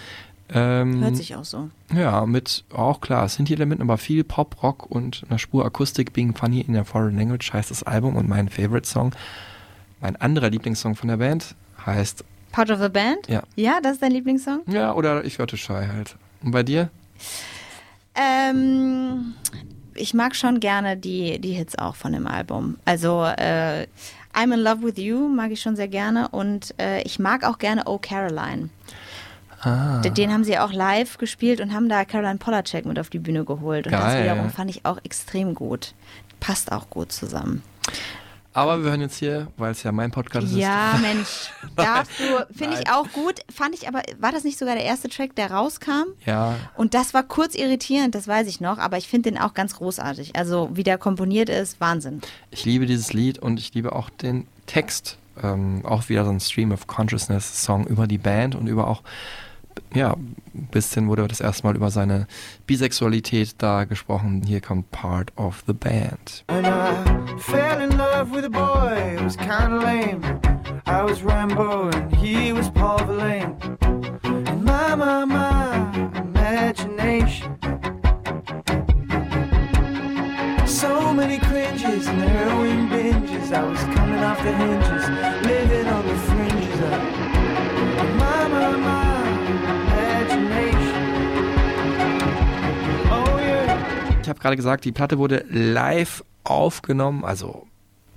Ähm, 0.54 1.02
Hört 1.02 1.16
sich 1.16 1.34
auch 1.34 1.44
so. 1.44 1.70
ja, 1.94 2.26
mit 2.26 2.64
auch 2.74 3.00
klar, 3.00 3.26
Synthie-Elementen, 3.28 3.82
aber 3.82 3.96
viel 3.96 4.22
Pop, 4.22 4.62
Rock 4.62 4.90
und 4.90 5.24
einer 5.28 5.38
Spur 5.38 5.64
Akustik. 5.64 6.12
Being 6.12 6.34
Funny 6.34 6.60
in 6.60 6.76
a 6.76 6.84
Foreign 6.84 7.16
Language 7.16 7.52
heißt 7.52 7.70
das 7.70 7.82
Album 7.82 8.16
und 8.16 8.28
mein 8.28 8.50
Favorite 8.50 8.86
Song, 8.86 9.14
mein 10.00 10.16
anderer 10.16 10.50
Lieblingssong 10.50 10.94
von 10.94 11.08
der 11.08 11.16
Band 11.16 11.54
heißt 11.86 12.24
Part 12.52 12.70
of 12.70 12.80
the 12.80 12.88
Band? 12.88 13.26
Ja. 13.28 13.42
Ja, 13.56 13.80
das 13.82 13.94
ist 13.94 14.02
dein 14.02 14.12
Lieblingssong? 14.12 14.60
Ja, 14.66 14.92
oder 14.94 15.24
ich 15.24 15.38
hörte 15.38 15.56
Shy 15.56 15.72
halt. 15.72 16.16
Und 16.42 16.50
bei 16.52 16.62
dir? 16.62 16.90
Ähm, 18.14 19.34
ich 19.94 20.14
mag 20.14 20.36
schon 20.36 20.60
gerne 20.60 20.96
die, 20.96 21.38
die 21.40 21.52
Hits 21.52 21.76
auch 21.78 21.96
von 21.96 22.12
dem 22.12 22.26
Album. 22.26 22.76
Also 22.84 23.24
äh, 23.24 23.86
I'm 24.34 24.52
in 24.54 24.60
Love 24.60 24.82
with 24.82 24.96
You 24.98 25.28
mag 25.28 25.50
ich 25.50 25.60
schon 25.60 25.76
sehr 25.76 25.88
gerne 25.88 26.28
und 26.28 26.74
äh, 26.78 27.02
ich 27.02 27.18
mag 27.18 27.44
auch 27.44 27.58
gerne 27.58 27.84
Oh 27.86 27.98
Caroline. 27.98 28.68
Ah. 29.62 30.00
Den- 30.00 30.32
haben 30.32 30.44
sie 30.44 30.58
auch 30.58 30.72
live 30.72 31.18
gespielt 31.18 31.60
und 31.60 31.72
haben 31.72 31.88
da 31.88 32.04
Caroline 32.04 32.38
Polacek 32.38 32.84
mit 32.84 32.98
auf 32.98 33.10
die 33.10 33.18
Bühne 33.20 33.44
geholt. 33.44 33.86
Und 33.86 33.92
das 33.92 34.00
Geil. 34.14 34.24
wiederum 34.24 34.50
fand 34.50 34.70
ich 34.70 34.84
auch 34.84 34.98
extrem 35.04 35.54
gut. 35.54 35.94
Passt 36.40 36.72
auch 36.72 36.90
gut 36.90 37.12
zusammen. 37.12 37.62
Aber 38.54 38.82
wir 38.82 38.90
hören 38.90 39.00
jetzt 39.00 39.16
hier, 39.16 39.46
weil 39.56 39.72
es 39.72 39.82
ja 39.82 39.92
mein 39.92 40.10
Podcast 40.10 40.54
Ja, 40.54 40.92
ist. 40.94 41.00
Mensch, 41.02 41.28
darfst 41.74 42.12
du, 42.20 42.54
finde 42.56 42.78
ich 42.80 42.90
auch 42.90 43.10
gut. 43.12 43.40
Fand 43.54 43.74
ich 43.74 43.88
aber, 43.88 44.02
war 44.18 44.30
das 44.32 44.44
nicht 44.44 44.58
sogar 44.58 44.74
der 44.74 44.84
erste 44.84 45.08
Track, 45.08 45.34
der 45.36 45.50
rauskam? 45.50 46.08
Ja, 46.26 46.56
Und 46.76 46.92
das 46.94 47.14
war 47.14 47.22
kurz 47.22 47.54
irritierend, 47.54 48.14
das 48.14 48.28
weiß 48.28 48.46
ich 48.48 48.60
noch, 48.60 48.78
aber 48.78 48.98
ich 48.98 49.08
finde 49.08 49.30
den 49.30 49.38
auch 49.40 49.54
ganz 49.54 49.76
großartig. 49.76 50.36
Also 50.36 50.68
wie 50.74 50.82
der 50.82 50.98
komponiert 50.98 51.48
ist, 51.48 51.80
Wahnsinn. 51.80 52.20
ich 52.50 52.64
liebe 52.64 52.84
dieses 52.86 53.12
Lied 53.12 53.38
und 53.38 53.58
ich 53.58 53.72
liebe 53.74 53.94
auch 53.94 54.10
den 54.10 54.46
Text. 54.66 55.16
Ähm, 55.42 55.80
auch 55.84 56.10
wieder 56.10 56.26
so 56.26 56.30
ein 56.30 56.40
Stream 56.40 56.72
of 56.72 56.86
Consciousness 56.86 57.64
Song 57.64 57.86
über 57.86 58.06
die 58.06 58.18
Band 58.18 58.54
und 58.54 58.66
über 58.66 58.86
auch, 58.86 59.02
ja, 59.94 60.14
bisschen 60.52 61.08
wurde 61.08 61.26
das 61.28 61.40
erste 61.40 61.66
Mal 61.66 61.76
über 61.76 61.90
seine 61.90 62.26
Bisexualität 62.66 63.54
da 63.58 63.84
gesprochen. 63.84 64.42
Hier 64.46 64.60
kommt 64.60 64.90
Part 64.90 65.32
of 65.36 65.62
the 65.66 65.72
Band. 65.72 66.44
And 66.48 66.66
I 66.66 67.38
fell 67.38 67.80
in 67.80 67.96
love 67.96 68.30
with 68.34 68.44
a 68.44 68.50
boy, 68.50 69.16
it 69.16 69.22
was 69.22 69.36
kinda 69.36 69.78
lame. 69.78 70.22
I 70.86 71.02
was 71.02 71.22
Rambo 71.22 71.90
and 71.90 72.14
he 72.16 72.52
was 72.52 72.70
Paul 72.70 72.98
Verlaine. 73.06 73.56
And 73.82 74.64
my, 74.64 74.94
my, 74.94 75.24
my 75.24 76.20
imagination. 76.20 77.56
So 80.66 81.12
many 81.12 81.38
cringes 81.38 82.06
and 82.06 82.20
heroin 82.20 82.88
binges. 82.88 83.52
I 83.52 83.62
was 83.62 83.78
coming 83.94 84.22
off 84.22 84.38
the 84.42 84.52
hinges, 84.52 85.08
living 85.46 85.81
gerade 94.42 94.56
gesagt, 94.56 94.84
die 94.84 94.92
Platte 94.92 95.18
wurde 95.18 95.44
live 95.48 96.24
aufgenommen, 96.44 97.24
also 97.24 97.66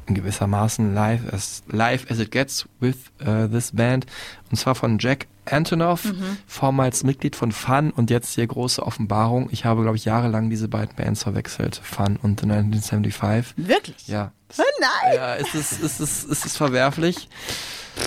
in 0.07 0.15
gewissermaßen 0.15 0.93
live 0.93 1.21
as, 1.33 1.63
live 1.67 2.09
as 2.11 2.19
it 2.19 2.31
gets 2.31 2.67
with 2.79 2.95
uh, 3.21 3.47
this 3.47 3.71
band. 3.71 4.05
Und 4.51 4.57
zwar 4.57 4.75
von 4.75 4.99
Jack 4.99 5.27
Antonoff, 5.45 6.13
vormals 6.47 7.03
Mitglied 7.03 7.35
von 7.35 7.51
Fun 7.51 7.91
und 7.91 8.09
jetzt 8.09 8.33
hier 8.33 8.47
große 8.47 8.81
Offenbarung. 8.81 9.49
Ich 9.51 9.65
habe, 9.65 9.83
glaube 9.83 9.97
ich, 9.97 10.05
jahrelang 10.05 10.49
diese 10.49 10.67
beiden 10.67 10.95
Bands 10.95 11.23
verwechselt, 11.23 11.79
Fun 11.83 12.17
und 12.21 12.39
The 12.39 12.47
1975. 12.47 13.53
Wirklich? 13.57 14.07
Ja. 14.07 14.31
Oh 14.57 14.63
nein! 14.79 15.15
Ja, 15.15 15.33
ist 15.33 15.53
es, 15.53 15.79
ist 15.79 15.99
es, 15.99 16.23
ist 16.23 16.45
es 16.45 16.57
verwerflich? 16.57 17.29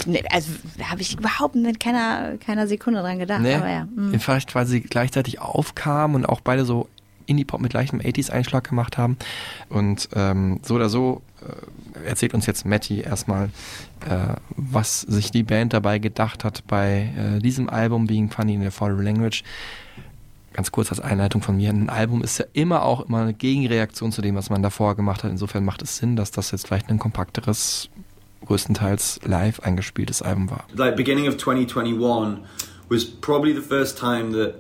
Nee, 0.07 0.23
also 0.31 0.51
da 0.77 0.91
habe 0.91 1.01
ich 1.01 1.17
überhaupt 1.17 1.55
mit 1.55 1.81
keiner, 1.81 2.37
keiner 2.39 2.67
Sekunde 2.67 3.01
dran 3.01 3.19
gedacht. 3.19 3.41
Nee, 3.41 3.55
Aber 3.55 3.69
ja. 3.69 3.85
mm. 3.85 4.19
vielleicht 4.19 4.55
weil 4.55 4.67
sie 4.67 4.81
gleichzeitig 4.81 5.41
aufkamen 5.41 6.17
und 6.17 6.27
auch 6.27 6.41
beide 6.41 6.65
so 6.65 6.89
Indie-Pop 7.29 7.61
mit 7.61 7.73
leichtem 7.73 8.01
80s-Einschlag 8.01 8.69
gemacht 8.69 8.99
haben. 8.99 9.17
Und 9.69 10.09
ähm, 10.15 10.61
so 10.63 10.75
oder 10.75 10.89
so 10.89 11.23
äh, 11.43 12.07
erzählt 12.07 12.35
uns 12.35 12.47
jetzt 12.47 12.65
Matty 12.65 13.01
erstmal, 13.01 13.51
äh, 14.09 14.35
was 14.57 15.03
sich 15.03 15.31
die 15.31 15.43
Band 15.43 15.73
dabei 15.73 15.99
gedacht 15.99 16.45
hat 16.45 16.65
bei 16.67 17.13
äh, 17.17 17.39
diesem 17.41 17.69
Album 17.69 18.07
Being 18.07 18.31
Funny 18.31 18.55
in 18.55 18.63
the 18.63 18.71
Foreign 18.71 19.03
Language. 19.05 19.45
Ganz 20.53 20.73
kurz 20.73 20.91
als 20.91 21.01
Einleitung 21.01 21.43
von 21.43 21.57
mir. 21.57 21.71
Ein 21.71 21.89
Album 21.89 22.23
ist 22.23 22.39
ja 22.39 22.47
immer 22.53 22.83
auch 22.83 23.07
immer 23.07 23.21
eine 23.21 23.35
Gegenreaktion 23.35 24.11
zu 24.11 24.23
dem, 24.23 24.35
was 24.35 24.51
man 24.51 24.63
davor 24.63 24.97
gemacht 24.97 25.23
hat. 25.23 25.31
Insofern 25.31 25.65
macht 25.65 25.83
es 25.83 25.99
Sinn, 25.99 26.17
dass 26.17 26.33
das 26.33 26.51
jetzt 26.51 26.67
vielleicht 26.67 26.89
ein 26.91 26.99
kompakteres, 26.99 27.91
größtenteils 28.47 29.21
live 29.25 29.61
eingespieltes 29.61 30.23
Album 30.23 30.51
war. 30.51 30.65
like 30.75 30.97
beginning 30.97 31.29
of 31.29 31.37
2021 31.37 32.39
was 32.89 33.05
probably 33.05 33.55
the 33.55 33.61
first 33.61 33.99
time 33.99 34.33
that 34.33 34.55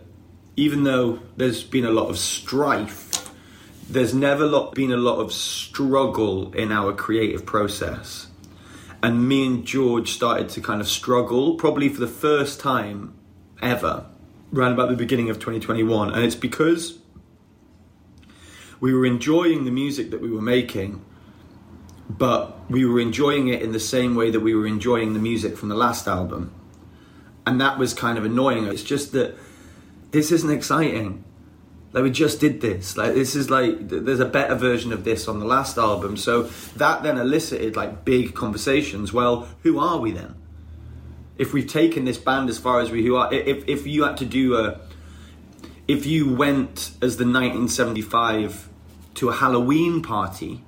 even 0.59 0.85
though 0.85 1.21
there's 1.37 1.63
been 1.63 1.85
a 1.85 1.91
lot 1.91 2.09
of 2.09 2.19
strife 2.19 3.07
there's 3.91 4.13
never 4.13 4.45
lot, 4.45 4.75
been 4.75 4.93
a 4.93 4.97
lot 4.97 5.17
of 5.17 5.33
struggle 5.33 6.53
in 6.53 6.71
our 6.71 6.93
creative 6.93 7.47
process 7.47 8.27
and 9.03 9.29
me 9.29 9.47
and 9.47 9.67
george 9.67 10.11
started 10.11 10.49
to 10.49 10.61
kind 10.61 10.81
of 10.81 10.89
struggle 10.89 11.55
probably 11.55 11.89
for 11.89 12.01
the 12.01 12.07
first 12.07 12.61
time 12.61 13.15
ever 13.63 14.05
around 14.55 14.73
about 14.73 14.89
the 14.89 14.97
beginning 14.97 15.31
of 15.31 15.37
2021 15.37 16.13
and 16.13 16.25
it's 16.25 16.35
because 16.35 16.99
we 18.81 18.93
were 18.93 19.07
enjoying 19.07 19.65
the 19.65 19.71
music 19.71 20.11
that 20.11 20.21
we 20.21 20.31
were 20.31 20.43
making 20.43 21.05
but 22.09 22.59
we 22.71 22.85
were 22.85 23.01
enjoying 23.01 23.49
it 23.49 23.63
in 23.63 23.73
the 23.73 23.81
same 23.81 24.15
way 24.15 24.31
that 24.31 24.41
we 24.41 24.55
were 24.55 24.67
enjoying 24.67 25.13
the 25.13 25.19
music 25.19 25.57
from 25.57 25.69
the 25.69 25.75
last 25.75 26.09
album. 26.09 26.53
And 27.47 27.61
that 27.61 27.79
was 27.79 27.93
kind 27.95 28.17
of 28.19 28.25
annoying. 28.25 28.65
It's 28.67 28.83
just 28.83 29.13
that 29.13 29.37
this 30.11 30.33
isn't 30.33 30.51
exciting. 30.51 31.25
Like 31.93 32.05
we 32.05 32.11
just 32.11 32.41
did 32.41 32.61
this. 32.61 32.97
Like 32.97 33.15
this 33.15 33.35
is 33.35 33.51
like 33.51 33.89
there's 33.89 34.21
a 34.21 34.27
better 34.27 34.55
version 34.55 34.93
of 34.93 35.05
this 35.05 35.27
on 35.27 35.39
the 35.39 35.47
last 35.47 35.79
album. 35.79 36.17
So 36.17 36.43
that 36.77 37.03
then 37.03 37.19
elicited 37.19 37.77
like 37.77 38.05
big 38.05 38.35
conversations. 38.35 39.13
Well, 39.13 39.49
who 39.63 39.79
are 39.79 39.99
we 39.99 40.13
then? 40.13 40.35
If 41.39 41.53
we've 41.53 41.67
taken 41.67 42.05
this 42.05 42.19
band 42.19 42.51
as 42.51 42.59
far 42.59 42.81
as 42.81 42.91
we 42.91 43.05
who 43.05 43.17
are, 43.17 43.33
if 43.33 43.67
if 43.69 43.87
you 43.87 44.05
had 44.05 44.17
to 44.19 44.27
do 44.27 44.57
a, 44.57 44.81
if 45.87 46.05
you 46.05 46.35
went 46.35 46.91
as 47.01 47.17
the 47.17 47.25
1975 47.25 48.69
to 49.15 49.29
a 49.31 49.33
Halloween 49.33 50.03
party, 50.03 50.65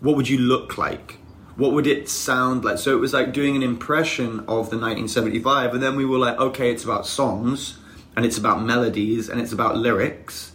what 0.00 0.16
would 0.16 0.28
you 0.28 0.38
look 0.38 0.78
like? 0.78 1.18
What 1.56 1.72
would 1.72 1.86
it 1.86 2.08
sound 2.08 2.64
like? 2.64 2.78
So 2.78 2.94
it 2.94 3.00
was 3.00 3.12
like 3.12 3.32
doing 3.32 3.56
an 3.56 3.62
impression 3.62 4.40
of 4.40 4.70
the 4.70 4.78
1975, 4.78 5.74
and 5.74 5.82
then 5.82 5.96
we 5.96 6.04
were 6.04 6.18
like, 6.18 6.38
okay, 6.38 6.70
it's 6.70 6.84
about 6.84 7.06
songs, 7.06 7.78
and 8.16 8.24
it's 8.24 8.38
about 8.38 8.62
melodies, 8.62 9.28
and 9.28 9.40
it's 9.40 9.52
about 9.52 9.76
lyrics. 9.76 10.52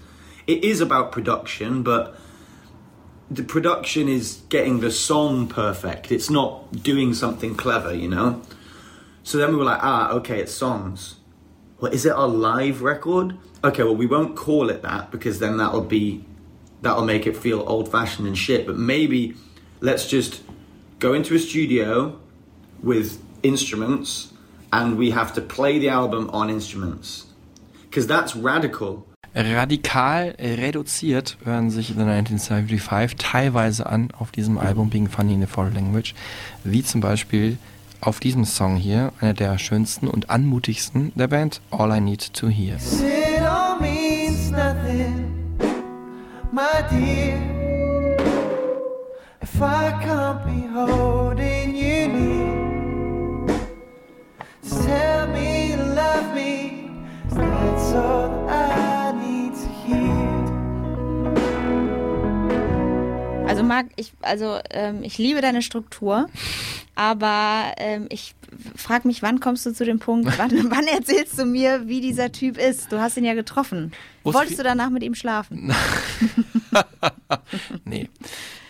It 0.48 0.64
is 0.64 0.82
about 0.82 1.12
production, 1.12 1.84
but 1.84 2.16
the 3.30 3.44
production 3.44 4.08
is 4.08 4.42
getting 4.50 4.80
the 4.80 4.92
song 4.92 5.48
perfect. 5.48 6.12
It's 6.12 6.30
not 6.30 6.84
doing 6.84 7.14
something 7.14 7.56
clever, 7.56 7.94
you 7.94 8.08
know? 8.08 8.42
So 9.24 9.38
then 9.38 9.52
we 9.52 9.58
were 9.58 9.66
like, 9.66 9.84
ah, 9.84 10.10
okay, 10.14 10.40
it's 10.40 10.54
songs. 10.54 11.18
Well, 11.80 11.92
is 11.92 12.06
it 12.06 12.14
a 12.16 12.26
live 12.26 12.82
record? 12.82 13.38
Okay, 13.64 13.84
well, 13.84 13.96
we 13.96 14.08
won't 14.08 14.36
call 14.36 14.70
it 14.70 14.82
that 14.82 15.12
because 15.12 15.40
then 15.40 15.58
that'll 15.58 15.82
be 15.82 16.26
that'll 16.82 17.06
make 17.06 17.28
it 17.28 17.36
feel 17.36 17.62
old 17.68 17.92
fashioned 17.92 18.28
and 18.28 18.38
shit. 18.38 18.66
But 18.66 18.78
maybe 18.78 19.36
let's 19.82 20.08
just 20.08 20.42
go 20.98 21.14
into 21.14 21.36
a 21.36 21.40
studio 21.40 22.20
with 22.82 23.22
instruments 23.44 24.34
and 24.72 24.98
we 24.98 25.12
have 25.12 25.34
to 25.34 25.42
play 25.42 25.78
the 25.78 25.90
album 25.90 26.30
on 26.32 26.50
instruments 26.50 27.28
because 27.90 28.08
that's 28.08 28.36
radical. 28.36 29.06
Radikal 29.36 30.36
reduziert 30.40 31.38
hören 31.44 31.70
sich 31.70 31.88
The 31.88 32.02
1975 32.02 33.16
teilweise 33.18 33.86
an 33.86 34.10
auf 34.18 34.32
diesem 34.32 34.58
Album 34.58 34.90
Being 34.90 35.08
Funny 35.08 35.36
in 35.36 35.42
the 35.42 35.48
Foreign 35.48 35.76
Language, 35.76 36.16
wie 36.64 36.84
zum 36.84 37.02
Beispiel 37.02 37.58
auf 38.02 38.20
diesem 38.20 38.46
Song 38.46 38.76
hier, 38.76 39.12
einer 39.22 39.34
der 39.34 39.58
schönsten 39.58 40.08
und 40.08 40.30
anmutigsten 40.30 41.12
der 41.16 41.28
Band, 41.28 41.62
All 41.70 41.96
I 41.96 42.00
Need 42.02 42.34
to 42.34 42.48
Hear. 42.48 42.76
It 42.76 43.42
all 43.42 43.80
means 43.80 44.50
nothing, 44.50 45.56
my 46.52 46.84
dear. 46.90 47.38
If 49.42 49.62
I 49.62 49.92
can't 50.04 50.44
be 50.46 50.68
holding 50.74 51.76
you 51.76 52.08
near, 52.08 53.60
just 54.64 54.86
tell 54.86 55.28
me 55.28 55.72
you 55.72 55.78
love 55.78 56.34
me. 56.34 56.69
Also 63.60 63.64
Marc, 63.64 63.88
ich, 63.96 64.14
also 64.22 64.60
ähm, 64.70 65.04
ich 65.04 65.18
liebe 65.18 65.42
deine 65.42 65.62
Struktur, 65.62 66.30
aber 66.94 67.74
ähm, 67.78 68.06
ich 68.10 68.36
frage 68.76 69.08
mich, 69.08 69.22
wann 69.22 69.40
kommst 69.40 69.66
du 69.66 69.74
zu 69.74 69.86
dem 69.86 70.00
Punkt, 70.00 70.28
wann, 70.38 70.52
wann 70.70 70.86
erzählst 70.86 71.40
du 71.40 71.46
mir, 71.46 71.88
wie 71.88 72.00
dieser 72.00 72.32
Typ 72.32 72.58
ist? 72.58 72.92
Du 72.92 73.00
hast 73.00 73.18
ihn 73.18 73.26
ja 73.26 73.34
getroffen. 73.34 73.92
Wo's 74.24 74.36
Wolltest 74.36 74.60
du 74.60 74.64
danach 74.64 74.92
mit 74.92 75.02
ihm 75.02 75.16
schlafen? 75.16 75.74
nee, 77.86 78.08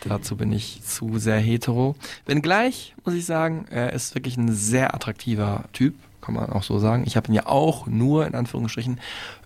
dazu 0.08 0.38
bin 0.38 0.52
ich 0.54 0.82
zu 0.84 1.20
sehr 1.20 1.40
hetero. 1.40 1.96
Wenngleich, 2.26 2.96
muss 3.04 3.16
ich 3.16 3.26
sagen, 3.26 3.66
er 3.70 3.94
ist 3.94 4.16
wirklich 4.16 4.38
ein 4.38 4.54
sehr 4.54 4.96
attraktiver 4.96 5.66
Typ, 5.74 5.94
kann 6.22 6.36
man 6.36 6.50
auch 6.50 6.64
so 6.64 6.80
sagen. 6.80 7.04
Ich 7.06 7.16
habe 7.18 7.28
ihn 7.28 7.34
ja 7.34 7.46
auch 7.46 7.88
nur, 7.88 8.26
in 8.28 8.36
Anführungsstrichen, 8.36 9.00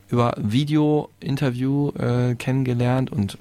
über 0.10 0.36
Video-Interview 0.38 1.90
äh, 1.98 2.36
kennengelernt 2.36 3.12
und 3.12 3.38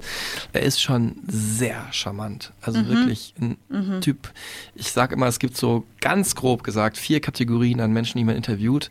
er 0.54 0.62
ist 0.62 0.80
schon 0.80 1.16
sehr 1.26 1.84
charmant. 1.90 2.52
Also 2.62 2.86
wirklich 2.88 3.34
ein 3.38 3.58
Typ. 4.00 4.32
Ich 4.74 4.90
sage 4.90 5.14
immer, 5.14 5.26
es 5.26 5.38
gibt 5.38 5.56
so 5.56 5.84
ganz 6.00 6.34
grob 6.34 6.64
gesagt 6.64 6.96
vier 6.96 7.20
Kategorien 7.20 7.80
an 7.80 7.92
Menschen, 7.92 8.16
die 8.16 8.24
man 8.24 8.36
interviewt. 8.36 8.88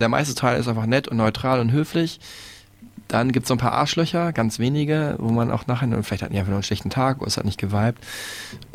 Der 0.00 0.08
meiste 0.08 0.34
Teil 0.34 0.58
ist 0.58 0.68
einfach 0.68 0.86
nett 0.86 1.06
und 1.08 1.18
neutral 1.18 1.60
und 1.60 1.70
höflich. 1.70 2.18
Dann 3.08 3.32
gibt 3.32 3.44
es 3.44 3.48
so 3.48 3.54
ein 3.54 3.58
paar 3.58 3.72
Arschlöcher, 3.72 4.32
ganz 4.32 4.58
wenige, 4.58 5.16
wo 5.18 5.30
man 5.30 5.50
auch 5.50 5.66
nachher, 5.66 5.88
und 5.88 6.04
vielleicht 6.04 6.22
hatten 6.22 6.32
die 6.32 6.38
einfach 6.38 6.50
nur 6.50 6.58
einen 6.58 6.62
schlechten 6.62 6.90
Tag 6.90 7.18
oder 7.18 7.26
es 7.26 7.36
hat 7.36 7.44
nicht 7.44 7.58
geweibt. 7.58 8.04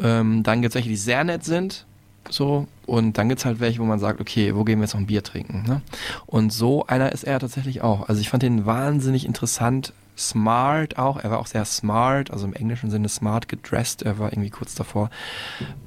Ähm, 0.01 0.43
dann 0.43 0.61
gibt 0.61 0.71
es 0.71 0.75
welche, 0.75 0.89
die 0.89 0.95
sehr 0.95 1.23
nett 1.23 1.43
sind. 1.43 1.85
So, 2.29 2.67
und 2.85 3.17
dann 3.17 3.29
gibt 3.29 3.39
es 3.39 3.45
halt 3.45 3.59
welche, 3.59 3.79
wo 3.79 3.83
man 3.83 3.99
sagt, 3.99 4.19
okay, 4.21 4.55
wo 4.55 4.63
gehen 4.63 4.79
wir 4.79 4.85
jetzt 4.85 4.93
noch 4.93 5.01
ein 5.01 5.07
Bier 5.07 5.23
trinken? 5.23 5.63
Ne? 5.67 5.81
Und 6.25 6.51
so 6.51 6.85
einer 6.87 7.11
ist 7.11 7.23
er 7.23 7.39
tatsächlich 7.39 7.81
auch. 7.81 8.07
Also 8.07 8.21
ich 8.21 8.29
fand 8.29 8.43
den 8.43 8.65
wahnsinnig 8.65 9.25
interessant, 9.25 9.93
smart 10.17 10.97
auch. 10.97 11.17
Er 11.17 11.31
war 11.31 11.39
auch 11.39 11.47
sehr 11.47 11.65
smart, 11.65 12.31
also 12.31 12.45
im 12.45 12.53
englischen 12.53 12.89
Sinne 12.91 13.09
smart 13.09 13.47
gedressed. 13.47 14.01
Er 14.03 14.19
war 14.19 14.31
irgendwie 14.31 14.49
kurz 14.49 14.75
davor, 14.75 15.09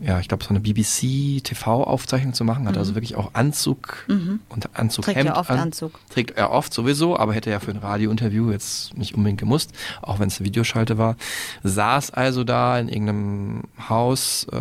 ja, 0.01 0.19
ich 0.21 0.29
glaube, 0.29 0.45
so 0.45 0.51
eine 0.51 0.61
BBC-TV-Aufzeichnung 0.61 2.35
zu 2.35 2.45
machen. 2.45 2.67
Hat 2.69 2.77
also 2.77 2.95
wirklich 2.95 3.17
auch 3.17 3.31
Anzug 3.35 4.05
und 4.09 4.69
Anzughemd 4.77 5.17
Mhm. 5.17 5.23
Trägt 5.23 5.27
ja 5.27 5.37
oft 5.37 5.51
an. 5.51 5.59
Anzug. 5.59 5.93
Trägt 6.11 6.37
er 6.37 6.51
oft 6.51 6.73
sowieso, 6.73 7.17
aber 7.19 7.35
hätte 7.35 7.51
ja 7.51 7.61
für 7.61 7.71
ein 7.71 7.77
Radiointerview 7.79 8.51
jetzt 8.51 8.97
nicht 8.97 9.15
unbedingt 9.15 9.41
gemusst, 9.41 9.73
auch 10.03 10.19
wenn 10.19 10.29
es 10.29 10.39
eine 10.39 10.47
Videoschalte 10.47 10.99
war. 10.99 11.17
Saß 11.63 12.11
also 12.13 12.45
da 12.45 12.79
in 12.79 12.89
irgendeinem 12.89 13.63
Haus, 13.89 14.47
äh, 14.53 14.57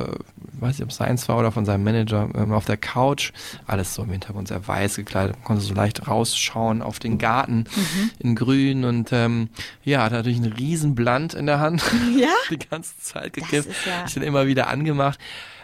weiß 0.60 0.78
nicht, 0.78 0.84
ob 0.84 0.90
es 0.90 0.98
seins 0.98 1.28
war 1.28 1.38
oder 1.38 1.52
von 1.52 1.66
seinem 1.66 1.84
Manager, 1.84 2.30
ähm, 2.36 2.54
auf 2.54 2.66
der 2.66 2.78
Couch. 2.78 3.32
Alles 3.68 3.94
so 3.96 4.04
im 4.04 4.12
Hintergrund 4.12 4.48
sehr 4.48 4.66
weiß 4.68 4.96
gekleidet. 4.96 5.36
Man 5.38 5.44
konnte 5.44 5.64
so 5.64 5.74
leicht 5.74 6.08
rausschauen 6.08 6.82
auf 6.82 7.00
den 7.00 7.18
Garten 7.18 7.66
in 8.20 8.36
grün 8.36 8.86
und 8.86 9.12
ähm, 9.12 9.50
ja, 9.84 10.03
hat 10.03 10.11
natürlich 10.11 10.38
einen 10.38 10.53
riesen 10.53 10.95
Blunt 10.95 11.34
in 11.34 11.45
der 11.45 11.60
Hand. 11.60 11.84
Ja? 12.18 12.30
Die 12.49 12.60
ganze 12.60 12.98
Zeit 12.99 13.34
gekippt. 13.34 13.68
ist 13.69 13.86
ja- 13.86 14.03
Ich 14.07 14.14
den 14.14 14.23
immer 14.23 14.48
wieder 14.48 14.68
angemacht. 14.68 15.19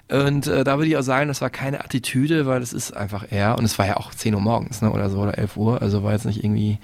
Und 0.09 0.45
äh, 0.47 0.65
da 0.65 0.77
würde 0.77 0.89
ich 0.89 0.97
auch 0.97 1.03
sagen, 1.03 1.29
das 1.29 1.39
war 1.39 1.49
keine 1.49 1.79
Attitüde, 1.85 2.45
weil 2.45 2.59
das 2.59 2.73
ist 2.73 2.91
einfach 2.91 3.25
er. 3.29 3.57
Und 3.57 3.63
es 3.63 3.79
war 3.79 3.87
ja 3.87 3.95
auch 3.95 4.13
10 4.13 4.35
Uhr 4.35 4.41
morgens, 4.41 4.81
ne, 4.81 4.91
oder 4.91 5.09
so, 5.09 5.19
oder 5.19 5.37
11 5.37 5.55
Uhr. 5.55 5.81
Also 5.81 6.03
war 6.03 6.11
jetzt 6.11 6.25
nicht 6.25 6.43
irgendwie, 6.43 6.79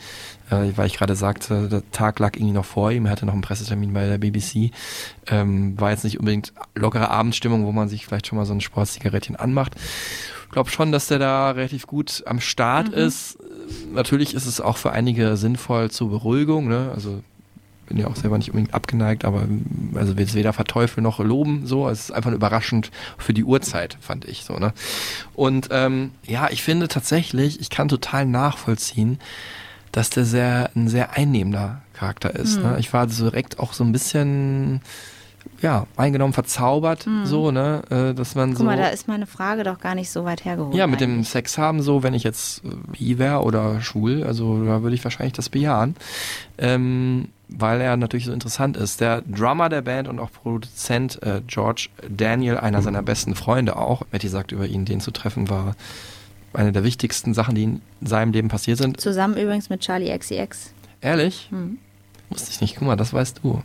äh, 0.50 0.72
weil 0.78 0.88
ich 0.88 0.96
gerade 0.98 1.14
sagte, 1.16 1.68
der 1.68 1.84
Tag 1.92 2.20
lag 2.20 2.38
irgendwie 2.38 2.54
noch 2.54 2.64
vor 2.64 2.90
ihm. 2.90 3.06
Er 3.06 3.12
hatte 3.12 3.26
noch 3.26 3.34
einen 3.34 3.42
Pressetermin 3.42 3.92
bei 3.94 4.08
der 4.08 4.18
BBC. 4.18 4.72
Ähm, 5.28 5.78
war 5.78 5.92
jetzt 5.92 6.06
nicht 6.06 6.20
unbedingt 6.20 6.54
lockere 6.74 7.10
Abendstimmung, 7.10 7.66
wo 7.66 7.74
man 7.74 7.90
sich 7.90 8.06
vielleicht 8.06 8.28
schon 8.28 8.38
mal 8.38 8.46
so 8.46 8.54
ein 8.54 8.62
Sportzigarettchen 8.62 9.36
anmacht. 9.36 9.76
Ich 10.48 10.52
glaube 10.52 10.70
schon, 10.70 10.92
dass 10.92 11.08
der 11.08 11.20
da 11.20 11.52
relativ 11.52 11.88
gut 11.88 12.24
am 12.26 12.40
Start 12.40 12.90
ist. 12.90 13.38
Natürlich 13.94 14.34
ist 14.34 14.46
es 14.46 14.62
auch 14.62 14.78
für 14.78 14.92
einige 14.92 15.38
sinnvoll 15.38 15.92
zur 15.92 16.10
Beruhigung, 16.10 16.68
ne? 16.68 16.92
Also 16.96 17.22
bin 17.88 17.98
ja 17.98 18.08
auch 18.08 18.16
selber 18.16 18.38
nicht 18.38 18.50
unbedingt 18.50 18.74
abgeneigt, 18.74 19.24
aber 19.24 19.48
also 19.96 20.18
will 20.18 20.26
es 20.26 20.34
weder 20.34 20.54
verteufeln 20.54 21.04
noch 21.04 21.20
loben, 21.20 21.66
so. 21.66 21.88
Es 21.88 22.06
ist 22.06 22.12
einfach 22.12 22.32
überraschend 22.32 22.92
für 23.18 23.34
die 23.34 23.44
Uhrzeit, 23.44 23.98
fand 24.02 24.26
ich 24.26 24.44
so, 24.44 24.58
ne? 24.58 24.74
Und 25.34 25.70
ähm, 25.72 26.12
ja, 26.26 26.50
ich 26.50 26.64
finde 26.64 26.88
tatsächlich, 26.88 27.60
ich 27.62 27.70
kann 27.70 27.88
total 27.88 28.26
nachvollziehen, 28.26 29.20
dass 29.92 30.10
der 30.10 30.26
sehr 30.26 30.70
ein 30.76 30.90
sehr 30.90 31.18
einnehmender 31.18 31.82
Charakter 31.94 32.36
ist. 32.36 32.62
Ne? 32.62 32.76
Ich 32.80 32.94
war 32.94 33.08
direkt 33.08 33.60
auch 33.60 33.74
so 33.74 33.84
ein 33.84 33.92
bisschen 33.92 34.82
ja, 35.62 35.88
eingenommen, 35.96 36.34
verzaubert, 36.34 37.08
so, 37.24 37.52
ne? 37.52 37.82
Äh, 37.90 38.14
dass 38.14 38.36
man 38.36 38.50
Guck 38.50 38.60
so. 38.60 38.64
mal, 38.64 38.78
da 38.78 38.88
ist 38.88 39.08
meine 39.08 39.26
Frage 39.26 39.64
doch 39.64 39.80
gar 39.80 39.96
nicht 39.96 40.12
so 40.12 40.26
weit 40.26 40.46
hergeholt. 40.46 40.76
Ja, 40.76 40.88
mit 40.88 41.02
dem 41.02 41.16
eigentlich. 41.16 41.30
Sex 41.30 41.58
haben 41.58 41.82
so, 41.82 42.04
wenn 42.04 42.14
ich 42.14 42.24
jetzt 42.24 42.64
äh, 42.64 42.70
bi 42.92 43.18
wäre 43.18 43.44
oder 43.44 43.82
schwul, 43.82 44.24
also 44.24 44.64
da 44.64 44.82
würde 44.84 44.96
ich 44.96 45.04
wahrscheinlich 45.04 45.34
das 45.34 45.50
bejahen, 45.50 45.96
ähm, 46.58 47.30
weil 47.50 47.82
er 47.82 47.98
natürlich 47.98 48.26
so 48.26 48.34
interessant 48.34 48.78
ist. 48.78 49.02
Der 49.02 49.22
Drummer 49.22 49.70
der 49.70 49.82
Band 49.82 50.08
und 50.08 50.20
auch 50.20 50.32
Produzent 50.32 51.22
äh, 51.24 51.42
George 51.48 51.90
Daniel, 52.10 52.58
einer 52.58 52.82
seiner 52.82 53.02
besten 53.02 53.36
Freunde 53.36 53.78
auch, 53.78 54.04
Matty 54.12 54.28
sagt 54.28 54.52
über 54.52 54.66
ihn, 54.68 54.86
den 54.86 55.00
zu 55.00 55.12
treffen 55.12 55.50
war 55.50 55.76
eine 56.54 56.72
der 56.72 56.84
wichtigsten 56.84 57.34
Sachen, 57.34 57.56
die 57.56 57.64
in 57.64 57.82
seinem 58.02 58.32
Leben 58.32 58.48
passiert 58.48 58.78
sind. 58.80 59.00
Zusammen 59.00 59.38
übrigens 59.38 59.70
mit 59.70 59.82
Charlie 59.82 60.16
XCX. 60.18 60.72
Ehrlich? 61.02 61.50
Mhm. 61.52 61.78
Wusste 62.30 62.52
ich 62.52 62.62
nicht. 62.62 62.76
Guck 62.76 62.88
mal, 62.88 62.96
das 62.96 63.14
weißt 63.14 63.42
du. 63.44 63.62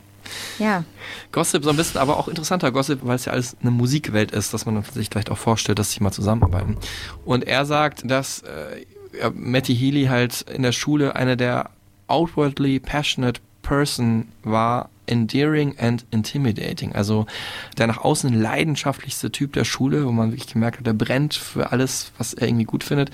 Ja, 0.59 0.83
Gossip 1.31 1.63
so 1.63 1.69
ein 1.69 1.75
bisschen, 1.75 1.99
aber 1.99 2.17
auch 2.17 2.27
interessanter 2.27 2.71
Gossip, 2.71 2.99
weil 3.03 3.15
es 3.15 3.25
ja 3.25 3.33
alles 3.33 3.55
eine 3.61 3.71
Musikwelt 3.71 4.31
ist, 4.31 4.53
dass 4.53 4.65
man 4.65 4.81
sich 4.83 5.09
vielleicht 5.09 5.31
auch 5.31 5.37
vorstellt, 5.37 5.79
dass 5.79 5.91
sie 5.91 6.01
mal 6.01 6.11
zusammenarbeiten. 6.11 6.77
Und 7.25 7.45
er 7.45 7.65
sagt, 7.65 8.09
dass 8.09 8.41
äh, 8.41 9.29
Matty 9.33 9.75
Healy 9.75 10.05
halt 10.05 10.41
in 10.41 10.63
der 10.63 10.71
Schule 10.71 11.15
eine 11.15 11.37
der 11.37 11.69
outwardly 12.07 12.79
passionate 12.79 13.41
person 13.61 14.27
war, 14.43 14.89
endearing 15.05 15.77
and 15.79 16.05
intimidating. 16.11 16.93
Also 16.93 17.25
der 17.77 17.87
nach 17.87 17.99
außen 17.99 18.33
leidenschaftlichste 18.33 19.31
Typ 19.31 19.53
der 19.53 19.65
Schule, 19.65 20.05
wo 20.05 20.11
man 20.11 20.31
wirklich 20.31 20.53
gemerkt 20.53 20.79
hat, 20.79 20.87
der 20.87 20.93
brennt 20.93 21.33
für 21.33 21.71
alles, 21.71 22.11
was 22.17 22.33
er 22.33 22.47
irgendwie 22.47 22.65
gut 22.65 22.83
findet. 22.83 23.09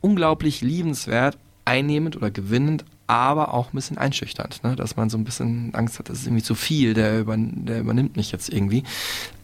Unglaublich 0.00 0.60
liebenswert, 0.60 1.38
einnehmend 1.64 2.16
oder 2.16 2.30
gewinnend, 2.30 2.84
aber 3.06 3.54
auch 3.54 3.72
ein 3.72 3.76
bisschen 3.76 3.98
einschüchternd, 3.98 4.62
ne? 4.64 4.76
dass 4.76 4.96
man 4.96 5.10
so 5.10 5.18
ein 5.18 5.24
bisschen 5.24 5.74
Angst 5.74 5.98
hat, 5.98 6.08
das 6.08 6.20
ist 6.20 6.26
irgendwie 6.26 6.42
zu 6.42 6.54
viel, 6.54 6.94
der, 6.94 7.20
über, 7.20 7.36
der 7.38 7.80
übernimmt 7.80 8.16
mich 8.16 8.32
jetzt 8.32 8.52
irgendwie. 8.52 8.82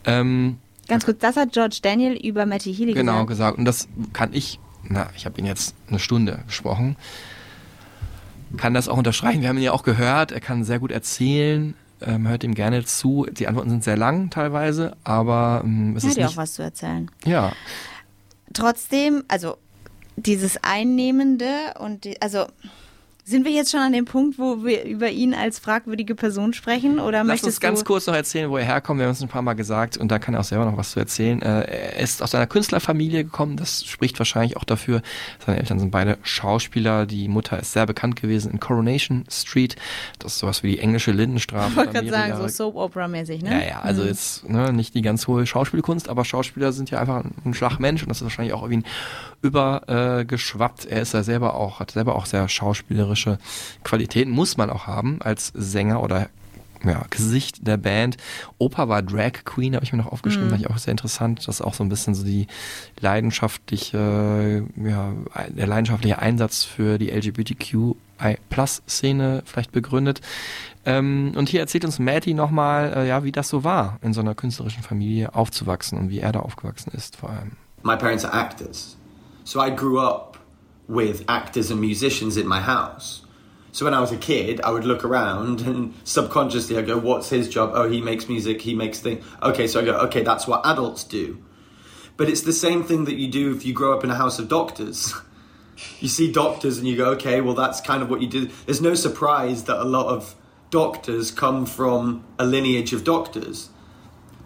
Ähm, 0.05 0.59
ganz 0.89 1.05
kurz, 1.05 1.19
das 1.21 1.37
hat 1.37 1.53
George 1.53 1.79
Daniel 1.83 2.15
über 2.15 2.47
Matty 2.47 2.75
Healy 2.75 2.93
genau 2.93 3.25
gesagt. 3.27 3.57
gesagt. 3.57 3.59
Und 3.59 3.65
das 3.65 3.89
kann 4.13 4.31
ich, 4.33 4.59
na, 4.83 5.09
ich 5.17 5.27
habe 5.27 5.39
ihn 5.39 5.47
jetzt 5.47 5.75
eine 5.89 5.99
Stunde 5.99 6.41
gesprochen, 6.47 6.97
kann 8.57 8.75
das 8.75 8.89
auch 8.89 8.99
unterstreichen. 8.99 9.43
Wir 9.43 9.49
haben 9.49 9.57
ihn 9.57 9.63
ja 9.65 9.73
auch 9.73 9.85
gehört, 9.85 10.33
er 10.33 10.41
kann 10.41 10.65
sehr 10.65 10.79
gut 10.79 10.91
erzählen, 10.91 11.75
ähm, 12.01 12.27
hört 12.29 12.45
ihm 12.45 12.55
gerne 12.55 12.85
zu. 12.85 13.27
Die 13.31 13.47
Antworten 13.47 13.71
sind 13.71 13.85
sehr 13.85 13.97
lang 13.97 14.31
teilweise, 14.31 14.97
aber 15.05 15.63
ähm, 15.65 15.97
es 15.97 16.05
Er 16.05 16.11
ist 16.11 16.17
ja 16.19 16.29
auch 16.29 16.37
was 16.37 16.55
zu 16.55 16.63
erzählen. 16.63 17.11
ja, 17.25 17.53
Trotzdem, 18.53 19.25
also 19.29 19.57
dieses 20.17 20.63
Einnehmende 20.63 21.75
und 21.79 22.05
die, 22.05 22.21
also 22.21 22.47
sind 23.25 23.45
wir 23.45 23.53
jetzt 23.53 23.71
schon 23.71 23.79
an 23.81 23.93
dem 23.93 24.05
Punkt, 24.05 24.37
wo 24.37 24.65
wir 24.65 24.85
über 24.85 25.09
ihn 25.09 25.33
als 25.33 25.61
fragwürdige 25.61 26.17
Person 26.17 26.53
sprechen 26.55 26.99
oder 26.99 27.19
Lass 27.19 27.27
möchtest 27.27 27.47
uns 27.47 27.61
ganz 27.61 27.85
kurz 27.85 28.09
noch 28.09 28.15
erzählen, 28.15 28.51
wo 28.51 28.57
er 28.57 28.65
herkommt. 28.65 28.99
Wir 28.99 29.07
haben 29.07 29.13
es 29.13 29.23
ein 29.23 29.29
paar 29.29 29.43
Mal 29.43 29.53
gesagt 29.55 29.97
und 29.97 30.11
da 30.11 30.19
kann 30.19 30.35
er 30.35 30.41
auch 30.41 30.45
selber 30.45 30.65
noch 30.65 30.77
was 30.77 30.91
zu 30.91 30.99
erzählen. 30.99 31.41
Äh, 31.41 31.63
Er 31.63 31.97
ist 32.01 32.21
aus 32.21 32.35
einer 32.35 32.49
Künstlerfamilie 32.49 33.23
gekommen. 33.23 33.57
Das 33.57 33.85
spricht 33.85 34.19
wahrscheinlich 34.19 34.57
auch 34.57 34.65
dafür. 34.65 35.03
Seine 35.47 35.59
Eltern 35.59 35.79
sind 35.79 35.93
beide 35.93 36.19
Schauspieler. 36.23 37.07
Die 37.07 37.29
Mutter 37.29 37.61
ist 37.61 37.73
sehr 37.73 37.87
bekannt 37.87 38.21
gewesen 38.21 38.51
in 38.51 38.59
Coronation 38.59 39.25
Street. 39.31 39.77
Das 40.19 40.33
ist 40.33 40.39
sowas 40.41 40.65
wie 40.65 40.73
die 40.73 40.79
englische 40.81 41.13
Lindenstraße. 41.13 41.71
Ich 41.71 41.77
wollte 41.77 41.93
gerade 41.93 42.11
sagen, 42.11 42.37
so 42.37 42.49
Soap 42.49 42.75
Opera 42.75 43.07
mäßig, 43.07 43.43
ne? 43.43 43.53
Ja, 43.53 43.69
ja, 43.69 43.81
also 43.83 44.03
jetzt 44.03 44.49
ne, 44.49 44.73
nicht 44.73 44.95
die 44.97 45.03
ganz 45.03 45.29
hohe 45.29 45.47
Schauspielkunst, 45.47 46.09
aber 46.09 46.25
Schauspieler 46.25 46.73
sind 46.73 46.91
ja 46.91 46.99
einfach 46.99 47.23
ein 47.45 47.55
Schlagmensch 47.55 48.03
und 48.03 48.09
das 48.09 48.17
ist 48.19 48.25
wahrscheinlich 48.25 48.53
auch 48.53 48.63
auf 48.63 48.71
ihn 48.73 48.85
übergeschwappt. 49.43 50.87
Äh, 50.87 50.91
er 50.97 51.03
ist 51.03 51.15
ja 51.15 51.23
selber 51.23 51.55
auch, 51.55 51.81
hat 51.81 51.93
selber 51.93 52.17
auch 52.17 52.27
sehr 52.27 52.49
schauspielerische 53.17 53.39
Qualitäten, 53.85 54.31
muss 54.31 54.57
man 54.57 54.71
auch 54.71 54.87
haben 54.87 55.21
als 55.21 55.53
Sänger 55.55 56.03
oder 56.03 56.31
ja, 56.85 57.05
Gesicht 57.11 57.65
der 57.65 57.77
Band. 57.77 58.17
Opa 58.59 58.89
war 58.89 59.03
Drag 59.03 59.45
Queen, 59.45 59.77
habe 59.77 59.85
ich 59.85 59.93
mir 59.93 59.99
noch 59.99 60.11
aufgeschrieben, 60.11 60.51
fand 60.51 60.63
ich 60.63 60.69
auch 60.69 60.79
sehr 60.79 60.91
interessant. 60.91 61.39
Das 61.39 61.47
ist 61.47 61.61
auch 61.61 61.75
so 61.75 61.85
ein 61.85 61.89
bisschen 61.89 62.17
so 62.17 62.25
die 62.25 62.49
leidenschaftliche, 62.99 64.67
ja, 64.77 65.13
der 65.49 65.67
leidenschaftliche 65.69 66.19
Einsatz 66.19 66.65
für 66.65 66.99
die 66.99 67.11
LGBTQI-Plus-Szene 67.11 69.45
vielleicht 69.47 69.71
begründet. 69.71 70.23
Ähm, 70.85 71.35
und 71.37 71.49
hier 71.49 71.61
erzählt 71.61 71.85
uns 71.85 72.01
Matty 72.01 72.35
nochmal, 72.35 72.93
äh, 72.97 73.07
ja, 73.07 73.23
wie 73.23 73.31
das 73.31 73.49
so 73.49 73.63
war, 73.63 74.01
in 74.03 74.13
so 74.13 74.21
einer 74.21 74.35
künstlerischen 74.35 74.83
Familie 74.83 75.37
aufzuwachsen 75.37 75.97
und 75.97 76.11
wie 76.11 76.19
er 76.19 76.33
da 76.33 76.41
aufgewachsen 76.41 76.91
ist 76.93 77.15
vor 77.15 77.31
allem. 77.31 77.53
my 77.85 77.97
parents 77.97 78.25
are 78.25 78.33
actors. 78.33 78.97
So 79.45 79.61
I 79.61 79.71
grew 79.71 80.01
up 80.01 80.32
with 80.93 81.25
actors 81.27 81.71
and 81.71 81.81
musicians 81.81 82.37
in 82.37 82.47
my 82.47 82.61
house. 82.61 83.23
So 83.73 83.87
when 83.87 83.95
I 83.95 84.01
was 84.01 84.13
a 84.13 84.19
kid, 84.19 84.61
I 84.61 84.71
would 84.71 84.85
look 84.85 85.05
around 85.05 85.61
and 85.67 85.95
subconsciously 86.05 86.77
I 86.77 86.83
go, 86.83 86.99
what's 86.99 87.31
his 87.31 87.49
job? 87.49 87.73
Oh, 87.75 87.89
he 87.89 88.01
makes 88.01 88.29
music, 88.29 88.61
he 88.61 88.75
makes 88.75 89.01
things. 89.01 89.25
Okay, 89.43 89.67
so 89.67 89.81
I 89.81 89.85
go, 89.85 89.99
okay, 90.01 90.23
that's 90.23 90.47
what 90.47 90.65
adults 90.67 91.05
do. 91.05 91.43
But 92.19 92.29
it's 92.29 92.43
the 92.43 92.53
same 92.53 92.85
thing 92.85 93.07
that 93.07 93.15
you 93.15 93.29
do 93.29 93.57
if 93.57 93.65
you 93.65 93.73
grow 93.73 93.97
up 93.97 94.05
in 94.05 94.11
a 94.11 94.15
house 94.15 94.39
of 94.39 94.49
doctors. 94.49 95.15
You 95.99 96.09
see 96.09 96.31
doctors 96.31 96.79
and 96.79 96.87
you 96.87 96.97
go, 96.97 97.07
okay, 97.13 97.41
well, 97.41 97.55
that's 97.55 97.81
kind 97.81 98.03
of 98.03 98.11
what 98.11 98.21
you 98.21 98.29
do. 98.29 98.49
There's 98.67 98.83
no 98.83 98.95
surprise 98.95 99.65
that 99.65 99.81
a 99.81 99.89
lot 99.89 100.07
of 100.07 100.37
doctors 100.71 101.31
come 101.33 101.65
from 101.67 102.25
a 102.39 102.45
lineage 102.45 102.93
of 102.93 103.03
doctors. 103.05 103.71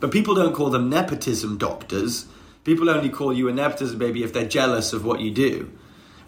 But 0.00 0.12
people 0.12 0.34
don't 0.36 0.54
call 0.54 0.70
them 0.70 0.88
nepotism 0.88 1.58
doctors. 1.58 2.26
People 2.64 2.88
only 2.88 3.10
call 3.10 3.34
you 3.34 3.48
a 3.48 3.52
nepotism 3.52 3.98
baby 3.98 4.22
if 4.22 4.32
they're 4.32 4.48
jealous 4.48 4.92
of 4.92 5.04
what 5.04 5.20
you 5.20 5.30
do. 5.32 5.70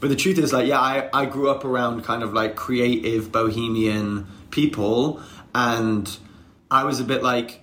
But 0.01 0.11
the 0.11 0.17
truth 0.17 0.39
is, 0.39 0.53
like, 0.53 0.67
yeah, 0.67 0.81
I, 0.81 1.09
I 1.13 1.27
grew 1.27 1.51
up 1.51 1.65
around 1.65 2.05
kind 2.05 2.23
of 2.23 2.33
like 2.33 2.55
creative 2.55 3.33
bohemian 3.33 4.27
people, 4.51 5.21
and 5.55 6.17
I 6.71 6.85
was 6.85 7.01
a 7.01 7.05
bit 7.05 7.23
like, 7.23 7.63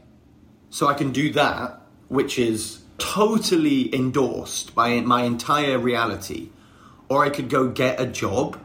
so 0.69 0.87
I 0.87 0.93
can 0.93 1.11
do 1.11 1.31
that, 1.33 1.81
which 2.09 2.37
is 2.37 2.81
totally 2.97 3.93
endorsed 3.93 4.75
by 4.75 4.99
my 5.01 5.23
entire 5.23 5.77
reality, 5.77 6.49
or 7.09 7.23
I 7.23 7.29
could 7.29 7.49
go 7.49 7.69
get 7.69 7.99
a 7.99 8.05
job. 8.05 8.59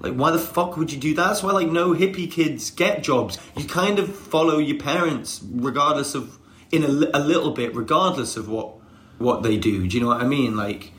Like, 0.00 0.14
why 0.14 0.30
the 0.30 0.38
fuck 0.38 0.76
would 0.76 0.92
you 0.92 0.98
do 0.98 1.14
that? 1.14 1.26
That's 1.26 1.42
why, 1.42 1.52
like, 1.52 1.68
no 1.68 1.92
hippie 1.92 2.30
kids 2.30 2.70
get 2.70 3.02
jobs. 3.02 3.38
You 3.56 3.66
kind 3.66 3.98
of 3.98 4.14
follow 4.14 4.58
your 4.58 4.78
parents, 4.78 5.40
regardless 5.50 6.14
of, 6.14 6.38
in 6.70 6.84
a, 6.84 6.88
a 7.14 7.20
little 7.20 7.50
bit, 7.50 7.74
regardless 7.74 8.36
of 8.36 8.48
what 8.48 8.74
what 9.18 9.42
they 9.42 9.56
do. 9.56 9.88
Do 9.88 9.96
you 9.96 10.02
know 10.02 10.08
what 10.08 10.22
I 10.22 10.26
mean? 10.26 10.56
Like, 10.56 10.92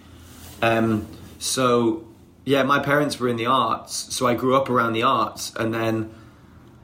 um, 0.61 1.07
so 1.39 2.05
yeah, 2.45 2.63
my 2.63 2.79
parents 2.79 3.19
were 3.19 3.27
in 3.27 3.35
the 3.35 3.45
arts, 3.45 4.13
so 4.15 4.27
I 4.27 4.33
grew 4.33 4.55
up 4.55 4.69
around 4.69 4.93
the 4.93 5.03
arts, 5.03 5.53
and 5.55 5.73
then, 5.73 6.13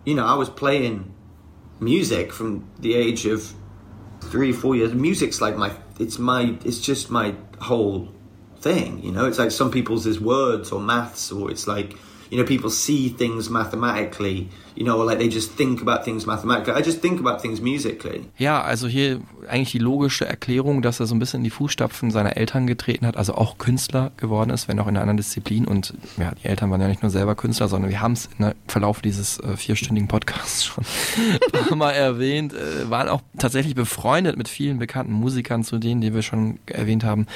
you 0.03 0.13
know, 0.13 0.25
I 0.25 0.35
was 0.35 0.49
playing 0.49 1.13
music 1.79 2.31
from 2.31 2.69
the 2.79 2.93
age 2.93 3.25
of 3.25 3.53
three, 4.21 4.51
four 4.51 4.75
years. 4.75 4.93
Music's 4.93 5.41
like 5.41 5.55
my, 5.57 5.71
it's 5.99 6.19
my, 6.19 6.57
it's 6.63 6.79
just 6.79 7.09
my 7.09 7.35
whole 7.59 8.09
thing. 8.59 9.03
You 9.03 9.11
know, 9.11 9.25
it's 9.25 9.39
like 9.39 9.51
some 9.51 9.71
people's 9.71 10.05
is 10.05 10.19
words 10.19 10.71
or 10.71 10.79
maths, 10.79 11.31
or 11.31 11.51
it's 11.51 11.67
like, 11.67 11.95
you 12.29 12.37
know, 12.37 12.45
people 12.45 12.69
see 12.69 13.09
things 13.09 13.49
mathematically. 13.49 14.49
You 14.75 14.83
know, 14.83 15.01
like 15.03 15.19
they 15.19 15.29
just 15.29 15.55
think 15.55 15.81
about 15.81 16.03
things 16.03 16.25
mathematically. 16.25 16.73
I 16.79 16.83
just 16.85 17.01
think 17.01 17.19
about 17.19 17.41
things 17.41 17.61
musically. 17.61 18.25
Ja, 18.37 18.61
also 18.61 18.87
hier 18.87 19.21
eigentlich 19.47 19.71
die 19.71 19.79
logische 19.79 20.25
Erklärung, 20.25 20.81
dass 20.81 20.99
er 20.99 21.05
so 21.05 21.15
ein 21.15 21.19
bisschen 21.19 21.39
in 21.39 21.43
die 21.45 21.49
Fußstapfen 21.49 22.11
seiner 22.11 22.35
Eltern 22.35 22.67
getreten 22.67 23.05
hat, 23.05 23.15
also 23.15 23.35
auch 23.35 23.57
Künstler 23.57 24.11
geworden 24.17 24.49
ist, 24.49 24.67
wenn 24.67 24.79
auch 24.79 24.87
in 24.87 24.95
einer 24.95 25.01
anderen 25.01 25.17
Disziplin. 25.17 25.65
Und 25.65 25.93
ja, 26.17 26.31
die 26.31 26.45
Eltern 26.45 26.71
waren 26.71 26.81
ja 26.81 26.87
nicht 26.87 27.01
nur 27.01 27.11
selber 27.11 27.35
Künstler, 27.35 27.67
sondern 27.67 27.89
wir 27.89 28.01
haben 28.01 28.13
es 28.13 28.29
im 28.37 28.53
Verlauf 28.67 29.01
dieses 29.01 29.39
äh, 29.39 29.55
vierstündigen 29.55 30.07
Podcasts 30.07 30.65
schon 30.65 30.83
Mal 31.77 31.91
erwähnt, 31.91 32.53
äh, 32.53 32.89
waren 32.89 33.07
auch 33.09 33.21
tatsächlich 33.37 33.75
befreundet 33.75 34.37
mit 34.37 34.47
vielen 34.47 34.79
bekannten 34.79 35.13
Musikern, 35.13 35.63
zu 35.63 35.77
denen, 35.77 36.01
die 36.01 36.13
wir 36.13 36.21
schon 36.21 36.59
erwähnt 36.65 37.03
haben. 37.03 37.27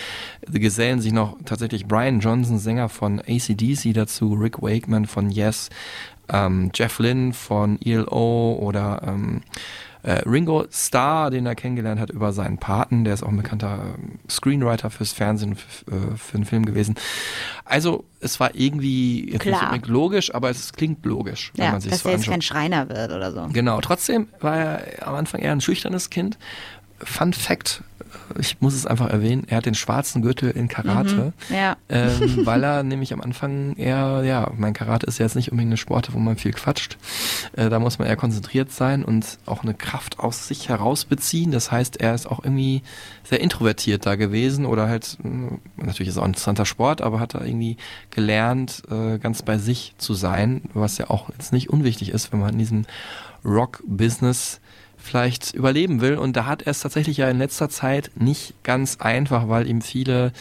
Gesellen 0.51 1.01
sich 1.01 1.13
noch 1.13 1.37
tatsächlich 1.45 1.85
Brian 1.85 2.19
Johnson, 2.19 2.59
Sänger 2.59 2.89
von 2.89 3.19
ACDC 3.19 3.93
dazu, 3.93 4.33
Rick 4.33 4.61
Wakeman 4.61 5.05
von 5.05 5.29
Yes, 5.29 5.69
ähm, 6.31 6.71
Jeff 6.73 6.99
Lynne 6.99 7.33
von 7.33 7.79
ELO 7.81 8.57
oder 8.61 9.01
ähm, 9.05 9.41
äh, 10.01 10.21
Ringo 10.29 10.65
Starr, 10.71 11.29
den 11.29 11.45
er 11.45 11.55
kennengelernt 11.55 11.99
hat 11.99 12.09
über 12.09 12.31
seinen 12.31 12.57
Paten, 12.57 13.03
der 13.03 13.13
ist 13.13 13.21
auch 13.23 13.27
ein 13.27 13.35
bekannter 13.37 13.79
ähm, 13.97 14.19
Screenwriter 14.29 14.89
fürs 14.89 15.11
Fernsehen, 15.11 15.53
äh, 15.53 16.15
für 16.15 16.35
einen 16.35 16.45
Film 16.45 16.65
gewesen. 16.65 16.95
Also 17.65 18.05
es 18.21 18.39
war 18.39 18.55
irgendwie 18.55 19.25
jetzt 19.31 19.45
nicht 19.45 19.57
Klar. 19.57 19.63
unbedingt 19.63 19.87
logisch, 19.87 20.33
aber 20.33 20.49
es 20.49 20.71
klingt 20.71 21.05
logisch, 21.05 21.51
wenn 21.55 21.65
Ja, 21.65 21.71
man 21.73 21.81
sich 21.81 21.91
dass 21.91 22.01
so 22.03 22.09
er 22.09 22.13
jetzt 22.13 22.21
anschaut. 22.21 22.31
kein 22.33 22.41
Schreiner 22.41 22.87
wird 22.89 23.11
oder 23.11 23.31
so. 23.33 23.47
Genau, 23.51 23.81
trotzdem 23.81 24.27
war 24.39 24.57
er 24.57 25.07
am 25.07 25.15
Anfang 25.15 25.41
eher 25.41 25.51
ein 25.51 25.61
schüchternes 25.61 26.09
Kind. 26.09 26.37
Fun 27.03 27.33
Fact, 27.33 27.83
ich 28.39 28.59
muss 28.61 28.73
es 28.73 28.85
einfach 28.85 29.07
erwähnen, 29.09 29.43
er 29.47 29.57
hat 29.57 29.65
den 29.65 29.75
schwarzen 29.75 30.21
Gürtel 30.21 30.49
in 30.51 30.67
Karate, 30.67 31.33
Ja. 31.49 31.77
ähm, 31.89 32.39
weil 32.45 32.63
er 32.63 32.83
nämlich 32.83 33.13
am 33.13 33.21
Anfang 33.21 33.75
eher, 33.75 34.23
ja, 34.23 34.51
mein 34.55 34.73
Karate 34.73 35.05
ist 35.07 35.17
ja 35.19 35.25
jetzt 35.25 35.35
nicht 35.35 35.51
unbedingt 35.51 35.69
eine 35.71 35.77
Sporte, 35.77 36.13
wo 36.13 36.19
man 36.19 36.37
viel 36.37 36.51
quatscht. 36.53 36.97
Äh, 37.53 37.69
da 37.69 37.79
muss 37.79 37.97
man 37.99 38.07
eher 38.07 38.15
konzentriert 38.15 38.71
sein 38.71 39.03
und 39.03 39.37
auch 39.45 39.63
eine 39.63 39.73
Kraft 39.73 40.19
aus 40.19 40.47
sich 40.47 40.69
herausbeziehen. 40.69 41.51
Das 41.51 41.71
heißt, 41.71 41.97
er 41.97 42.13
ist 42.15 42.27
auch 42.27 42.43
irgendwie 42.43 42.81
sehr 43.23 43.41
introvertiert 43.41 44.05
da 44.05 44.15
gewesen 44.15 44.65
oder 44.65 44.87
halt, 44.87 45.17
mh, 45.23 45.57
natürlich 45.77 46.09
ist 46.09 46.15
es 46.15 46.17
auch 46.19 46.23
ein 46.23 46.31
interessanter 46.31 46.65
Sport, 46.65 47.01
aber 47.01 47.19
hat 47.19 47.33
da 47.35 47.43
irgendwie 47.43 47.77
gelernt, 48.11 48.83
äh, 48.91 49.17
ganz 49.19 49.41
bei 49.43 49.57
sich 49.57 49.93
zu 49.97 50.13
sein, 50.13 50.61
was 50.73 50.97
ja 50.97 51.09
auch 51.09 51.29
jetzt 51.29 51.53
nicht 51.53 51.69
unwichtig 51.69 52.09
ist, 52.09 52.31
wenn 52.31 52.39
man 52.39 52.53
in 52.53 52.59
diesem 52.59 52.85
Rock-Business 53.45 54.59
vielleicht 55.09 55.53
überleben 55.53 56.01
will. 56.01 56.17
Und 56.17 56.35
da 56.35 56.45
hat 56.45 56.61
er 56.61 56.71
es 56.71 56.81
tatsächlich 56.81 57.17
ja 57.17 57.29
in 57.29 57.39
letzter 57.39 57.69
Zeit 57.69 58.11
nicht 58.15 58.53
ganz 58.63 58.97
einfach, 58.97 59.49
weil 59.49 59.67
ihm 59.67 59.81
viele 59.81 60.31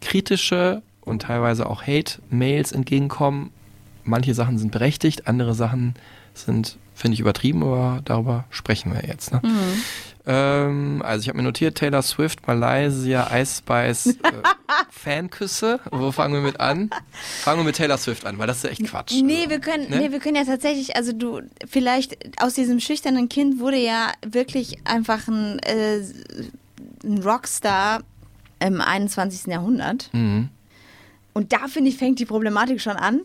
kritische 0.00 0.82
und 1.00 1.22
teilweise 1.22 1.68
auch 1.68 1.82
Hate-Mails 1.82 2.72
entgegenkommen. 2.72 3.50
Manche 4.04 4.34
Sachen 4.34 4.58
sind 4.58 4.72
berechtigt, 4.72 5.28
andere 5.28 5.54
Sachen 5.54 5.94
sind, 6.34 6.76
finde 6.94 7.14
ich, 7.14 7.20
übertrieben, 7.20 7.62
aber 7.62 8.00
darüber 8.04 8.44
sprechen 8.50 8.92
wir 8.92 9.06
jetzt. 9.06 9.32
Ne? 9.32 9.40
Ähm, 10.32 11.02
also 11.04 11.22
ich 11.22 11.28
habe 11.28 11.38
mir 11.38 11.42
notiert, 11.42 11.76
Taylor 11.76 12.02
Swift, 12.02 12.46
Malaysia, 12.46 13.28
Ice 13.36 13.58
Spice, 13.58 14.06
äh, 14.06 14.14
Fanküsse. 14.90 15.80
Wo 15.90 16.12
fangen 16.12 16.34
wir 16.34 16.40
mit 16.40 16.60
an? 16.60 16.90
Fangen 17.40 17.58
wir 17.60 17.64
mit 17.64 17.74
Taylor 17.76 17.98
Swift 17.98 18.24
an, 18.24 18.38
weil 18.38 18.46
das 18.46 18.58
ist 18.58 18.62
ja 18.62 18.70
echt 18.70 18.84
Quatsch. 18.84 19.12
Nee, 19.22 19.38
Also, 19.38 19.50
wir 19.50 19.60
können, 19.60 19.90
ne? 19.90 19.96
nee, 19.98 20.12
wir 20.12 20.20
können 20.20 20.36
ja 20.36 20.44
tatsächlich, 20.44 20.94
also 20.94 21.12
du, 21.12 21.40
vielleicht 21.68 22.16
aus 22.40 22.54
diesem 22.54 22.78
schüchternen 22.78 23.28
Kind 23.28 23.58
wurde 23.58 23.78
ja 23.78 24.12
wirklich 24.24 24.78
einfach 24.84 25.26
ein, 25.26 25.58
äh, 25.60 25.98
ein 27.02 27.22
Rockstar 27.24 28.02
im 28.60 28.80
21. 28.80 29.46
Jahrhundert. 29.52 30.10
Mhm. 30.12 30.48
Und 31.32 31.52
da 31.52 31.66
finde 31.66 31.90
ich, 31.90 31.96
fängt 31.96 32.20
die 32.20 32.26
Problematik 32.26 32.80
schon 32.80 32.96
an, 32.96 33.22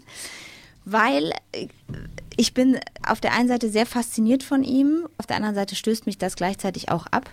weil 0.86 1.32
äh, 1.52 1.68
ich 2.38 2.54
bin 2.54 2.80
auf 3.08 3.20
der 3.20 3.34
einen 3.34 3.48
Seite 3.48 3.70
sehr 3.70 3.86
fasziniert 3.86 4.44
von 4.44 4.64
ihm, 4.64 5.08
auf 5.18 5.26
der 5.26 5.38
anderen 5.38 5.56
Seite 5.56 5.76
stößt 5.76 6.06
mich 6.06 6.18
das 6.18 6.36
gleichzeitig 6.36 6.90
auch 6.90 7.08
ab. 7.08 7.30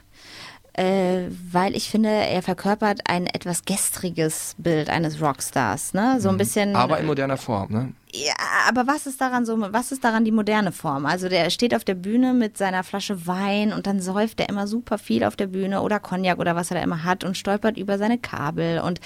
Äh, 0.74 1.28
weil 1.50 1.76
ich 1.76 1.90
finde, 1.90 2.08
er 2.08 2.40
verkörpert 2.40 3.00
ein 3.04 3.26
etwas 3.26 3.66
gestriges 3.66 4.54
Bild 4.56 4.88
eines 4.88 5.20
Rockstars, 5.20 5.92
ne? 5.92 6.18
So 6.18 6.30
ein 6.30 6.38
bisschen. 6.38 6.70
Mhm. 6.70 6.76
Aber 6.76 6.98
in 6.98 7.04
moderner 7.04 7.36
Form, 7.36 7.70
ne? 7.70 7.92
Ja, 8.10 8.32
aber 8.66 8.86
was 8.86 9.06
ist 9.06 9.20
daran 9.20 9.44
so, 9.44 9.54
was 9.60 9.92
ist 9.92 10.02
daran 10.02 10.24
die 10.24 10.32
moderne 10.32 10.72
Form? 10.72 11.04
Also 11.04 11.28
der 11.28 11.50
steht 11.50 11.74
auf 11.74 11.84
der 11.84 11.94
Bühne 11.94 12.32
mit 12.32 12.56
seiner 12.56 12.84
Flasche 12.84 13.26
Wein 13.26 13.74
und 13.74 13.86
dann 13.86 14.00
säuft 14.00 14.40
er 14.40 14.48
immer 14.48 14.66
super 14.66 14.96
viel 14.96 15.24
auf 15.24 15.36
der 15.36 15.46
Bühne 15.46 15.82
oder 15.82 16.00
Cognac 16.00 16.38
oder 16.38 16.56
was 16.56 16.70
er 16.70 16.78
da 16.78 16.82
immer 16.82 17.04
hat 17.04 17.22
und 17.22 17.36
stolpert 17.36 17.76
über 17.76 17.98
seine 17.98 18.16
Kabel 18.16 18.80
und 18.80 18.98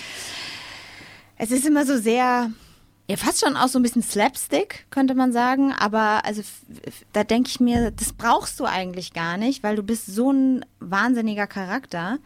es 1.38 1.50
ist 1.50 1.66
immer 1.66 1.84
so 1.84 1.98
sehr, 1.98 2.50
ja 3.08 3.16
fast 3.16 3.44
schon 3.44 3.56
auch 3.56 3.68
so 3.68 3.78
ein 3.78 3.82
bisschen 3.82 4.02
Slapstick, 4.02 4.86
könnte 4.90 5.14
man 5.14 5.32
sagen, 5.32 5.72
aber 5.72 6.24
also 6.24 6.42
da 7.12 7.24
denke 7.24 7.48
ich 7.50 7.60
mir, 7.60 7.90
das 7.90 8.12
brauchst 8.12 8.58
du 8.60 8.64
eigentlich 8.64 9.12
gar 9.12 9.36
nicht, 9.36 9.62
weil 9.62 9.76
du 9.76 9.82
bist 9.82 10.06
so 10.06 10.32
ein 10.32 10.64
wahnsinniger 10.80 11.46
Charakter, 11.46 12.18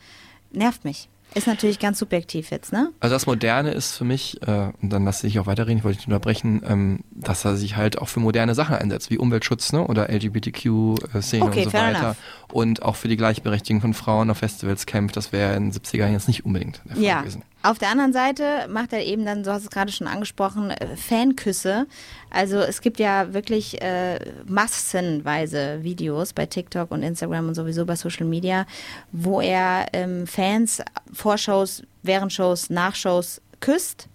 nervt 0.53 0.85
mich. 0.85 1.09
Ist 1.33 1.47
natürlich 1.47 1.79
ganz 1.79 2.01
subjektiv 2.01 2.51
jetzt, 2.51 2.73
ne? 2.73 2.91
Also 2.99 3.15
das 3.15 3.27
Moderne 3.27 3.71
ist 3.71 3.93
für 3.97 4.03
mich, 4.03 4.43
äh, 4.43 4.73
und 4.83 4.91
dann 4.93 5.05
lasse 5.05 5.29
ich 5.29 5.39
auch 5.39 5.47
weiterreden, 5.47 5.79
ich 5.79 5.85
wollte 5.85 5.99
nicht 5.99 6.09
unterbrechen, 6.09 6.61
ähm, 6.67 7.05
dass 7.13 7.45
er 7.45 7.55
sich 7.55 7.77
halt 7.77 7.99
auch 7.99 8.09
für 8.09 8.19
moderne 8.19 8.57
Sachen 8.57 8.75
einsetzt, 8.75 9.11
wie 9.11 9.19
Umweltschutz 9.19 9.73
ne? 9.73 9.87
oder 9.87 10.09
LGBTQ-Szene 10.11 11.45
Okay, 11.45 11.65
und 11.67 11.71
so 11.71 11.73
weiter. 11.73 11.99
enough. 12.01 12.17
Und 12.53 12.83
auch 12.83 12.97
für 12.97 13.07
die 13.07 13.17
Gleichberechtigung 13.17 13.81
von 13.81 13.95
Frauen 13.95 14.29
auf 14.29 14.39
Festivals 14.39 14.87
kämpft. 14.87 15.17
Das 15.17 15.31
wäre 15.31 15.55
in 15.55 15.71
den 15.71 15.73
70er 15.81 15.99
Jahren 15.99 16.13
jetzt 16.15 16.27
nicht 16.27 16.45
unbedingt 16.45 16.83
der 16.85 16.97
Fall 16.97 17.05
Ja. 17.05 17.21
gewesen. 17.21 17.43
Auf 17.63 17.79
der 17.79 17.91
anderen 17.91 18.15
Seite 18.15 18.69
macht 18.71 18.95
er 18.95 19.05
eben 19.05 19.27
dann, 19.27 19.43
du 19.43 19.53
hast 19.53 19.65
es 19.65 19.71
gerade 19.71 19.93
schon 19.93 20.07
angesprochen, 20.07 20.71
äh, 20.71 20.97
Fanküsse. 20.97 21.87
Also 22.31 22.57
es 22.59 22.81
gibt 22.81 22.99
ja 22.99 23.35
wirklich 23.35 23.83
äh, 23.83 24.19
massenweise 24.47 25.83
Videos 25.83 26.33
bei 26.33 26.47
TikTok 26.47 26.91
und 26.91 27.03
Instagram 27.03 27.49
und 27.49 27.55
sowieso 27.55 27.85
bei 27.85 27.97
Social 27.97 28.27
Media, 28.27 28.65
wo 29.13 29.43
er 29.43 29.87
ähm, 29.93 30.27
Fans 30.27 30.83
vor 31.13 31.37
Shows, 31.37 31.83
während 32.03 32.33
Shows, 32.33 32.71
nach 32.71 32.95
Shows 32.95 33.43
küsst. 33.61 34.09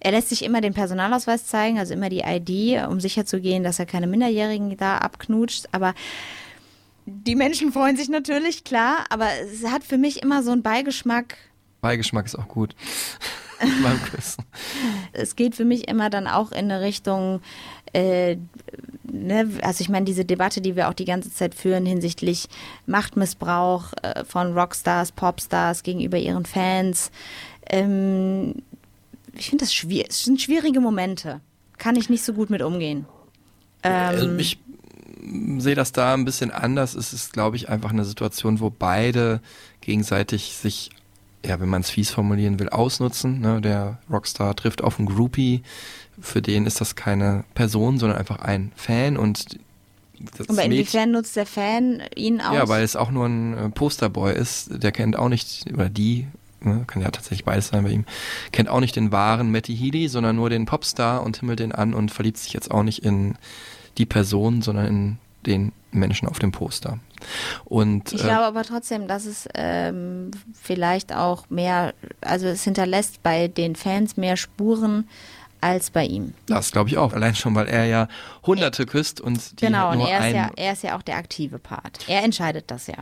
Er 0.00 0.10
lässt 0.10 0.28
sich 0.28 0.44
immer 0.44 0.60
den 0.60 0.74
Personalausweis 0.74 1.46
zeigen, 1.46 1.78
also 1.78 1.94
immer 1.94 2.10
die 2.10 2.24
ID, 2.26 2.86
um 2.88 3.00
sicherzugehen, 3.00 3.62
dass 3.62 3.78
er 3.78 3.86
keine 3.86 4.06
Minderjährigen 4.06 4.76
da 4.76 4.98
abknutscht. 4.98 5.66
Aber 5.72 5.94
die 7.06 7.36
Menschen 7.36 7.72
freuen 7.72 7.96
sich 7.96 8.10
natürlich, 8.10 8.64
klar, 8.64 9.06
aber 9.08 9.28
es 9.40 9.64
hat 9.70 9.82
für 9.82 9.98
mich 9.98 10.22
immer 10.22 10.42
so 10.42 10.50
einen 10.50 10.62
Beigeschmack, 10.62 11.36
Beigeschmack 11.82 12.24
ist 12.24 12.36
auch 12.36 12.48
gut. 12.48 12.74
Es 15.12 15.36
geht 15.36 15.54
für 15.54 15.64
mich 15.64 15.86
immer 15.86 16.10
dann 16.10 16.26
auch 16.26 16.50
in 16.50 16.70
eine 16.70 16.80
Richtung, 16.80 17.40
äh, 17.92 18.36
ne, 19.04 19.48
also 19.62 19.82
ich 19.82 19.88
meine, 19.88 20.04
diese 20.04 20.24
Debatte, 20.24 20.60
die 20.60 20.74
wir 20.74 20.88
auch 20.88 20.94
die 20.94 21.04
ganze 21.04 21.32
Zeit 21.32 21.54
führen 21.54 21.86
hinsichtlich 21.86 22.48
Machtmissbrauch 22.86 23.92
äh, 24.02 24.24
von 24.24 24.58
Rockstars, 24.58 25.12
Popstars 25.12 25.84
gegenüber 25.84 26.18
ihren 26.18 26.44
Fans. 26.44 27.12
Ähm, 27.70 28.62
ich 29.34 29.48
finde 29.48 29.64
das 29.64 29.74
schwierig. 29.74 30.08
Es 30.10 30.24
sind 30.24 30.40
schwierige 30.40 30.80
Momente. 30.80 31.40
Kann 31.78 31.96
ich 31.96 32.10
nicht 32.10 32.24
so 32.24 32.32
gut 32.32 32.50
mit 32.50 32.62
umgehen. 32.62 33.06
Also 33.82 34.26
Ähm, 34.26 34.38
ich 34.38 34.58
mm, 35.20 35.60
sehe 35.60 35.74
das 35.74 35.92
da 35.92 36.14
ein 36.14 36.24
bisschen 36.24 36.50
anders. 36.50 36.94
Es 36.94 37.12
ist, 37.12 37.32
glaube 37.32 37.56
ich, 37.56 37.68
einfach 37.68 37.90
eine 37.90 38.04
Situation, 38.04 38.60
wo 38.60 38.70
beide 38.70 39.40
gegenseitig 39.80 40.56
sich, 40.56 40.90
ja, 41.44 41.60
wenn 41.60 41.68
man 41.68 41.82
es 41.82 41.90
fies 41.90 42.10
formulieren 42.10 42.58
will, 42.58 42.68
ausnutzen. 42.68 43.40
Ne? 43.40 43.60
Der 43.60 43.98
Rockstar 44.10 44.54
trifft 44.54 44.82
auf 44.82 44.98
einen 44.98 45.08
Groupie. 45.08 45.62
Für 46.20 46.42
den 46.42 46.66
ist 46.66 46.80
das 46.80 46.94
keine 46.94 47.44
Person, 47.54 47.98
sondern 47.98 48.18
einfach 48.18 48.38
ein 48.38 48.72
Fan 48.76 49.16
und 49.16 49.58
das 50.36 50.48
aber 50.48 50.62
inwiefern 50.62 51.10
nutzt 51.10 51.34
der 51.36 51.46
Fan 51.46 52.02
ihn 52.14 52.40
aus? 52.40 52.54
Ja, 52.54 52.68
weil 52.68 52.84
es 52.84 52.96
auch 52.96 53.10
nur 53.10 53.26
ein 53.26 53.56
äh, 53.56 53.68
Posterboy 53.70 54.32
ist. 54.32 54.82
Der 54.82 54.92
kennt 54.92 55.16
auch 55.16 55.28
nicht, 55.28 55.66
oder 55.72 55.88
die, 55.88 56.28
ne, 56.60 56.84
kann 56.86 57.02
ja 57.02 57.10
tatsächlich 57.10 57.44
beides 57.44 57.68
sein 57.68 57.82
bei 57.82 57.90
ihm, 57.90 58.04
kennt 58.52 58.68
auch 58.68 58.80
nicht 58.80 58.94
den 58.94 59.10
wahren 59.10 59.50
Matty 59.50 59.76
Healy, 59.76 60.08
sondern 60.08 60.36
nur 60.36 60.50
den 60.50 60.66
Popstar 60.66 61.24
und 61.24 61.38
himmelt 61.38 61.58
den 61.58 61.72
an 61.72 61.94
und 61.94 62.10
verliebt 62.10 62.38
sich 62.38 62.52
jetzt 62.52 62.70
auch 62.70 62.82
nicht 62.84 63.04
in 63.04 63.36
die 63.98 64.06
Person, 64.06 64.62
sondern 64.62 64.86
in 64.86 65.18
den 65.44 65.72
Menschen 65.90 66.28
auf 66.28 66.38
dem 66.38 66.52
Poster. 66.52 66.98
Und 67.64 68.12
Ich 68.12 68.20
äh, 68.20 68.24
glaube 68.24 68.44
aber 68.44 68.62
trotzdem, 68.64 69.08
dass 69.08 69.24
es 69.26 69.48
ähm, 69.54 70.30
vielleicht 70.54 71.14
auch 71.14 71.48
mehr, 71.50 71.94
also 72.20 72.46
es 72.46 72.64
hinterlässt 72.64 73.22
bei 73.22 73.48
den 73.48 73.76
Fans 73.76 74.16
mehr 74.16 74.36
Spuren 74.36 75.08
als 75.60 75.90
bei 75.90 76.04
ihm. 76.04 76.34
das 76.46 76.72
glaube 76.72 76.90
ich 76.90 76.98
auch. 76.98 77.12
Allein 77.12 77.34
schon, 77.34 77.54
weil 77.54 77.68
er 77.68 77.84
ja 77.86 78.08
Hunderte 78.44 78.84
küsst 78.84 79.20
und 79.20 79.60
die 79.60 79.66
genau, 79.66 79.90
halt 79.90 79.92
und 79.92 79.98
nur 79.98 80.08
er 80.08 80.28
ist, 80.28 80.34
ja, 80.34 80.50
er 80.56 80.72
ist 80.72 80.82
ja 80.82 80.96
auch 80.96 81.02
der 81.02 81.16
aktive 81.16 81.58
Part. 81.58 82.00
Er 82.08 82.24
entscheidet 82.24 82.70
das 82.70 82.88
ja. 82.88 82.96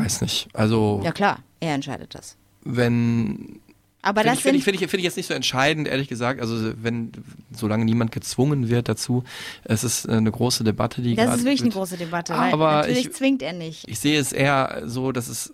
weiß 0.00 0.22
nicht. 0.22 0.48
Also 0.52 1.00
Ja 1.04 1.12
klar, 1.12 1.38
er 1.60 1.74
entscheidet 1.74 2.14
das. 2.14 2.36
wenn 2.64 3.60
Aber 4.00 4.20
Finde 4.20 4.30
das 4.30 4.38
ich, 4.38 4.42
find 4.44 4.56
ich, 4.56 4.64
find 4.64 4.74
ich, 4.80 4.90
find 4.90 4.98
ich 5.00 5.04
jetzt 5.04 5.16
nicht 5.16 5.26
so 5.26 5.34
entscheidend, 5.34 5.88
ehrlich 5.88 6.06
gesagt. 6.08 6.40
Also 6.40 6.72
wenn, 6.80 7.10
solange 7.52 7.84
niemand 7.84 8.12
gezwungen 8.12 8.68
wird 8.68 8.88
dazu, 8.88 9.24
es 9.64 9.82
ist 9.82 10.08
eine 10.08 10.30
große 10.30 10.62
Debatte, 10.62 11.02
die 11.02 11.16
das 11.16 11.24
gerade 11.26 11.38
ist 11.38 11.44
wirklich 11.44 11.60
eine 11.62 11.66
wird. 11.66 11.74
große 11.74 11.96
Debatte. 11.96 12.34
Aber 12.34 12.72
natürlich 12.72 13.06
ich- 13.06 13.12
zwingt 13.12 13.42
er 13.42 13.52
nicht. 13.52 13.88
Ich 13.88 13.98
sehe 13.98 14.18
es 14.20 14.32
eher 14.32 14.82
so, 14.86 15.10
dass 15.10 15.26
es 15.28 15.50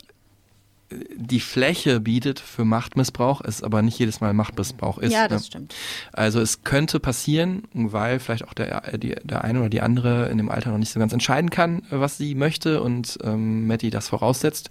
die 1.17 1.41
Fläche 1.41 2.01
bietet 2.01 2.41
für 2.41 2.65
Machtmissbrauch, 2.65 3.41
es 3.43 3.63
aber 3.63 3.83
nicht 3.83 3.99
jedes 3.99 4.21
Mal 4.21 4.33
Machtmissbrauch 4.35 4.99
ist. 4.99 5.13
ja, 5.13 5.29
das 5.29 5.43
ne? 5.43 5.47
stimmt. 5.47 5.75
Also 6.13 6.41
es 6.41 6.65
könnte 6.65 7.01
passieren, 7.01 7.63
weil 7.73 8.21
vielleicht 8.21 8.47
auch 8.47 8.55
der, 8.55 8.97
die, 8.99 9.15
der 9.23 9.45
eine 9.45 9.61
oder 9.61 9.69
die 9.69 9.81
andere 9.81 10.29
in 10.29 10.39
dem 10.39 10.51
Alter 10.51 10.71
noch 10.71 10.79
nicht 10.79 10.93
so 10.93 11.01
ganz 11.01 11.13
entscheiden 11.13 11.51
kann, 11.51 11.83
was 11.91 12.19
sie 12.19 12.35
möchte 12.35 12.83
und 12.83 13.19
ähm, 13.23 13.67
Matty 13.67 13.91
das 13.91 14.09
voraussetzt. 14.09 14.71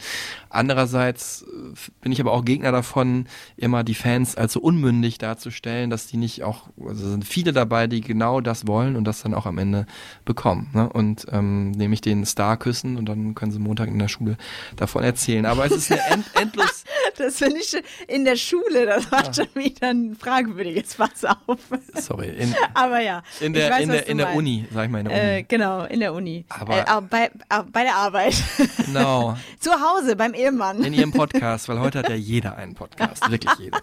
Andererseits 0.49 1.43
äh, 1.43 1.75
bin 2.01 2.11
ich 2.11 2.21
aber 2.21 2.31
auch 2.31 2.45
Gegner 2.45 2.71
davon, 2.71 3.25
immer 3.57 3.83
die 3.83 3.95
Fans 3.95 4.35
als 4.35 4.53
so 4.53 4.59
unmündig 4.59 5.17
darzustellen, 5.17 5.89
dass 5.89 6.07
die 6.07 6.17
nicht 6.17 6.43
auch, 6.43 6.69
also 6.85 7.09
sind 7.09 7.25
viele 7.25 7.53
dabei, 7.53 7.87
die 7.87 8.01
genau 8.01 8.41
das 8.41 8.67
wollen 8.67 8.95
und 8.95 9.05
das 9.05 9.21
dann 9.21 9.33
auch 9.33 9.45
am 9.45 9.57
Ende 9.57 9.85
bekommen. 10.25 10.69
Ne? 10.73 10.89
Und 10.89 11.27
ähm, 11.31 11.71
nämlich 11.71 12.01
den 12.01 12.25
Star 12.25 12.57
küssen 12.57 12.97
und 12.97 13.07
dann 13.07 13.35
können 13.35 13.51
sie 13.51 13.59
Montag 13.59 13.89
in 13.89 13.99
der 13.99 14.07
Schule 14.07 14.37
davon 14.75 15.03
erzählen. 15.03 15.45
Aber 15.45 15.65
es 15.65 15.71
ist 15.71 15.91
eine 15.91 16.01
end, 16.13 16.25
endlos 16.39 16.83
Das 17.17 17.37
finde 17.37 17.57
ich 17.59 17.75
in 18.07 18.25
der 18.25 18.35
Schule, 18.35 18.85
das 18.85 19.11
war 19.11 19.33
schon 19.33 19.47
wieder 19.55 19.89
ein 19.89 20.15
fragwürdiges 20.19 20.95
Pass 20.95 21.25
auf. 21.25 21.57
Sorry, 21.95 22.29
in, 22.29 22.55
Aber 22.73 22.99
ja. 23.01 23.23
in 23.39 23.53
der, 23.53 23.69
weiß, 23.71 23.83
in 23.83 23.89
der, 23.89 24.07
in 24.07 24.17
der. 24.17 24.33
Uni, 24.35 24.65
sag 24.73 24.85
ich 24.85 24.91
mal, 24.91 24.99
in 24.99 25.05
der 25.09 25.13
Uni. 25.21 25.31
Äh, 25.39 25.43
genau, 25.43 25.83
in 25.83 25.99
der 25.99 26.13
Uni. 26.13 26.45
Aber- 26.49 26.79
äh, 26.79 27.01
bei, 27.09 27.31
auch 27.49 27.63
bei 27.71 27.83
der 27.83 27.95
Arbeit. 27.95 28.35
Genau, 28.85 29.35
Zu 29.59 29.71
Hause, 29.71 30.15
beim 30.15 30.33
Ehemann. 30.33 30.83
in 30.83 30.93
ihrem 30.93 31.11
Podcast, 31.11 31.67
weil 31.69 31.79
heute 31.79 31.99
hat 31.99 32.09
ja 32.09 32.15
jeder 32.15 32.55
einen 32.57 32.75
Podcast, 32.75 33.29
wirklich 33.31 33.51
jeder. 33.59 33.81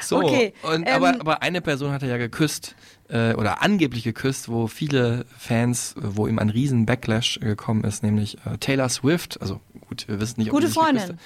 So, 0.00 0.18
Okay, 0.22 0.52
und, 0.62 0.86
ähm, 0.86 0.94
aber, 0.94 1.08
aber 1.20 1.42
eine 1.42 1.60
Person 1.60 1.92
hat 1.92 2.02
er 2.02 2.08
ja 2.08 2.16
geküsst, 2.16 2.74
äh, 3.08 3.34
oder 3.34 3.62
angeblich 3.62 4.04
geküsst, 4.04 4.48
wo 4.48 4.66
viele 4.66 5.24
Fans, 5.38 5.92
äh, 5.96 6.00
wo 6.02 6.26
ihm 6.26 6.38
ein 6.38 6.50
riesen 6.50 6.86
Backlash 6.86 7.36
äh, 7.38 7.40
gekommen 7.46 7.84
ist, 7.84 8.02
nämlich 8.02 8.36
äh, 8.46 8.58
Taylor 8.58 8.88
Swift, 8.88 9.40
also 9.40 9.60
gut, 9.88 10.06
wir 10.08 10.20
wissen 10.20 10.40
nicht, 10.40 10.50
ob 10.50 10.56
Gute 10.56 10.68
Freundin. 10.68 11.02
geküsst- 11.04 11.18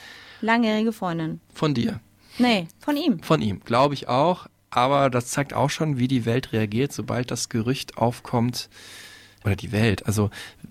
Langjährige 0.47 0.93
Freundin. 0.93 1.41
Von 1.53 1.75
dir. 1.75 1.99
Nee, 2.39 2.69
von 2.79 2.97
ihm. 2.97 3.21
Von 3.21 3.43
ihm, 3.43 3.61
glaube 3.65 3.95
ich 3.95 4.07
auch. 4.07 4.47
Aber 4.71 5.11
das 5.11 5.27
zeigt 5.27 5.55
auch 5.55 5.71
schon, 5.71 5.99
wie 5.99 6.07
die 6.07 6.25
Welt 6.25 6.53
reagiert, 6.53 6.93
sobald 6.93 7.33
das 7.33 7.49
Gerücht 7.49 7.99
aufkommt. 7.99 8.69
Oder 9.45 9.57
die 9.57 9.73
Welt. 9.73 10.07
Also, 10.07 10.31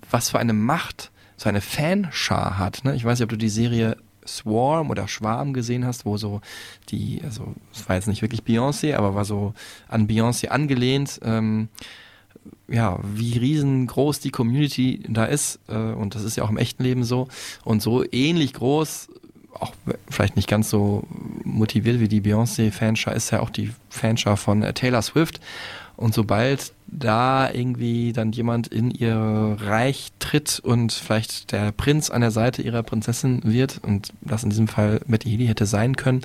was 0.09 0.29
für 0.29 0.39
eine 0.39 0.53
Macht 0.53 1.11
so 1.35 1.49
eine 1.49 1.59
Fanschar 1.59 2.57
hat. 2.57 2.85
Ne? 2.85 2.95
Ich 2.95 3.03
weiß 3.03 3.19
nicht, 3.19 3.25
ob 3.25 3.31
du 3.31 3.37
die 3.37 3.49
Serie 3.49 3.97
Swarm 4.25 4.89
oder 4.89 5.09
Schwarm 5.09 5.51
gesehen 5.51 5.85
hast, 5.85 6.05
wo 6.05 6.15
so 6.15 6.39
die, 6.87 7.19
also, 7.25 7.53
es 7.73 7.87
war 7.89 7.97
jetzt 7.97 8.07
nicht 8.07 8.21
wirklich 8.21 8.43
Beyoncé, 8.43 8.95
aber 8.95 9.13
war 9.13 9.25
so 9.25 9.53
an 9.89 10.07
Beyoncé 10.07 10.47
angelehnt. 10.47 11.19
Ähm, 11.21 11.67
ja, 12.69 12.97
wie 13.03 13.37
riesengroß 13.37 14.21
die 14.21 14.31
Community 14.31 15.03
da 15.09 15.25
ist. 15.25 15.59
Äh, 15.67 15.75
und 15.75 16.15
das 16.15 16.23
ist 16.23 16.37
ja 16.37 16.45
auch 16.45 16.49
im 16.49 16.57
echten 16.57 16.83
Leben 16.83 17.03
so. 17.03 17.27
Und 17.65 17.81
so 17.81 18.05
ähnlich 18.09 18.53
groß, 18.53 19.09
auch 19.59 19.73
vielleicht 20.09 20.35
nicht 20.35 20.47
ganz 20.47 20.69
so 20.69 21.03
motiviert 21.43 21.99
wie 21.99 22.07
die 22.07 22.21
Beyoncé-Fanschar, 22.21 23.13
ist 23.13 23.31
ja 23.31 23.39
auch 23.39 23.49
die 23.49 23.71
Fanschar 23.89 24.37
von 24.37 24.63
äh, 24.63 24.73
Taylor 24.73 25.01
Swift. 25.01 25.39
Und 25.97 26.13
sobald 26.13 26.73
da 26.87 27.49
irgendwie 27.49 28.11
dann 28.11 28.33
jemand 28.33 28.67
in 28.67 28.91
ihr 28.91 29.57
Reich 29.59 30.11
tritt 30.19 30.59
und 30.59 30.91
vielleicht 30.91 31.53
der 31.53 31.71
Prinz 31.71 32.09
an 32.09 32.21
der 32.21 32.31
Seite 32.31 32.61
ihrer 32.61 32.83
Prinzessin 32.83 33.41
wird, 33.43 33.79
und 33.81 34.11
das 34.21 34.43
in 34.43 34.49
diesem 34.49 34.67
Fall 34.67 34.99
Matty 35.07 35.29
Healy 35.29 35.47
hätte 35.47 35.65
sein 35.65 35.95
können, 35.95 36.21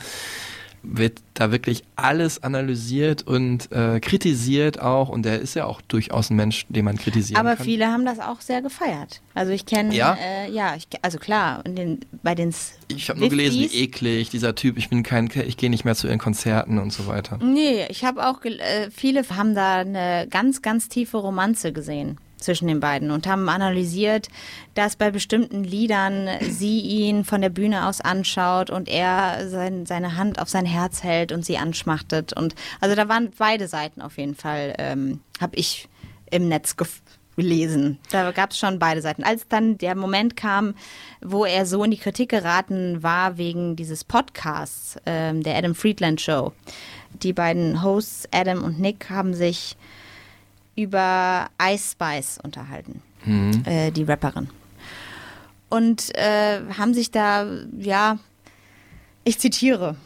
wird 0.82 1.20
da 1.35 1.52
wirklich 1.52 1.82
alles 1.97 2.43
analysiert 2.43 3.27
und 3.27 3.70
äh, 3.73 4.01
kritisiert 4.01 4.81
auch. 4.81 5.09
Und 5.09 5.24
der 5.24 5.40
ist 5.40 5.55
ja 5.55 5.66
auch 5.66 5.81
durchaus 5.82 6.31
ein 6.31 6.36
Mensch, 6.36 6.66
den 6.69 6.85
man 6.85 6.97
kritisieren 6.97 7.39
Aber 7.40 7.57
kann. 7.57 7.65
viele 7.65 7.86
haben 7.89 8.05
das 8.05 8.19
auch 8.19 8.40
sehr 8.40 8.62
gefeiert. 8.62 9.20
Also 9.35 9.52
ich 9.52 9.66
kenne, 9.66 9.94
Ja? 9.94 10.16
äh, 10.20 10.51
ja, 10.51 10.74
ich, 10.77 10.86
also 11.02 11.19
klar, 11.19 11.65
in 11.65 11.77
den, 11.77 12.01
bei 12.23 12.35
den 12.35 12.55
Ich 12.89 13.09
habe 13.11 13.20
nur 13.20 13.28
gelesen, 13.28 13.61
wie 13.61 13.82
eklig 13.85 14.31
dieser 14.31 14.55
Typ, 14.55 14.78
ich 14.78 14.89
bin 14.89 15.02
kein, 15.02 15.28
ich 15.47 15.57
gehe 15.57 15.70
nicht 15.70 15.85
mehr 15.85 15.94
zu 15.94 16.07
ihren 16.07 16.19
Konzerten 16.19 16.78
und 16.78 16.93
so 16.93 17.07
weiter. 17.07 17.39
Nee, 17.43 17.86
ich 17.89 18.05
habe 18.05 18.27
auch, 18.27 18.44
äh, 18.44 18.90
viele 18.90 19.23
haben 19.31 19.55
da 19.55 19.77
eine 19.78 20.27
ganz, 20.31 20.62
ganz 20.62 20.89
tiefe 20.89 21.19
Romanze 21.19 21.73
gesehen 21.73 22.19
zwischen 22.41 22.69
den 22.69 22.81
beiden 22.81 23.11
und 23.11 23.27
haben 23.27 23.49
analysiert, 23.49 24.29
dass 24.75 24.97
bei 24.97 25.11
bestimmten 25.11 25.65
Liedern 25.65 26.29
sie 26.41 26.81
ihn 26.81 27.25
von 27.25 27.41
der 27.41 27.51
Bühne 27.51 27.87
aus 27.87 28.01
anschaut 28.01 28.71
und 28.71 28.89
er 28.89 29.49
sein, 29.49 29.87
seine 29.87 30.17
Hand 30.17 30.41
auf 30.41 30.49
sein 30.49 30.67
Herz 30.67 31.03
hält 31.03 31.33
und 31.33 31.45
sie 31.45 31.59
anschmachtet. 31.59 32.33
Und 32.33 32.55
also 32.81 32.97
da 32.97 33.09
waren 33.09 33.31
beide 33.37 33.69
Seiten 33.69 34.01
auf 34.01 34.19
jeden 34.19 34.35
Fall, 34.35 34.75
ähm, 34.79 35.21
habe 35.41 35.57
ich 35.57 35.89
im 36.31 36.49
Netz 36.49 36.77
gelesen. 37.37 37.99
Da 38.11 38.31
gab 38.33 38.51
es 38.51 38.59
schon 38.59 38.79
beide 38.79 39.01
Seiten. 39.01 39.25
Als 39.25 39.49
dann 39.49 39.79
der 39.79 39.95
Moment 39.95 40.37
kam, 40.37 40.75
wo 41.21 41.45
er 41.45 41.67
so 41.67 41.83
in 41.85 41.91
die 41.91 41.97
Kritik 41.97 42.31
geraten 42.31 43.03
war 43.03 43.39
wegen 43.39 43.77
dieses 43.77 44.05
Podcasts, 44.05 44.97
ähm, 45.07 45.43
der 45.43 45.57
Adam 45.57 45.75
Friedland 45.75 46.21
Show. 46.21 46.53
Die 47.23 47.33
beiden 47.33 47.83
Hosts, 47.83 48.29
Adam 48.33 48.62
und 48.62 48.79
Nick, 48.79 49.11
haben 49.11 49.35
sich 49.35 49.77
über 50.82 51.48
Ice 51.62 51.93
Spice 51.93 52.39
unterhalten, 52.43 53.02
äh, 53.65 53.90
die 53.90 54.05
Rapperin. 54.05 54.48
Und 55.69 56.15
äh, 56.16 56.61
haben 56.77 56.94
sich 56.94 57.11
da, 57.11 57.47
ja, 57.78 58.19
ich 59.24 59.39
zitiere, 59.39 59.97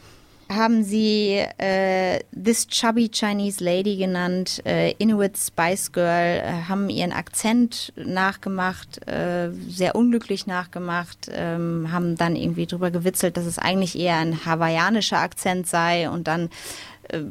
haben 0.49 0.83
sie 0.83 1.43
äh, 1.57 2.19
This 2.31 2.67
Chubby 2.67 3.09
Chinese 3.09 3.63
Lady 3.63 3.97
genannt, 3.97 4.61
äh, 4.65 4.91
Inuit 4.99 5.37
Spice 5.37 5.91
Girl, 5.91 6.41
äh, 6.43 6.69
haben 6.69 6.89
ihren 6.89 7.11
Akzent 7.11 7.91
nachgemacht, 7.95 9.07
äh, 9.07 9.49
sehr 9.67 9.95
unglücklich 9.95 10.45
nachgemacht, 10.45 11.31
ähm, 11.31 11.91
haben 11.91 12.15
dann 12.15 12.35
irgendwie 12.35 12.67
drüber 12.67 12.91
gewitzelt, 12.91 13.37
dass 13.37 13.45
es 13.45 13.57
eigentlich 13.57 13.97
eher 13.97 14.17
ein 14.17 14.45
hawaiianischer 14.45 15.19
Akzent 15.19 15.67
sei 15.67 16.09
und 16.09 16.27
dann 16.27 16.49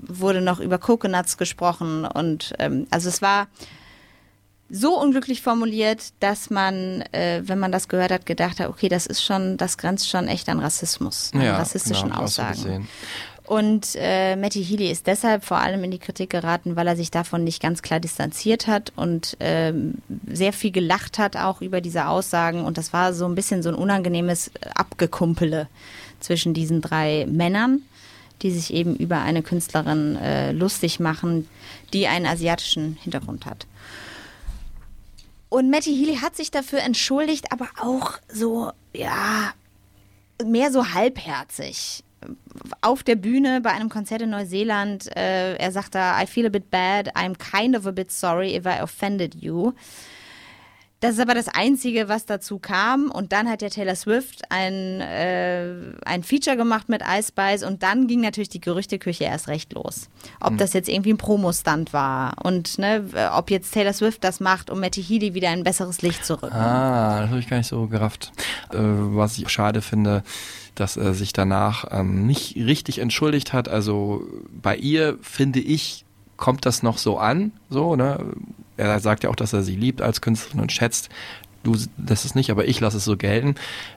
wurde 0.07 0.41
noch 0.41 0.61
über 0.61 0.79
Coconuts 0.79 1.37
gesprochen 1.37 2.05
und 2.05 2.55
ähm, 2.59 2.87
also 2.91 3.09
es 3.09 3.23
war 3.23 3.49
so 4.71 4.99
unglücklich 4.99 5.43
formuliert, 5.43 6.13
dass 6.21 6.51
man, 6.51 7.03
äh, 7.13 7.43
wenn 7.45 7.59
man 7.59 7.71
das 7.71 7.89
gehört 7.89 8.11
hat, 8.11 8.27
gedacht 8.27 8.61
hat, 8.61 8.69
okay, 8.69 8.89
das 8.89 9.07
ist 9.07 9.23
schon, 9.23 9.57
das 9.57 9.79
grenzt 9.79 10.09
schon 10.09 10.27
echt 10.27 10.49
an 10.49 10.59
Rassismus, 10.59 11.31
an 11.35 11.43
rassistischen 11.43 12.11
genau, 12.11 12.23
Aussagen. 12.23 12.89
Und 13.47 13.89
äh, 13.97 14.37
Matty 14.37 14.65
Healy 14.65 14.91
ist 14.91 15.07
deshalb 15.07 15.45
vor 15.45 15.59
allem 15.59 15.85
in 15.85 15.91
die 15.91 15.99
Kritik 15.99 16.31
geraten, 16.31 16.77
weil 16.77 16.87
er 16.87 16.97
sich 16.97 17.11
davon 17.11 17.45
nicht 17.45 17.61
ganz 17.61 17.83
klar 17.83 18.01
distanziert 18.01 18.67
hat 18.67 18.93
und 18.97 19.37
ähm, 19.39 19.97
sehr 20.27 20.55
viel 20.55 20.71
gelacht 20.71 21.19
hat 21.19 21.37
auch 21.37 21.61
über 21.61 21.83
diese 21.83 22.07
Aussagen. 22.07 22.65
Und 22.65 22.79
das 22.79 22.95
war 22.95 23.13
so 23.13 23.27
ein 23.27 23.35
bisschen 23.35 23.63
so 23.63 23.69
ein 23.69 23.75
unangenehmes 23.75 24.51
Abgekumpele 24.75 25.69
zwischen 26.21 26.55
diesen 26.55 26.81
drei 26.81 27.27
Männern, 27.29 27.83
die 28.43 28.51
sich 28.51 28.73
eben 28.73 28.97
über 28.97 29.21
eine 29.21 29.43
Künstlerin 29.43 30.17
äh, 30.17 30.53
lustig 30.53 31.01
machen, 31.01 31.49
die 31.93 32.07
einen 32.07 32.27
asiatischen 32.27 32.97
Hintergrund 33.03 33.47
hat. 33.47 33.67
Und 35.49 35.71
Matty 35.71 35.95
Healy 35.97 36.17
hat 36.17 36.35
sich 36.35 36.51
dafür 36.51 36.81
entschuldigt, 36.81 37.53
aber 37.53 37.69
auch 37.81 38.19
so, 38.29 38.73
ja, 38.93 39.53
mehr 40.45 40.73
so 40.73 40.93
halbherzig. 40.93 42.03
Auf 42.81 43.03
der 43.03 43.17
Bühne 43.17 43.61
bei 43.61 43.71
einem 43.71 43.89
Konzert 43.89 44.23
in 44.23 44.31
Neuseeland, 44.31 45.15
äh, 45.17 45.55
er 45.57 45.73
sagt 45.73 45.95
da, 45.95 46.21
I 46.21 46.27
feel 46.27 46.47
a 46.47 46.49
bit 46.49 46.71
bad, 46.71 47.15
I'm 47.15 47.35
kind 47.37 47.77
of 47.77 47.87
a 47.87 47.93
bit 47.93 48.11
sorry 48.11 48.57
if 48.57 48.67
I 48.67 48.81
offended 48.81 49.37
you. 49.37 49.73
Das 51.05 51.17
ist 51.17 51.21
aber 51.21 51.35
das 51.35 51.49
Einzige, 51.49 52.09
was 52.09 52.25
dazu 52.25 52.59
kam. 52.59 53.11
Und 53.11 53.33
dann 53.33 53.47
hat 53.47 53.61
ja 53.61 53.69
Taylor 53.69 53.95
Swift 53.95 54.41
ein, 54.49 55.03
äh, 55.03 55.75
ein 56.07 56.23
Feature 56.23 56.57
gemacht 56.57 56.89
mit 56.89 57.03
Ice 57.03 57.29
Spice 57.29 57.63
und 57.63 57.83
dann 57.83 58.07
ging 58.07 58.23
natürlich 58.23 58.49
die 58.49 58.61
Gerüchteküche 58.63 59.25
erst 59.25 59.49
recht 59.49 59.75
los. 59.75 60.09
Ob 60.41 60.57
das 60.57 60.73
jetzt 60.73 60.89
irgendwie 60.89 61.13
ein 61.13 61.19
Promo-Stunt 61.19 61.93
war 61.93 62.43
und 62.43 62.79
ne, 62.79 63.05
ob 63.35 63.51
jetzt 63.51 63.75
Taylor 63.75 63.93
Swift 63.93 64.25
das 64.25 64.41
macht, 64.41 64.71
um 64.71 64.81
Matty 64.81 65.05
Healy 65.05 65.35
wieder 65.35 65.53
in 65.53 65.59
ein 65.59 65.63
besseres 65.63 66.01
Licht 66.01 66.25
zu 66.25 66.43
rücken. 66.43 66.57
Ah, 66.57 67.21
das 67.21 67.29
habe 67.29 67.39
ich 67.39 67.51
gar 67.51 67.59
nicht 67.59 67.69
so 67.69 67.87
gerafft. 67.87 68.33
Äh, 68.73 68.79
was 68.79 69.37
ich 69.37 69.47
schade 69.51 69.83
finde, 69.83 70.23
dass 70.75 70.97
er 70.97 71.13
sich 71.13 71.35
danach 71.35 71.85
ähm, 71.91 72.27
nicht 72.27 72.57
richtig 72.57 72.99
entschuldigt 72.99 73.53
hat. 73.53 73.69
Also 73.69 74.27
bei 74.51 74.75
ihr, 74.75 75.19
finde 75.21 75.61
ich, 75.61 76.04
kommt 76.37 76.67
das 76.67 76.83
noch 76.83 76.99
so 76.99 77.19
an. 77.19 77.53
So, 77.71 77.97
ne? 77.97 78.19
Er 78.77 78.99
sagt 79.01 79.25
ja 79.25 79.31
auch, 79.31 79.37
dass 79.37 79.53
er 79.53 79.63
sie 79.63 79.77
liebt 79.77 80.03
als 80.03 80.21
Künstlerin 80.21 80.61
und 80.61 80.73
schätzt. 80.73 81.09
Du 81.63 81.77
das 81.97 82.27
ist 82.27 82.35
nicht, 82.35 82.51
aber 82.51 82.67
ich 82.67 82.79
lasse 82.81 82.99
es 82.99 83.05
so 83.07 83.17
gelten. 83.17 83.55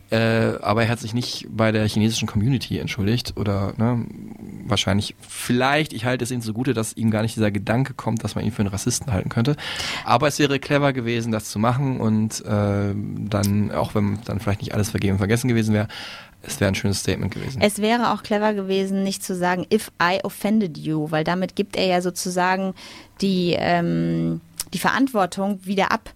Äh, 0.09 0.53
aber 0.61 0.83
er 0.83 0.89
hat 0.89 0.99
sich 0.99 1.13
nicht 1.13 1.47
bei 1.49 1.73
der 1.73 1.85
chinesischen 1.85 2.27
Community 2.27 2.77
entschuldigt 2.77 3.33
oder 3.35 3.73
ne, 3.75 4.05
wahrscheinlich, 4.65 5.15
vielleicht, 5.19 5.91
ich 5.91 6.05
halte 6.05 6.23
es 6.23 6.31
ihm 6.31 6.41
zugute, 6.41 6.73
dass 6.73 6.93
ihm 6.93 7.11
gar 7.11 7.23
nicht 7.23 7.35
dieser 7.35 7.51
Gedanke 7.51 7.93
kommt, 7.93 8.23
dass 8.23 8.35
man 8.35 8.45
ihn 8.45 8.53
für 8.53 8.61
einen 8.61 8.69
Rassisten 8.69 9.11
halten 9.11 9.27
könnte. 9.27 9.57
Aber 10.05 10.29
es 10.29 10.39
wäre 10.39 10.59
clever 10.59 10.93
gewesen, 10.93 11.33
das 11.33 11.49
zu 11.49 11.59
machen 11.59 11.99
und 11.99 12.45
äh, 12.45 12.93
dann, 12.95 13.71
auch 13.71 13.95
wenn 13.95 14.19
dann 14.23 14.39
vielleicht 14.39 14.61
nicht 14.61 14.73
alles 14.73 14.91
vergeben 14.91 15.13
und 15.13 15.19
vergessen 15.19 15.49
gewesen 15.49 15.73
wäre, 15.73 15.89
es 16.43 16.59
wäre 16.59 16.69
ein 16.69 16.75
schönes 16.75 16.99
Statement 16.99 17.33
gewesen. 17.33 17.61
Es 17.61 17.79
wäre 17.79 18.13
auch 18.13 18.23
clever 18.23 18.53
gewesen, 18.53 19.03
nicht 19.03 19.23
zu 19.23 19.35
sagen, 19.35 19.65
if 19.71 19.91
I 20.01 20.19
offended 20.23 20.77
you, 20.77 21.11
weil 21.11 21.23
damit 21.23 21.55
gibt 21.55 21.75
er 21.75 21.85
ja 21.85 22.01
sozusagen 22.01 22.73
die, 23.21 23.55
ähm, 23.57 24.41
die 24.73 24.79
Verantwortung 24.79 25.59
wieder 25.63 25.91
ab. 25.91 26.13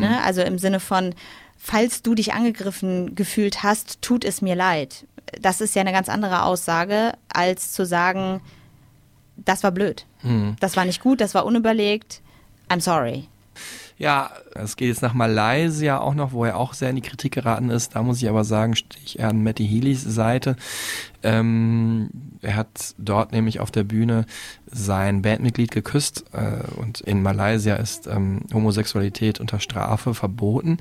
Ne? 0.00 0.22
Also 0.24 0.42
im 0.42 0.58
Sinne 0.58 0.80
von, 0.80 1.14
falls 1.58 2.02
du 2.02 2.14
dich 2.14 2.32
angegriffen 2.34 3.14
gefühlt 3.14 3.62
hast, 3.62 4.00
tut 4.02 4.24
es 4.24 4.42
mir 4.42 4.54
leid. 4.54 5.06
Das 5.40 5.60
ist 5.60 5.74
ja 5.74 5.80
eine 5.80 5.92
ganz 5.92 6.08
andere 6.08 6.42
Aussage, 6.42 7.12
als 7.32 7.72
zu 7.72 7.84
sagen, 7.86 8.40
das 9.36 9.62
war 9.62 9.70
blöd. 9.72 10.06
Das 10.60 10.76
war 10.76 10.84
nicht 10.84 11.02
gut, 11.02 11.20
das 11.20 11.34
war 11.34 11.44
unüberlegt. 11.44 12.20
I'm 12.68 12.80
sorry. 12.80 13.26
Ja, 13.98 14.30
es 14.54 14.76
geht 14.76 14.88
jetzt 14.88 15.02
nach 15.02 15.14
Malaysia 15.14 15.98
auch 15.98 16.14
noch, 16.14 16.32
wo 16.32 16.44
er 16.44 16.56
auch 16.56 16.74
sehr 16.74 16.90
in 16.90 16.96
die 16.96 17.02
Kritik 17.02 17.32
geraten 17.32 17.70
ist. 17.70 17.94
Da 17.94 18.02
muss 18.02 18.22
ich 18.22 18.28
aber 18.28 18.44
sagen, 18.44 18.76
stehe 18.76 19.02
ich 19.04 19.18
eher 19.18 19.28
an 19.30 19.42
Matty 19.42 19.66
Healys 19.66 20.02
Seite. 20.02 20.56
Ähm, 21.22 22.10
er 22.40 22.56
hat 22.56 22.94
dort 22.98 23.32
nämlich 23.32 23.60
auf 23.60 23.70
der 23.70 23.84
Bühne 23.84 24.26
sein 24.66 25.22
Bandmitglied 25.22 25.70
geküsst 25.70 26.24
äh, 26.32 26.80
und 26.80 27.00
in 27.00 27.22
Malaysia 27.22 27.76
ist 27.76 28.08
ähm, 28.08 28.40
Homosexualität 28.52 29.38
unter 29.38 29.60
Strafe 29.60 30.14
verboten 30.14 30.78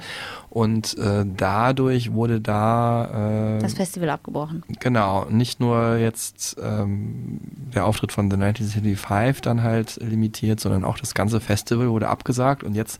und 0.49 0.97
äh, 0.97 1.25
dadurch 1.37 2.13
wurde 2.13 2.41
da 2.41 3.57
äh, 3.57 3.61
Das 3.61 3.73
Festival 3.73 4.09
abgebrochen. 4.09 4.63
Genau, 4.79 5.25
nicht 5.25 5.59
nur 5.59 5.97
jetzt 5.97 6.57
ähm, 6.63 7.39
der 7.75 7.85
Auftritt 7.85 8.11
von 8.11 8.31
The 8.31 8.37
1975 8.37 9.41
dann 9.41 9.61
halt 9.61 9.97
limitiert, 10.01 10.59
sondern 10.59 10.83
auch 10.83 10.97
das 10.97 11.13
ganze 11.13 11.39
Festival 11.39 11.89
wurde 11.89 12.07
abgesagt 12.07 12.63
und 12.63 12.73
jetzt 12.73 12.99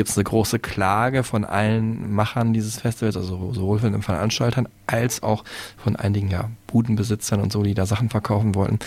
gibt's 0.00 0.16
eine 0.16 0.24
große 0.24 0.58
Klage 0.58 1.24
von 1.24 1.44
allen 1.44 2.10
Machern 2.10 2.54
dieses 2.54 2.80
Festivals, 2.80 3.18
also 3.18 3.52
sowohl 3.52 3.80
von 3.80 3.92
den 3.92 4.00
Veranstaltern 4.00 4.66
als 4.86 5.22
auch 5.22 5.44
von 5.76 5.94
einigen 5.94 6.30
ja, 6.30 6.48
Budenbesitzern 6.68 7.38
und 7.38 7.52
so, 7.52 7.62
die 7.62 7.74
da 7.74 7.84
Sachen 7.84 8.08
verkaufen 8.08 8.54
wollten, 8.54 8.78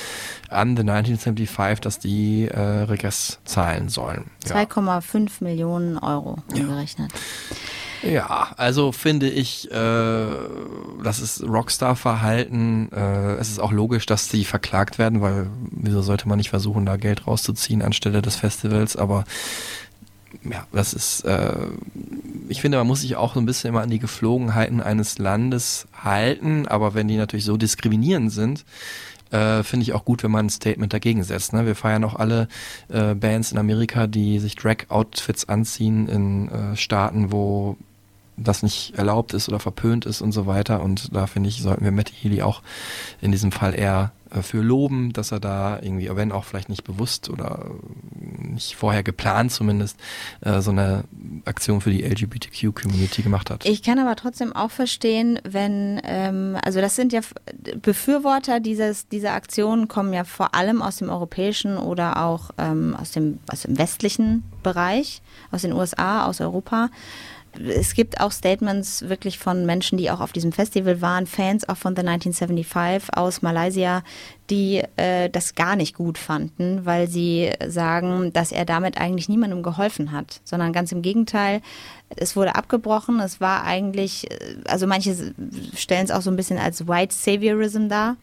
an 0.49 0.75
The 0.75 0.81
1975, 0.81 1.81
dass 1.81 1.99
die 1.99 2.47
äh, 2.47 2.59
Regress 2.59 3.37
zahlen 3.45 3.89
sollen. 3.89 4.31
Ja. 4.47 4.55
2,5 4.55 5.43
Millionen 5.43 5.99
Euro 5.99 6.39
umgerechnet. 6.51 7.11
Ja, 8.01 8.53
also 8.57 8.91
finde 8.91 9.29
ich, 9.29 9.71
äh, 9.71 10.25
das 11.03 11.19
ist 11.19 11.43
Rockstar-Verhalten. 11.43 12.91
Äh, 12.91 13.35
es 13.35 13.49
ist 13.49 13.59
auch 13.59 13.71
logisch, 13.71 14.07
dass 14.07 14.29
sie 14.29 14.45
verklagt 14.45 14.97
werden, 14.97 15.21
weil 15.21 15.47
wieso 15.69 16.01
sollte 16.01 16.27
man 16.27 16.37
nicht 16.37 16.49
versuchen, 16.49 16.87
da 16.87 16.97
Geld 16.97 17.27
rauszuziehen 17.27 17.83
anstelle 17.83 18.23
des 18.23 18.35
Festivals? 18.35 18.97
Aber 18.97 19.23
ja, 20.49 20.67
das 20.71 20.93
ist, 20.93 21.21
äh, 21.21 21.67
ich 22.49 22.61
finde, 22.61 22.77
man 22.77 22.87
muss 22.87 23.01
sich 23.01 23.15
auch 23.15 23.33
so 23.33 23.39
ein 23.39 23.45
bisschen 23.45 23.69
immer 23.69 23.81
an 23.81 23.89
die 23.89 23.99
Geflogenheiten 23.99 24.81
eines 24.81 25.17
Landes 25.17 25.87
halten, 25.93 26.67
aber 26.67 26.93
wenn 26.93 27.07
die 27.07 27.17
natürlich 27.17 27.45
so 27.45 27.57
diskriminierend 27.57 28.31
sind, 28.31 28.65
äh, 29.31 29.63
finde 29.63 29.83
ich 29.83 29.93
auch 29.93 30.05
gut, 30.05 30.23
wenn 30.23 30.31
man 30.31 30.47
ein 30.47 30.49
Statement 30.49 30.93
dagegen 30.93 31.23
setzt. 31.23 31.53
Ne? 31.53 31.65
Wir 31.65 31.75
feiern 31.75 32.03
auch 32.03 32.15
alle 32.15 32.47
äh, 32.89 33.15
Bands 33.15 33.51
in 33.51 33.57
Amerika, 33.57 34.07
die 34.07 34.39
sich 34.39 34.55
Drag-Outfits 34.55 35.49
anziehen 35.49 36.07
in 36.07 36.49
äh, 36.49 36.75
Staaten, 36.75 37.31
wo 37.31 37.77
das 38.37 38.63
nicht 38.63 38.95
erlaubt 38.95 39.33
ist 39.33 39.47
oder 39.49 39.59
verpönt 39.59 40.05
ist 40.05 40.21
und 40.21 40.31
so 40.31 40.45
weiter. 40.45 40.81
Und 40.81 41.15
da 41.15 41.27
finde 41.27 41.49
ich, 41.49 41.61
sollten 41.61 41.83
wir 41.83 41.91
Matty 41.91 42.13
Healy 42.13 42.41
auch 42.41 42.61
in 43.21 43.31
diesem 43.31 43.51
Fall 43.51 43.75
eher 43.75 44.11
für 44.41 44.61
loben, 44.61 45.13
dass 45.13 45.31
er 45.31 45.39
da 45.39 45.79
irgendwie, 45.81 46.09
wenn 46.13 46.31
auch 46.31 46.45
vielleicht 46.45 46.69
nicht 46.69 46.83
bewusst 46.83 47.29
oder 47.29 47.71
nicht 48.53 48.75
vorher 48.75 49.03
geplant 49.03 49.51
zumindest, 49.51 49.99
äh, 50.41 50.61
so 50.61 50.71
eine 50.71 51.03
Aktion 51.45 51.81
für 51.81 51.91
die 51.91 52.03
LGBTQ-Community 52.03 53.21
gemacht 53.21 53.49
hat. 53.49 53.65
Ich 53.65 53.83
kann 53.83 53.99
aber 53.99 54.15
trotzdem 54.15 54.53
auch 54.53 54.71
verstehen, 54.71 55.39
wenn, 55.43 56.01
ähm, 56.03 56.57
also 56.63 56.81
das 56.81 56.95
sind 56.95 57.13
ja 57.13 57.21
Befürworter 57.81 58.59
dieses, 58.59 59.07
dieser 59.07 59.33
Aktion 59.33 59.87
kommen 59.87 60.13
ja 60.13 60.23
vor 60.23 60.55
allem 60.55 60.81
aus 60.81 60.97
dem 60.97 61.09
europäischen 61.09 61.77
oder 61.77 62.23
auch 62.23 62.51
ähm, 62.57 62.95
aus, 62.99 63.11
dem, 63.11 63.39
aus 63.51 63.61
dem 63.61 63.77
westlichen 63.77 64.43
Bereich, 64.63 65.21
aus 65.51 65.61
den 65.61 65.73
USA, 65.73 66.25
aus 66.25 66.41
Europa. 66.41 66.89
Es 67.59 67.93
gibt 67.93 68.19
auch 68.19 68.31
Statements 68.31 69.07
wirklich 69.09 69.37
von 69.37 69.65
Menschen, 69.65 69.97
die 69.97 70.09
auch 70.09 70.21
auf 70.21 70.31
diesem 70.31 70.51
Festival 70.51 71.01
waren, 71.01 71.27
Fans 71.27 71.67
auch 71.67 71.77
von 71.77 71.95
The 71.95 72.01
1975 72.01 73.15
aus 73.15 73.41
Malaysia, 73.41 74.03
die 74.49 74.83
äh, 74.97 75.29
das 75.29 75.55
gar 75.55 75.75
nicht 75.75 75.95
gut 75.95 76.17
fanden, 76.17 76.85
weil 76.85 77.07
sie 77.07 77.51
sagen, 77.67 78.33
dass 78.33 78.51
er 78.51 78.65
damit 78.65 78.97
eigentlich 78.97 79.29
niemandem 79.29 79.63
geholfen 79.63 80.11
hat, 80.11 80.41
sondern 80.43 80.73
ganz 80.73 80.91
im 80.91 81.01
Gegenteil, 81.01 81.61
es 82.15 82.35
wurde 82.35 82.55
abgebrochen, 82.55 83.19
es 83.19 83.39
war 83.41 83.63
eigentlich, 83.63 84.29
äh, 84.31 84.55
also 84.67 84.87
manche 84.87 85.33
stellen 85.75 86.05
es 86.05 86.11
auch 86.11 86.21
so 86.21 86.31
ein 86.31 86.35
bisschen 86.35 86.59
als 86.59 86.87
White 86.87 87.13
Saviorism 87.13 87.87
dar, 87.87 88.17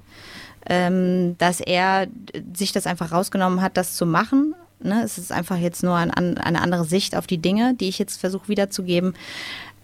ähm, 0.66 1.36
dass 1.38 1.60
er 1.60 2.06
sich 2.54 2.72
das 2.72 2.86
einfach 2.86 3.12
rausgenommen 3.12 3.62
hat, 3.62 3.76
das 3.76 3.94
zu 3.94 4.06
machen. 4.06 4.54
Ne? 4.82 5.02
Es 5.04 5.18
ist 5.18 5.32
einfach 5.32 5.56
jetzt 5.56 5.82
nur 5.82 5.94
ein, 5.94 6.10
eine 6.10 6.60
andere 6.60 6.84
Sicht 6.84 7.16
auf 7.16 7.26
die 7.26 7.38
Dinge, 7.38 7.74
die 7.74 7.88
ich 7.88 7.98
jetzt 7.98 8.20
versuche 8.20 8.48
wiederzugeben. 8.48 9.14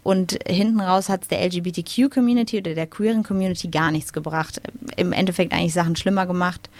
Und 0.03 0.39
hinten 0.47 0.81
raus 0.81 1.09
hat 1.09 1.23
es 1.23 1.29
der 1.29 1.45
LGBTQ-Community 1.45 2.59
oder 2.59 2.75
der 2.75 2.87
queeren 2.87 3.25
Community 3.25 3.69
gar 3.69 3.91
nichts 3.91 4.13
gebracht. 4.13 4.61
Im 4.97 5.13
Endeffekt 5.13 5.53
eigentlich 5.53 5.73
Sachen 5.73 5.97
schlimmer 5.97 6.27
gemacht. 6.27 6.71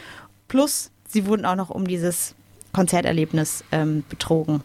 Plus, 0.47 0.91
sie 1.09 1.27
wurden 1.27 1.45
auch 1.45 1.57
noch 1.57 1.71
um 1.71 1.89
dieses 1.89 2.37
Konzerterlebnis 2.73 3.65
ähm, 3.73 4.05
betrogen. 4.09 4.63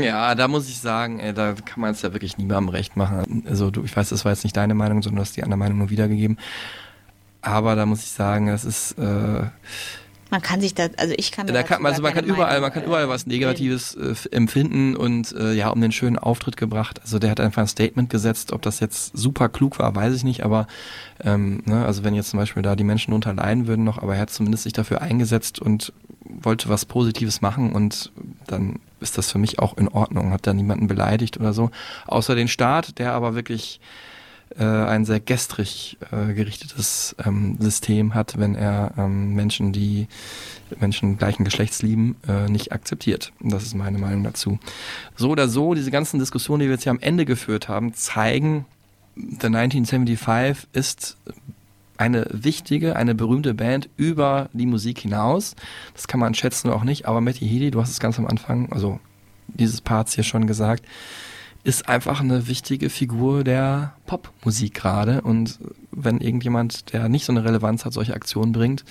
Ja, 0.00 0.34
da 0.34 0.46
muss 0.46 0.68
ich 0.68 0.78
sagen, 0.78 1.18
ey, 1.20 1.34
da 1.34 1.54
kann 1.54 1.80
man 1.80 1.90
es 1.90 2.02
ja 2.02 2.12
wirklich 2.12 2.38
niemandem 2.38 2.68
recht 2.68 2.96
machen. 2.96 3.44
Also 3.48 3.70
du, 3.70 3.82
ich 3.82 3.96
weiß, 3.96 4.10
das 4.10 4.24
war 4.24 4.32
jetzt 4.32 4.44
nicht 4.44 4.56
deine 4.56 4.74
Meinung, 4.74 5.02
sondern 5.02 5.16
du 5.16 5.22
hast 5.22 5.36
die 5.36 5.42
andere 5.42 5.58
Meinung 5.58 5.78
nur 5.78 5.90
wiedergegeben. 5.90 6.38
Aber 7.42 7.74
da 7.76 7.86
muss 7.86 8.04
ich 8.04 8.10
sagen, 8.10 8.46
das 8.46 8.64
ist 8.64 8.92
äh, 8.98 9.44
Man 10.30 10.42
kann 10.42 10.60
sich 10.60 10.74
da, 10.74 10.88
also 10.96 11.14
ich 11.16 11.30
kann 11.30 11.46
da 11.46 11.52
dazu 11.52 11.68
kann, 11.68 11.86
also 11.86 12.02
man 12.02 12.12
kann 12.12 12.24
überall, 12.24 12.46
Meinung, 12.46 12.62
man 12.62 12.72
kann 12.72 12.82
äh, 12.82 12.86
überall 12.86 13.08
was 13.08 13.26
Negatives 13.26 13.94
äh, 13.94 14.14
empfinden 14.30 14.96
und 14.96 15.32
äh, 15.32 15.52
ja, 15.52 15.68
um 15.68 15.80
den 15.80 15.92
schönen 15.92 16.18
Auftritt 16.18 16.56
gebracht. 16.56 17.00
Also 17.02 17.18
der 17.18 17.30
hat 17.30 17.40
einfach 17.40 17.62
ein 17.62 17.68
Statement 17.68 18.10
gesetzt, 18.10 18.52
ob 18.52 18.62
das 18.62 18.80
jetzt 18.80 19.16
super 19.16 19.48
klug 19.48 19.78
war, 19.78 19.94
weiß 19.94 20.14
ich 20.14 20.24
nicht, 20.24 20.44
aber 20.44 20.66
ähm, 21.22 21.62
ne, 21.64 21.84
also 21.84 22.02
wenn 22.02 22.14
jetzt 22.14 22.30
zum 22.30 22.40
Beispiel 22.40 22.62
da 22.62 22.74
die 22.74 22.84
Menschen 22.84 23.12
drunter 23.12 23.34
leiden 23.34 23.68
würden 23.68 23.84
noch, 23.84 23.98
aber 23.98 24.16
er 24.16 24.22
hat 24.22 24.30
zumindest 24.30 24.64
sich 24.64 24.72
dafür 24.72 25.00
eingesetzt 25.00 25.60
und 25.60 25.92
wollte 26.24 26.68
was 26.68 26.84
Positives 26.84 27.40
machen 27.40 27.72
und 27.72 28.10
dann 28.46 28.80
ist 29.00 29.18
das 29.18 29.30
für 29.30 29.38
mich 29.38 29.60
auch 29.60 29.76
in 29.76 29.88
Ordnung, 29.88 30.32
hat 30.32 30.46
da 30.46 30.52
niemanden 30.52 30.88
beleidigt 30.88 31.38
oder 31.38 31.52
so, 31.52 31.70
außer 32.06 32.34
den 32.34 32.48
Staat, 32.48 32.98
der 32.98 33.12
aber 33.12 33.34
wirklich 33.36 33.80
äh, 34.58 34.64
ein 34.64 35.04
sehr 35.04 35.20
gestrig 35.20 35.98
äh, 36.12 36.32
gerichtetes 36.32 37.16
ähm, 37.24 37.56
System 37.60 38.14
hat, 38.14 38.38
wenn 38.38 38.54
er 38.54 38.92
ähm, 38.96 39.34
Menschen, 39.34 39.72
die 39.72 40.08
Menschen 40.80 41.18
gleichen 41.18 41.44
Geschlechts 41.44 41.82
lieben, 41.82 42.16
äh, 42.28 42.48
nicht 42.48 42.72
akzeptiert. 42.72 43.32
Das 43.40 43.64
ist 43.64 43.74
meine 43.74 43.98
Meinung 43.98 44.24
dazu. 44.24 44.58
So 45.16 45.30
oder 45.30 45.48
so, 45.48 45.74
diese 45.74 45.90
ganzen 45.90 46.18
Diskussionen, 46.18 46.60
die 46.60 46.66
wir 46.66 46.72
jetzt 46.74 46.84
hier 46.84 46.92
am 46.92 47.00
Ende 47.00 47.24
geführt 47.24 47.68
haben, 47.68 47.94
zeigen, 47.94 48.66
The 49.16 49.46
1975 49.46 50.68
ist 50.74 51.16
eine 51.96 52.26
wichtige, 52.30 52.96
eine 52.96 53.14
berühmte 53.14 53.54
Band 53.54 53.88
über 53.96 54.50
die 54.52 54.66
Musik 54.66 54.98
hinaus. 54.98 55.56
Das 55.94 56.06
kann 56.06 56.20
man 56.20 56.34
schätzen 56.34 56.68
oder 56.68 56.76
auch 56.76 56.84
nicht, 56.84 57.06
aber 57.06 57.22
Matty 57.22 57.48
Healy, 57.48 57.70
du 57.70 57.80
hast 57.80 57.90
es 57.90 58.00
ganz 58.00 58.18
am 58.18 58.26
Anfang, 58.26 58.70
also 58.72 59.00
dieses 59.48 59.80
Parts 59.80 60.14
hier 60.14 60.24
schon 60.24 60.46
gesagt, 60.46 60.84
ist 61.66 61.88
einfach 61.88 62.20
eine 62.20 62.46
wichtige 62.46 62.90
Figur 62.90 63.42
der 63.42 63.94
Popmusik 64.06 64.74
gerade. 64.74 65.20
Und 65.22 65.58
wenn 65.90 66.20
irgendjemand, 66.20 66.92
der 66.92 67.08
nicht 67.08 67.24
so 67.24 67.32
eine 67.32 67.44
Relevanz 67.44 67.84
hat, 67.84 67.92
solche 67.92 68.14
Aktionen 68.14 68.52
bringt, 68.52 68.84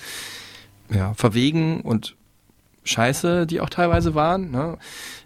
ja, 0.90 1.14
verwegen 1.14 1.80
und 1.80 2.16
scheiße, 2.84 3.46
die 3.46 3.62
auch 3.62 3.70
teilweise 3.70 4.14
waren, 4.14 4.50
ne, 4.50 4.76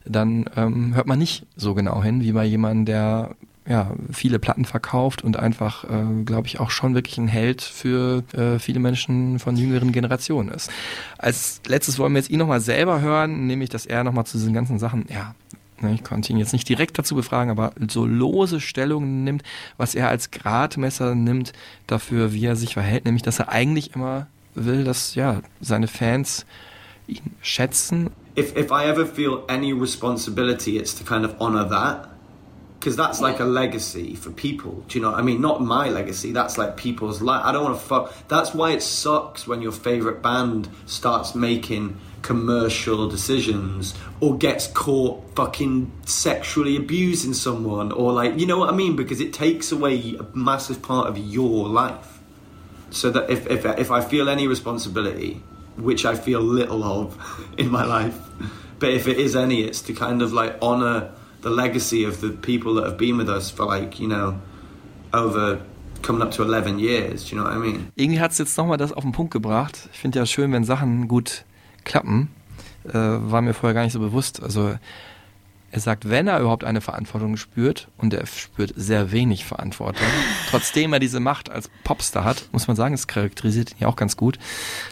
dann 0.04 0.48
ähm, 0.56 0.94
hört 0.94 1.08
man 1.08 1.18
nicht 1.18 1.44
so 1.56 1.74
genau 1.74 2.02
hin, 2.04 2.22
wie 2.22 2.32
bei 2.32 2.44
jemandem, 2.44 2.84
der 2.84 3.36
ja, 3.68 3.92
viele 4.12 4.38
Platten 4.38 4.64
verkauft 4.64 5.22
und 5.22 5.36
einfach, 5.36 5.84
äh, 5.84 6.22
glaube 6.24 6.46
ich, 6.46 6.60
auch 6.60 6.70
schon 6.70 6.94
wirklich 6.94 7.18
ein 7.18 7.28
Held 7.28 7.62
für 7.62 8.22
äh, 8.32 8.58
viele 8.58 8.80
Menschen 8.80 9.38
von 9.40 9.56
jüngeren 9.56 9.92
Generationen 9.92 10.50
ist. 10.50 10.70
Als 11.18 11.60
letztes 11.66 11.98
wollen 11.98 12.12
wir 12.12 12.20
jetzt 12.20 12.30
ihn 12.30 12.38
nochmal 12.38 12.60
selber 12.60 13.00
hören, 13.00 13.46
nämlich, 13.46 13.70
dass 13.70 13.86
er 13.86 14.02
nochmal 14.02 14.24
zu 14.24 14.38
diesen 14.38 14.54
ganzen 14.54 14.78
Sachen, 14.78 15.04
ja, 15.08 15.34
ich 15.88 16.04
konnte 16.04 16.32
ihn 16.32 16.38
jetzt 16.38 16.52
nicht 16.52 16.68
direkt 16.68 16.98
dazu 16.98 17.14
befragen, 17.14 17.50
aber 17.50 17.72
so 17.88 18.04
lose 18.06 18.60
Stellungen 18.60 19.24
nimmt, 19.24 19.42
was 19.76 19.94
er 19.94 20.08
als 20.08 20.30
Gradmesser 20.30 21.14
nimmt 21.14 21.52
dafür, 21.86 22.32
wie 22.32 22.44
er 22.44 22.56
sich 22.56 22.74
verhält, 22.74 23.04
nämlich, 23.04 23.22
dass 23.22 23.38
er 23.38 23.48
eigentlich 23.48 23.94
immer 23.94 24.26
will, 24.54 24.84
dass, 24.84 25.14
ja, 25.14 25.40
seine 25.60 25.88
Fans 25.88 26.44
ihn 27.06 27.34
schätzen 27.40 28.10
if 28.36 28.56
if 28.56 28.70
I 28.70 28.86
ever 28.86 29.06
feel 29.06 29.44
any 29.48 29.72
responsibility, 29.72 30.78
it's 30.78 30.94
to 30.94 31.04
kind 31.04 31.24
of 31.24 31.34
honor 31.40 31.64
that. 31.64 32.08
Because 32.78 32.96
that's 32.96 33.20
like 33.20 33.40
a 33.40 33.44
legacy 33.44 34.14
for 34.14 34.30
people. 34.30 34.82
Do 34.88 34.98
you 34.98 35.02
know 35.04 35.12
I 35.12 35.20
mean? 35.20 35.40
Not 35.42 35.60
my 35.60 35.90
legacy, 35.90 36.32
that's 36.32 36.56
like 36.56 36.78
people's 36.78 37.20
life. 37.20 37.42
I 37.44 37.52
don't 37.52 37.64
want 37.64 37.78
to 37.78 37.84
fuck. 37.84 38.14
That's 38.28 38.54
why 38.54 38.70
it 38.70 38.82
sucks 38.82 39.46
when 39.46 39.60
your 39.60 39.72
favorite 39.72 40.22
band 40.22 40.68
starts 40.86 41.34
making 41.34 41.98
commercial 42.22 43.08
decisions 43.08 43.94
or 44.20 44.36
gets 44.36 44.66
caught 44.66 45.34
fucking 45.34 45.90
sexually 46.04 46.76
abusing 46.76 47.32
someone 47.34 47.92
or 47.92 48.12
like, 48.12 48.38
you 48.38 48.46
know 48.46 48.58
what 48.58 48.68
I 48.68 48.76
mean? 48.76 48.96
Because 48.96 49.20
it 49.20 49.32
takes 49.32 49.72
away 49.72 50.16
a 50.16 50.36
massive 50.36 50.82
part 50.82 51.08
of 51.08 51.18
your 51.18 51.68
life. 51.68 52.20
So 52.90 53.10
that 53.10 53.30
if, 53.30 53.46
if, 53.46 53.64
if 53.64 53.90
I 53.90 54.00
feel 54.00 54.28
any 54.28 54.48
responsibility, 54.48 55.42
which 55.76 56.04
I 56.04 56.14
feel 56.14 56.40
little 56.40 56.82
of 56.84 57.16
in 57.58 57.70
my 57.70 57.84
life, 57.84 58.18
but 58.78 58.90
if 58.90 59.06
it 59.06 59.18
is 59.18 59.36
any, 59.36 59.62
it's 59.62 59.82
to 59.82 59.92
kind 59.92 60.22
of 60.22 60.32
like 60.32 60.56
honor 60.60 61.12
the 61.42 61.50
legacy 61.50 62.04
of 62.04 62.20
the 62.20 62.30
people 62.30 62.74
that 62.74 62.84
have 62.84 62.98
been 62.98 63.16
with 63.16 63.28
us 63.28 63.50
for 63.50 63.64
like, 63.64 64.00
you 64.00 64.08
know, 64.08 64.40
over 65.12 65.62
coming 66.02 66.22
up 66.22 66.30
to 66.32 66.42
11 66.42 66.78
years. 66.78 67.24
Do 67.24 67.36
you 67.36 67.42
know 67.42 67.48
what 67.48 67.56
I 67.56 67.58
mean? 67.58 67.92
irgendwie 67.96 68.20
hat 68.20 68.32
es 68.32 68.38
jetzt 68.38 68.56
nochmal 68.56 68.76
das 68.78 68.92
auf 68.92 69.02
den 69.02 69.12
Punkt 69.12 69.32
gebracht. 69.32 69.88
Ich 69.92 69.98
finde 69.98 70.18
ja 70.18 70.26
schön, 70.26 70.52
wenn 70.52 70.64
Sachen 70.64 71.08
gut 71.08 71.44
klappen. 71.84 72.28
Äh, 72.84 72.94
war 72.94 73.42
mir 73.42 73.54
vorher 73.54 73.74
gar 73.74 73.84
nicht 73.84 73.92
so 73.92 74.00
bewusst. 74.00 74.42
Also 74.42 74.74
er 75.72 75.80
sagt, 75.80 76.08
wenn 76.08 76.26
er 76.26 76.40
überhaupt 76.40 76.64
eine 76.64 76.80
Verantwortung 76.80 77.36
spürt, 77.36 77.88
und 77.96 78.12
er 78.12 78.26
spürt 78.26 78.72
sehr 78.76 79.12
wenig 79.12 79.44
Verantwortung, 79.44 80.06
trotzdem 80.50 80.92
er 80.92 80.98
diese 80.98 81.20
Macht 81.20 81.50
als 81.50 81.70
Popstar 81.84 82.24
hat, 82.24 82.48
muss 82.50 82.66
man 82.66 82.76
sagen, 82.76 82.94
es 82.94 83.06
charakterisiert 83.06 83.72
ihn 83.72 83.76
ja 83.80 83.88
auch 83.88 83.96
ganz 83.96 84.16
gut, 84.16 84.38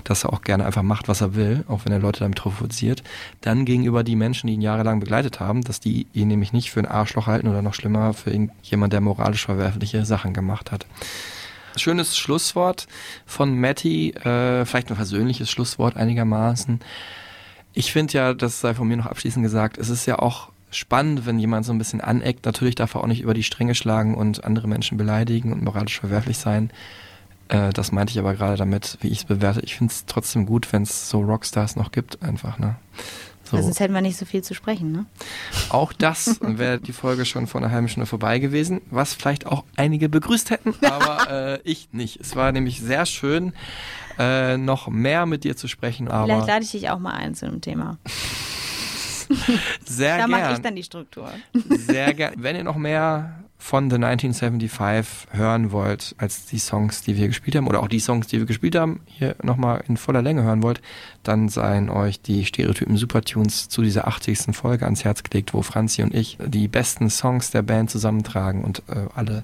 dass 0.04 0.24
er 0.24 0.32
auch 0.32 0.42
gerne 0.42 0.64
einfach 0.66 0.82
macht, 0.82 1.08
was 1.08 1.20
er 1.20 1.34
will, 1.34 1.64
auch 1.66 1.84
wenn 1.84 1.92
er 1.92 1.98
Leute 1.98 2.20
damit 2.20 2.38
provoziert, 2.38 3.02
dann 3.40 3.64
gegenüber 3.64 4.04
die 4.04 4.16
Menschen, 4.16 4.46
die 4.46 4.54
ihn 4.54 4.60
jahrelang 4.60 5.00
begleitet 5.00 5.40
haben, 5.40 5.62
dass 5.64 5.80
die 5.80 6.06
ihn 6.12 6.28
nämlich 6.28 6.52
nicht 6.52 6.70
für 6.70 6.80
ein 6.80 6.86
Arschloch 6.86 7.26
halten 7.26 7.48
oder 7.48 7.62
noch 7.62 7.74
schlimmer 7.74 8.14
für 8.14 8.30
irgendjemand, 8.30 8.92
der 8.92 9.00
moralisch 9.00 9.46
verwerfliche 9.46 10.04
Sachen 10.04 10.32
gemacht 10.32 10.70
hat. 10.70 10.86
Schönes 11.76 12.16
Schlusswort 12.16 12.86
von 13.26 13.54
Matty, 13.54 14.10
äh, 14.10 14.64
vielleicht 14.64 14.90
ein 14.90 14.96
persönliches 14.96 15.50
Schlusswort 15.50 15.96
einigermaßen. 15.96 16.80
Ich 17.74 17.92
finde 17.92 18.12
ja, 18.14 18.34
das 18.34 18.60
sei 18.60 18.74
von 18.74 18.88
mir 18.88 18.96
noch 18.96 19.06
abschließend 19.06 19.42
gesagt, 19.44 19.78
es 19.78 19.88
ist 19.88 20.06
ja 20.06 20.18
auch 20.18 20.50
spannend, 20.70 21.26
wenn 21.26 21.38
jemand 21.38 21.64
so 21.64 21.72
ein 21.72 21.78
bisschen 21.78 22.00
aneckt. 22.00 22.44
Natürlich 22.44 22.74
darf 22.74 22.94
er 22.94 23.02
auch 23.02 23.06
nicht 23.06 23.22
über 23.22 23.34
die 23.34 23.42
Stränge 23.42 23.74
schlagen 23.74 24.14
und 24.14 24.44
andere 24.44 24.68
Menschen 24.68 24.98
beleidigen 24.98 25.52
und 25.52 25.62
moralisch 25.62 26.00
verwerflich 26.00 26.38
sein. 26.38 26.70
Äh, 27.48 27.70
das 27.72 27.92
meinte 27.92 28.12
ich 28.12 28.18
aber 28.18 28.34
gerade 28.34 28.56
damit, 28.56 28.98
wie 29.00 29.08
ich 29.08 29.18
es 29.18 29.24
bewerte. 29.24 29.60
Ich 29.60 29.76
finde 29.76 29.92
es 29.92 30.06
trotzdem 30.06 30.46
gut, 30.46 30.72
wenn 30.72 30.82
es 30.82 31.08
so 31.08 31.20
Rockstars 31.20 31.76
noch 31.76 31.92
gibt, 31.92 32.22
einfach, 32.22 32.58
ne? 32.58 32.76
So. 33.50 33.56
Weil 33.56 33.62
sonst 33.62 33.80
hätten 33.80 33.94
wir 33.94 34.02
nicht 34.02 34.18
so 34.18 34.26
viel 34.26 34.42
zu 34.42 34.54
sprechen, 34.54 34.92
ne? 34.92 35.06
Auch 35.70 35.92
das 35.94 36.38
wäre 36.42 36.78
die 36.78 36.92
Folge 36.92 37.24
schon 37.24 37.46
vor 37.46 37.62
einer 37.62 37.70
halben 37.70 37.88
Stunde 37.88 38.06
vorbei 38.06 38.38
gewesen, 38.38 38.82
was 38.90 39.14
vielleicht 39.14 39.46
auch 39.46 39.64
einige 39.76 40.08
begrüßt 40.10 40.50
hätten, 40.50 40.74
aber 40.84 41.30
äh, 41.58 41.60
ich 41.64 41.88
nicht. 41.92 42.20
Es 42.20 42.36
war 42.36 42.52
nämlich 42.52 42.80
sehr 42.80 43.06
schön, 43.06 43.54
äh, 44.18 44.58
noch 44.58 44.88
mehr 44.88 45.24
mit 45.24 45.44
dir 45.44 45.56
zu 45.56 45.66
sprechen, 45.66 46.08
Vielleicht 46.08 46.30
aber 46.30 46.46
lade 46.46 46.64
ich 46.64 46.72
dich 46.72 46.90
auch 46.90 46.98
mal 46.98 47.14
ein 47.14 47.34
zu 47.34 47.46
einem 47.46 47.60
Thema. 47.62 47.96
sehr 49.86 50.18
Da 50.18 50.26
mache 50.26 50.40
ich 50.42 50.48
gern. 50.48 50.62
dann 50.62 50.76
die 50.76 50.82
Struktur. 50.82 51.30
Sehr 51.68 52.12
gern. 52.14 52.34
Wenn 52.36 52.56
ihr 52.56 52.64
noch 52.64 52.76
mehr 52.76 53.44
von 53.60 53.90
The 53.90 53.96
1975 53.96 55.36
hören 55.36 55.72
wollt, 55.72 56.14
als 56.16 56.46
die 56.46 56.60
Songs, 56.60 57.02
die 57.02 57.16
wir 57.16 57.26
gespielt 57.26 57.56
haben, 57.56 57.66
oder 57.66 57.82
auch 57.82 57.88
die 57.88 57.98
Songs, 57.98 58.28
die 58.28 58.38
wir 58.38 58.46
gespielt 58.46 58.76
haben, 58.76 59.00
hier 59.06 59.34
nochmal 59.42 59.82
in 59.88 59.96
voller 59.96 60.22
Länge 60.22 60.44
hören 60.44 60.62
wollt, 60.62 60.80
dann 61.24 61.48
seien 61.48 61.90
euch 61.90 62.22
die 62.22 62.44
Stereotypen 62.44 62.96
Supertunes 62.96 63.68
zu 63.68 63.82
dieser 63.82 64.06
80. 64.06 64.56
Folge 64.56 64.84
ans 64.84 65.04
Herz 65.04 65.24
gelegt, 65.24 65.52
wo 65.52 65.62
Franzi 65.62 66.02
und 66.02 66.14
ich 66.14 66.38
die 66.46 66.68
besten 66.68 67.10
Songs 67.10 67.50
der 67.50 67.62
Band 67.62 67.90
zusammentragen 67.90 68.64
und 68.64 68.82
äh, 68.88 69.06
alle 69.14 69.42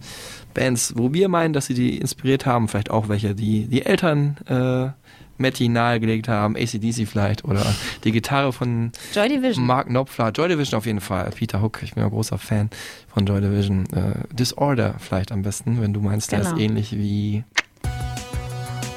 Bands, 0.55 0.95
wo 0.97 1.13
wir 1.13 1.29
meinen, 1.29 1.53
dass 1.53 1.67
sie 1.67 1.75
die 1.75 1.99
inspiriert 1.99 2.47
haben, 2.47 2.69
vielleicht 2.69 2.91
auch 2.91 3.09
welche, 3.09 3.35
die 3.35 3.67
die 3.67 3.85
Eltern 3.85 4.37
äh, 4.47 5.04
Matty 5.39 5.69
nahegelegt 5.69 6.29
haben, 6.29 6.57
ACDC 6.57 7.07
vielleicht, 7.09 7.45
oder 7.45 7.65
die 8.05 8.13
Gitarre 8.13 8.53
von 8.53 8.93
Joy 9.15 9.29
Division. 9.29 9.67
Mark 9.67 9.89
Knopfler, 9.89 10.31
Joy 10.31 10.49
Division 10.49 10.79
auf 10.79 10.87
jeden 10.87 11.01
Fall. 11.01 11.31
Peter 11.35 11.61
Hook, 11.63 11.81
ich 11.83 11.95
bin 11.95 12.05
ein 12.05 12.11
großer 12.11 12.39
Fan 12.39 12.71
von 13.13 13.27
Joy 13.27 13.41
Division. 13.41 13.85
Äh, 13.93 14.35
Disorder 14.35 14.95
vielleicht 14.99 15.33
am 15.33 15.43
besten, 15.43 15.81
wenn 15.81 15.93
du 15.93 16.01
meinst, 16.01 16.31
der 16.33 16.41
Genau. 16.41 16.55
ist 16.55 16.61
ähnlich 16.61 16.93
wie. 16.93 17.45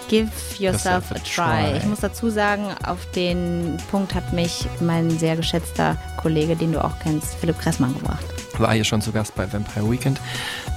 Give 0.10 0.30
yourself 0.58 1.12
a 1.12 1.16
try. 1.20 1.78
Ich 1.78 1.84
muss 1.86 2.00
dazu 2.00 2.30
sagen, 2.30 2.64
auf 2.86 3.12
den 3.12 3.76
Punkt 3.92 4.16
hat 4.16 4.32
mich 4.32 4.66
mein 4.80 5.10
sehr 5.10 5.36
geschätzter 5.36 5.98
Kollege, 6.22 6.56
den 6.56 6.72
du 6.72 6.82
auch 6.82 6.98
kennst, 7.04 7.36
Philipp 7.36 7.60
Kressmann 7.60 7.94
gebracht. 7.94 8.24
War 8.58 8.74
hier 8.74 8.86
schon 8.86 9.02
zu 9.02 9.12
Gast 9.12 9.36
bei 9.36 9.52
Vampire 9.52 9.92
Weekend. 9.92 10.22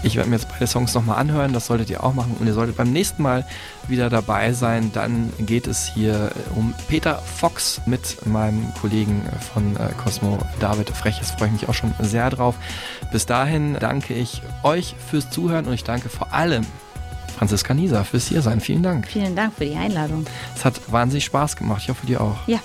Ich 0.02 0.16
werde 0.16 0.30
mir 0.30 0.36
jetzt 0.36 0.48
beide 0.48 0.66
Songs 0.66 0.94
nochmal 0.94 1.18
anhören, 1.18 1.52
das 1.52 1.66
solltet 1.66 1.90
ihr 1.90 2.02
auch 2.02 2.14
machen. 2.14 2.36
Und 2.38 2.46
ihr 2.46 2.54
solltet 2.54 2.76
beim 2.76 2.90
nächsten 2.90 3.22
Mal 3.22 3.44
wieder 3.86 4.08
dabei 4.08 4.52
sein. 4.52 4.90
Dann 4.94 5.32
geht 5.40 5.66
es 5.66 5.86
hier 5.86 6.30
äh, 6.30 6.58
um 6.58 6.74
Peter 6.88 7.16
Fox 7.16 7.82
mit 7.86 8.26
meinem 8.26 8.72
Kollegen 8.80 9.22
äh, 9.26 9.38
von 9.42 9.76
äh, 9.76 9.90
Cosmo, 10.02 10.38
David 10.58 10.90
Freches. 10.90 11.32
Freue 11.32 11.48
ich 11.48 11.52
mich 11.52 11.68
auch 11.68 11.74
schon 11.74 11.92
sehr 12.00 12.30
drauf. 12.30 12.54
Bis 13.12 13.26
dahin 13.26 13.76
danke 13.78 14.14
ich 14.14 14.42
euch 14.62 14.94
fürs 15.10 15.28
Zuhören 15.30 15.66
und 15.66 15.74
ich 15.74 15.84
danke 15.84 16.08
vor 16.08 16.32
allem 16.32 16.64
Franziska 17.40 17.72
Nieser 17.72 18.04
fürs 18.04 18.28
Hiersein. 18.28 18.60
Vielen 18.60 18.82
Dank. 18.82 19.06
Vielen 19.08 19.34
Dank 19.34 19.54
für 19.54 19.64
die 19.64 19.74
Einladung. 19.74 20.26
Es 20.54 20.64
hat 20.64 20.78
wahnsinnig 20.92 21.24
Spaß 21.24 21.56
gemacht. 21.56 21.80
Ich 21.82 21.88
hoffe, 21.88 22.06
dir 22.06 22.20
auch. 22.20 22.36
Ja. 22.46 22.60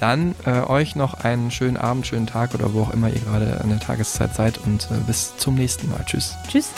Dann 0.00 0.34
äh, 0.46 0.62
euch 0.62 0.96
noch 0.96 1.12
einen 1.12 1.50
schönen 1.50 1.76
Abend, 1.76 2.06
schönen 2.06 2.26
Tag 2.26 2.54
oder 2.54 2.72
wo 2.72 2.82
auch 2.82 2.90
immer 2.90 3.10
ihr 3.10 3.20
gerade 3.20 3.60
an 3.60 3.68
der 3.68 3.80
Tageszeit 3.80 4.34
seid 4.34 4.56
und 4.56 4.88
äh, 4.90 4.94
bis 5.06 5.36
zum 5.36 5.56
nächsten 5.56 5.90
Mal. 5.90 6.02
Tschüss. 6.06 6.36
Tschüss. 6.48 6.70